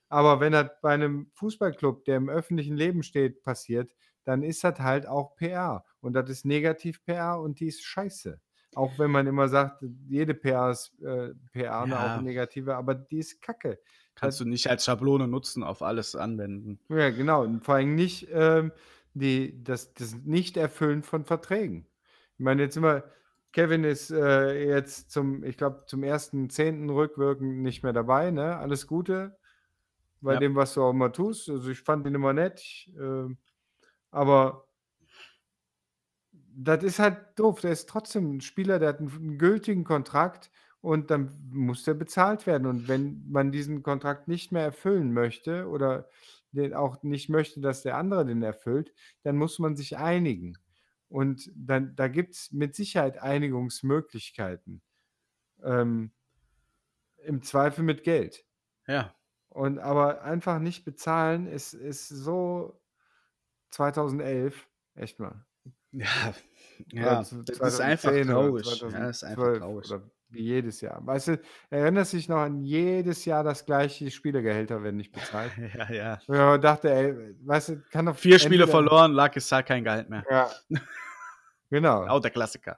Aber 0.10 0.40
wenn 0.40 0.54
das 0.54 0.70
bei 0.82 0.94
einem 0.94 1.30
Fußballclub, 1.34 2.06
der 2.06 2.18
im 2.18 2.30
öffentlichen 2.30 2.78
Leben 2.78 3.04
steht, 3.04 3.44
passiert, 3.44 3.94
dann 4.24 4.44
ist 4.44 4.64
das 4.64 4.80
halt 4.80 5.08
auch 5.08 5.36
PR. 5.36 5.84
Und 6.02 6.14
das 6.14 6.30
ist 6.30 6.46
Negativ-PR 6.46 7.40
und 7.40 7.60
die 7.60 7.68
ist 7.68 7.84
scheiße. 7.84 8.40
Auch 8.76 9.00
wenn 9.00 9.12
man 9.12 9.28
immer 9.28 9.48
sagt, 9.48 9.84
jede 10.08 10.34
PR 10.34 10.72
ist 10.72 10.94
äh, 11.02 11.34
PR, 11.52 11.88
ne, 11.88 11.96
Ja. 11.96 12.16
auch 12.18 12.22
negative, 12.22 12.76
aber 12.76 12.96
die 12.96 13.20
ist 13.20 13.42
kacke. 13.42 13.80
Kannst 14.16 14.40
du 14.40 14.46
nicht 14.46 14.70
als 14.70 14.86
Schablone 14.86 15.28
nutzen, 15.28 15.64
auf 15.64 15.82
alles 15.82 16.16
anwenden. 16.16 16.80
Ja, 16.90 17.10
genau. 17.10 17.44
Und 17.44 17.66
vor 17.66 17.76
allem 17.76 17.96
nicht 17.96 18.28
ähm, 18.32 18.72
die, 19.20 19.64
das, 19.64 19.94
das 19.94 20.16
Nicht-Erfüllen 20.16 21.04
von 21.04 21.26
Verträgen. 21.26 21.88
Ich 22.38 22.44
meine, 22.44 22.64
jetzt 22.64 22.78
immer, 22.78 23.04
Kevin 23.52 23.84
ist 23.84 24.12
äh, 24.12 24.68
jetzt 24.70 25.12
zum, 25.12 25.44
ich 25.44 25.58
glaube, 25.58 25.86
zum 25.88 26.04
ersten 26.04 26.50
Zehnten 26.50 26.90
rückwirkend 26.90 27.62
nicht 27.62 27.84
mehr 27.84 27.94
dabei, 27.94 28.32
ne? 28.32 28.58
Alles 28.58 28.88
Gute 28.88 29.38
bei 30.22 30.36
Ja. 30.36 30.40
dem, 30.40 30.56
was 30.56 30.74
du 30.74 30.84
auch 30.84 30.92
immer 30.92 31.12
tust. 31.12 31.50
Also 31.50 31.70
ich 31.70 31.82
fand 31.82 32.06
ihn 32.08 32.16
immer 32.16 32.34
nett. 32.34 32.64
Ähm, 32.98 33.38
aber 34.12 34.68
das 36.32 36.84
ist 36.84 37.00
halt 37.00 37.18
doof. 37.38 37.62
Der 37.62 37.72
ist 37.72 37.88
trotzdem 37.90 38.38
ein 38.38 38.42
Spieler, 38.42 38.80
der 38.80 38.90
hat 38.90 39.00
einen, 39.00 39.12
einen 39.12 39.38
gültigen 39.38 39.84
Kontrakt 39.84 40.50
und 40.82 41.12
dann 41.12 41.32
muss 41.52 41.84
der 41.84 41.94
bezahlt 41.94 42.48
werden. 42.48 42.68
Und 42.68 42.88
wenn 42.88 43.24
man 43.30 43.52
diesen 43.52 43.84
Kontrakt 43.84 44.28
nicht 44.28 44.52
mehr 44.52 44.64
erfüllen 44.64 45.14
möchte 45.14 45.68
oder 45.68 46.10
den 46.58 46.74
auch 46.74 47.02
nicht 47.04 47.30
möchte, 47.30 47.62
dass 47.62 47.84
der 47.84 47.98
andere 47.98 48.26
den 48.26 48.44
erfüllt, 48.44 48.94
dann 49.24 49.38
muss 49.38 49.60
man 49.60 49.76
sich 49.76 49.98
einigen. 49.98 50.58
Und 51.10 51.50
dann, 51.56 51.96
da 51.96 52.08
gibt 52.10 52.36
es 52.36 52.52
mit 52.52 52.76
Sicherheit 52.76 53.18
Einigungsmöglichkeiten. 53.20 54.82
Ähm, 55.64 56.12
Im 57.18 57.42
Zweifel 57.42 57.84
mit 57.84 58.04
Geld. 58.04 58.46
Ja. 58.88 59.16
Und 59.50 59.80
aber 59.80 60.22
einfach 60.24 60.60
nicht 60.60 60.86
bezahlen 60.86 61.48
ist, 61.48 61.74
ist 61.74 62.10
so 62.10 62.80
2011, 63.72 64.68
echt 64.96 65.20
mal. 65.20 65.46
Ja, 65.92 66.36
ja 66.92 67.24
zu- 67.24 67.44
das 67.44 67.60
ist 67.60 67.80
einfach 67.82 68.12
2010 68.12 68.28
traurig. 68.28 68.66
Ja, 68.90 69.00
das 69.08 69.18
ist 69.18 69.24
einfach 69.24 69.54
2012 69.54 69.60
traurig. 69.60 69.92
Oder 69.92 70.12
wie 70.30 70.42
jedes 70.42 70.82
Jahr. 70.82 71.06
Weißt 71.06 71.30
du, 71.30 71.42
erinnerst 71.70 72.14
dich 72.14 72.28
noch 72.28 72.38
an 72.38 72.62
jedes 72.62 73.26
Jahr 73.26 73.44
das 73.44 73.66
gleiche, 73.66 74.06
die 74.06 74.12
Spielergehälter 74.12 74.84
werden 74.84 74.98
nicht 74.98 75.12
bezahlt. 75.12 75.52
Ja, 75.78 75.92
ja. 75.92 76.20
Und 76.28 76.38
man 76.38 76.62
dachte, 76.62 76.92
ey, 76.92 77.36
weißt 77.46 77.70
du, 77.70 77.82
kann 77.92 78.06
doch 78.06 78.16
Vier 78.16 78.40
Spiele 78.40 78.68
verloren, 78.68 79.14
lag 79.14 79.36
es 79.36 79.52
halt 79.52 79.66
kein 79.66 79.84
Gehalt 79.84 80.10
mehr. 80.10 80.24
Ja. 80.30 80.50
genau. 81.70 82.06
Auch 82.08 82.20
der 82.20 82.32
Klassiker. 82.32 82.78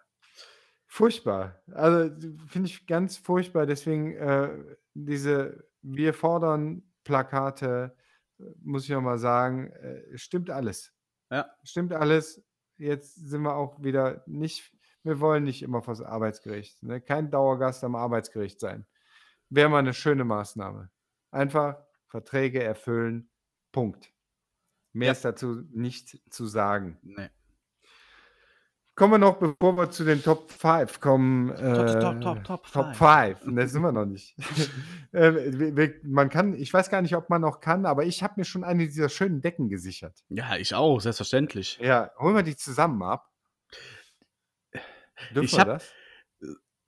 Furchtbar. 0.88 1.62
Also 1.72 2.10
finde 2.47 2.68
ich 2.68 2.88
ganz 2.88 3.18
furchtbar. 3.18 3.66
Deswegen 3.66 4.16
äh, 4.16 4.50
diese 4.93 5.64
Wir 5.82 6.14
fordern 6.14 6.84
Plakate, 7.04 7.95
muss 8.62 8.84
ich 8.84 8.89
noch 8.89 9.02
mal 9.02 9.20
sagen, 9.20 9.72
äh, 9.72 10.18
stimmt 10.18 10.50
alles. 10.50 10.93
Ja. 11.30 11.50
Stimmt 11.64 11.93
alles. 11.93 12.43
Jetzt 12.78 13.16
sind 13.16 13.41
wir 13.43 13.56
auch 13.56 13.82
wieder 13.84 14.24
nicht, 14.26 14.72
wir 15.10 15.20
wollen 15.20 15.43
nicht 15.43 15.64
immer 15.64 15.82
vors 15.82 16.01
Arbeitsgericht. 16.01 16.84
Ne? 16.84 17.01
Kein 17.01 17.32
Dauergast 17.32 17.84
am 17.84 17.95
Arbeitsgericht 17.95 18.60
sein. 18.60 18.86
Wäre 19.49 19.68
mal 19.70 19.80
eine 19.80 19.93
schöne 19.93 20.24
Maßnahme. 20.24 20.89
Einfach 21.32 21.78
Verträge 22.07 22.64
erfüllen. 22.64 23.30
Punkt. 23.72 24.14
Mehr 24.93 25.07
Ja. 25.07 25.12
ist 25.14 25.26
dazu 25.26 25.64
nicht 25.72 26.20
zu 26.32 26.45
sagen. 26.45 26.97
Nee. 27.01 27.30
Kommen 28.95 29.14
wir 29.14 29.18
noch, 29.18 29.38
bevor 29.38 29.78
wir 29.78 29.89
zu 29.91 30.03
den 30.03 30.22
Top 30.22 30.51
5 30.51 30.99
kommen. 30.99 31.47
top, 31.55 31.57
äh, 31.60 31.99
top, 32.01 32.22
top, 32.22 32.43
top 32.43 32.72
Top 32.72 32.95
five. 32.95 33.39
5. 33.39 33.55
Das 33.55 33.72
sind 33.72 33.82
wir 33.82 33.93
noch 33.93 34.05
nicht. 34.05 34.36
äh, 35.14 35.89
man 36.03 36.30
kann, 36.30 36.53
ich 36.53 36.74
weiß 36.74 36.89
gar 36.89 37.01
nicht, 37.01 37.16
ob 37.16 37.30
man 37.30 37.41
noch 37.41 37.62
kann, 37.62 37.86
aber 37.86 38.03
ich 38.05 38.22
habe 38.24 38.34
mir 38.38 38.43
schon 38.43 38.66
eine 38.66 38.86
dieser 38.88 39.07
schönen 39.07 39.41
Decken 39.41 39.70
gesichert. 39.70 40.22
Ja, 40.28 40.57
ich 40.57 40.76
auch, 40.76 40.99
selbstverständlich. 40.99 41.80
Ja, 41.82 42.12
holen 42.20 42.36
wir 42.36 42.43
die 42.43 42.57
zusammen 42.57 43.01
ab. 43.01 43.29
Dürfen 45.34 45.46
Ich 45.46 45.54
wir 45.54 45.60
hab- 45.60 45.68
das? 45.68 45.94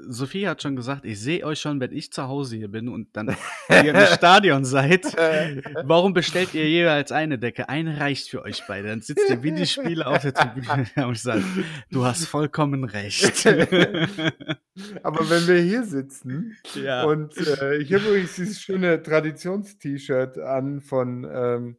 Sophie 0.07 0.47
hat 0.47 0.61
schon 0.61 0.75
gesagt, 0.75 1.05
ich 1.05 1.19
sehe 1.19 1.45
euch 1.45 1.59
schon, 1.59 1.79
wenn 1.79 1.91
ich 1.91 2.11
zu 2.11 2.27
Hause 2.27 2.55
hier 2.57 2.69
bin 2.69 2.89
und 2.89 3.15
dann 3.15 3.35
ihr 3.69 3.93
im 3.93 4.05
Stadion 4.07 4.65
seid. 4.65 5.05
Warum 5.83 6.13
bestellt 6.13 6.53
ihr 6.53 6.67
jeweils 6.67 7.11
eine 7.11 7.37
Decke? 7.37 7.69
Eine 7.69 7.99
reicht 7.99 8.29
für 8.29 8.41
euch 8.43 8.63
beide. 8.67 8.89
Dann 8.89 9.01
sitzt 9.01 9.29
ihr 9.29 9.43
wie 9.43 9.51
die 9.51 9.65
Spieler 9.65 10.07
auf 10.07 10.21
der 10.21 10.33
Tribüne 10.33 10.87
und 11.07 11.17
sagt, 11.17 11.43
du 11.91 12.05
hast 12.05 12.25
vollkommen 12.25 12.83
recht. 12.83 13.45
aber 13.45 15.29
wenn 15.29 15.47
wir 15.47 15.61
hier 15.61 15.83
sitzen 15.83 16.57
ja. 16.75 17.03
und 17.03 17.37
äh, 17.37 17.77
ich 17.77 17.93
habe 17.93 18.05
übrigens 18.05 18.35
dieses 18.35 18.61
schöne 18.61 19.01
Traditions-T-Shirt 19.01 20.37
an 20.39 20.81
von 20.81 21.27
ähm, 21.31 21.77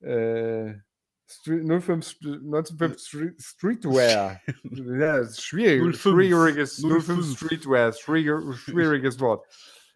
äh, 0.00 0.74
Street, 1.28 1.64
05, 1.66 2.04
St- 2.04 2.26
1905 2.44 2.98
Street, 3.00 3.42
Streetwear. 3.42 4.40
ja, 4.62 5.18
das 5.18 5.30
ist 5.32 5.42
schwierig. 5.44 5.96
05. 5.96 6.00
Schwieriges 6.00 6.76
05 6.82 7.04
05. 7.06 7.36
Streetwear, 7.36 7.92
schwierig, 7.92 8.56
schwieriges 8.58 9.18
Wort. 9.20 9.46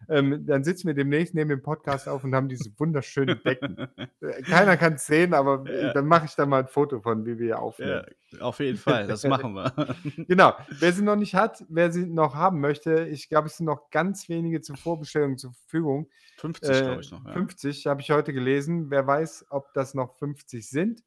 Ähm, 0.07 0.45
dann 0.45 0.63
sitzen 0.63 0.87
wir 0.87 0.93
demnächst 0.93 1.35
neben 1.35 1.49
dem 1.49 1.61
Podcast 1.61 2.07
auf 2.07 2.23
und 2.23 2.33
haben 2.33 2.47
diese 2.47 2.71
wunderschönen 2.79 3.43
Decken. 3.43 3.77
Äh, 4.21 4.41
Keiner 4.43 4.77
kann 4.77 4.93
es 4.93 5.05
sehen, 5.05 5.33
aber 5.33 5.65
äh, 5.69 5.87
Ja. 5.87 5.93
dann 5.93 6.05
mache 6.07 6.25
ich 6.25 6.35
da 6.35 6.45
mal 6.45 6.61
ein 6.61 6.67
Foto 6.69 7.01
von, 7.01 7.25
wie 7.25 7.37
wir 7.37 7.59
aufnehmen. 7.61 8.05
ja, 8.31 8.39
auf 8.39 8.59
jeden 8.61 8.77
Fall, 8.77 9.07
das 9.07 9.25
machen 9.25 9.53
wir. 9.55 9.73
Genau. 10.29 10.53
Wer 10.69 10.93
sie 10.93 11.03
noch 11.03 11.17
nicht 11.17 11.35
hat, 11.35 11.65
wer 11.67 11.91
sie 11.91 12.05
noch 12.05 12.33
haben 12.33 12.61
möchte, 12.61 13.07
ich 13.09 13.27
glaube, 13.27 13.47
es 13.47 13.57
sind 13.57 13.65
noch 13.65 13.89
ganz 13.89 14.29
wenige 14.29 14.61
zur 14.61 14.77
Vorbestellung 14.77 15.37
zur 15.37 15.51
Verfügung. 15.51 16.07
50, 16.37 16.69
Äh, 16.69 16.79
glaube 16.81 17.01
ich 17.01 17.11
noch. 17.11 17.25
Ja. 17.25 17.33
50 17.33 17.85
habe 17.87 17.99
ich 17.99 18.09
heute 18.09 18.31
gelesen. 18.31 18.89
Wer 18.89 19.05
weiß, 19.05 19.47
ob 19.49 19.73
das 19.73 19.93
noch 19.95 20.15
50 20.17 20.67
sind. 20.69 21.03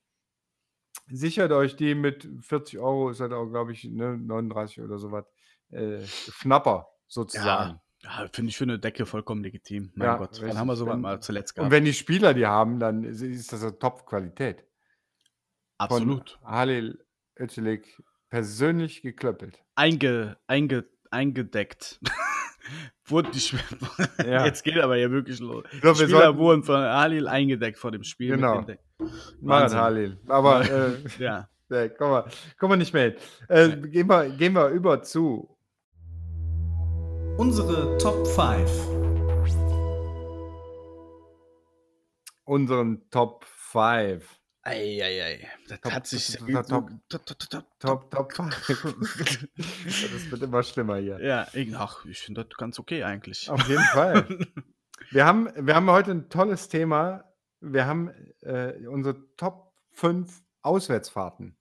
Sichert 1.15 1.53
euch 1.53 1.77
die 1.77 1.95
mit 1.95 2.29
40 2.41 2.79
Euro, 2.79 3.11
ist 3.11 3.21
halt 3.21 3.33
auch, 3.33 3.47
glaube 3.47 3.73
ich, 3.73 3.85
ne, 3.85 4.17
39 4.17 4.81
oder 4.83 4.99
sowas. 4.99 5.25
Äh, 5.71 6.01
Schnapper 6.07 6.89
sozusagen. 7.07 7.81
Ja, 8.03 8.29
finde 8.33 8.49
ich 8.51 8.57
für 8.57 8.65
eine 8.65 8.79
Decke 8.79 9.07
vollkommen 9.07 9.45
legitim. 9.45 9.93
Mein 9.95 10.07
Ja, 10.09 10.17
Gott, 10.17 10.31
wann 10.37 10.41
richtig. 10.45 10.59
haben 10.59 10.67
wir 10.67 10.77
sowas 10.77 10.97
mal 10.99 11.21
zuletzt 11.21 11.53
Und 11.53 11.57
gehabt? 11.57 11.73
wenn 11.73 11.85
die 11.85 11.93
Spieler 11.93 12.35
die 12.35 12.47
haben, 12.47 12.81
dann 12.81 13.05
ist- 13.05 13.21
ist 13.23 13.53
das 13.53 13.63
eine 13.63 13.79
Top-Qualität. 13.79 14.65
Absolut. 15.79 16.39
Von 16.43 16.51
Halil 16.51 17.05
Öcelik 17.39 18.03
persönlich 18.29 19.03
geklöppelt. 19.03 19.63
Einge, 19.75 20.37
einge, 20.47 20.85
eingedeckt. 21.11 22.01
Wurden 23.07 23.33
die 23.33 23.39
Sp- 23.43 23.59
Ja. 24.25 24.45
Jetzt 24.47 24.63
geht 24.63 24.79
aber 24.79 24.97
ja 24.97 25.11
wirklich 25.11 25.41
los. 25.41 25.65
Glaub, 25.81 25.97
Spieler 25.97 26.09
sollten- 26.09 26.39
wurden 26.39 26.63
von 26.65 26.77
Halil 26.81 27.27
eingedeckt 27.29 27.79
vor 27.79 27.91
dem 27.91 28.05
Spiel. 28.05 28.37
Genau. 28.37 28.65
Marat. 29.41 29.75
Halil. 29.75 30.19
Aber 30.29 30.63
äh, 30.63 30.93
Ja. 31.19 31.49
Nee, 31.69 31.89
komm 31.89 32.11
mal, 32.11 32.25
komm 32.59 32.69
mal 32.69 32.77
nicht 32.77 32.93
mehr 32.93 33.05
hin. 33.05 33.15
Äh, 33.49 33.77
gehen, 33.89 34.07
wir, 34.07 34.29
gehen 34.29 34.53
wir 34.53 34.69
über 34.69 35.03
zu. 35.03 35.57
Unsere 37.39 37.97
Top 37.97 38.27
5. 38.27 38.71
unseren 42.45 43.09
Top 43.11 43.45
5. 43.47 44.39
Eieiei. 44.65 45.49
Das 45.69 45.81
Top, 45.81 45.93
hat 45.93 46.07
sich. 46.07 46.37
top, 46.37 46.49
top, 46.69 46.91
top. 47.09 47.27
top, 47.27 47.39
top, 47.39 47.71
top, 47.81 48.11
Top, 48.11 48.11
Top 48.11 48.33
5. 48.33 49.49
das 49.57 50.31
wird 50.31 50.43
immer 50.43 50.63
schlimmer 50.63 50.97
hier. 50.99 51.19
Ja, 51.25 51.47
ich- 51.53 51.75
ach, 51.77 52.05
ich 52.05 52.21
finde 52.21 52.45
das 52.45 52.57
ganz 52.59 52.79
okay 52.79 53.03
eigentlich. 53.03 53.49
Auf 53.51 53.67
jeden 53.69 53.83
Fall. 53.85 54.27
Wir 55.11 55.27
haben, 55.27 55.49
wir 55.57 55.75
haben 55.75 55.91
heute 55.91 56.13
ein 56.13 56.29
tolles 56.29 56.69
Thema. 56.69 57.25
Wir 57.63 57.87
haben 57.87 58.11
äh, 58.41 58.87
unsere 58.89 59.25
Top 59.37 59.73
5 59.93 60.43
Auswärtsfahrten. 60.63 61.57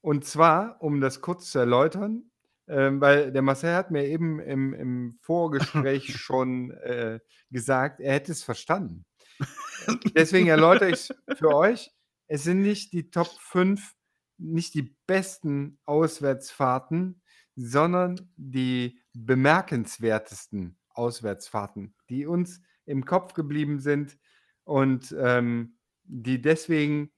Und 0.00 0.24
zwar, 0.24 0.80
um 0.80 1.00
das 1.00 1.20
kurz 1.20 1.50
zu 1.50 1.58
erläutern, 1.58 2.30
ähm, 2.68 3.00
weil 3.00 3.32
der 3.32 3.42
Marcel 3.42 3.74
hat 3.74 3.90
mir 3.90 4.06
eben 4.06 4.40
im, 4.40 4.72
im 4.72 5.14
Vorgespräch 5.20 6.16
schon 6.16 6.70
äh, 6.70 7.20
gesagt, 7.50 8.00
er 8.00 8.14
hätte 8.14 8.32
es 8.32 8.42
verstanden. 8.42 9.04
Deswegen 10.16 10.48
erläutere 10.48 10.88
ich 10.88 11.10
es 11.10 11.38
für 11.38 11.54
euch. 11.54 11.90
Es 12.28 12.44
sind 12.44 12.62
nicht 12.62 12.92
die 12.92 13.10
Top 13.10 13.28
5, 13.28 13.94
nicht 14.38 14.74
die 14.74 14.96
besten 15.06 15.78
Auswärtsfahrten, 15.84 17.22
sondern 17.54 18.32
die 18.36 19.00
bemerkenswertesten 19.12 20.78
Auswärtsfahrten, 20.90 21.94
die 22.08 22.26
uns 22.26 22.62
im 22.84 23.04
Kopf 23.04 23.34
geblieben 23.34 23.80
sind 23.80 24.18
und 24.66 25.14
ähm, 25.18 25.78
die 26.04 26.42
deswegen 26.42 27.10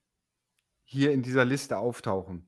hier 0.85 1.13
in 1.13 1.23
dieser 1.23 1.45
Liste 1.45 1.79
auftauchen. 1.79 2.47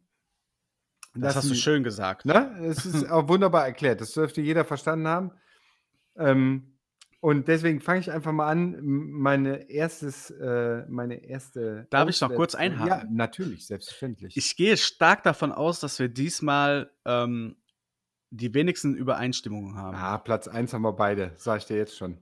Das, 1.14 1.34
hast 1.34 1.50
du 1.50 1.54
schön 1.54 1.82
gesagt. 1.82 2.24
Ne? 2.24 2.56
Es 2.62 2.86
ist 2.86 3.04
auch 3.10 3.28
wunderbar 3.28 3.66
erklärt. 3.66 4.00
Das 4.00 4.12
dürfte 4.12 4.40
jeder 4.40 4.64
verstanden 4.64 5.08
haben. 5.08 5.32
Ähm, 6.16 6.78
und 7.20 7.48
deswegen 7.48 7.80
fange 7.80 8.00
ich 8.00 8.10
einfach 8.10 8.32
mal 8.32 8.48
an. 8.48 8.78
Meine 8.82 9.70
erstes, 9.70 10.30
äh, 10.30 10.84
meine 10.88 11.24
erste. 11.24 11.86
Darf 11.90 12.08
ich 12.08 12.20
noch 12.20 12.34
kurz 12.34 12.54
einhaken? 12.54 12.86
Ja, 12.86 13.04
natürlich, 13.10 13.66
selbstverständlich. 13.66 14.36
Ich 14.36 14.56
gehe 14.56 14.76
stark 14.76 15.22
davon 15.24 15.52
aus, 15.52 15.80
dass 15.80 15.98
wir 15.98 16.08
diesmal 16.08 16.90
ähm, 17.04 17.56
die 18.30 18.54
wenigsten 18.54 18.94
Übereinstimmungen 18.94 19.76
haben. 19.76 19.96
ah, 19.96 20.18
Platz 20.18 20.46
1 20.46 20.72
haben 20.72 20.82
wir 20.82 20.92
beide, 20.92 21.32
sage 21.36 21.58
ich 21.58 21.66
dir 21.66 21.76
jetzt 21.76 21.96
schon. 21.96 22.18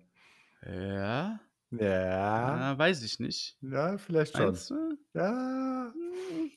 Ja, 0.66 1.38
Ja, 1.70 2.72
äh, 2.72 2.78
weiß 2.78 3.02
ich 3.02 3.20
nicht. 3.20 3.58
ja, 3.60 3.98
vielleicht 3.98 4.36
schon. 4.36 4.46
Meinst 4.46 4.70
du? 4.70 4.96
Ja. 5.14 5.92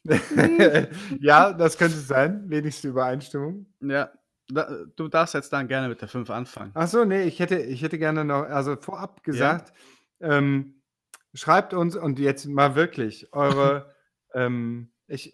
ja, 1.20 1.54
das 1.54 1.78
könnte 1.78 1.98
sein. 1.98 2.50
Wenigste 2.50 2.88
Übereinstimmung. 2.88 3.66
Ja, 3.82 4.12
da, 4.48 4.70
du 4.96 5.08
darfst 5.08 5.34
jetzt 5.34 5.52
dann 5.52 5.68
gerne 5.68 5.90
mit 5.90 6.02
der 6.02 6.08
5 6.08 6.30
anfangen. 6.30 6.72
Ach 6.74 6.88
so, 6.88 7.04
nee, 7.04 7.24
ich 7.24 7.40
hätte, 7.40 7.58
ich 7.58 7.82
hätte 7.82 7.98
gerne 7.98 8.24
noch, 8.24 8.44
also 8.44 8.76
vorab 8.76 9.24
gesagt, 9.24 9.74
ähm, 10.20 10.82
schreibt 11.34 11.74
uns 11.74 11.96
und 11.96 12.20
jetzt 12.20 12.46
mal 12.48 12.76
wirklich 12.76 13.34
eure, 13.34 13.94
ähm, 14.34 14.92
ich 15.08 15.34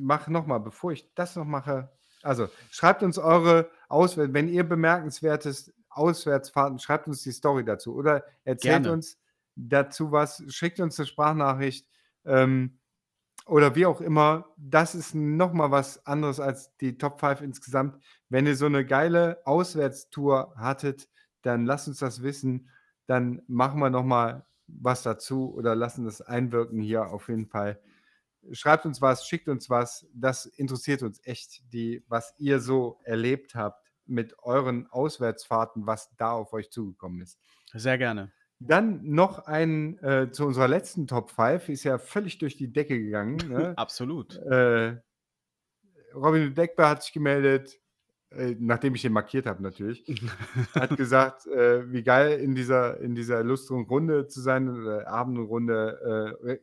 mache 0.00 0.32
nochmal, 0.32 0.60
bevor 0.60 0.92
ich 0.92 1.12
das 1.14 1.36
noch 1.36 1.44
mache, 1.44 1.90
also 2.22 2.48
schreibt 2.70 3.02
uns 3.02 3.18
eure 3.18 3.70
Auswärts, 3.88 4.32
wenn 4.32 4.48
ihr 4.48 4.64
bemerkenswertes 4.64 5.72
Auswärtsfahrten, 5.98 6.78
schreibt 6.78 7.08
uns 7.08 7.22
die 7.22 7.32
Story 7.32 7.64
dazu 7.64 7.94
oder 7.94 8.24
erzählt 8.44 8.84
Gerne. 8.84 8.92
uns 8.92 9.18
dazu 9.58 10.12
was, 10.12 10.42
schickt 10.48 10.80
uns 10.80 10.98
eine 10.98 11.06
Sprachnachricht 11.06 11.86
ähm, 12.24 12.78
oder 13.46 13.74
wie 13.74 13.86
auch 13.86 14.00
immer. 14.00 14.46
Das 14.56 14.94
ist 14.94 15.14
nochmal 15.14 15.70
was 15.70 16.06
anderes 16.06 16.40
als 16.40 16.76
die 16.76 16.96
Top 16.96 17.20
5 17.20 17.40
insgesamt. 17.40 17.98
Wenn 18.28 18.46
ihr 18.46 18.56
so 18.56 18.66
eine 18.66 18.86
geile 18.86 19.40
Auswärtstour 19.44 20.54
hattet, 20.56 21.08
dann 21.42 21.66
lasst 21.66 21.88
uns 21.88 21.98
das 21.98 22.22
wissen. 22.22 22.68
Dann 23.06 23.42
machen 23.48 23.80
wir 23.80 23.90
nochmal 23.90 24.46
was 24.66 25.02
dazu 25.02 25.52
oder 25.54 25.74
lassen 25.74 26.04
das 26.04 26.20
einwirken 26.20 26.80
hier 26.80 27.06
auf 27.06 27.28
jeden 27.28 27.46
Fall. 27.46 27.80
Schreibt 28.52 28.86
uns 28.86 29.00
was, 29.00 29.26
schickt 29.26 29.48
uns 29.48 29.68
was. 29.68 30.06
Das 30.12 30.46
interessiert 30.46 31.02
uns 31.02 31.20
echt, 31.24 31.72
die, 31.72 32.04
was 32.08 32.34
ihr 32.38 32.60
so 32.60 33.00
erlebt 33.02 33.54
habt 33.54 33.87
mit 34.08 34.38
euren 34.40 34.86
Auswärtsfahrten, 34.90 35.86
was 35.86 36.14
da 36.16 36.32
auf 36.32 36.52
euch 36.52 36.70
zugekommen 36.70 37.20
ist. 37.20 37.38
Sehr 37.74 37.98
gerne. 37.98 38.32
Dann 38.60 39.00
noch 39.04 39.46
ein 39.46 39.98
äh, 39.98 40.32
zu 40.32 40.44
unserer 40.44 40.66
letzten 40.66 41.06
Top 41.06 41.30
5, 41.30 41.68
ist 41.68 41.84
ja 41.84 41.98
völlig 41.98 42.38
durch 42.38 42.56
die 42.56 42.72
Decke 42.72 42.98
gegangen. 42.98 43.38
Ne? 43.48 43.74
Absolut. 43.76 44.36
äh, 44.36 44.96
Robin 46.14 46.54
Deckber 46.54 46.88
hat 46.88 47.02
sich 47.02 47.12
gemeldet, 47.12 47.78
äh, 48.30 48.56
nachdem 48.58 48.94
ich 48.94 49.02
den 49.02 49.12
markiert 49.12 49.46
habe 49.46 49.62
natürlich, 49.62 50.04
hat 50.74 50.96
gesagt, 50.96 51.46
äh, 51.46 51.92
wie 51.92 52.02
geil 52.02 52.40
in 52.40 52.54
dieser, 52.54 52.98
in 53.00 53.14
dieser 53.14 53.40
illustren 53.40 53.84
Runde 53.84 54.26
zu 54.26 54.40
sein, 54.40 54.68
oder 54.68 55.06
Abendrunde. 55.06 56.58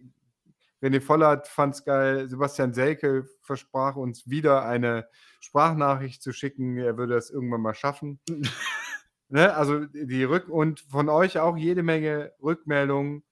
Re- 0.86 0.89
René 0.89 1.01
Vollert 1.01 1.47
fand 1.47 1.75
es 1.75 1.83
geil, 1.83 2.29
Sebastian 2.29 2.73
Selke 2.73 3.25
versprach 3.41 3.95
uns 3.95 4.29
wieder 4.29 4.65
eine 4.65 5.07
Sprachnachricht 5.39 6.21
zu 6.21 6.31
schicken, 6.31 6.77
er 6.77 6.97
würde 6.97 7.15
das 7.15 7.29
irgendwann 7.29 7.61
mal 7.61 7.73
schaffen. 7.73 8.19
ne? 9.29 9.53
Also 9.55 9.86
die 9.86 10.25
Rück- 10.25 10.49
und 10.49 10.81
von 10.81 11.09
euch 11.09 11.39
auch 11.39 11.57
jede 11.57 11.83
Menge 11.83 12.33
Rückmeldungen. 12.41 13.23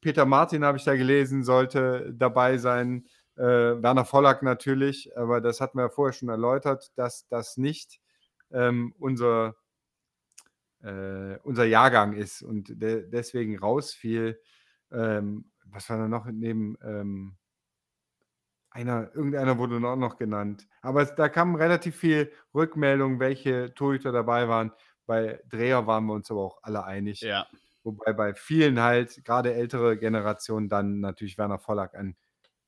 Peter 0.00 0.26
Martin 0.26 0.64
habe 0.64 0.78
ich 0.78 0.84
da 0.84 0.96
gelesen, 0.96 1.42
sollte 1.42 2.12
dabei 2.14 2.58
sein. 2.58 3.06
Äh, 3.36 3.42
Werner 3.82 4.04
Vollack 4.04 4.42
natürlich, 4.42 5.16
aber 5.16 5.40
das 5.40 5.60
hatten 5.60 5.78
wir 5.78 5.84
ja 5.84 5.88
vorher 5.88 6.12
schon 6.12 6.28
erläutert, 6.28 6.92
dass 6.96 7.26
das 7.28 7.56
nicht 7.56 8.00
ähm, 8.50 8.94
unser, 8.98 9.56
äh, 10.82 11.36
unser 11.42 11.64
Jahrgang 11.64 12.14
ist 12.14 12.42
und 12.42 12.80
de 12.80 13.08
deswegen 13.08 13.58
rausfiel. 13.58 14.40
Ähm, 14.90 15.50
was 15.70 15.88
war 15.90 15.98
da 15.98 16.08
noch 16.08 16.26
neben 16.26 16.76
ähm, 16.82 17.36
einer, 18.70 19.14
irgendeiner 19.14 19.58
wurde 19.58 19.76
auch 19.86 19.96
noch 19.96 20.16
genannt. 20.16 20.66
Aber 20.82 21.02
es, 21.02 21.14
da 21.14 21.28
kamen 21.28 21.56
relativ 21.56 21.96
viel 21.96 22.32
Rückmeldungen, 22.54 23.18
welche 23.20 23.74
Torhüter 23.74 24.12
dabei 24.12 24.48
waren. 24.48 24.72
Bei 25.06 25.40
Dreher 25.48 25.86
waren 25.86 26.04
wir 26.06 26.12
uns 26.14 26.30
aber 26.30 26.42
auch 26.42 26.58
alle 26.62 26.84
einig. 26.84 27.20
Ja. 27.22 27.46
Wobei 27.82 28.12
bei 28.12 28.34
vielen 28.34 28.80
halt, 28.80 29.24
gerade 29.24 29.54
ältere 29.54 29.96
Generationen, 29.98 30.68
dann 30.68 31.00
natürlich 31.00 31.38
Werner 31.38 31.58
Vollack 31.58 31.94
an 31.94 32.16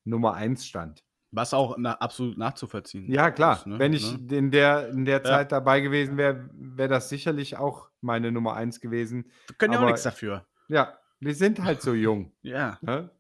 Nummer 0.05 0.35
1 0.35 0.67
stand. 0.67 1.05
Was 1.33 1.55
auch 1.55 1.77
na, 1.79 1.93
absolut 1.95 2.39
nachzuvollziehen 2.39 3.13
Ja, 3.13 3.31
klar. 3.31 3.59
ist, 3.59 3.67
ne? 3.67 3.79
Wenn 3.79 3.93
ich 3.93 4.13
Ne? 4.13 4.37
in 4.37 4.51
der, 4.51 4.89
in 4.89 5.05
der 5.05 5.19
Ja. 5.19 5.25
Zeit 5.25 5.53
dabei 5.53 5.81
gewesen 5.81 6.17
wäre, 6.17 6.49
wäre 6.55 6.89
das 6.89 7.09
sicherlich 7.09 7.57
auch 7.57 7.91
meine 8.01 8.33
Nummer 8.33 8.55
1 8.55 8.81
gewesen. 8.81 9.31
Wir 9.49 9.57
können 9.57 9.73
ja 9.75 9.81
auch 9.81 9.87
nichts 9.87 10.03
dafür. 10.03 10.47
Ja, 10.69 10.99
wir 11.21 11.35
sind 11.35 11.63
halt 11.63 11.83
so 11.83 11.93
jung. 11.95 12.33
Ja. 12.43 12.79
Ne? 12.83 13.11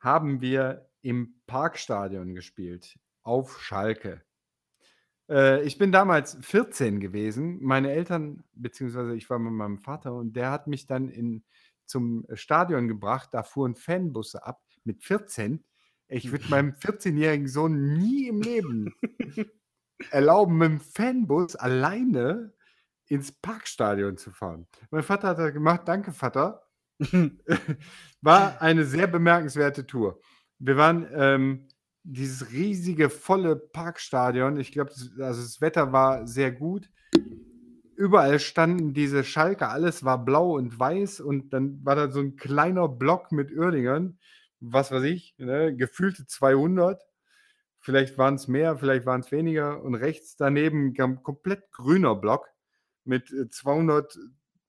haben 0.00 0.40
wir 0.40 0.90
im 1.02 1.36
Parkstadion 1.46 2.34
gespielt, 2.34 2.98
auf 3.22 3.60
Schalke. 3.60 4.25
Äh, 5.28 5.62
ich 5.64 5.78
bin 5.78 5.92
damals 5.92 6.38
14 6.40 7.00
gewesen. 7.00 7.58
Meine 7.62 7.92
Eltern, 7.92 8.44
beziehungsweise 8.54 9.14
ich 9.14 9.28
war 9.30 9.38
mit 9.38 9.52
meinem 9.52 9.78
Vater 9.78 10.14
und 10.14 10.34
der 10.34 10.50
hat 10.50 10.66
mich 10.66 10.86
dann 10.86 11.08
in, 11.08 11.44
zum 11.84 12.26
Stadion 12.34 12.88
gebracht. 12.88 13.30
Da 13.32 13.42
fuhren 13.42 13.74
Fanbusse 13.74 14.44
ab 14.44 14.62
mit 14.84 15.02
14. 15.02 15.64
Ich 16.08 16.30
würde 16.30 16.48
meinem 16.48 16.72
14-jährigen 16.72 17.48
Sohn 17.48 17.94
nie 17.94 18.28
im 18.28 18.40
Leben 18.40 18.94
erlauben, 20.10 20.58
mit 20.58 20.70
dem 20.70 20.80
Fanbus 20.80 21.56
alleine 21.56 22.52
ins 23.08 23.32
Parkstadion 23.32 24.16
zu 24.16 24.30
fahren. 24.30 24.66
Mein 24.90 25.02
Vater 25.02 25.28
hat 25.28 25.38
das 25.38 25.52
gemacht. 25.52 25.82
Danke, 25.86 26.12
Vater. 26.12 26.62
War 28.20 28.62
eine 28.62 28.84
sehr 28.84 29.06
bemerkenswerte 29.06 29.86
Tour. 29.86 30.20
Wir 30.58 30.76
waren 30.76 31.06
ähm, 31.12 31.68
dieses 32.06 32.52
riesige, 32.52 33.10
volle 33.10 33.56
Parkstadion. 33.56 34.58
Ich 34.58 34.72
glaube, 34.72 34.90
das, 34.90 35.10
also 35.20 35.42
das 35.42 35.60
Wetter 35.60 35.92
war 35.92 36.26
sehr 36.26 36.52
gut. 36.52 36.88
Überall 37.96 38.38
standen 38.38 38.94
diese 38.94 39.24
Schalke, 39.24 39.68
alles 39.68 40.04
war 40.04 40.24
blau 40.24 40.56
und 40.56 40.78
weiß 40.78 41.20
und 41.20 41.52
dann 41.52 41.84
war 41.84 41.96
da 41.96 42.10
so 42.10 42.20
ein 42.20 42.36
kleiner 42.36 42.88
Block 42.88 43.32
mit 43.32 43.50
Uerdingern, 43.50 44.18
was 44.60 44.92
weiß 44.92 45.02
ich, 45.04 45.34
ne, 45.38 45.74
gefühlte 45.74 46.26
200. 46.26 47.02
Vielleicht 47.80 48.18
waren 48.18 48.34
es 48.34 48.48
mehr, 48.48 48.76
vielleicht 48.78 49.06
waren 49.06 49.20
es 49.20 49.32
weniger. 49.32 49.82
Und 49.82 49.94
rechts 49.94 50.36
daneben 50.36 50.94
ein 50.98 51.22
komplett 51.22 51.70
grüner 51.72 52.14
Block 52.14 52.48
mit 53.04 53.32
äh, 53.32 53.48
200 53.48 54.18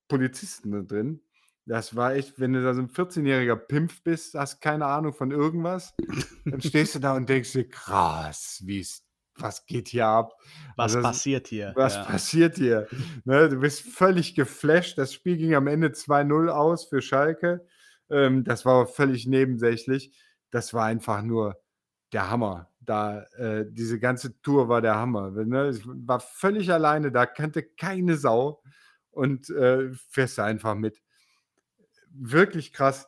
Polizisten 0.07 0.71
da 0.71 0.81
drin. 0.81 1.21
Das 1.67 1.97
war 1.97 2.13
echt, 2.15 2.39
wenn 2.39 2.53
du 2.53 2.63
da 2.63 2.73
so 2.73 2.81
ein 2.81 2.87
14-jähriger 2.87 3.57
Pimpf 3.57 4.01
bist, 4.01 4.35
hast 4.35 4.61
keine 4.61 4.85
Ahnung 4.85 5.13
von 5.13 5.31
irgendwas, 5.31 5.93
dann 6.45 6.61
stehst 6.61 6.95
du 6.95 6.99
da 6.99 7.13
und 7.13 7.27
denkst 7.27 7.51
dir, 7.51 7.67
krass, 7.67 8.61
wie 8.63 8.79
ist, 8.79 9.03
was 9.35 9.65
geht 9.65 9.89
hier 9.89 10.07
ab? 10.07 10.33
Was 10.77 10.95
Also 10.95 11.05
passiert 11.05 11.47
hier? 11.47 11.73
Was 11.75 11.95
ja. 11.95 12.03
passiert 12.05 12.55
hier? 12.55 12.87
Ne, 13.25 13.49
du 13.49 13.57
bist 13.57 13.81
völlig 13.81 14.33
geflasht. 14.33 14.97
Das 14.97 15.13
Spiel 15.13 15.35
ging 15.35 15.55
am 15.55 15.67
Ende 15.67 15.89
2-0 15.89 16.47
aus 16.47 16.85
für 16.85 17.01
Schalke. 17.01 17.67
Ähm, 18.09 18.45
das 18.45 18.65
war 18.65 18.87
völlig 18.87 19.27
nebensächlich. 19.27 20.17
Das 20.51 20.73
war 20.73 20.85
einfach 20.85 21.21
nur 21.21 21.61
der 22.13 22.31
Hammer. 22.31 22.71
Da, 22.79 23.23
äh, 23.37 23.65
diese 23.69 23.99
ganze 23.99 24.41
Tour 24.41 24.69
war 24.69 24.81
der 24.81 24.95
Hammer. 24.95 25.31
Ne? 25.31 25.71
Ich 25.71 25.81
war 25.85 26.21
völlig 26.21 26.71
alleine, 26.71 27.11
da 27.11 27.25
kannte 27.25 27.61
keine 27.61 28.15
Sau 28.15 28.63
und 29.09 29.49
äh, 29.49 29.91
fährst 30.09 30.39
einfach 30.39 30.73
mit. 30.73 31.01
Wirklich 32.11 32.73
krass. 32.73 33.07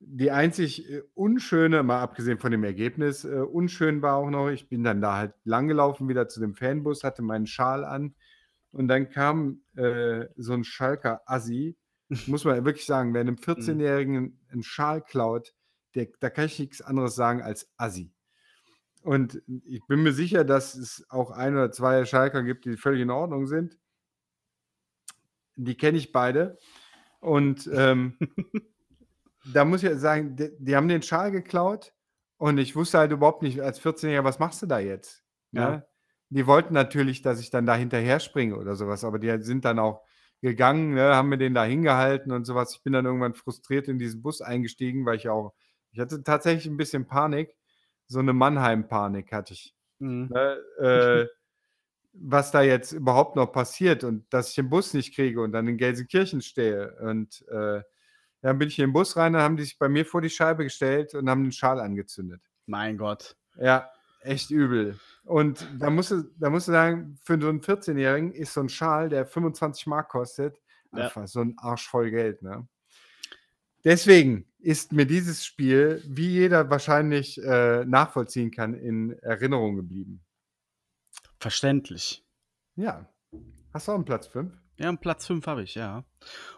Die 0.00 0.30
einzig 0.30 0.88
äh, 0.90 1.02
unschöne, 1.14 1.82
mal 1.82 2.00
abgesehen 2.00 2.38
von 2.38 2.52
dem 2.52 2.62
Ergebnis, 2.62 3.24
äh, 3.24 3.40
unschön 3.40 4.00
war 4.00 4.16
auch 4.16 4.30
noch, 4.30 4.48
ich 4.48 4.68
bin 4.68 4.84
dann 4.84 5.00
da 5.00 5.16
halt 5.16 5.34
langgelaufen 5.44 6.08
wieder 6.08 6.28
zu 6.28 6.40
dem 6.40 6.54
Fanbus, 6.54 7.02
hatte 7.02 7.22
meinen 7.22 7.48
Schal 7.48 7.84
an 7.84 8.14
und 8.70 8.86
dann 8.86 9.10
kam 9.10 9.62
äh, 9.74 10.26
so 10.36 10.52
ein 10.52 10.62
Schalker 10.62 11.22
Assi, 11.26 11.76
muss 12.26 12.44
man 12.44 12.64
wirklich 12.64 12.86
sagen, 12.86 13.12
wer 13.12 13.22
einem 13.22 13.36
14-Jährigen 13.36 14.38
einen 14.50 14.62
Schal 14.62 15.02
klaut, 15.02 15.52
der, 15.94 16.08
da 16.20 16.30
kann 16.30 16.46
ich 16.46 16.58
nichts 16.58 16.80
anderes 16.80 17.16
sagen 17.16 17.42
als 17.42 17.68
Assi. 17.76 18.12
Und 19.02 19.42
ich 19.64 19.80
bin 19.86 20.02
mir 20.02 20.12
sicher, 20.12 20.44
dass 20.44 20.74
es 20.74 21.04
auch 21.08 21.30
ein 21.30 21.54
oder 21.54 21.72
zwei 21.72 22.04
Schalker 22.04 22.42
gibt, 22.42 22.64
die 22.64 22.76
völlig 22.76 23.00
in 23.00 23.10
Ordnung 23.10 23.46
sind. 23.46 23.78
Die 25.56 25.76
kenne 25.76 25.98
ich 25.98 26.12
beide. 26.12 26.58
Und 27.20 27.68
ähm, 27.72 28.18
da 29.52 29.64
muss 29.64 29.82
ich 29.82 29.92
sagen, 29.98 30.36
die, 30.36 30.50
die, 30.58 30.76
haben 30.76 30.88
den 30.88 31.02
Schal 31.02 31.30
geklaut 31.30 31.92
und 32.36 32.58
ich 32.58 32.76
wusste 32.76 32.98
halt 32.98 33.12
überhaupt 33.12 33.42
nicht 33.42 33.60
als 33.60 33.80
14-Jähriger, 33.80 34.24
was 34.24 34.38
machst 34.38 34.62
du 34.62 34.66
da 34.66 34.78
jetzt? 34.78 35.24
Ja. 35.52 35.70
Ne? 35.70 35.86
Die 36.30 36.46
wollten 36.46 36.74
natürlich, 36.74 37.22
dass 37.22 37.40
ich 37.40 37.50
dann 37.50 37.66
da 37.66 37.74
hinterher 37.74 38.20
springe 38.20 38.56
oder 38.56 38.76
sowas, 38.76 39.02
aber 39.02 39.18
die 39.18 39.42
sind 39.42 39.64
dann 39.64 39.78
auch 39.78 40.02
gegangen, 40.40 40.94
ne, 40.94 41.16
haben 41.16 41.30
mir 41.30 41.38
den 41.38 41.54
da 41.54 41.64
hingehalten 41.64 42.32
und 42.32 42.44
sowas. 42.44 42.74
Ich 42.74 42.82
bin 42.82 42.92
dann 42.92 43.06
irgendwann 43.06 43.34
frustriert 43.34 43.88
in 43.88 43.98
diesen 43.98 44.22
Bus 44.22 44.40
eingestiegen, 44.40 45.04
weil 45.04 45.16
ich 45.16 45.28
auch, 45.28 45.54
ich 45.90 45.98
hatte 45.98 46.22
tatsächlich 46.22 46.66
ein 46.66 46.76
bisschen 46.76 47.06
Panik, 47.06 47.56
so 48.06 48.18
eine 48.18 48.32
Mannheim-Panik 48.32 49.32
hatte 49.32 49.54
ich. 49.54 49.74
Mhm. 49.98 50.28
Ne, 50.30 50.58
äh, 50.80 51.26
was 52.12 52.50
da 52.50 52.62
jetzt 52.62 52.92
überhaupt 52.92 53.36
noch 53.36 53.52
passiert 53.52 54.04
und 54.04 54.24
dass 54.32 54.50
ich 54.50 54.54
den 54.56 54.70
Bus 54.70 54.94
nicht 54.94 55.14
kriege 55.14 55.40
und 55.40 55.52
dann 55.52 55.68
in 55.68 55.76
Gelsenkirchen 55.76 56.40
stehe. 56.40 56.96
Und 57.00 57.46
äh, 57.48 57.82
dann 58.42 58.58
bin 58.58 58.68
ich 58.68 58.78
in 58.78 58.86
den 58.86 58.92
Bus 58.92 59.16
rein, 59.16 59.32
dann 59.32 59.42
haben 59.42 59.56
die 59.56 59.64
sich 59.64 59.78
bei 59.78 59.88
mir 59.88 60.06
vor 60.06 60.20
die 60.20 60.30
Scheibe 60.30 60.64
gestellt 60.64 61.14
und 61.14 61.28
haben 61.28 61.42
den 61.42 61.52
Schal 61.52 61.80
angezündet. 61.80 62.40
Mein 62.66 62.96
Gott. 62.96 63.36
Ja, 63.56 63.90
echt 64.20 64.50
übel. 64.50 64.98
Und 65.24 65.66
da 65.78 65.90
musst 65.90 66.10
du, 66.10 66.24
da 66.38 66.50
musst 66.50 66.68
du 66.68 66.72
sagen, 66.72 67.16
für 67.22 67.40
so 67.40 67.48
einen 67.48 67.60
14-Jährigen 67.60 68.32
ist 68.32 68.54
so 68.54 68.60
ein 68.60 68.68
Schal, 68.68 69.08
der 69.08 69.26
25 69.26 69.86
Mark 69.86 70.08
kostet, 70.08 70.60
ja. 70.92 71.04
einfach 71.04 71.26
so 71.28 71.40
ein 71.40 71.54
Arsch 71.58 71.88
voll 71.88 72.10
Geld. 72.10 72.42
Ne? 72.42 72.66
Deswegen 73.84 74.46
ist 74.58 74.92
mir 74.92 75.06
dieses 75.06 75.44
Spiel, 75.44 76.02
wie 76.06 76.28
jeder 76.28 76.68
wahrscheinlich 76.70 77.42
äh, 77.42 77.84
nachvollziehen 77.84 78.50
kann, 78.50 78.74
in 78.74 79.12
Erinnerung 79.20 79.76
geblieben. 79.76 80.24
Verständlich. 81.38 82.24
Ja. 82.76 83.08
Hast 83.72 83.88
du 83.88 83.92
auch 83.92 83.96
einen 83.96 84.04
Platz 84.04 84.26
5? 84.26 84.52
Ja, 84.78 84.88
einen 84.88 84.98
Platz 84.98 85.26
5 85.26 85.46
habe 85.46 85.62
ich, 85.62 85.74
ja. 85.74 86.04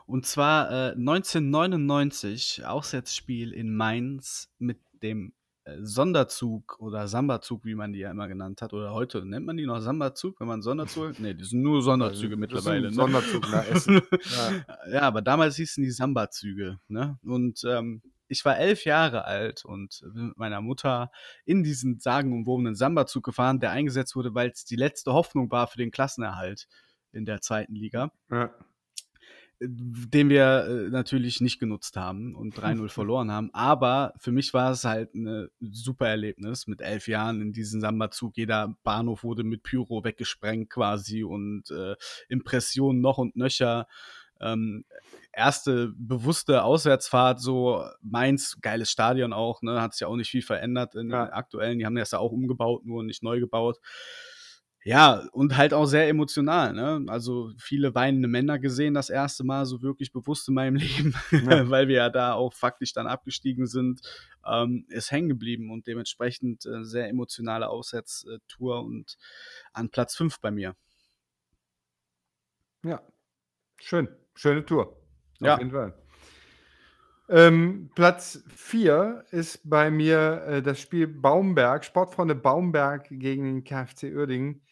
Und 0.07 0.27
zwar 0.27 0.71
äh, 0.71 0.93
1999, 0.93 2.67
Auswärtsspiel 2.67 3.53
in 3.53 3.75
Mainz 3.75 4.53
mit 4.59 4.79
dem 5.03 5.33
äh, 5.65 5.77
Sonderzug 5.81 6.79
oder 6.81 7.09
Samba-Zug, 7.09 7.65
wie 7.65 7.75
man 7.75 7.93
die 7.93 8.01
ja 8.01 8.11
immer 8.11 8.29
genannt 8.29 8.61
hat, 8.61 8.73
oder 8.73 8.93
heute 8.93 9.25
nennt 9.25 9.47
man 9.47 9.57
die 9.57 9.67
noch 9.67 9.81
Samba-Zug, 9.81 10.39
wenn 10.41 10.49
man 10.49 10.63
Sonderzug. 10.63 11.19
Ne, 11.21 11.35
die 11.35 11.45
sind 11.45 11.63
nur 11.63 11.83
Sonderzüge 11.83 12.35
also, 12.35 12.41
mittlerweile. 12.41 12.89
Ne? 12.89 12.95
Sonderzug 12.95 13.51
nach 13.51 13.67
Essen. 13.67 14.01
ja. 14.13 14.91
ja. 14.93 15.01
aber 15.03 15.23
damals 15.23 15.57
hießen 15.57 15.83
die 15.83 15.91
Samba-Züge. 15.91 16.79
Ne? 16.89 17.19
Und 17.23 17.63
ähm, 17.67 18.03
ich 18.31 18.45
war 18.45 18.57
elf 18.59 18.85
Jahre 18.85 19.25
alt 19.25 19.65
und 19.65 20.01
bin 20.15 20.29
mit 20.29 20.39
meiner 20.39 20.61
Mutter 20.61 21.11
in 21.45 21.63
diesen 21.63 21.99
sagenumwobenen 21.99 22.75
Samba-Zug 22.75 23.25
gefahren, 23.25 23.61
der 23.61 23.73
eingesetzt 23.73 24.17
wurde, 24.17 24.35
weil 24.35 24.51
es 24.51 24.65
die 24.65 24.77
letzte 24.77 25.13
Hoffnung 25.13 25.51
war 25.51 25.67
für 25.67 25.79
den 25.79 25.91
Klassenerhalt 25.91 26.69
in 27.13 27.25
der 27.25 27.41
zweiten 27.41 27.75
Liga. 27.75 28.13
Ja 28.31 28.55
den 29.63 30.31
wir 30.31 30.67
äh, 30.67 30.91
natürlich 30.91 31.43
nicht 31.43 31.59
genutzt 31.61 31.97
haben 31.97 32.35
und 32.35 32.57
3-0 32.57 32.89
verloren 32.93 33.31
haben. 33.31 33.51
Aber 33.53 34.15
für 34.19 34.33
mich 34.33 34.55
war 34.55 34.73
es 34.73 34.85
halt 34.85 35.15
ein 35.15 35.49
super 35.61 36.09
Erlebnis 36.09 36.67
mit 36.67 36.81
elf 36.81 37.09
Jahren 37.09 37.43
in 37.43 37.53
diesem 37.53 37.81
Samba-Zug. 37.81 38.37
Jeder 38.37 38.75
Bahnhof 38.85 39.23
wurde 39.23 39.45
mit 39.45 39.63
Pyro 39.63 40.03
weggesprengt 40.03 40.71
quasi 40.71 41.25
und 41.25 41.71
äh, 41.71 41.95
Impressionen 42.29 43.03
noch 43.03 43.19
und 43.19 43.37
nöcher. 43.37 43.87
Ähm, 44.41 44.85
erste 45.33 45.93
bewusste 45.97 46.65
Auswärtsfahrt, 46.65 47.41
so 47.41 47.85
Mainz, 48.03 48.59
geiles 48.61 48.91
Stadion 48.91 49.33
auch, 49.33 49.63
ne, 49.63 49.81
hat 49.81 49.93
sich 49.93 50.01
ja 50.01 50.09
auch 50.09 50.17
nicht 50.17 50.31
viel 50.31 50.43
verändert 50.43 50.95
in 50.95 51.11
ja. 51.11 51.27
den 51.27 51.33
aktuellen. 51.33 51.79
Die 51.79 51.87
haben 51.87 51.95
das 51.95 52.11
ja 52.11 52.19
auch 52.19 52.33
umgebaut, 52.33 52.85
nur 52.85 53.03
nicht 53.05 53.23
neu 53.23 53.41
gebaut. 53.41 53.79
Ja, 54.83 55.29
und 55.33 55.59
halt 55.59 55.75
auch 55.75 55.85
sehr 55.85 56.09
emotional, 56.09 56.73
ne? 56.73 57.05
Also 57.09 57.53
viele 57.59 57.95
weinende 57.95 58.29
Männer 58.29 58.59
gesehen 58.59 58.95
das 58.95 59.11
erste 59.11 59.45
Mal 59.45 59.67
so 59.67 59.83
wirklich 59.83 60.11
bewusst 60.11 60.49
in 60.49 60.55
meinem 60.55 60.77
Leben, 60.77 61.15
ja. 61.31 61.69
weil 61.69 61.89
wir 61.89 61.97
ja 61.97 62.09
da 62.09 62.33
auch 62.33 62.55
faktisch 62.55 62.95
dann 62.95 63.07
abgestiegen 63.07 63.67
sind, 63.67 64.01
ähm, 64.47 64.87
ist 64.89 65.11
hängen 65.11 65.29
geblieben 65.29 65.71
und 65.71 65.87
dementsprechend 65.87 66.65
äh, 66.65 66.83
sehr 66.83 67.09
emotionale 67.09 67.69
Auswärtstour 67.69 68.83
und 68.83 69.19
an 69.75 69.91
Platz 69.91 70.17
5 70.17 70.41
bei 70.41 70.51
mir. 70.51 70.75
Ja, 72.83 73.03
schön. 73.77 74.09
Schöne 74.35 74.65
Tour. 74.65 74.89
Auf 74.89 75.47
ja. 75.47 75.59
jeden 75.59 75.71
Fall. 75.71 75.95
Ähm, 77.29 77.91
Platz 77.95 78.43
4 78.49 79.25
ist 79.31 79.61
bei 79.69 79.89
mir 79.91 80.43
äh, 80.47 80.63
das 80.63 80.81
Spiel 80.81 81.07
Baumberg, 81.07 81.85
Sportfreunde 81.85 82.35
Baumberg 82.35 83.07
gegen 83.09 83.45
den 83.45 83.65
KfC 83.65 84.13
Uerdingen. 84.15 84.63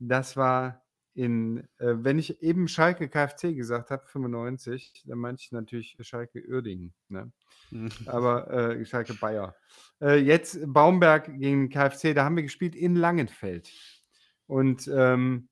Das 0.00 0.36
war 0.36 0.82
in, 1.14 1.58
äh, 1.78 1.94
wenn 1.98 2.18
ich 2.18 2.42
eben 2.42 2.66
Schalke 2.66 3.08
KfC 3.08 3.54
gesagt 3.54 3.90
habe, 3.90 4.04
95, 4.06 5.04
dann 5.06 5.18
meinte 5.18 5.42
ich 5.42 5.52
natürlich 5.52 5.96
Schalke 6.00 6.42
Uerdingen. 6.48 6.92
Ne? 7.08 7.30
Aber 8.06 8.50
äh, 8.50 8.84
Schalke 8.84 9.14
Bayer. 9.14 9.54
Äh, 10.00 10.18
jetzt 10.18 10.58
Baumberg 10.66 11.38
gegen 11.38 11.70
KfC, 11.70 12.14
da 12.14 12.24
haben 12.24 12.36
wir 12.36 12.42
gespielt 12.42 12.74
in 12.74 12.96
Langenfeld. 12.96 13.70
Und 14.46 14.88
ähm, 14.92 15.48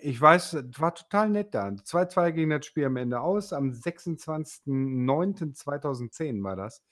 ich 0.00 0.20
weiß, 0.20 0.54
es 0.54 0.80
war 0.80 0.92
total 0.94 1.30
nett 1.30 1.54
da. 1.54 1.68
2-2 1.68 2.32
ging 2.32 2.50
das 2.50 2.66
Spiel 2.66 2.86
am 2.86 2.96
Ende 2.96 3.20
aus. 3.20 3.52
Am 3.52 3.70
26.09.2010 3.70 6.42
war 6.42 6.56
das. 6.56 6.82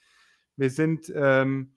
Wir 0.57 0.71
sind 0.71 1.13
ähm, 1.15 1.75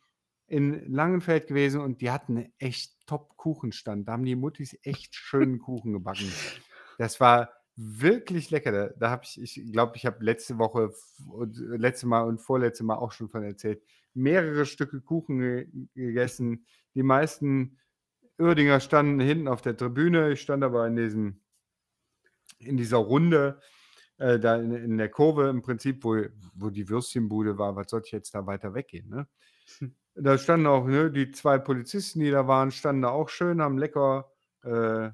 in 0.47 0.91
Langenfeld 0.91 1.47
gewesen 1.47 1.81
und 1.81 2.01
die 2.01 2.11
hatten 2.11 2.53
echt 2.57 3.05
Top-Kuchenstand. 3.07 4.07
Da 4.07 4.13
haben 4.13 4.25
die 4.25 4.35
Muttis 4.35 4.77
echt 4.83 5.15
schönen 5.15 5.59
Kuchen 5.59 5.93
gebacken. 5.93 6.31
Das 6.97 7.19
war 7.19 7.49
wirklich 7.75 8.51
lecker. 8.51 8.71
Da, 8.71 8.89
da 8.97 9.09
habe 9.09 9.23
ich, 9.25 9.41
ich 9.41 9.71
glaube, 9.71 9.93
ich 9.95 10.05
habe 10.05 10.23
letzte 10.23 10.57
Woche, 10.57 10.91
letzte 11.45 12.07
Mal 12.07 12.21
und 12.21 12.39
vorletzte 12.39 12.83
Mal 12.83 12.95
auch 12.95 13.11
schon 13.11 13.29
von 13.29 13.43
erzählt, 13.43 13.81
mehrere 14.13 14.65
Stücke 14.65 15.01
Kuchen 15.01 15.39
ge 15.39 15.67
gegessen. 15.93 16.65
Die 16.93 17.03
meisten 17.03 17.77
Uerdinger 18.37 18.79
standen 18.79 19.19
hinten 19.19 19.47
auf 19.47 19.61
der 19.61 19.77
Tribüne. 19.77 20.31
Ich 20.31 20.41
stand 20.41 20.63
aber 20.63 20.85
in 20.87 20.95
diesem, 20.95 21.41
in 22.59 22.77
dieser 22.77 22.97
Runde, 22.97 23.59
äh, 24.17 24.39
da 24.39 24.57
in, 24.57 24.71
in, 24.71 24.97
der 24.97 25.09
Kurve 25.09 25.49
im 25.49 25.61
Prinzip, 25.61 26.03
wo, 26.03 26.21
wo 26.53 26.69
die 26.69 26.89
Würstchenbude 26.89 27.57
war. 27.57 27.75
Was 27.75 27.91
sollte 27.91 28.07
ich 28.07 28.11
jetzt 28.11 28.35
da 28.35 28.45
weiter 28.45 28.73
weggehen? 28.73 29.09
Ne? 29.09 29.27
Da 30.17 30.37
standen 30.37 30.67
auch 30.67 30.85
ne, 30.85 31.11
die 31.11 31.31
zwei 31.31 31.57
Polizisten, 31.57 32.21
die 32.21 32.31
da 32.31 32.47
waren, 32.47 32.71
standen 32.71 33.01
da 33.01 33.09
auch 33.09 33.27
schön, 33.27 33.61
haben 33.61 33.77
lecker, 33.77 34.31
äh, 34.63 35.09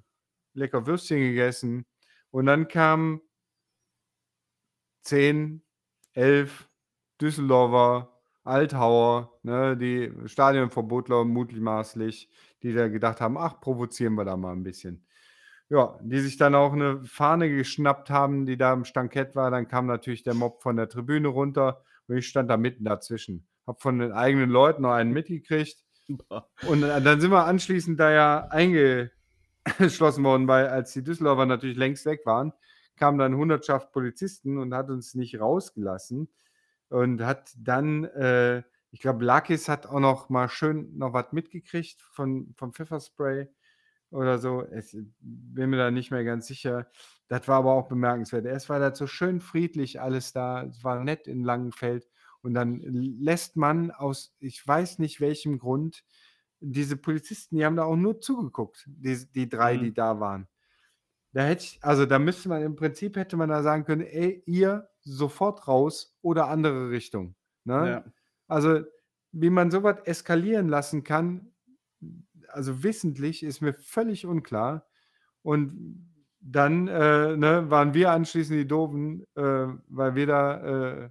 lecker 0.53 0.86
Würstchen 0.86 1.19
gegessen. 1.19 1.88
Und 2.30 2.45
dann 2.45 2.67
kamen 2.67 3.19
zehn, 5.01 5.63
elf 6.13 6.69
Düsseldorfer 7.19 8.11
Althauer, 8.43 9.39
ne, 9.43 9.78
die 9.78 10.11
Stadionverbotler 10.26 11.26
mutmaßlich, 11.26 12.30
die 12.64 12.74
da 12.74 12.88
gedacht 12.88 13.22
haben, 13.22 13.38
ach, 13.38 13.59
provozieren 13.59 14.16
wir 14.16 14.26
da 14.26 14.38
mal 14.38 14.53
ein 14.53 14.64
bisschen. 14.64 15.05
Ja, 15.70 15.97
die 16.01 16.20
sich 16.20 16.38
dann 16.38 16.55
auch 16.55 16.74
eine 16.74 17.03
Fahne 17.03 17.49
geschnappt 17.49 18.09
haben, 18.09 18.45
die 18.45 18.57
da 18.57 18.74
im 18.74 18.86
Stankett 18.86 19.36
war. 19.36 19.51
Dann 19.51 19.68
kam 19.68 19.86
natürlich 19.86 20.24
der 20.24 20.34
Mob 20.34 20.62
von 20.62 20.76
der 20.76 20.89
Tribüne 20.89 21.30
runter 21.30 21.84
und 22.07 22.18
ich 22.18 22.28
stand 22.28 22.49
da 22.49 22.57
mitten 22.57 22.84
dazwischen 22.84 23.47
habe 23.68 23.80
von 23.80 23.99
den 23.99 24.12
eigenen 24.12 24.49
Leuten 24.49 24.84
noch 24.84 24.91
einen 24.91 25.12
mitgekriegt. 25.12 25.84
Und 26.68 26.82
dann 26.82 27.22
sind 27.22 27.32
wir 27.32 27.45
anschließend 27.45 27.99
da 27.99 28.12
ja 28.12 28.47
eingeschlossen 28.49 30.24
worden, 30.24 30.47
weil 30.47 30.68
als 30.68 30.93
die 30.93 31.03
Düsseldorfer 31.03 31.45
natürlich 31.45 31.78
längst 31.78 32.05
weg 32.05 32.26
waren, 32.26 32.53
kam 32.97 33.18
dann 33.18 33.36
Hundertschaft 33.36 33.91
Polizisten 33.93 34.57
und 34.57 34.74
hat 34.74 34.89
uns 34.89 35.16
nicht 35.16 35.39
rausgelassen 35.39 36.28
und 36.89 37.24
hat 37.24 37.51
dann, 37.57 38.03
äh, 38.03 38.64
ich 38.91 38.99
glaube, 38.99 39.23
Lakis 39.23 39.69
hat 39.69 39.87
auch 39.87 39.99
noch 39.99 40.29
mal 40.29 40.49
schön 40.49 40.97
noch 40.97 41.13
was 41.13 41.31
mitgekriegt 41.31 42.01
von, 42.01 42.53
vom 42.57 42.73
Pfefferspray 42.73 43.47
oder 44.09 44.37
so. 44.37 44.65
Ich 44.71 44.95
bin 45.19 45.69
mir 45.69 45.77
da 45.77 45.91
nicht 45.91 46.11
mehr 46.11 46.25
ganz 46.25 46.47
sicher. 46.47 46.89
Das 47.29 47.47
war 47.47 47.59
aber 47.59 47.73
auch 47.73 47.87
bemerkenswert. 47.87 48.45
Es 48.45 48.67
war 48.67 48.79
da 48.79 48.93
so 48.93 49.07
schön 49.07 49.39
friedlich 49.39 50.01
alles 50.01 50.33
da. 50.33 50.63
Es 50.63 50.83
war 50.83 51.03
nett 51.03 51.27
in 51.27 51.43
Langenfeld. 51.43 52.09
Und 52.41 52.53
dann 52.53 52.79
lässt 52.81 53.55
man 53.55 53.91
aus, 53.91 54.35
ich 54.39 54.65
weiß 54.65 54.99
nicht 54.99 55.21
welchem 55.21 55.59
Grund, 55.59 56.03
diese 56.59 56.97
Polizisten, 56.97 57.55
die 57.55 57.65
haben 57.65 57.77
da 57.77 57.85
auch 57.85 57.95
nur 57.95 58.19
zugeguckt, 58.19 58.83
die, 58.87 59.25
die 59.31 59.49
drei, 59.49 59.77
mhm. 59.77 59.83
die 59.83 59.93
da 59.93 60.19
waren. 60.19 60.47
Da 61.33 61.43
hätte 61.43 61.63
ich, 61.63 61.79
also 61.81 62.05
da 62.05 62.19
müsste 62.19 62.49
man 62.49 62.61
im 62.61 62.75
Prinzip 62.75 63.15
hätte 63.15 63.37
man 63.37 63.49
da 63.49 63.63
sagen 63.63 63.85
können, 63.85 64.01
ey, 64.01 64.43
ihr 64.45 64.89
sofort 64.99 65.67
raus 65.67 66.17
oder 66.21 66.47
andere 66.49 66.89
Richtung. 66.89 67.35
Ne? 67.63 67.89
Ja. 67.89 68.11
Also, 68.52 68.82
wie 69.32 69.49
man 69.49 69.72
sowas 69.72 69.99
eskalieren 70.04 70.68
lassen 70.68 71.06
kann, 71.06 71.54
also 72.49 72.84
wissentlich, 72.84 73.43
ist 73.43 73.62
mir 73.62 73.74
völlig 73.74 74.26
unklar. 74.26 74.86
Und 75.41 76.12
dann 76.41 76.89
äh, 76.89 77.38
ne, 77.38 77.70
waren 77.70 77.93
wir 77.93 78.12
anschließend 78.12 78.60
die 78.60 78.68
Doofen, 78.68 79.26
äh, 79.36 79.68
weil 79.88 80.16
wir 80.16 80.28
da 80.28 80.58
äh, 80.58 81.10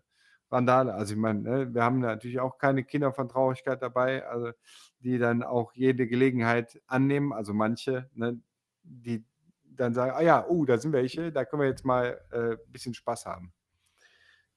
Randale. 0.50 0.92
Also 0.92 1.14
ich 1.14 1.18
meine, 1.18 1.40
ne, 1.40 1.74
wir 1.74 1.82
haben 1.82 2.00
natürlich 2.00 2.40
auch 2.40 2.58
keine 2.58 2.84
Kinder 2.84 3.12
von 3.14 3.30
Traurigkeit 3.30 3.80
dabei, 3.80 4.26
also 4.26 4.50
die 4.98 5.16
dann 5.16 5.42
auch 5.42 5.72
jede 5.72 6.06
Gelegenheit 6.06 6.78
annehmen. 6.88 7.32
Also 7.32 7.54
manche, 7.54 8.10
ne, 8.12 8.38
die 8.82 9.24
dann 9.64 9.94
sagen, 9.94 10.12
ah 10.14 10.22
ja, 10.22 10.44
oh, 10.46 10.66
da 10.66 10.76
sind 10.76 10.92
welche, 10.92 11.32
da 11.32 11.46
können 11.46 11.62
wir 11.62 11.68
jetzt 11.70 11.86
mal 11.86 12.20
ein 12.32 12.52
äh, 12.52 12.56
bisschen 12.68 12.92
Spaß 12.92 13.24
haben. 13.24 13.54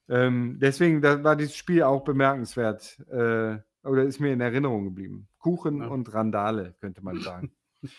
Ähm, 0.10 0.58
deswegen 0.60 1.02
da 1.02 1.24
war 1.24 1.36
dieses 1.36 1.56
Spiel 1.56 1.84
auch 1.84 2.04
bemerkenswert 2.04 3.00
äh, 3.10 3.58
oder 3.84 4.04
ist 4.04 4.20
mir 4.20 4.34
in 4.34 4.42
Erinnerung 4.42 4.86
geblieben. 4.86 5.28
Kuchen 5.40 5.80
ja. 5.80 5.88
und 5.88 6.14
Randale, 6.14 6.76
könnte 6.80 7.04
man 7.04 7.20
sagen. 7.22 7.52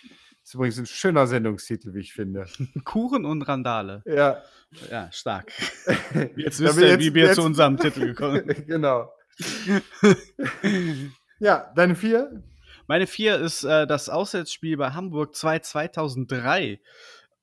Ist 0.44 0.52
übrigens 0.52 0.78
ein 0.78 0.86
schöner 0.86 1.26
Sendungstitel, 1.26 1.94
wie 1.94 2.00
ich 2.00 2.12
finde. 2.12 2.44
Kuchen 2.84 3.24
und 3.24 3.48
Randale. 3.48 4.02
Ja. 4.04 4.42
Ja, 4.90 5.10
stark. 5.10 5.50
Jetzt 6.36 6.60
wisst 6.60 6.78
ihr, 6.78 6.98
wie 6.98 7.14
wir 7.14 7.24
jetzt, 7.24 7.36
zu 7.36 7.42
unserem 7.42 7.78
Titel 7.78 8.08
gekommen 8.08 8.44
sind. 8.46 8.66
genau. 8.66 9.10
ja, 11.38 11.72
deine 11.74 11.94
vier? 11.94 12.42
Meine 12.86 13.06
vier 13.06 13.38
ist 13.38 13.64
äh, 13.64 13.86
das 13.86 14.10
Auswärtsspiel 14.10 14.76
bei 14.76 14.90
Hamburg 14.90 15.34
2 15.34 15.60
2003. 15.60 16.78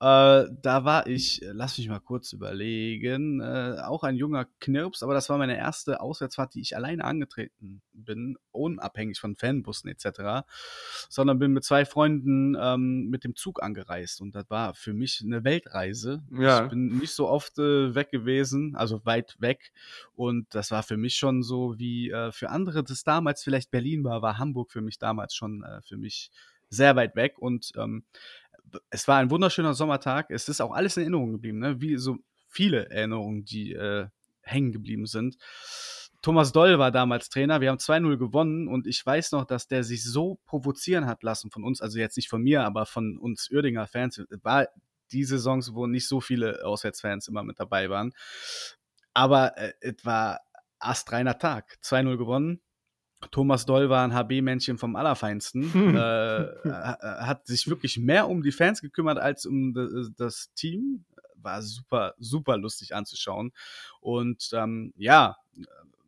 Äh, 0.02 0.50
da 0.64 0.84
war 0.84 1.06
ich, 1.06 1.42
lass 1.44 1.78
mich 1.78 1.88
mal 1.88 2.00
kurz 2.00 2.34
überlegen, 2.34 3.40
äh, 3.40 3.78
auch 3.84 4.02
ein 4.02 4.16
junger 4.16 4.48
Knirps, 4.60 5.04
aber 5.04 5.14
das 5.14 5.30
war 5.30 5.38
meine 5.38 5.56
erste 5.56 6.02
Auswärtsfahrt, 6.02 6.56
die 6.56 6.62
ich 6.62 6.76
alleine 6.76 7.04
angetreten 7.04 7.84
bin, 7.94 8.36
unabhängig 8.50 9.20
von 9.20 9.36
Fanbussen 9.36 9.92
etc., 9.92 10.44
sondern 11.08 11.38
bin 11.38 11.54
mit 11.54 11.64
zwei 11.64 11.86
Freunden 11.86 12.58
ähm, 12.60 13.10
mit 13.10 13.24
dem 13.24 13.36
Zug 13.36 13.62
angereist 13.62 14.22
und 14.22 14.34
das 14.34 14.50
war 14.50 14.74
für 14.74 14.94
mich 14.94 15.22
eine 15.24 15.44
Weltreise. 15.44 16.24
Ja. 16.36 16.64
Ich 16.64 16.70
bin 16.72 16.98
nicht 16.98 17.14
so 17.14 17.28
oft 17.30 17.60
äh, 17.60 17.94
weg 17.94 18.10
gewesen, 18.10 18.76
also 18.76 19.06
weit 19.06 19.36
weg 19.40 19.72
und 20.16 20.48
das 20.56 20.72
war 20.72 20.82
für 20.82 20.98
mich 20.98 21.16
schon 21.16 21.44
so 21.44 21.78
wie 21.78 22.10
äh, 22.10 22.32
für 22.32 22.50
andere, 22.50 22.84
das 22.84 23.04
damals 23.04 23.44
vielleicht 23.44 23.70
Berlin 23.70 24.04
war, 24.04 24.24
war 24.24 24.40
Hamburg 24.40 24.72
für 24.72 24.82
mich 24.82 24.98
damals 24.98 25.36
schon 25.36 25.64
äh, 25.64 25.84
für 25.84 25.98
mich 25.98 26.32
sehr 26.72 26.96
weit 26.96 27.16
weg 27.16 27.38
und 27.38 27.74
ähm, 27.76 28.06
es 28.90 29.08
war 29.08 29.18
ein 29.18 29.30
wunderschöner 29.30 29.74
Sommertag. 29.74 30.32
Es 30.32 30.48
ist 30.48 30.62
auch 30.62 30.72
alles 30.72 30.98
in 30.98 31.04
Erinnerung 31.04 31.32
geblieben, 31.34 31.60
ne? 31.60 31.82
wie 31.82 31.98
so 31.98 32.18
viele 32.48 32.90
Erinnerungen, 32.90 33.46
die 33.46 33.74
äh, 33.74 34.08
hängen 34.42 34.72
geblieben 34.72 35.06
sind. 35.06 35.38
Thomas 36.22 36.52
Doll 36.52 36.78
war 36.78 36.92
damals 36.92 37.30
Trainer. 37.30 37.62
Wir 37.62 37.70
haben 37.70 37.80
2-0 37.80 38.18
gewonnen 38.18 38.68
und 38.68 38.86
ich 38.86 39.04
weiß 39.04 39.32
noch, 39.32 39.46
dass 39.46 39.68
der 39.68 39.84
sich 39.84 40.04
so 40.04 40.40
provozieren 40.46 41.08
hat 41.08 41.24
lassen 41.24 41.50
von 41.50 41.64
uns, 41.64 41.82
also 41.82 41.98
jetzt 41.98 42.16
nicht 42.16 42.30
von 42.30 42.44
mir, 42.44 42.64
aber 42.64 42.86
von 42.86 43.18
uns 43.18 43.50
Uerdinger 43.52 43.88
Fans. 43.88 44.22
War 44.44 44.68
die 45.12 45.24
Saisons, 45.24 45.74
wo 45.74 45.88
nicht 45.88 46.08
so 46.08 46.22
viele 46.22 46.64
Auswärtsfans 46.64 47.28
immer 47.28 47.44
mit 47.44 47.60
dabei 47.60 47.90
waren. 47.90 48.14
Aber 49.14 49.58
äh, 49.58 49.74
es 49.82 50.06
war 50.06 50.42
astreiner 50.80 51.38
Tag. 51.38 51.78
2-0 51.84 52.18
gewonnen. 52.18 52.62
Thomas 53.30 53.66
Doll 53.66 53.90
war 53.90 54.04
ein 54.04 54.14
HB-Männchen 54.14 54.78
vom 54.78 54.96
Allerfeinsten. 54.96 55.74
Hm. 55.74 55.96
Äh, 55.96 56.70
hat 57.04 57.46
sich 57.46 57.68
wirklich 57.68 57.98
mehr 57.98 58.28
um 58.28 58.42
die 58.42 58.52
Fans 58.52 58.82
gekümmert 58.82 59.20
als 59.20 59.46
um 59.46 59.74
das 60.18 60.52
Team. 60.54 61.06
War 61.36 61.62
super, 61.62 62.16
super 62.18 62.58
lustig 62.58 62.96
anzuschauen. 62.96 63.52
Und 64.00 64.50
ähm, 64.54 64.94
ja, 64.98 65.38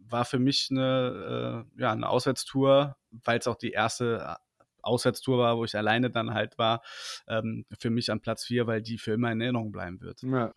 war 0.09 0.25
für 0.25 0.39
mich 0.39 0.69
eine, 0.71 1.65
äh, 1.77 1.81
ja, 1.81 1.91
eine 1.91 2.09
Auswärtstour, 2.09 2.95
weil 3.11 3.39
es 3.39 3.47
auch 3.47 3.55
die 3.55 3.71
erste 3.71 4.37
Auswärtstour 4.81 5.37
war, 5.39 5.57
wo 5.57 5.65
ich 5.65 5.75
alleine 5.75 6.09
dann 6.09 6.33
halt 6.33 6.57
war, 6.57 6.81
ähm, 7.27 7.65
für 7.79 7.89
mich 7.89 8.11
an 8.11 8.19
Platz 8.19 8.45
4, 8.45 8.67
weil 8.67 8.81
die 8.81 8.97
für 8.97 9.13
immer 9.13 9.31
in 9.31 9.41
Erinnerung 9.41 9.71
bleiben 9.71 10.01
wird. 10.01 10.21
Ja. 10.23 10.53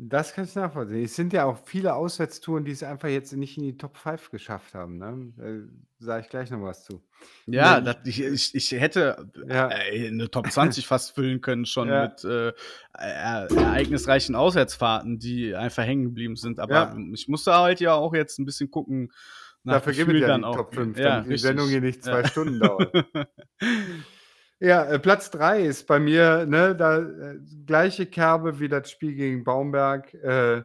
Das 0.00 0.32
kann 0.32 0.44
ich 0.44 0.54
nachvollziehen. 0.54 1.02
Es 1.02 1.16
sind 1.16 1.32
ja 1.32 1.44
auch 1.44 1.58
viele 1.66 1.92
Auswärtstouren, 1.94 2.64
die 2.64 2.70
es 2.70 2.84
einfach 2.84 3.08
jetzt 3.08 3.32
nicht 3.32 3.56
in 3.58 3.64
die 3.64 3.76
Top 3.76 3.96
5 3.96 4.30
geschafft 4.30 4.74
haben, 4.74 4.96
ne? 4.96 5.32
Äh, 5.42 5.68
sage 5.98 6.22
ich 6.22 6.28
gleich 6.28 6.52
noch 6.52 6.62
was 6.62 6.84
zu. 6.84 7.02
Ja, 7.46 7.80
das, 7.80 7.96
ich, 8.04 8.22
ich, 8.22 8.54
ich 8.54 8.70
hätte 8.72 9.28
Ja. 9.48 9.68
äh, 9.72 10.06
eine 10.06 10.30
Top 10.30 10.48
20 10.48 10.86
fast 10.86 11.16
füllen 11.16 11.40
können 11.40 11.66
schon 11.66 11.88
Ja. 11.88 12.02
mit 12.04 12.22
äh, 12.22 12.52
er 12.92 13.48
ereignisreichen 13.50 14.36
Auswärtsfahrten, 14.36 15.18
die 15.18 15.56
einfach 15.56 15.82
hängen 15.82 16.04
geblieben 16.04 16.36
sind. 16.36 16.60
Aber 16.60 16.74
Ja. 16.74 16.96
ich 17.12 17.26
musste 17.26 17.52
halt 17.54 17.80
ja 17.80 17.94
auch 17.94 18.14
jetzt 18.14 18.38
ein 18.38 18.44
bisschen 18.44 18.70
gucken 18.70 19.12
nach 19.64 19.74
Dafür 19.74 19.92
gibt 19.94 20.12
es 20.14 20.20
ja 20.20 20.26
dann 20.28 20.42
die 20.42 20.46
auch. 20.46 20.54
Top 20.54 20.74
5, 20.74 20.96
Ja, 20.96 21.16
damit 21.16 21.32
die 21.32 21.38
Sendung 21.38 21.68
hier 21.68 21.80
nicht 21.80 22.04
zwei. 22.04 22.22
Stunden 22.24 22.60
dauert. 22.60 22.92
Ja, 24.60 24.84
äh, 24.84 24.98
Platz 24.98 25.30
3 25.30 25.62
ist 25.62 25.86
bei 25.86 26.00
mir, 26.00 26.44
ne, 26.46 26.74
da 26.74 26.98
äh, 26.98 27.38
gleiche 27.66 28.06
Kerbe 28.06 28.58
wie 28.58 28.68
das 28.68 28.90
Spiel 28.90 29.14
gegen 29.14 29.44
Baumberg. 29.44 30.12
Äh, 30.14 30.62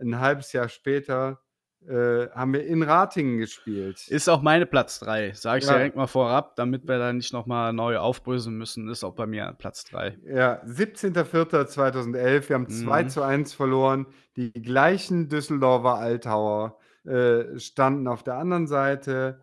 'n 0.00 0.18
halbes 0.20 0.52
Jahr 0.52 0.68
später, 0.68 1.40
äh, 1.86 2.28
haben 2.30 2.52
wir 2.54 2.64
in 2.66 2.82
Ratingen 2.82 3.38
gespielt. 3.38 4.06
Ist 4.08 4.28
auch 4.28 4.40
meine 4.42 4.64
Platz 4.64 4.98
3, 5.00 5.32
sage 5.34 5.58
ich 5.58 5.66
Ja. 5.66 5.72
direkt 5.76 5.96
mal 5.96 6.06
vorab, 6.06 6.56
damit 6.56 6.86
wir 6.88 6.98
da 6.98 7.12
nicht 7.12 7.32
noch 7.34 7.46
mal 7.46 7.72
neu 7.72 7.98
aufbröseln 7.98 8.56
müssen, 8.56 8.88
ist 8.88 9.04
auch 9.04 9.14
bei 9.14 9.26
mir 9.26 9.54
Platz 9.58 9.84
3. 9.84 10.16
Ja, 10.24 10.62
17.04.2011, 10.64 12.48
wir 12.48 12.54
haben 12.54 12.68
2:1 12.68 13.52
mhm. 13.52 13.56
verloren. 13.56 14.06
Die 14.36 14.52
gleichen 14.52 15.28
Düsseldorfer 15.28 15.96
Altauer, 15.96 16.78
äh, 17.04 17.58
standen 17.58 18.08
auf 18.08 18.22
der 18.22 18.34
anderen 18.36 18.66
Seite. 18.66 19.42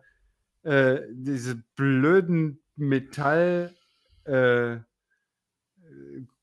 Äh, 0.64 1.02
diese 1.12 1.62
blöden 1.76 2.60
Metall 2.76 3.75
äh, 4.26 4.80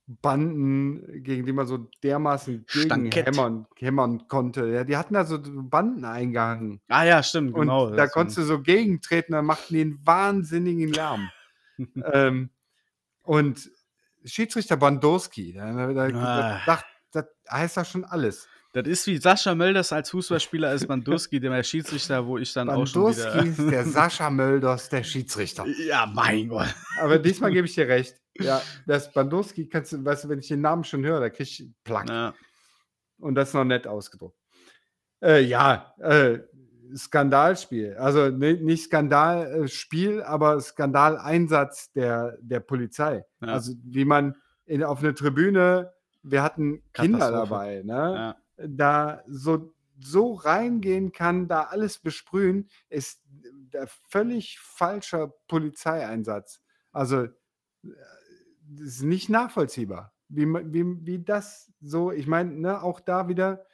Banden, 0.06 1.24
gegen 1.24 1.46
die 1.46 1.54
man 1.54 1.66
so 1.66 1.78
dermaßen 2.04 2.66
hämmern, 3.14 3.68
hämmern 3.78 4.28
konnte. 4.28 4.68
Ja, 4.68 4.84
die 4.84 4.98
hatten 4.98 5.14
da 5.14 5.26
so 5.26 5.40
Banden 5.42 6.04
eingehangen. 6.04 6.82
Ah 6.90 7.04
ja, 7.04 7.24
stimmt, 7.24 7.54
genau. 7.56 7.88
Und 7.88 7.98
da 7.98 8.08
konntest 8.08 8.38
du 8.40 8.44
so 8.44 8.62
gegentreten, 8.62 9.32
dann 9.32 9.46
machten 9.46 9.74
die 9.74 9.82
einen 9.82 10.06
wahnsinnigen 10.06 10.92
Lärm. 10.92 11.30
ähm, 12.14 12.50
und 13.24 13.72
Schiedsrichter 14.26 14.78
Bandowski, 14.78 15.54
da, 15.54 15.94
da, 15.94 16.08
ah. 16.14 16.62
das, 16.66 16.84
das, 17.12 17.26
heißt 17.50 17.78
doch 17.78 17.86
schon 17.86 18.06
alles. 18.06 18.48
Das 18.74 18.88
ist 18.88 19.06
wie 19.06 19.18
Sascha 19.18 19.54
Mölders 19.54 19.94
als 19.94 20.10
Fußballspieler 20.10 20.70
als 20.70 20.88
Bandurski, 20.88 21.40
der 21.40 21.62
Schiedsrichter, 21.62 22.26
wo 22.26 22.40
ich 22.40 22.54
dann 22.54 22.68
Bandurski 22.68 23.00
auch 23.00 23.14
schon 23.14 23.58
wieder... 23.58 23.66
ist 23.66 23.72
der 23.72 23.86
Sascha 23.86 24.32
Mölders, 24.32 24.90
der 24.90 25.04
Schiedsrichter. 25.04 25.68
Ja, 25.88 26.08
mein 26.12 26.50
Gott. 26.50 26.74
Aber 27.00 27.20
diesmal 27.20 27.52
gebe 27.52 27.68
ich 27.68 27.76
dir 27.76 27.88
recht. 27.88 28.20
Ja, 28.40 28.64
das 28.88 29.14
Bandurski, 29.14 29.70
kannst 29.70 29.94
du, 29.94 30.04
weißt 30.04 30.24
du, 30.24 30.30
wenn 30.30 30.40
ich 30.40 30.48
den 30.48 30.62
Namen 30.62 30.84
schon 30.84 31.06
höre, 31.06 31.20
da 31.20 31.30
kriege 31.30 31.44
ich 31.44 31.70
Plack. 31.84 32.10
Ja. 32.10 32.34
Und 33.20 33.36
das 33.36 33.50
ist 33.50 33.54
noch 33.54 33.64
nett 33.64 33.86
ausgedruckt. 33.86 34.40
Äh, 35.22 35.44
ja, 35.44 35.94
äh, 36.00 36.40
Skandalspiel. 36.96 37.96
Also 37.98 38.30
ne, 38.30 38.56
nicht 38.56 38.86
Skandalspiel, 38.86 40.24
aber 40.24 40.60
Skandaleinsatz 40.60 41.92
der, 41.92 42.40
der 42.42 42.60
Polizei. 42.60 43.24
Ja. 43.40 43.50
Also 43.50 43.74
wie 43.84 44.06
man 44.06 44.36
in, 44.66 44.84
auf 44.84 44.98
eine 44.98 45.14
Tribüne, 45.14 45.94
wir 46.24 46.42
hatten 46.42 46.82
Kinder 46.92 47.30
dabei, 47.30 47.84
ne? 47.86 47.94
Ja 48.16 48.43
da 48.68 49.24
so, 49.28 49.74
so 50.00 50.34
reingehen 50.34 51.12
kann, 51.12 51.48
da 51.48 51.64
alles 51.64 52.00
besprühen, 52.00 52.70
ist 52.90 53.22
der 53.74 53.88
völlig 53.88 54.60
falscher 54.60 55.34
Polizeieinsatz. 55.48 56.62
Also 56.92 57.28
das 57.82 58.88
ist 58.88 59.04
nicht 59.04 59.30
nachvollziehbar, 59.30 60.14
wie, 60.30 60.46
wie, 60.46 61.06
wie 61.06 61.24
das 61.24 61.72
so, 61.82 62.12
ich 62.12 62.28
meine, 62.28 62.52
ne, 62.54 62.82
auch 62.82 63.00
da 63.00 63.28
wieder, 63.28 63.66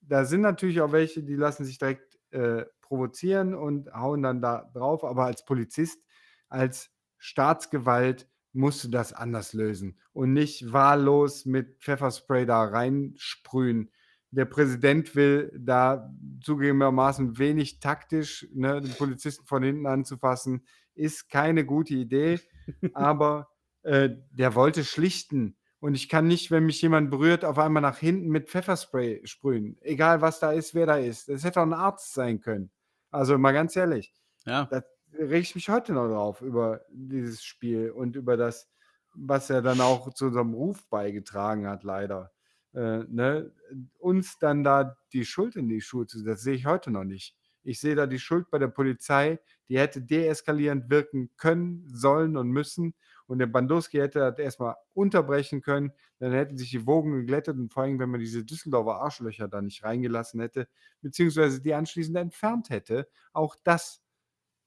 da 0.00 0.24
sind 0.24 0.40
natürlich 0.40 0.80
auch 0.80 0.92
welche, 0.92 1.22
die 1.22 1.36
lassen 1.36 1.64
sich 1.64 1.78
direkt 1.78 2.18
äh, 2.30 2.64
provozieren 2.80 3.54
und 3.54 3.92
hauen 3.92 4.22
dann 4.22 4.40
da 4.40 4.70
drauf, 4.72 5.04
aber 5.04 5.24
als 5.24 5.44
Polizist, 5.44 6.02
als 6.48 6.90
Staatsgewalt 7.18 8.28
musst 8.52 8.84
du 8.84 8.88
das 8.88 9.12
anders 9.12 9.52
lösen 9.52 9.98
und 10.12 10.32
nicht 10.32 10.72
wahllos 10.72 11.44
mit 11.44 11.78
Pfefferspray 11.80 12.46
da 12.46 12.64
reinsprühen 12.64 13.90
der 14.36 14.44
Präsident 14.44 15.16
will 15.16 15.50
da 15.58 16.12
zugegebenermaßen 16.42 17.38
wenig 17.38 17.80
taktisch 17.80 18.46
ne, 18.52 18.82
den 18.82 18.92
Polizisten 18.92 19.46
von 19.46 19.62
hinten 19.62 19.86
anzufassen, 19.86 20.66
ist 20.94 21.30
keine 21.30 21.64
gute 21.64 21.94
Idee, 21.94 22.40
aber 22.92 23.48
äh, 23.82 24.10
der 24.30 24.54
wollte 24.54 24.84
schlichten. 24.84 25.56
Und 25.80 25.94
ich 25.94 26.10
kann 26.10 26.26
nicht, 26.26 26.50
wenn 26.50 26.66
mich 26.66 26.82
jemand 26.82 27.10
berührt, 27.10 27.46
auf 27.46 27.58
einmal 27.58 27.80
nach 27.80 27.96
hinten 27.96 28.28
mit 28.28 28.50
Pfefferspray 28.50 29.22
sprühen. 29.24 29.78
Egal, 29.80 30.20
was 30.20 30.38
da 30.38 30.52
ist, 30.52 30.74
wer 30.74 30.84
da 30.84 30.96
ist. 30.96 31.30
Das 31.30 31.44
hätte 31.44 31.60
auch 31.60 31.66
ein 31.66 31.72
Arzt 31.72 32.12
sein 32.12 32.40
können. 32.40 32.70
Also 33.10 33.38
mal 33.38 33.52
ganz 33.52 33.74
ehrlich. 33.74 34.14
Ja. 34.44 34.66
Da 34.66 34.82
rege 35.14 35.38
ich 35.38 35.54
mich 35.54 35.70
heute 35.70 35.94
noch 35.94 36.08
drauf 36.08 36.42
über 36.42 36.82
dieses 36.90 37.42
Spiel 37.42 37.90
und 37.90 38.16
über 38.16 38.36
das, 38.36 38.68
was 39.14 39.48
er 39.48 39.62
dann 39.62 39.80
auch 39.80 40.12
zu 40.12 40.26
unserem 40.26 40.52
Ruf 40.52 40.86
beigetragen 40.90 41.66
hat, 41.66 41.84
leider 41.84 42.32
äh, 42.76 43.04
ne, 43.08 43.52
uns 43.98 44.38
dann 44.38 44.62
da 44.62 44.96
die 45.12 45.24
Schuld 45.24 45.56
in 45.56 45.68
die 45.68 45.80
Schuhe 45.80 46.06
zu, 46.06 46.22
das 46.22 46.42
sehe 46.42 46.54
ich 46.54 46.66
heute 46.66 46.90
noch 46.90 47.04
nicht. 47.04 47.34
Ich 47.62 47.80
sehe 47.80 47.96
da 47.96 48.06
die 48.06 48.20
Schuld 48.20 48.48
bei 48.50 48.58
der 48.58 48.68
Polizei. 48.68 49.40
Die 49.68 49.78
hätte 49.78 50.00
deeskalierend 50.00 50.88
wirken 50.88 51.30
können, 51.36 51.84
sollen 51.88 52.36
und 52.36 52.50
müssen. 52.50 52.94
Und 53.26 53.40
der 53.40 53.46
Bandowski 53.46 53.98
hätte 53.98 54.20
das 54.20 54.38
erstmal 54.38 54.76
unterbrechen 54.92 55.62
können. 55.62 55.92
Dann 56.20 56.32
hätten 56.32 56.56
sich 56.56 56.70
die 56.70 56.86
Wogen 56.86 57.12
geglättet 57.12 57.56
und 57.56 57.72
vor 57.72 57.82
allem, 57.82 57.98
wenn 57.98 58.10
man 58.10 58.20
diese 58.20 58.44
Düsseldorfer 58.44 59.00
Arschlöcher 59.00 59.48
da 59.48 59.60
nicht 59.62 59.82
reingelassen 59.82 60.40
hätte, 60.40 60.68
beziehungsweise 61.00 61.60
die 61.60 61.74
anschließend 61.74 62.16
entfernt 62.16 62.70
hätte, 62.70 63.08
auch 63.32 63.56
das 63.64 64.00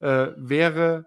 äh, 0.00 0.32
wäre 0.36 1.06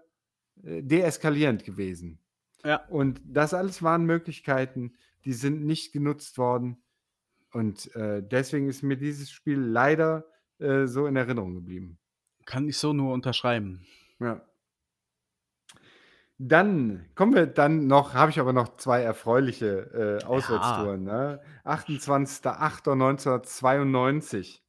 äh, 0.64 0.82
deeskalierend 0.82 1.64
gewesen. 1.64 2.18
Ja. 2.64 2.84
Und 2.86 3.20
das 3.24 3.54
alles 3.54 3.82
waren 3.84 4.04
Möglichkeiten, 4.04 4.94
die 5.24 5.32
sind 5.32 5.64
nicht 5.64 5.92
genutzt 5.92 6.38
worden. 6.38 6.82
Und 7.54 7.94
äh, 7.94 8.20
deswegen 8.20 8.68
ist 8.68 8.82
mir 8.82 8.96
dieses 8.96 9.30
Spiel 9.30 9.60
leider 9.60 10.24
äh, 10.58 10.86
so 10.86 11.06
in 11.06 11.14
Erinnerung 11.14 11.54
geblieben. 11.54 12.00
Kann 12.46 12.68
ich 12.68 12.78
so 12.78 12.92
nur 12.92 13.14
unterschreiben. 13.14 13.86
Ja. 14.18 14.42
Dann 16.38 17.08
kommen 17.14 17.32
wir 17.32 17.46
dann 17.46 17.86
noch, 17.86 18.14
habe 18.14 18.32
ich 18.32 18.40
aber 18.40 18.52
noch 18.52 18.76
zwei 18.76 19.02
erfreuliche 19.02 20.18
äh, 20.20 20.24
Auswärtstouren. 20.24 21.04
Ne? 21.04 21.40
28.08.1992, 21.64 24.62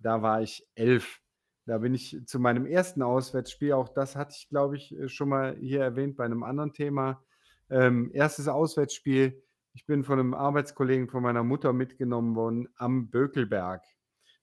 da 0.00 0.22
war 0.22 0.42
ich 0.42 0.66
elf. 0.74 1.20
Da 1.64 1.78
bin 1.78 1.94
ich 1.94 2.20
zu 2.26 2.40
meinem 2.40 2.66
ersten 2.66 3.02
Auswärtsspiel, 3.02 3.74
auch 3.74 3.88
das 3.88 4.16
hatte 4.16 4.34
ich, 4.36 4.48
glaube 4.48 4.76
ich, 4.76 4.98
äh, 4.98 5.08
schon 5.08 5.28
mal 5.28 5.56
hier 5.60 5.82
erwähnt 5.82 6.16
bei 6.16 6.24
einem 6.24 6.42
anderen 6.42 6.72
Thema. 6.72 7.22
Ähm, 7.70 8.10
erstes 8.12 8.48
Auswärtsspiel, 8.48 9.40
ich 9.74 9.86
bin 9.86 10.04
von 10.04 10.18
einem 10.18 10.34
Arbeitskollegen 10.34 11.08
von 11.08 11.22
meiner 11.22 11.44
Mutter 11.44 11.72
mitgenommen 11.72 12.36
worden 12.36 12.68
am 12.76 13.10
Bökelberg 13.10 13.82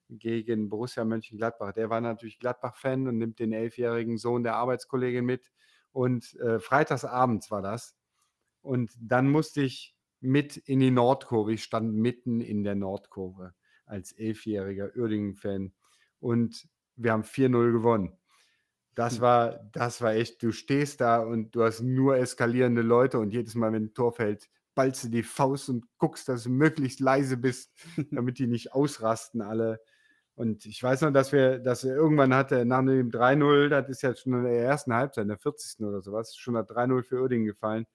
gegen 0.10 0.70
Borussia 0.70 1.06
Mönchengladbach. 1.06 1.74
Der 1.74 1.90
war 1.90 2.02
natürlich 2.02 2.40
Gladbach-Fan 2.40 3.08
und 3.08 3.18
nimmt 3.18 3.40
den 3.40 3.54
elfjährigen 3.54 4.18
Sohn 4.18 4.44
der 4.44 4.56
Arbeitskollegin 4.56 5.24
mit. 5.26 5.52
Und 5.92 6.36
äh, 6.40 6.60
freitagsabends 6.60 7.52
war 7.52 7.62
das. 7.62 7.96
Und 8.62 8.92
dann 9.00 9.30
musste 9.30 9.62
ich 9.62 9.96
mit 10.20 10.58
in 10.58 10.80
die 10.80 10.92
Nordkurve. 10.92 11.54
Ich 11.54 11.64
stand 11.64 11.94
mitten 11.94 12.42
in 12.42 12.64
der 12.64 12.76
Nordkurve 12.76 13.54
als 13.86 14.12
elfjähriger 14.12 14.92
Uerdingen-Fan. 14.96 15.74
Und 16.20 16.68
wir 16.96 17.14
haben 17.14 17.24
4-0 17.24 17.72
gewonnen. 17.72 18.18
Das 18.96 19.16
Hm. 19.16 19.22
war, 19.22 19.60
das 19.72 20.02
war 20.02 20.14
echt, 20.14 20.44
du 20.44 20.52
stehst 20.52 21.02
da 21.02 21.20
und 21.20 21.56
du 21.56 21.64
hast 21.64 21.82
nur 21.82 22.18
eskalierende 22.18 22.82
Leute 22.82 23.20
und 23.20 23.32
jedes 23.32 23.56
Mal, 23.56 23.72
wenn 23.72 23.86
ein 23.86 23.94
Tor 23.94 24.12
fällt, 24.14 24.50
ballst 24.76 25.04
du 25.04 25.10
die 25.10 25.24
Faust 25.24 25.70
und 25.70 25.86
guckst, 25.98 26.30
dass 26.30 26.44
du 26.44 26.50
möglichst 26.50 27.00
leise 27.00 27.38
bist, 27.38 27.72
damit 28.12 28.40
die 28.40 28.48
nicht 28.48 28.74
ausrasten 28.74 29.42
alle. 29.42 29.80
Und 30.36 30.66
ich 30.66 30.82
weiß 30.82 31.02
noch, 31.02 31.12
dass 31.12 31.34
wir, 31.34 31.60
dass 31.60 31.84
wir 31.84 31.94
irgendwann 31.94 32.34
hatte, 32.34 32.66
nach 32.66 32.80
dem 32.80 33.12
3-0, 33.12 33.68
das 33.68 33.90
ist 33.90 34.04
ja 34.04 34.16
schon 34.16 34.34
in 34.34 34.44
der 34.44 34.64
ersten 34.64 34.94
Halbzeit, 34.94 35.24
in 35.24 35.28
der 35.28 35.38
40. 35.38 35.86
oder 35.86 36.02
sowas, 36.02 36.36
schon 36.38 36.54
das 36.54 36.66
3-0 36.68 37.04
für 37.04 37.22
Uerdingen 37.22 37.46
gefallen. 37.46 37.86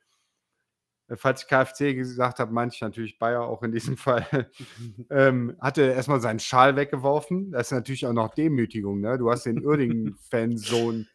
Äh, 1.09 1.17
Falls 1.17 1.43
ich 1.43 1.49
KFC 1.49 1.95
gesagt 1.95 2.39
habe, 2.39 2.53
meinte 2.53 2.75
ich 2.75 2.81
natürlich 2.81 3.19
Bayer 3.19 3.43
auch 3.43 3.63
in 3.63 3.73
diesem 3.73 3.97
Fall. 3.97 4.27
ähm, 5.11 5.57
hatte 5.61 5.83
erstmal 5.83 6.21
seinen 6.21 6.41
Schal 6.41 6.77
weggeworfen. 6.77 7.51
Das 7.51 7.69
ist 7.69 7.73
natürlich 7.73 8.07
auch 8.07 8.13
noch 8.13 8.35
Demütigung. 8.35 9.01
Ne? 9.01 9.19
Du 9.19 9.31
hast 9.31 9.47
den 9.47 9.65
Uerdingen-Fansohn 9.65 11.07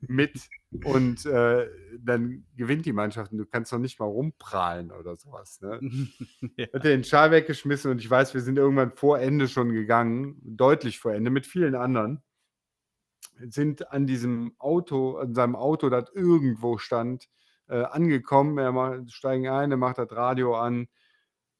mit 0.00 0.48
und 0.84 1.24
äh, 1.26 1.68
dann 1.98 2.44
gewinnt 2.56 2.86
die 2.86 2.92
Mannschaft 2.92 3.32
und 3.32 3.38
du 3.38 3.46
kannst 3.46 3.72
doch 3.72 3.78
nicht 3.78 3.98
mal 3.98 4.06
rumprahlen 4.06 4.92
oder 4.92 5.16
sowas. 5.16 5.60
Ne? 5.60 5.80
ja. 6.56 6.66
Hat 6.72 6.84
den 6.84 7.04
Schal 7.04 7.30
weggeschmissen 7.30 7.90
und 7.90 7.98
ich 7.98 8.10
weiß, 8.10 8.34
wir 8.34 8.40
sind 8.40 8.58
irgendwann 8.58 8.92
vor 8.92 9.18
Ende 9.18 9.48
schon 9.48 9.72
gegangen, 9.72 10.36
deutlich 10.42 10.98
vor 10.98 11.12
Ende, 11.12 11.30
mit 11.30 11.46
vielen 11.46 11.74
anderen. 11.74 12.22
Sind 13.48 13.92
an 13.92 14.06
diesem 14.06 14.54
Auto, 14.58 15.16
an 15.16 15.34
seinem 15.34 15.54
Auto, 15.54 15.90
das 15.90 16.10
irgendwo 16.12 16.78
stand, 16.78 17.28
äh, 17.68 17.82
angekommen. 17.82 18.58
Er 18.58 18.72
macht, 18.72 19.12
steigen 19.12 19.48
ein, 19.48 19.70
er 19.70 19.76
macht 19.76 19.98
das 19.98 20.10
Radio 20.10 20.56
an. 20.56 20.88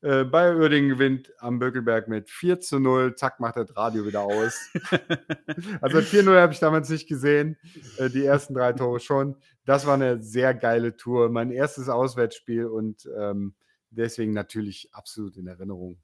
Äh, 0.01 0.25
Bayer 0.25 0.57
Uerdingen 0.57 0.91
gewinnt 0.91 1.33
am 1.39 1.59
Böckelberg 1.59 2.07
mit 2.07 2.31
4 2.31 2.61
zu 2.61 2.79
0. 2.79 3.17
Zack, 3.17 3.41
macht 3.41 3.57
das 3.57 3.77
Radio 3.77 4.07
wieder 4.07 4.23
aus. 4.23 4.71
Also 5.81 5.99
4-0 5.99 6.41
habe 6.41 6.53
ich 6.53 6.61
damals 6.61 6.89
nicht 6.89 7.09
gesehen. 7.09 7.57
Äh, 7.97 8.11
die 8.11 8.25
ersten 8.25 8.55
drei 8.55 8.73
Tore 8.73 9.01
schon. 9.01 9.37
Das 9.65 9.87
war 9.87 9.95
eine 9.95 10.23
sehr 10.23 10.55
geile 10.55 10.97
Tour. 10.97 11.31
Mein 11.31 11.51
erstes 11.51 11.89
Auswärtsspiel 11.89 12.67
und 12.67 13.09
ähm, 13.19 13.55
deswegen 13.91 14.33
natürlich 14.33 14.89
absolut 14.93 15.37
in 15.37 15.47
Erinnerung. 15.47 16.01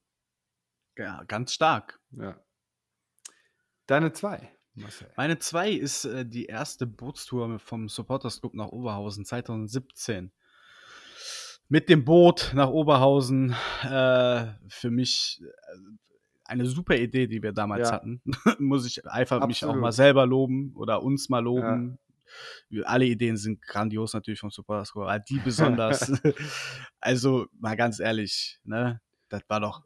ja, 0.99 1.22
ganz 1.24 1.53
stark. 1.53 2.01
Ja. 2.11 2.40
Deine 3.86 4.12
zwei, 4.12 4.51
Marcel. 4.74 5.11
Meine 5.16 5.38
2 5.38 5.70
ist 5.70 6.05
äh, 6.05 6.26
die 6.26 6.47
erste 6.47 6.86
Bootstour 6.86 7.59
vom 7.59 7.88
Supporters 7.88 8.40
Club 8.40 8.55
nach 8.55 8.68
Oberhausen 8.68 9.24
2017. 9.24 10.32
Mit 11.69 11.89
dem 11.89 12.05
Boot 12.05 12.53
nach 12.55 12.69
Oberhausen. 12.69 13.55
Äh, 13.83 14.47
für 14.69 14.91
mich 14.91 15.41
äh, 15.43 15.79
eine 16.45 16.67
super 16.67 16.97
Idee, 16.97 17.27
die 17.27 17.43
wir 17.43 17.53
damals 17.53 17.89
Ja. 17.89 17.95
hatten. 17.97 18.21
Muss 18.59 18.87
ich 18.87 19.05
einfach 19.07 19.47
mich 19.47 19.65
auch 19.65 19.69
Absolut. 19.69 19.81
mal 19.83 19.93
selber 19.93 20.27
loben 20.27 20.73
oder 20.77 21.03
uns 21.03 21.29
mal 21.29 21.41
loben. 21.41 21.99
Wir- 22.69 22.89
Alle 22.89 23.07
Ideen 23.07 23.37
sind 23.37 23.62
grandios 23.62 24.12
natürlich 24.12 24.41
vom 24.41 24.51
Club, 24.51 24.69
aber 24.69 25.19
die 25.21 25.39
besonders. 25.45 26.12
also 27.01 27.47
mal 27.59 27.77
ganz 27.77 27.99
ehrlich, 28.01 28.61
ne? 28.65 29.01
Das 29.31 29.43
war 29.49 29.61
doch 29.61 29.83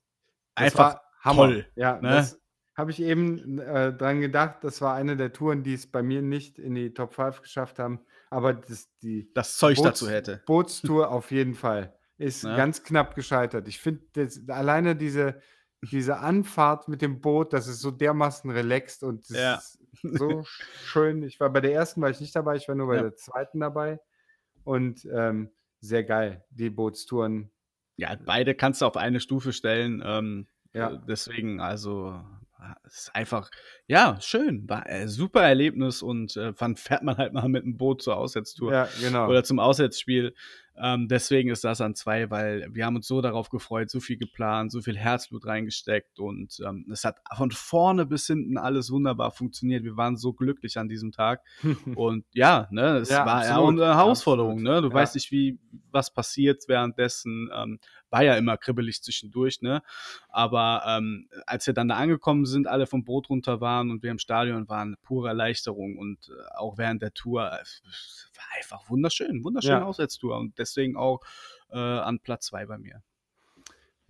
einfach 0.55 0.79
war 0.95 1.03
Hammer. 1.21 1.37
toll, 1.47 1.67
Ja, 1.77 1.95
ne? 2.01 2.09
das 2.11 2.41
habe 2.77 2.91
ich 2.91 3.01
eben 3.01 3.59
äh, 3.61 3.93
dran 3.93 4.21
gedacht. 4.21 4.59
Das 4.63 4.81
war 4.81 4.95
eine 4.95 5.17
der 5.17 5.33
Touren, 5.33 5.63
die 5.63 5.75
es 5.75 5.91
bei 5.91 6.03
mir 6.03 6.23
nicht 6.23 6.59
in 6.59 6.75
die 6.75 6.93
Top 6.93 7.15
5 7.15 7.43
geschafft 7.43 7.79
haben. 7.79 8.01
Aber 8.31 8.55
das, 8.55 8.89
die 9.03 9.31
das 9.35 9.57
Zeug 9.57 9.77
Boots- 9.77 9.87
dazu 9.89 10.09
hätte. 10.11 10.43
Bootstour 10.47 11.11
auf 11.11 11.31
jeden 11.31 11.55
Fall. 11.55 11.95
Ist 12.19 12.43
Ja. 12.45 12.57
ganz 12.57 12.83
knapp 12.83 13.15
gescheitert. 13.15 13.69
Ich 13.69 13.79
finde 13.79 14.03
alleine 14.49 14.97
diese, 14.97 15.41
diese 15.83 16.19
Anfahrt 16.19 16.89
mit 16.89 17.01
dem 17.03 17.21
Boot, 17.21 17.53
das 17.53 17.69
ist 17.69 17.81
so 17.81 17.91
dermaßen 17.91 18.51
relaxed 18.51 19.03
und 19.05 19.29
Ja. 19.31 19.55
ist 19.55 19.79
so 20.03 20.43
schön. 20.85 21.23
Ich 21.23 21.39
war 21.41 21.51
bei 21.51 21.61
der 21.61 21.73
ersten 21.73 22.01
war 22.03 22.11
ich 22.11 22.21
nicht 22.21 22.35
dabei, 22.35 22.57
ich 22.57 22.67
war 22.69 22.75
nur 22.75 22.89
bei 22.89 22.97
Ja. 22.97 23.03
der 23.03 23.15
zweiten 23.17 23.61
dabei. 23.61 24.01
Und 24.65 25.07
ähm, 25.13 25.51
sehr 25.81 26.03
geil, 26.05 26.45
die 26.51 26.71
Bootstouren. 26.71 27.51
Ja, 27.97 28.17
beide 28.25 28.55
kannst 28.55 28.81
du 28.83 28.87
auf 28.87 28.97
eine 28.97 29.21
Stufe 29.21 29.53
stellen. 29.53 30.03
Ähm, 30.05 30.49
Ja. 30.75 30.91
äh, 30.95 31.01
Deswegen, 31.09 31.61
also, 31.61 32.21
ist 32.87 33.15
einfach, 33.15 33.51
ja, 33.87 34.19
schön. 34.21 34.69
War 34.69 34.85
ein 34.87 35.09
super 35.09 35.43
Erlebnis 35.43 36.03
und 36.03 36.37
äh, 36.37 36.53
wann 36.59 36.77
fährt 36.77 37.03
man 37.03 37.17
halt 37.17 37.33
mal 37.33 37.49
mit 37.49 37.65
dem 37.65 37.77
Boot 37.77 38.03
zur 38.03 38.17
Auswärtstour 38.17 38.73
Ja, 38.73 38.89
genau. 39.01 39.29
oder 39.29 39.45
zum 39.45 39.59
Auswärtsspiel. 39.59 40.35
Ähm, 40.81 41.09
deswegen 41.09 41.51
ist 41.51 41.65
das 41.65 41.81
an 41.81 41.97
zwei, 41.97 42.31
weil 42.31 42.69
wir 42.73 42.87
haben 42.87 42.95
uns 42.95 43.09
so 43.09 43.21
darauf 43.21 43.49
gefreut, 43.49 43.91
so 43.91 43.99
viel 43.99 44.17
geplant, 44.17 44.71
so 44.71 44.81
viel 44.81 44.97
Herzblut 44.97 45.45
reingesteckt 45.45 46.21
und 46.21 46.61
ähm, 46.65 46.87
es 46.93 47.05
hat 47.05 47.17
von 47.37 47.51
vorne 47.51 48.07
bis 48.07 48.29
hinten 48.29 48.57
alles 48.59 48.91
wunderbar 48.93 49.33
funktioniert. 49.33 49.83
Wir 49.83 49.97
waren 49.97 50.17
so 50.17 50.33
glücklich 50.33 50.79
an 50.79 50.89
diesem 50.89 51.11
Tag. 51.11 51.43
Und 51.97 52.25
ja, 52.33 52.69
ne, 52.71 52.99
es 52.99 53.09
Ja, 53.09 53.27
war 53.27 53.45
ja 53.45 53.57
absolut, 53.57 53.81
eine 53.83 53.95
Herausforderung. 53.97 54.53
absolut, 54.59 54.75
Ne? 54.75 54.83
Du 54.83 54.89
ja. 54.89 54.95
weißt 54.95 55.17
nicht, 55.17 55.33
wie 55.33 55.59
was 55.91 56.13
passiert 56.13 56.63
währenddessen. 56.69 57.51
Ähm, 57.53 57.81
war 58.11 58.23
ja 58.23 58.37
immer 58.37 58.57
kribbelig 58.57 59.03
zwischendurch, 59.03 59.61
ne? 59.63 59.83
Aber 60.29 60.83
ähm, 60.87 61.29
als 61.47 61.67
wir 61.67 61.75
dann 61.75 61.89
da 61.89 61.97
angekommen 61.97 62.47
sind, 62.47 62.67
alle 62.67 62.87
vom 62.87 63.05
Boot 63.05 63.29
runter 63.29 63.61
waren 63.61 63.91
und 63.91 64.03
wir 64.03 64.11
im 64.11 64.19
Stadion 64.19 64.69
waren, 64.69 64.97
pure 65.03 65.29
Erleichterung 65.29 65.97
und 65.99 66.29
äh, 66.29 66.57
auch 66.57 66.79
während 66.79 67.03
der 67.03 67.13
Tour 67.15 67.53
äh, 67.53 67.63
es 67.63 68.31
war 68.37 68.45
einfach 68.57 68.89
wunderschön, 68.91 69.45
wunderschöne 69.45 69.81
Ja. 69.81 69.85
Auswärtstour 69.85 70.39
und 70.39 70.59
deswegen 70.59 70.97
auch 70.97 71.21
äh, 71.71 71.79
an 71.79 72.21
Platz 72.21 72.47
zwei 72.47 72.67
bei 72.67 72.79
mir. 72.79 73.03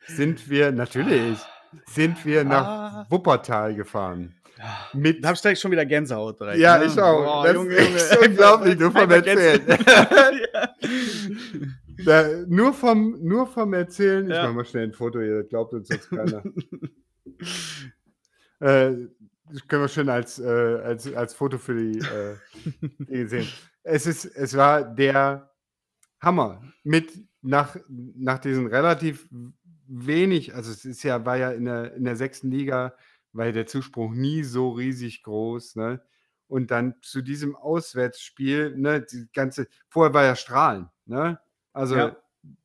sind 0.07 0.49
wir, 0.51 0.73
natürlich, 0.73 1.39
sind 1.87 2.25
wir 2.25 2.45
nach 2.45 2.67
Ah. 2.67 3.07
Wuppertal 3.11 3.75
gefahren. 3.75 4.35
ja. 4.59 4.89
Mit 4.95 5.23
Da 5.23 5.29
hab 5.29 5.35
ich 5.37 5.43
direkt 5.43 5.61
schon 5.61 5.71
wieder 5.73 5.85
Gänsehaut 5.85 6.41
direkt. 6.41 6.59
Ja, 6.59 6.79
ne? 6.79 6.87
ich 6.87 6.99
auch. 6.99 7.23
Boah, 7.25 7.45
Das 7.47 7.55
Junge, 7.55 7.75
ist 7.75 8.15
Junge. 8.15 8.29
unglaublich, 8.29 8.79
nur 8.79 8.91
vom 8.93 9.11
Erzählen. 9.11 9.63
Da, 12.05 12.29
nur, 12.47 12.75
vom, 12.75 13.17
nur 13.23 13.47
vom 13.47 13.73
Erzählen, 13.73 14.29
ich 14.29 14.37
Ja. 14.37 14.43
mache 14.45 14.53
mal 14.53 14.65
schnell 14.67 14.85
ein 14.85 14.93
Foto 14.93 15.19
das 15.19 15.49
glaubt 15.49 15.73
uns 15.73 15.89
jetzt 15.89 16.11
keiner. 16.11 16.43
äh, 18.61 18.93
das 19.51 19.67
können 19.67 19.83
wir 19.83 19.89
schön 19.89 20.11
als, 20.11 20.39
äh, 20.39 20.45
als, 20.47 21.11
als 21.15 21.33
Foto 21.33 21.57
für 21.57 21.75
die 21.75 21.99
äh, 21.99 22.37
die 22.99 23.27
sehen. 23.27 23.49
Es, 23.89 24.07
ist, 24.07 24.25
es 24.25 24.57
war 24.57 24.83
der 24.83 25.53
Hammer. 26.21 26.63
Mit 26.83 27.13
nach, 27.43 27.77
nach 27.89 28.41
diesen 28.41 28.67
relativ 28.67 29.29
wenig, 29.87 30.55
also 30.55 30.73
es 30.73 30.85
ist 30.85 31.05
ja, 31.05 31.25
war 31.25 31.37
ja 31.37 31.53
in 31.53 31.67
der, 31.67 31.95
in 31.95 32.05
der 32.05 32.17
sechsten 32.17 32.51
Liga, 32.51 32.95
war 33.33 33.47
ja 33.47 33.53
der 33.53 33.67
Zuspruch 33.67 34.13
nie 34.13 34.43
so 34.43 34.71
riesig 34.71 35.23
groß, 35.23 35.77
ne? 35.77 36.03
Und 36.49 36.71
dann 36.73 36.95
zu 37.03 37.23
diesem 37.23 37.55
Auswärtsspiel, 37.57 38.77
ne, 38.77 39.03
die 39.03 39.29
ganze, 39.33 39.69
vorher 39.89 40.15
war 40.15 40.25
ja 40.25 40.37
Strahlen, 40.37 40.89
ne? 41.07 41.39
Also 41.73 41.97
Ja. 41.97 42.17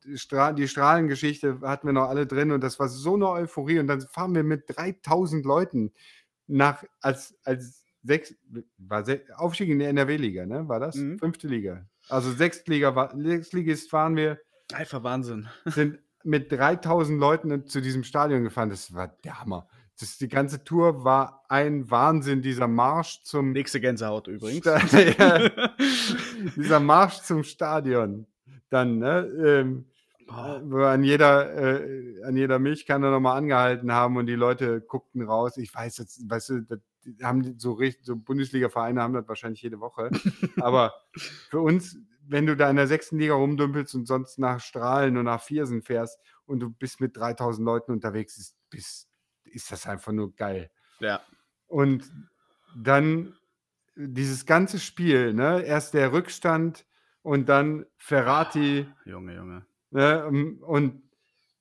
die, 0.04 0.18
Stra 0.18 0.52
die 0.52 0.68
Strahlengeschichte 0.68 1.60
hatten 1.62 1.86
wir 1.88 1.92
noch 1.92 2.08
alle 2.08 2.26
drin 2.26 2.50
und 2.52 2.62
das 2.62 2.80
war 2.80 2.88
so 2.88 3.14
eine 3.14 3.28
Euphorie. 3.28 3.78
Und 3.80 3.86
dann 3.88 4.00
fahren 4.02 4.34
wir 4.34 4.42
mit 4.44 4.64
3000 4.68 5.44
Leuten 5.44 5.92
nach, 6.48 6.84
als, 7.00 7.36
als 7.44 7.81
sechs, 8.02 8.34
war 8.78 9.04
se 9.04 9.22
Aufstieg 9.36 9.68
in 9.68 9.78
die 9.78 9.84
NRW-Liga, 9.84 10.46
ne? 10.46 10.68
War 10.68 10.80
das? 10.80 10.96
Mhm. 10.96 11.18
Fünfte 11.18 11.48
Liga. 11.48 11.84
Also 12.08 12.32
Sechstliga, 12.32 12.94
war- 12.94 13.16
Sechstligist 13.16 13.90
fahren 13.90 14.16
wir, 14.16 14.38
Einfach 14.74 15.02
Wahnsinn. 15.02 15.48
sind 15.66 15.98
mit 16.24 16.50
3000 16.52 17.18
Leuten 17.20 17.66
zu 17.66 17.80
diesem 17.80 18.04
Stadion 18.04 18.42
gefahren. 18.44 18.70
Das 18.70 18.94
war 18.94 19.08
der 19.24 19.40
Hammer. 19.40 19.68
Das, 20.00 20.16
die 20.18 20.28
ganze 20.28 20.64
Tour 20.64 21.04
war 21.04 21.44
ein 21.48 21.90
Wahnsinn, 21.90 22.40
dieser 22.42 22.66
Marsch 22.68 23.22
zum 23.24 23.52
Nächste 23.52 23.80
Gänsehaut 23.80 24.26
übrigens. 24.28 24.64
Dieser 26.56 26.80
Marsch 26.80 27.20
zum 27.22 27.44
Stadion. 27.44 28.26
Dann, 28.70 28.98
ne, 28.98 29.26
ähm, 29.44 29.84
wo 30.26 30.78
wir 30.78 30.88
an 30.88 31.04
jeder, 31.04 31.80
äh, 31.82 32.22
an 32.24 32.36
jeder 32.36 32.58
Milchkanne 32.58 33.10
nochmal 33.10 33.36
angehalten 33.36 33.92
haben 33.92 34.16
und 34.16 34.26
die 34.26 34.34
Leute 34.34 34.80
guckten 34.80 35.22
raus. 35.22 35.56
Ich 35.58 35.74
weiß 35.74 35.98
jetzt, 35.98 36.28
weißt 36.28 36.48
du, 36.50 36.60
das 36.62 36.78
haben 37.22 37.58
so 37.58 37.78
so 38.02 38.16
Bundesliga-Vereine 38.16 39.02
haben 39.02 39.14
das 39.14 39.28
wahrscheinlich 39.28 39.62
jede 39.62 39.80
Woche. 39.80 40.10
Aber 40.60 40.94
für 41.50 41.60
uns, 41.60 41.96
wenn 42.26 42.46
du 42.46 42.56
da 42.56 42.70
in 42.70 42.76
der 42.76 42.86
sechsten 42.86 43.18
Liga 43.18 43.34
rumdümpelst 43.34 43.94
und 43.94 44.06
sonst 44.06 44.38
nach 44.38 44.60
Strahlen 44.60 45.16
und 45.16 45.24
nach 45.24 45.42
Viersen 45.42 45.82
fährst 45.82 46.18
und 46.46 46.60
du 46.60 46.70
bist 46.70 47.00
mit 47.00 47.16
3000 47.16 47.64
Leuten 47.64 47.92
unterwegs, 47.92 48.38
ist, 48.38 48.56
bist, 48.70 49.08
ist 49.44 49.72
das 49.72 49.86
einfach 49.86 50.12
nur 50.12 50.34
geil. 50.34 50.70
Ja. 51.00 51.20
Und 51.66 52.10
dann 52.76 53.34
dieses 53.96 54.46
ganze 54.46 54.78
Spiel, 54.78 55.34
ne? 55.34 55.62
Erst 55.62 55.94
der 55.94 56.12
Rückstand 56.12 56.86
und 57.22 57.48
dann 57.48 57.86
Ferrati, 57.98 58.86
Junge, 59.04 59.34
Junge. 59.34 59.66
ne? 59.90 60.26
Und 60.62 61.02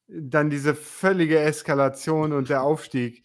dann 0.08 0.50
diese 0.50 0.76
völlige 0.76 1.40
Eskalation 1.40 2.34
und 2.34 2.50
der 2.50 2.64
Aufstieg. 2.64 3.24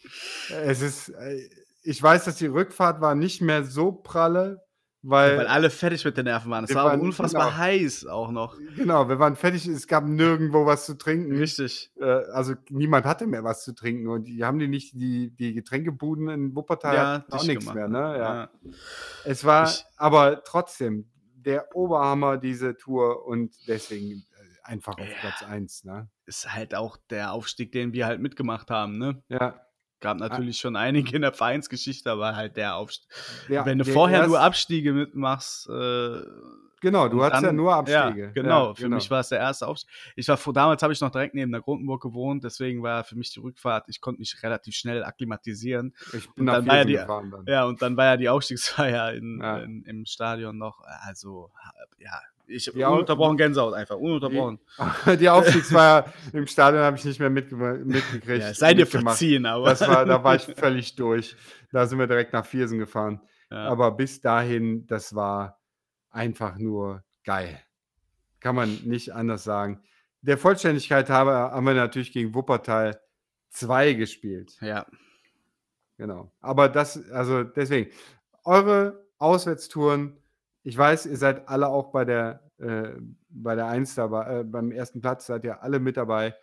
Es 0.51 0.82
ist, 0.82 1.09
äh, 1.09 1.48
ich 1.86 2.02
weiß, 2.02 2.24
dass 2.24 2.36
die 2.36 2.46
Rückfahrt 2.46 3.00
war 3.00 3.14
nicht 3.14 3.40
mehr 3.42 3.64
so 3.64 3.92
pralle, 3.92 4.62
weil, 5.08 5.38
Weil 5.38 5.46
alle 5.46 5.70
fertig 5.70 6.04
mit 6.04 6.16
den 6.16 6.24
Nerven 6.24 6.50
waren. 6.50 6.64
Es 6.64 6.74
war 6.74 6.86
waren- 6.86 7.00
unfassbar 7.00 7.46
genau. 7.50 7.56
heiß 7.58 8.06
auch 8.06 8.32
noch. 8.32 8.56
genau, 8.74 9.08
wir 9.08 9.20
waren 9.20 9.36
fertig, 9.36 9.64
es 9.68 9.86
gab 9.86 10.04
nirgendwo 10.04 10.66
was 10.66 10.84
zu 10.84 10.98
trinken. 10.98 11.36
Richtig. 11.36 11.92
Äh, 12.00 12.04
also 12.04 12.54
niemand 12.70 13.06
hatte 13.06 13.28
mehr 13.28 13.44
was 13.44 13.62
zu 13.62 13.72
trinken 13.72 14.08
und 14.08 14.24
die 14.24 14.42
haben 14.44 14.58
die 14.58 14.66
nicht, 14.66 14.94
die, 14.94 15.30
die 15.30 15.54
Getränkebuden 15.54 16.28
in 16.28 16.56
Wuppertal 16.56 16.98
hatten 16.98 17.32
auch 17.32 17.44
nichts 17.44 17.60
gemacht, 17.66 17.76
mehr, 17.76 17.86
ne? 17.88 17.98
Ja. 18.18 18.34
Ja. 18.34 18.50
Es 19.24 19.44
war 19.44 19.68
Ich- 19.68 19.84
aber 19.96 20.42
trotzdem 20.42 21.08
der 21.36 21.76
Oberhammer, 21.76 22.36
diese 22.36 22.76
Tour 22.76 23.24
und 23.26 23.54
deswegen 23.68 24.10
äh, 24.10 24.64
einfach 24.64 24.98
auf 24.98 25.06
Ja. 25.06 25.14
Platz 25.20 25.44
1. 25.48 25.84
Ne? 25.84 26.08
Ist 26.24 26.52
halt 26.52 26.74
auch 26.74 26.96
der 27.10 27.30
Aufstieg, 27.32 27.70
den 27.70 27.92
wir 27.92 28.06
halt 28.06 28.20
mitgemacht 28.20 28.70
haben, 28.70 28.98
ne? 28.98 29.22
Ja, 29.28 29.60
Gab 30.06 30.18
natürlich 30.18 30.58
schon 30.58 30.76
einige 30.76 31.16
in 31.16 31.22
der 31.22 31.32
Vereinsgeschichte, 31.32 32.10
aber 32.10 32.34
halt 32.36 32.56
der 32.56 32.76
Aufstieg. 32.76 33.08
der, 33.48 33.64
Wenn 33.66 33.78
du 33.78 33.84
vorher 33.84 34.26
nur 34.26 34.40
Abstiege 34.40 34.92
mitmachst, 34.92 35.68
äh, 35.68 36.20
Genau, 36.82 37.08
du 37.08 37.16
und 37.18 37.24
hattest 37.24 37.42
ja 37.42 37.52
nur 37.52 37.74
Abstiege. 37.74 38.26
Ja, 38.26 38.30
genau, 38.32 38.68
Ja, 38.68 38.74
für 38.74 38.88
mich 38.90 39.10
war 39.10 39.20
es 39.20 39.30
der 39.30 39.38
erste 39.38 39.66
Aufstieg. 39.66 39.90
Ich 40.14 40.28
war 40.28 40.36
vor, 40.36 40.52
damals 40.52 40.82
habe 40.82 40.92
ich 40.92 41.00
noch 41.00 41.10
direkt 41.10 41.34
neben 41.34 41.50
der 41.50 41.62
Grundenburg 41.62 42.02
gewohnt, 42.02 42.44
deswegen 42.44 42.82
war 42.82 43.02
für 43.02 43.16
mich 43.16 43.32
die 43.32 43.40
Rückfahrt, 43.40 43.88
ich 43.88 44.00
konnte 44.02 44.20
mich 44.20 44.36
relativ 44.42 44.74
schnell 44.76 45.02
akklimatisieren. 45.02 45.94
Ich 46.12 46.28
und 46.28 46.34
bin 46.36 46.44
nach 46.44 46.54
dann 46.56 46.66
war 46.66 46.76
ja 46.76 46.84
die- 46.84 46.92
gefahren 46.92 47.30
dann. 47.30 47.44
Ja, 47.48 47.64
und 47.64 47.80
dann 47.80 47.96
war 47.96 48.04
ja 48.04 48.16
die 48.18 48.28
Aufstiegsfeier 48.28 49.14
in, 49.14 49.40
Ja. 49.42 49.58
in, 49.58 49.84
im 49.84 50.04
Stadion 50.04 50.58
noch, 50.58 50.82
also 51.02 51.50
ja, 51.98 52.20
ich 52.48 52.73
Au- 52.85 52.93
ununterbrochen 52.94 53.36
Gänsehaut 53.36 53.74
einfach, 53.74 53.97
ununterbrochen. 53.97 54.59
Die 55.20 55.28
Aufstiegsfeier 55.28 56.12
im 56.32 56.47
Stadion 56.47 56.82
habe 56.82 56.97
ich 56.97 57.05
nicht 57.05 57.18
mehr 57.20 57.31
mitge 57.31 57.56
mitgekriegt. 57.56 58.43
Ja, 58.43 58.55
sei 58.55 58.74
dir 58.74 58.86
verziehen, 58.86 59.47
aber. 59.47 59.68
Das 59.70 59.81
war, 59.86 60.05
da 60.05 60.23
war 60.23 60.36
ich 60.36 60.43
völlig 60.43 60.94
durch. 60.97 61.36
Da 61.73 61.86
sind 61.86 61.98
wir 61.98 62.06
direkt 62.06 62.32
nach 62.32 62.47
Viersen 62.47 62.78
gefahren. 62.78 63.20
ja. 63.51 63.68
Aber 63.68 63.90
bis 63.90 64.20
dahin, 64.20 64.86
das 64.86 65.14
war 65.14 65.60
einfach 66.10 66.56
nur 66.59 67.02
geil. 67.24 67.60
Kann 68.40 68.55
man 68.55 68.74
nicht 68.85 69.12
anders 69.12 69.44
sagen. 69.44 69.82
Der 70.23 70.39
Vollständigkeit 70.39 71.10
habe, 71.10 71.32
haben 71.32 71.66
wir 71.66 71.74
natürlich 71.74 72.12
gegen 72.12 72.35
Wuppertal 72.35 73.01
2 73.51 73.94
gespielt. 73.94 74.56
ja, 74.60 74.86
Genau. 75.98 76.31
Aber 76.40 76.68
das, 76.68 77.10
also 77.10 77.43
deswegen, 77.43 77.90
eure 78.44 79.05
Auswärtstouren, 79.18 80.18
ich 80.66 80.76
weiß, 80.76 81.06
ihr 81.06 81.16
seid 81.16 81.48
alle 81.48 81.68
auch 81.68 81.93
bei 81.93 82.05
der, 82.05 82.40
äh, 82.59 82.90
bei 83.28 83.55
der 83.55 83.66
1 83.66 83.94
dabei, 83.94 84.40
äh, 84.40 84.44
beim 84.44 84.72
ersten 84.72 85.01
Platz 85.01 85.26
seid 85.26 85.44
ihr 85.44 85.62
alle 85.62 85.78
mit 85.78 85.97
dabei. 85.97 86.34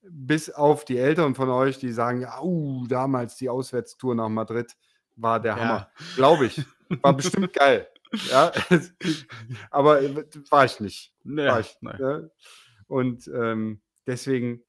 Bis 0.00 0.48
auf 0.48 0.84
die 0.84 0.96
Älteren 0.96 1.34
von 1.34 1.48
euch, 1.50 1.76
die 1.78 1.90
sagen, 1.90 2.20
ja, 2.20 2.40
uh, 2.40 2.86
damals 2.86 3.34
die 3.34 3.48
Auswärtstour 3.48 4.14
nach 4.14 4.28
Madrid 4.28 4.76
war 5.16 5.40
der 5.40 5.56
Ja. 5.56 5.60
Hammer. 5.60 5.90
Glaube 6.14 6.46
ich. 6.46 6.64
War 7.02 7.14
bestimmt 7.14 7.52
geil. 7.52 7.88
Ja, 8.30 8.52
aber 9.70 10.00
äh, 10.00 10.24
war 10.48 10.64
ich 10.64 10.80
nicht. 10.80 11.12
ja, 11.24 11.46
War 11.48 11.60
ich, 11.60 11.76
ne. 11.82 11.96
ne? 11.98 12.30
Und 12.86 13.28
ähm, 13.28 13.82
deswegen, 14.06 14.62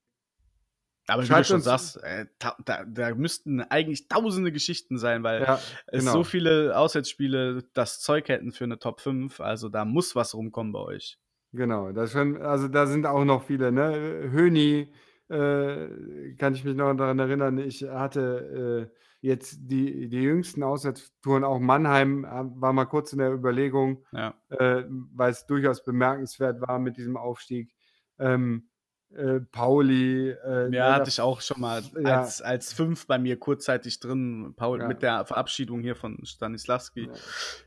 aber 1.10 1.24
wie 1.24 1.28
du 1.28 1.34
Schreibt 1.34 1.48
schon 1.48 1.62
sagst, 1.62 2.02
äh, 2.04 2.26
da, 2.38 2.86
da 2.86 3.16
müssten 3.16 3.62
eigentlich 3.62 4.08
tausende 4.08 4.52
Geschichten 4.52 4.98
sein, 4.98 5.24
weil 5.24 5.42
ja, 5.42 5.60
es 5.88 6.02
genau. 6.02 6.14
so 6.14 6.24
viele 6.24 6.78
Auswärtsspiele 6.78 7.64
das 7.74 8.00
Zeug 8.00 8.30
hätten 8.30 8.52
für 8.52 8.64
eine 8.64 8.80
Top 8.80 9.02
5, 9.02 9.40
also 9.40 9.70
da 9.70 9.86
muss 9.86 10.16
was 10.16 10.34
rumkommen 10.34 10.74
bei 10.74 10.80
euch. 10.80 11.20
Genau, 11.52 11.92
das 11.92 12.12
schon, 12.12 12.42
also 12.42 12.68
da 12.68 12.86
sind 12.86 13.06
auch 13.06 13.26
noch 13.26 13.44
viele, 13.44 13.72
ne? 13.72 14.30
Höni, 14.32 14.94
äh, 15.30 16.36
kann 16.38 16.54
ich 16.54 16.64
mich 16.64 16.76
noch 16.76 16.94
daran 16.94 17.20
erinnern, 17.20 17.58
ich 17.58 17.84
hatte 17.84 18.90
äh, 18.92 18.96
jetzt 19.22 19.58
die, 19.62 20.08
die 20.10 20.22
jüngsten 20.22 20.64
Auswärtstouren, 20.64 21.44
auch 21.44 21.60
Mannheim 21.60 22.24
äh, 22.24 22.62
war 22.62 22.74
mal 22.74 22.86
kurz 22.86 23.14
in 23.14 23.20
der 23.20 23.34
Überlegung, 23.34 24.06
Ja, 24.12 24.34
äh, 24.50 24.84
weil 24.88 25.32
es 25.32 25.46
durchaus 25.46 25.84
bemerkenswert 25.84 26.62
war 26.62 26.80
mit 26.80 26.98
diesem 26.98 27.18
Aufstieg. 27.18 27.74
Ähm, 28.18 28.69
äh, 29.16 29.40
Pauli, 29.40 30.30
äh, 30.30 30.64
ja 30.66 30.70
der 30.70 30.94
hatte 30.96 31.10
ich 31.10 31.20
auch 31.22 31.42
schon 31.42 31.60
mal 31.62 31.82
Ja. 32.00 32.22
als, 32.22 32.42
als 32.42 32.74
fünf 32.74 33.08
bei 33.08 33.18
mir 33.18 33.38
kurzzeitig 33.40 34.00
drin, 34.00 34.54
Paul, 34.56 34.80
Ja. 34.82 34.88
mit 34.88 35.02
der 35.02 35.26
Verabschiedung 35.26 35.82
hier 35.82 35.96
von 35.96 36.24
Stanislavski. 36.26 37.06
Ja. 37.08 37.14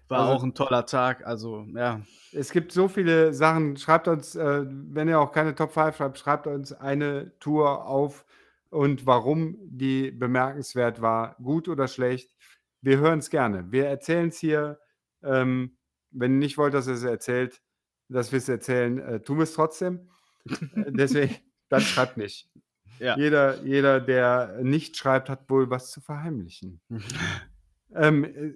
War 0.08 0.20
Also- 0.20 0.32
auch 0.32 0.42
ein 0.44 0.54
toller 0.54 0.86
Tag, 0.86 1.26
also 1.26 1.66
ja. 1.74 2.00
Es 2.32 2.50
gibt 2.52 2.72
so 2.72 2.88
viele 2.88 3.34
Sachen. 3.34 3.76
Schreibt 3.76 4.08
uns, 4.08 4.36
äh, 4.36 4.64
wenn 4.68 5.08
ihr 5.08 5.18
auch 5.20 5.32
keine 5.32 5.54
Top 5.54 5.72
5 5.72 5.96
schreibt, 5.96 6.18
schreibt 6.18 6.46
uns 6.46 6.72
eine 6.72 7.36
Tour 7.40 7.86
auf 7.86 8.24
und 8.70 9.04
warum 9.06 9.58
die 9.62 10.10
bemerkenswert 10.12 11.02
war, 11.02 11.36
gut 11.42 11.68
oder 11.68 11.88
schlecht. 11.88 12.34
Wir 12.80 12.98
hören 12.98 13.18
es 13.18 13.30
gerne. 13.30 13.70
Wir 13.70 13.86
erzählen 13.86 14.28
es 14.28 14.38
hier. 14.38 14.78
Ähm, 15.22 15.76
wenn 16.10 16.32
ihr 16.32 16.38
nicht 16.38 16.58
wollt, 16.58 16.74
dass 16.74 16.86
ihr 16.88 16.94
es 16.94 17.04
erzählt, 17.04 17.60
dass 18.08 18.32
wir 18.32 18.38
es 18.38 18.48
erzählen, 18.48 18.98
äh, 18.98 19.20
tun 19.20 19.38
wir 19.38 19.44
es 19.44 19.54
trotzdem. 19.54 20.08
Äh, 20.48 20.92
Deswegen, 20.92 21.36
dann 21.68 21.80
schreibt 21.80 22.16
nicht. 22.16 22.50
Ja. 22.98 23.16
Jeder, 23.16 23.62
jeder, 23.62 24.00
der 24.00 24.58
nicht 24.62 24.96
schreibt, 24.96 25.28
hat 25.28 25.48
wohl 25.50 25.70
was 25.70 25.90
zu 25.90 26.00
verheimlichen. 26.00 26.80
Ähm, 27.94 28.24
äh, 28.24 28.54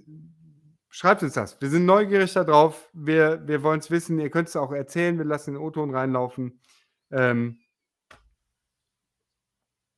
schreibt 0.88 1.22
uns 1.22 1.34
das. 1.34 1.60
Wir 1.60 1.68
sind 1.70 1.84
neugierig 1.86 2.32
darauf. 2.32 2.88
Wir, 2.92 3.46
wir 3.46 3.62
wollen 3.62 3.80
es 3.80 3.90
wissen. 3.90 4.18
Ihr 4.20 4.30
könnt 4.30 4.48
es 4.48 4.56
auch 4.56 4.72
erzählen. 4.72 5.18
Wir 5.18 5.24
lassen 5.24 5.54
den 5.54 5.62
O-Ton 5.62 5.94
reinlaufen. 5.94 6.60
Ähm, 7.10 7.58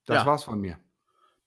das 0.06 0.18
Ja. 0.18 0.26
war's 0.26 0.44
von 0.44 0.60
mir. 0.60 0.78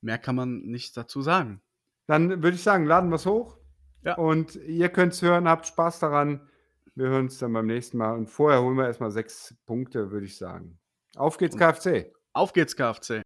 Mehr 0.02 0.18
kann 0.18 0.36
man 0.36 0.62
nicht 0.62 0.96
dazu 0.98 1.22
sagen. 1.22 1.62
Dann 2.08 2.44
würde 2.44 2.56
ich 2.56 2.64
sagen, 2.64 2.86
laden 2.86 3.10
wir 3.10 3.16
es 3.16 3.26
hoch. 3.26 3.58
Ja. 4.04 4.16
Und 4.16 4.56
ihr 4.56 4.90
könnt 4.90 5.14
es 5.14 5.22
hören, 5.22 5.48
habt 5.48 5.68
Spaß 5.68 6.00
daran. 6.00 6.48
Wir 6.96 7.08
hören 7.08 7.26
uns 7.26 7.38
dann 7.38 7.54
beim 7.54 7.68
nächsten 7.68 7.98
Mal. 7.98 8.18
Und 8.18 8.28
vorher 8.28 8.62
holen 8.62 8.78
wir 8.78 8.86
erstmal 8.86 9.12
sechs 9.12 9.56
Punkte, 9.66 10.12
würde 10.12 10.26
ich 10.26 10.38
sagen. 10.38 10.80
Auf 11.16 11.38
geht's, 11.38 11.58
KFC. 11.58 12.12
Auf 12.34 12.54
geht's, 12.54 12.76
KFC. 12.76 13.22